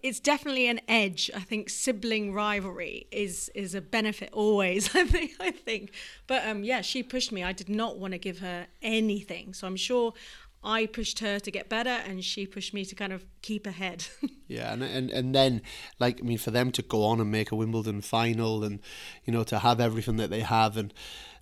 It's 0.00 0.20
definitely 0.20 0.68
an 0.68 0.80
edge. 0.86 1.28
I 1.34 1.40
think 1.40 1.68
sibling 1.70 2.32
rivalry 2.32 3.06
is 3.10 3.50
is 3.54 3.74
a 3.74 3.80
benefit 3.80 4.30
always. 4.32 4.94
I 4.94 5.04
think 5.04 5.32
I 5.40 5.50
think, 5.50 5.92
but 6.26 6.46
um, 6.46 6.62
yeah, 6.62 6.82
she 6.82 7.02
pushed 7.02 7.32
me. 7.32 7.42
I 7.42 7.52
did 7.52 7.68
not 7.68 7.98
want 7.98 8.12
to 8.12 8.18
give 8.18 8.38
her 8.38 8.68
anything, 8.82 9.54
so 9.54 9.66
I'm 9.66 9.76
sure 9.76 10.14
I 10.62 10.86
pushed 10.86 11.20
her 11.20 11.38
to 11.38 11.50
get 11.50 11.68
better 11.68 11.90
and 11.90 12.24
she 12.24 12.46
pushed 12.46 12.74
me 12.74 12.84
to 12.84 12.94
kind 12.94 13.12
of 13.12 13.24
keep 13.42 13.66
ahead. 13.66 14.06
yeah, 14.48 14.72
and, 14.72 14.82
and 14.82 15.10
and 15.10 15.34
then 15.34 15.62
like 15.98 16.20
I 16.20 16.24
mean 16.24 16.38
for 16.38 16.50
them 16.50 16.72
to 16.72 16.82
go 16.82 17.04
on 17.04 17.20
and 17.20 17.30
make 17.30 17.52
a 17.52 17.56
Wimbledon 17.56 18.00
final 18.00 18.64
and 18.64 18.80
you 19.24 19.32
know 19.32 19.44
to 19.44 19.60
have 19.60 19.80
everything 19.80 20.16
that 20.16 20.30
they 20.30 20.40
have 20.40 20.76
and 20.76 20.92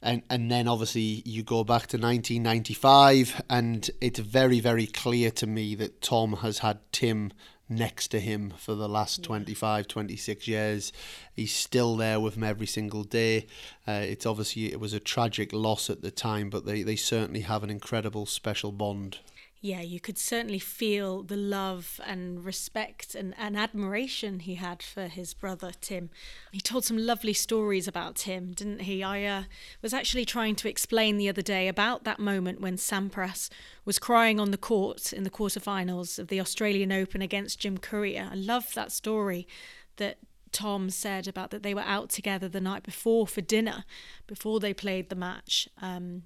and 0.03 0.23
and 0.29 0.51
then 0.51 0.69
obviously 0.69 1.23
you 1.25 1.43
go 1.43 1.65
back 1.65 1.87
to 1.89 1.97
1995 1.97 3.43
and 3.49 3.91
it's 4.01 4.19
very 4.19 4.61
very 4.61 4.87
clear 4.87 5.31
to 5.31 5.47
me 5.47 5.75
that 5.77 6.03
Tom 6.03 6.35
has 6.35 6.59
had 6.59 6.79
Tim 6.93 7.33
next 7.69 8.09
to 8.09 8.21
him 8.21 8.53
for 8.57 8.75
the 8.75 8.89
last 8.89 9.19
yeah. 9.19 9.27
25 9.27 9.89
26 9.89 10.49
years. 10.49 10.93
He's 11.35 11.53
still 11.53 11.97
there 11.97 12.21
with 12.21 12.37
him 12.37 12.45
every 12.45 12.67
single 12.67 13.05
day. 13.05 13.47
Uh, 13.87 14.03
it's 14.05 14.27
obviously 14.27 14.73
it 14.73 14.81
was 14.81 14.93
a 14.93 15.01
tragic 15.01 15.53
loss 15.53 15.91
at 15.91 16.03
the 16.03 16.11
time 16.11 16.51
but 16.51 16.67
they, 16.67 16.83
they 16.83 16.97
certainly 16.97 17.41
have 17.41 17.63
an 17.63 17.71
incredible 17.71 18.27
special 18.27 18.73
bond 18.73 19.19
yeah, 19.61 19.81
you 19.81 20.01
could 20.01 20.19
certainly 20.19 20.59
feel 20.59 21.23
the 21.23 21.37
love 21.37 22.01
and 22.07 22.45
respect 22.45 23.15
and, 23.15 23.35
and 23.39 23.57
admiration 23.57 24.41
he 24.41 24.57
had 24.57 24.83
for 24.83 25.09
his 25.09 25.35
brother 25.35 25.73
Tim. 25.81 26.11
He 26.53 26.61
told 26.61 26.85
some 26.85 26.99
lovely 26.99 27.33
stories 27.33 27.89
about 27.89 28.17
Tim, 28.17 28.53
didn't 28.53 28.83
he? 28.83 29.03
I 29.03 29.25
uh, 29.25 29.43
was 29.83 29.95
actually 29.95 30.25
trying 30.25 30.57
to 30.57 30.69
explain 30.69 31.17
the 31.17 31.29
other 31.29 31.43
day 31.43 31.69
about 31.69 32.05
that 32.05 32.21
moment 32.21 32.61
when 32.61 32.77
Sampras 32.77 33.49
was 33.85 33.99
crying 33.99 34.39
on 34.39 34.51
the 34.51 34.59
court 34.59 35.13
in 35.13 35.25
the 35.25 35.31
quarterfinals 35.31 36.19
of 36.19 36.29
the 36.29 36.41
Australian 36.41 36.93
Open 36.93 37.23
against 37.23 37.59
Jim 37.59 37.79
Courier. 37.79 38.29
I 38.31 38.37
love 38.37 38.75
that 38.75 38.93
story 38.93 39.49
that 39.97 40.19
Tom 40.53 40.91
said 40.91 41.27
about 41.27 41.51
that 41.51 41.63
they 41.63 41.75
were 41.75 41.81
out 41.81 42.11
together 42.11 42.49
the 42.49 42.61
night 42.61 42.83
before 42.83 43.27
for 43.27 43.41
dinner, 43.41 43.85
before 44.27 44.61
they 44.61 44.75
played 44.75 45.09
the 45.09 45.17
match, 45.17 45.69
um, 45.81 46.23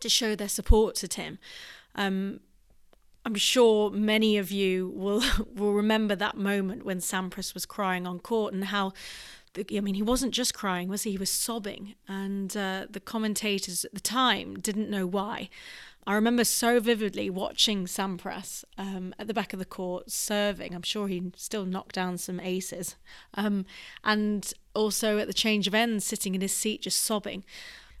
to 0.00 0.08
show 0.08 0.34
their 0.34 0.48
support 0.48 0.94
to 0.96 1.08
Tim. 1.08 1.38
Um, 1.94 2.40
I'm 3.28 3.34
sure 3.34 3.90
many 3.90 4.38
of 4.38 4.50
you 4.50 4.88
will 4.96 5.22
will 5.54 5.74
remember 5.74 6.16
that 6.16 6.38
moment 6.38 6.86
when 6.86 7.00
Sampras 7.00 7.52
was 7.52 7.66
crying 7.66 8.06
on 8.06 8.20
court 8.20 8.54
and 8.54 8.64
how. 8.64 8.94
I 9.56 9.80
mean, 9.80 9.94
he 9.94 10.02
wasn't 10.02 10.32
just 10.32 10.54
crying, 10.54 10.88
was 10.88 11.02
he? 11.02 11.12
He 11.12 11.18
was 11.18 11.30
sobbing, 11.30 11.94
and 12.06 12.56
uh, 12.56 12.86
the 12.88 13.00
commentators 13.00 13.84
at 13.84 13.92
the 13.92 14.00
time 14.00 14.54
didn't 14.54 14.88
know 14.88 15.06
why. 15.06 15.50
I 16.06 16.14
remember 16.14 16.44
so 16.44 16.80
vividly 16.80 17.28
watching 17.28 17.84
Sampras 17.86 18.64
um, 18.78 19.14
at 19.18 19.26
the 19.26 19.34
back 19.34 19.52
of 19.52 19.58
the 19.58 19.64
court 19.64 20.10
serving. 20.10 20.74
I'm 20.74 20.82
sure 20.82 21.08
he 21.08 21.32
still 21.36 21.66
knocked 21.66 21.96
down 21.96 22.18
some 22.18 22.40
aces, 22.40 22.96
um, 23.34 23.66
and 24.04 24.50
also 24.74 25.18
at 25.18 25.26
the 25.26 25.34
change 25.34 25.66
of 25.66 25.74
ends, 25.74 26.06
sitting 26.06 26.34
in 26.34 26.40
his 26.40 26.54
seat 26.54 26.82
just 26.82 27.02
sobbing. 27.02 27.44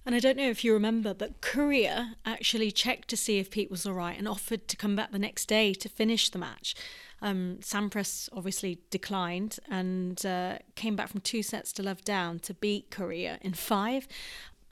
And 0.08 0.14
I 0.14 0.20
don't 0.20 0.38
know 0.38 0.48
if 0.48 0.64
you 0.64 0.72
remember, 0.72 1.12
but 1.12 1.42
Courier 1.42 2.12
actually 2.24 2.70
checked 2.70 3.08
to 3.08 3.16
see 3.16 3.40
if 3.40 3.50
Pete 3.50 3.70
was 3.70 3.84
all 3.84 3.92
right 3.92 4.16
and 4.16 4.26
offered 4.26 4.66
to 4.68 4.74
come 4.74 4.96
back 4.96 5.12
the 5.12 5.18
next 5.18 5.48
day 5.48 5.74
to 5.74 5.86
finish 5.86 6.30
the 6.30 6.38
match. 6.38 6.74
Um, 7.20 7.58
Sampras 7.60 8.30
obviously 8.32 8.78
declined 8.88 9.58
and 9.70 10.24
uh, 10.24 10.60
came 10.76 10.96
back 10.96 11.10
from 11.10 11.20
two 11.20 11.42
sets 11.42 11.74
to 11.74 11.82
love 11.82 12.04
down 12.04 12.38
to 12.38 12.54
beat 12.54 12.90
Courier 12.90 13.36
in 13.42 13.52
five. 13.52 14.08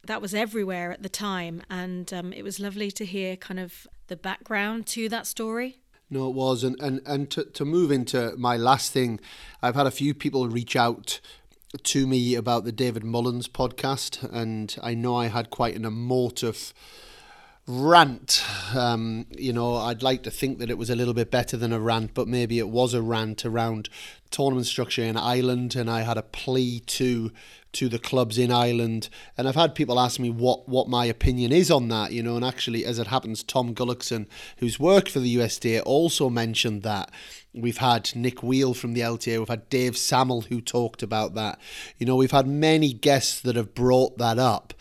That 0.07 0.23
was 0.23 0.33
everywhere 0.33 0.91
at 0.91 1.03
the 1.03 1.11
time, 1.11 1.61
and 1.69 2.11
um, 2.15 2.33
it 2.33 2.43
was 2.43 2.59
lovely 2.59 2.91
to 2.93 3.05
hear 3.05 3.37
kind 3.37 3.61
of 3.61 3.87
the 4.07 4.17
background 4.17 4.87
to 4.87 5.11
that 5.11 5.27
story. 5.27 5.81
No, 6.09 6.31
it 6.31 6.35
was, 6.35 6.65
and 6.65 6.81
and 6.81 7.03
and 7.05 7.31
to 7.33 7.45
to 7.45 7.67
move 7.67 7.91
into 7.91 8.35
my 8.39 8.57
last 8.57 8.91
thing, 8.91 9.21
I've 9.61 9.75
had 9.75 9.87
a 9.87 9.91
few 9.91 10.15
people 10.15 10.49
reach 10.49 10.77
out 10.77 11.21
to 11.83 12.07
me 12.07 12.35
about 12.35 12.65
the 12.65 12.73
David 12.73 13.05
Mullins 13.05 13.49
podcast, 13.49 14.23
and 14.33 14.77
I 14.83 14.95
know 14.95 15.17
I 15.17 15.27
had 15.27 15.51
quite 15.51 15.75
an 15.75 15.85
emotive 15.85 16.73
rant. 17.67 18.45
Um, 18.75 19.27
you 19.37 19.53
know, 19.53 19.77
I'd 19.77 20.03
like 20.03 20.23
to 20.25 20.31
think 20.31 20.59
that 20.59 20.71
it 20.71 20.79
was 20.79 20.91
a 20.91 20.97
little 20.97 21.15
bit 21.15 21.31
better 21.31 21.57
than 21.57 21.73
a 21.73 21.81
rant, 21.81 22.15
but 22.15 22.29
maybe 22.29 22.59
it 22.59 22.69
was 22.69 22.95
a 22.95 23.03
rant 23.03 23.45
around 23.45 23.89
tournament 24.31 24.67
structure 24.67 25.03
in 25.03 25.17
Ireland, 25.17 25.75
and 25.75 25.91
I 25.91 26.03
had 26.03 26.17
a 26.17 26.23
plea 26.23 26.81
to 26.81 27.33
to 27.77 27.89
the 27.89 27.99
clubs 27.99 28.39
in 28.39 28.51
Ireland. 28.51 29.09
And 29.37 29.49
I've 29.49 29.55
had 29.55 29.75
people 29.75 30.01
ask 30.01 30.19
me 30.19 30.31
what 30.31 30.69
what 30.69 30.89
my 30.89 31.05
opinion 31.05 31.53
is 31.53 31.71
on 31.71 31.89
that. 31.89 32.13
You 32.13 32.23
know, 32.23 32.37
and 32.37 32.45
actually, 32.45 32.85
as 32.85 32.99
it 32.99 33.07
happens, 33.09 33.43
Tom 33.43 33.75
Gullikson, 33.75 34.27
who's 34.59 34.81
worked 34.81 35.11
for 35.11 35.21
the 35.21 35.31
USTA, 35.31 35.83
also 35.83 36.31
mentioned 36.31 36.83
that. 36.83 37.11
We've 37.55 37.79
had 37.79 38.15
Nick 38.15 38.43
Wheel 38.43 38.75
from 38.75 38.93
the 38.93 39.01
LTA. 39.01 39.39
We've 39.39 39.49
had 39.49 39.71
Dave 39.71 39.97
Sammel 39.97 40.43
who 40.43 40.61
talked 40.61 41.03
about 41.03 41.35
that. 41.35 41.59
You 41.99 42.05
know, 42.05 42.17
we've 42.17 42.31
had 42.31 42.47
many 42.47 42.93
guests 42.93 43.41
that 43.41 43.57
have 43.57 43.75
brought 43.75 44.19
that 44.19 44.39
up, 44.39 44.75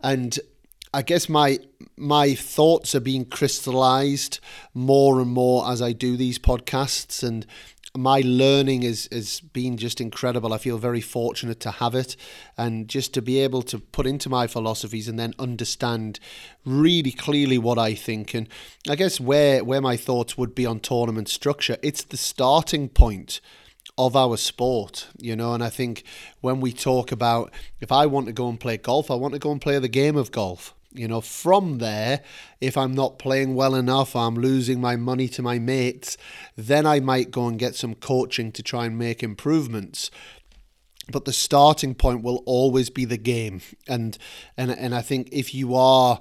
and 0.00 0.38
I 0.92 1.02
guess 1.02 1.28
my 1.28 1.58
my 1.96 2.34
thoughts 2.34 2.94
are 2.94 3.00
being 3.00 3.24
crystallized 3.24 4.40
more 4.72 5.20
and 5.20 5.30
more 5.30 5.70
as 5.70 5.82
I 5.82 5.92
do 5.92 6.16
these 6.16 6.38
podcasts 6.38 7.22
and 7.22 7.46
my 7.96 8.22
learning 8.24 8.82
is 8.82 9.08
has 9.10 9.40
been 9.40 9.76
just 9.76 10.00
incredible. 10.00 10.52
I 10.52 10.58
feel 10.58 10.78
very 10.78 11.00
fortunate 11.00 11.60
to 11.60 11.70
have 11.70 11.94
it 11.94 12.16
and 12.56 12.88
just 12.88 13.14
to 13.14 13.22
be 13.22 13.40
able 13.40 13.62
to 13.62 13.78
put 13.78 14.06
into 14.06 14.28
my 14.28 14.46
philosophies 14.46 15.08
and 15.08 15.18
then 15.18 15.34
understand 15.38 16.20
really 16.64 17.12
clearly 17.12 17.58
what 17.58 17.78
I 17.78 17.94
think. 17.94 18.34
And 18.34 18.48
I 18.88 18.96
guess 18.96 19.20
where 19.20 19.64
where 19.64 19.80
my 19.80 19.96
thoughts 19.96 20.36
would 20.36 20.54
be 20.54 20.66
on 20.66 20.80
tournament 20.80 21.28
structure, 21.28 21.78
it's 21.82 22.04
the 22.04 22.16
starting 22.16 22.88
point 22.88 23.40
of 23.96 24.14
our 24.14 24.36
sport, 24.36 25.08
you 25.18 25.34
know. 25.34 25.54
And 25.54 25.64
I 25.64 25.70
think 25.70 26.04
when 26.40 26.60
we 26.60 26.72
talk 26.72 27.10
about 27.10 27.52
if 27.80 27.90
I 27.90 28.06
want 28.06 28.26
to 28.26 28.32
go 28.32 28.48
and 28.48 28.60
play 28.60 28.76
golf, 28.76 29.10
I 29.10 29.14
want 29.14 29.34
to 29.34 29.40
go 29.40 29.50
and 29.50 29.60
play 29.60 29.78
the 29.78 29.88
game 29.88 30.16
of 30.16 30.30
golf. 30.30 30.74
You 30.92 31.06
know, 31.06 31.20
from 31.20 31.78
there, 31.78 32.22
if 32.60 32.76
I'm 32.76 32.94
not 32.94 33.18
playing 33.18 33.54
well 33.54 33.74
enough, 33.74 34.16
I'm 34.16 34.34
losing 34.34 34.80
my 34.80 34.96
money 34.96 35.28
to 35.28 35.42
my 35.42 35.58
mates, 35.58 36.16
then 36.56 36.86
I 36.86 37.00
might 37.00 37.30
go 37.30 37.46
and 37.46 37.58
get 37.58 37.74
some 37.74 37.94
coaching 37.94 38.52
to 38.52 38.62
try 38.62 38.86
and 38.86 38.98
make 38.98 39.22
improvements. 39.22 40.10
But 41.10 41.24
the 41.24 41.32
starting 41.32 41.94
point 41.94 42.22
will 42.22 42.42
always 42.46 42.90
be 42.90 43.04
the 43.04 43.18
game. 43.18 43.60
And 43.86 44.16
and 44.56 44.70
and 44.70 44.94
I 44.94 45.02
think 45.02 45.28
if 45.30 45.54
you 45.54 45.74
are 45.74 46.20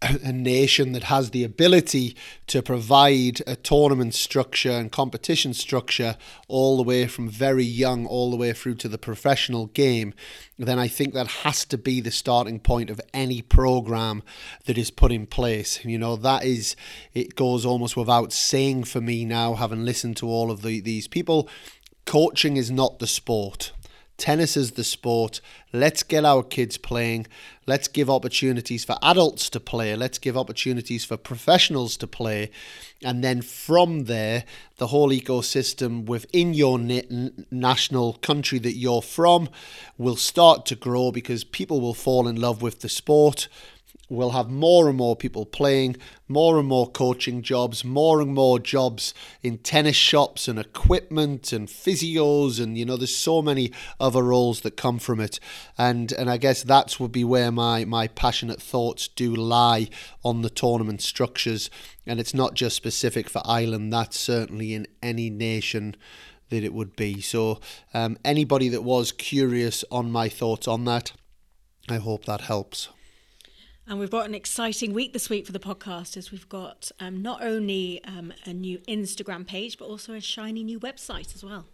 a 0.00 0.32
nation 0.32 0.92
that 0.92 1.04
has 1.04 1.30
the 1.30 1.42
ability 1.42 2.14
to 2.46 2.62
provide 2.62 3.42
a 3.48 3.56
tournament 3.56 4.14
structure 4.14 4.70
and 4.70 4.92
competition 4.92 5.52
structure 5.52 6.16
all 6.46 6.76
the 6.76 6.84
way 6.84 7.06
from 7.08 7.28
very 7.28 7.64
young 7.64 8.06
all 8.06 8.30
the 8.30 8.36
way 8.36 8.52
through 8.52 8.76
to 8.76 8.88
the 8.88 8.98
professional 8.98 9.66
game, 9.66 10.14
then 10.56 10.78
I 10.78 10.86
think 10.86 11.14
that 11.14 11.26
has 11.26 11.64
to 11.66 11.78
be 11.78 12.00
the 12.00 12.12
starting 12.12 12.60
point 12.60 12.90
of 12.90 13.00
any 13.12 13.42
program 13.42 14.22
that 14.66 14.78
is 14.78 14.92
put 14.92 15.10
in 15.10 15.26
place. 15.26 15.84
You 15.84 15.98
know, 15.98 16.14
that 16.14 16.44
is, 16.44 16.76
it 17.12 17.34
goes 17.34 17.66
almost 17.66 17.96
without 17.96 18.32
saying 18.32 18.84
for 18.84 19.00
me 19.00 19.24
now, 19.24 19.54
having 19.54 19.84
listened 19.84 20.16
to 20.18 20.28
all 20.28 20.52
of 20.52 20.62
the, 20.62 20.80
these 20.80 21.08
people. 21.08 21.48
Coaching 22.04 22.56
is 22.56 22.70
not 22.70 23.00
the 23.00 23.06
sport. 23.06 23.72
Tennis 24.18 24.56
is 24.56 24.72
the 24.72 24.82
sport. 24.82 25.40
Let's 25.72 26.02
get 26.02 26.24
our 26.24 26.42
kids 26.42 26.76
playing. 26.76 27.28
Let's 27.68 27.86
give 27.86 28.10
opportunities 28.10 28.84
for 28.84 28.96
adults 29.00 29.48
to 29.50 29.60
play. 29.60 29.94
Let's 29.94 30.18
give 30.18 30.36
opportunities 30.36 31.04
for 31.04 31.16
professionals 31.16 31.96
to 31.98 32.08
play. 32.08 32.50
And 33.00 33.22
then 33.22 33.42
from 33.42 34.04
there, 34.04 34.42
the 34.78 34.88
whole 34.88 35.10
ecosystem 35.10 36.06
within 36.06 36.52
your 36.52 36.80
national 37.52 38.14
country 38.14 38.58
that 38.58 38.74
you're 38.74 39.02
from 39.02 39.50
will 39.96 40.16
start 40.16 40.66
to 40.66 40.74
grow 40.74 41.12
because 41.12 41.44
people 41.44 41.80
will 41.80 41.94
fall 41.94 42.26
in 42.26 42.40
love 42.40 42.60
with 42.60 42.80
the 42.80 42.88
sport 42.88 43.48
we'll 44.08 44.30
have 44.30 44.50
more 44.50 44.88
and 44.88 44.96
more 44.96 45.14
people 45.14 45.44
playing, 45.44 45.96
more 46.26 46.58
and 46.58 46.66
more 46.66 46.90
coaching 46.90 47.42
jobs, 47.42 47.84
more 47.84 48.20
and 48.20 48.32
more 48.32 48.58
jobs 48.58 49.12
in 49.42 49.58
tennis 49.58 49.96
shops 49.96 50.48
and 50.48 50.58
equipment 50.58 51.52
and 51.52 51.68
physios 51.68 52.60
and 52.62 52.78
you 52.78 52.84
know 52.84 52.96
there's 52.96 53.14
so 53.14 53.42
many 53.42 53.70
other 54.00 54.22
roles 54.22 54.60
that 54.62 54.76
come 54.76 54.98
from 54.98 55.20
it. 55.20 55.38
And 55.76 56.12
and 56.12 56.30
I 56.30 56.36
guess 56.36 56.62
that's 56.62 56.98
would 56.98 57.12
be 57.12 57.24
where 57.24 57.52
my 57.52 57.84
my 57.84 58.08
passionate 58.08 58.62
thoughts 58.62 59.08
do 59.08 59.34
lie 59.34 59.88
on 60.24 60.42
the 60.42 60.50
tournament 60.50 61.02
structures 61.02 61.70
and 62.06 62.18
it's 62.18 62.34
not 62.34 62.54
just 62.54 62.76
specific 62.76 63.28
for 63.28 63.42
Ireland, 63.44 63.92
that's 63.92 64.18
certainly 64.18 64.72
in 64.74 64.86
any 65.02 65.28
nation 65.28 65.94
that 66.48 66.64
it 66.64 66.72
would 66.72 66.96
be. 66.96 67.20
So 67.20 67.60
um, 67.92 68.16
anybody 68.24 68.70
that 68.70 68.82
was 68.82 69.12
curious 69.12 69.84
on 69.90 70.10
my 70.10 70.30
thoughts 70.30 70.66
on 70.66 70.86
that, 70.86 71.12
I 71.90 71.96
hope 71.96 72.24
that 72.24 72.42
helps. 72.42 72.88
And 73.88 73.98
we've 73.98 74.10
got 74.10 74.26
an 74.26 74.34
exciting 74.34 74.92
week 74.92 75.14
this 75.14 75.30
week 75.30 75.46
for 75.46 75.52
the 75.52 75.58
podcast 75.58 76.18
as 76.18 76.30
we've 76.30 76.48
got 76.50 76.92
um, 77.00 77.22
not 77.22 77.42
only 77.42 78.04
um, 78.04 78.34
a 78.44 78.52
new 78.52 78.80
Instagram 78.80 79.46
page, 79.46 79.78
but 79.78 79.86
also 79.86 80.12
a 80.12 80.20
shiny 80.20 80.62
new 80.62 80.78
website 80.78 81.34
as 81.34 81.42
well. 81.42 81.64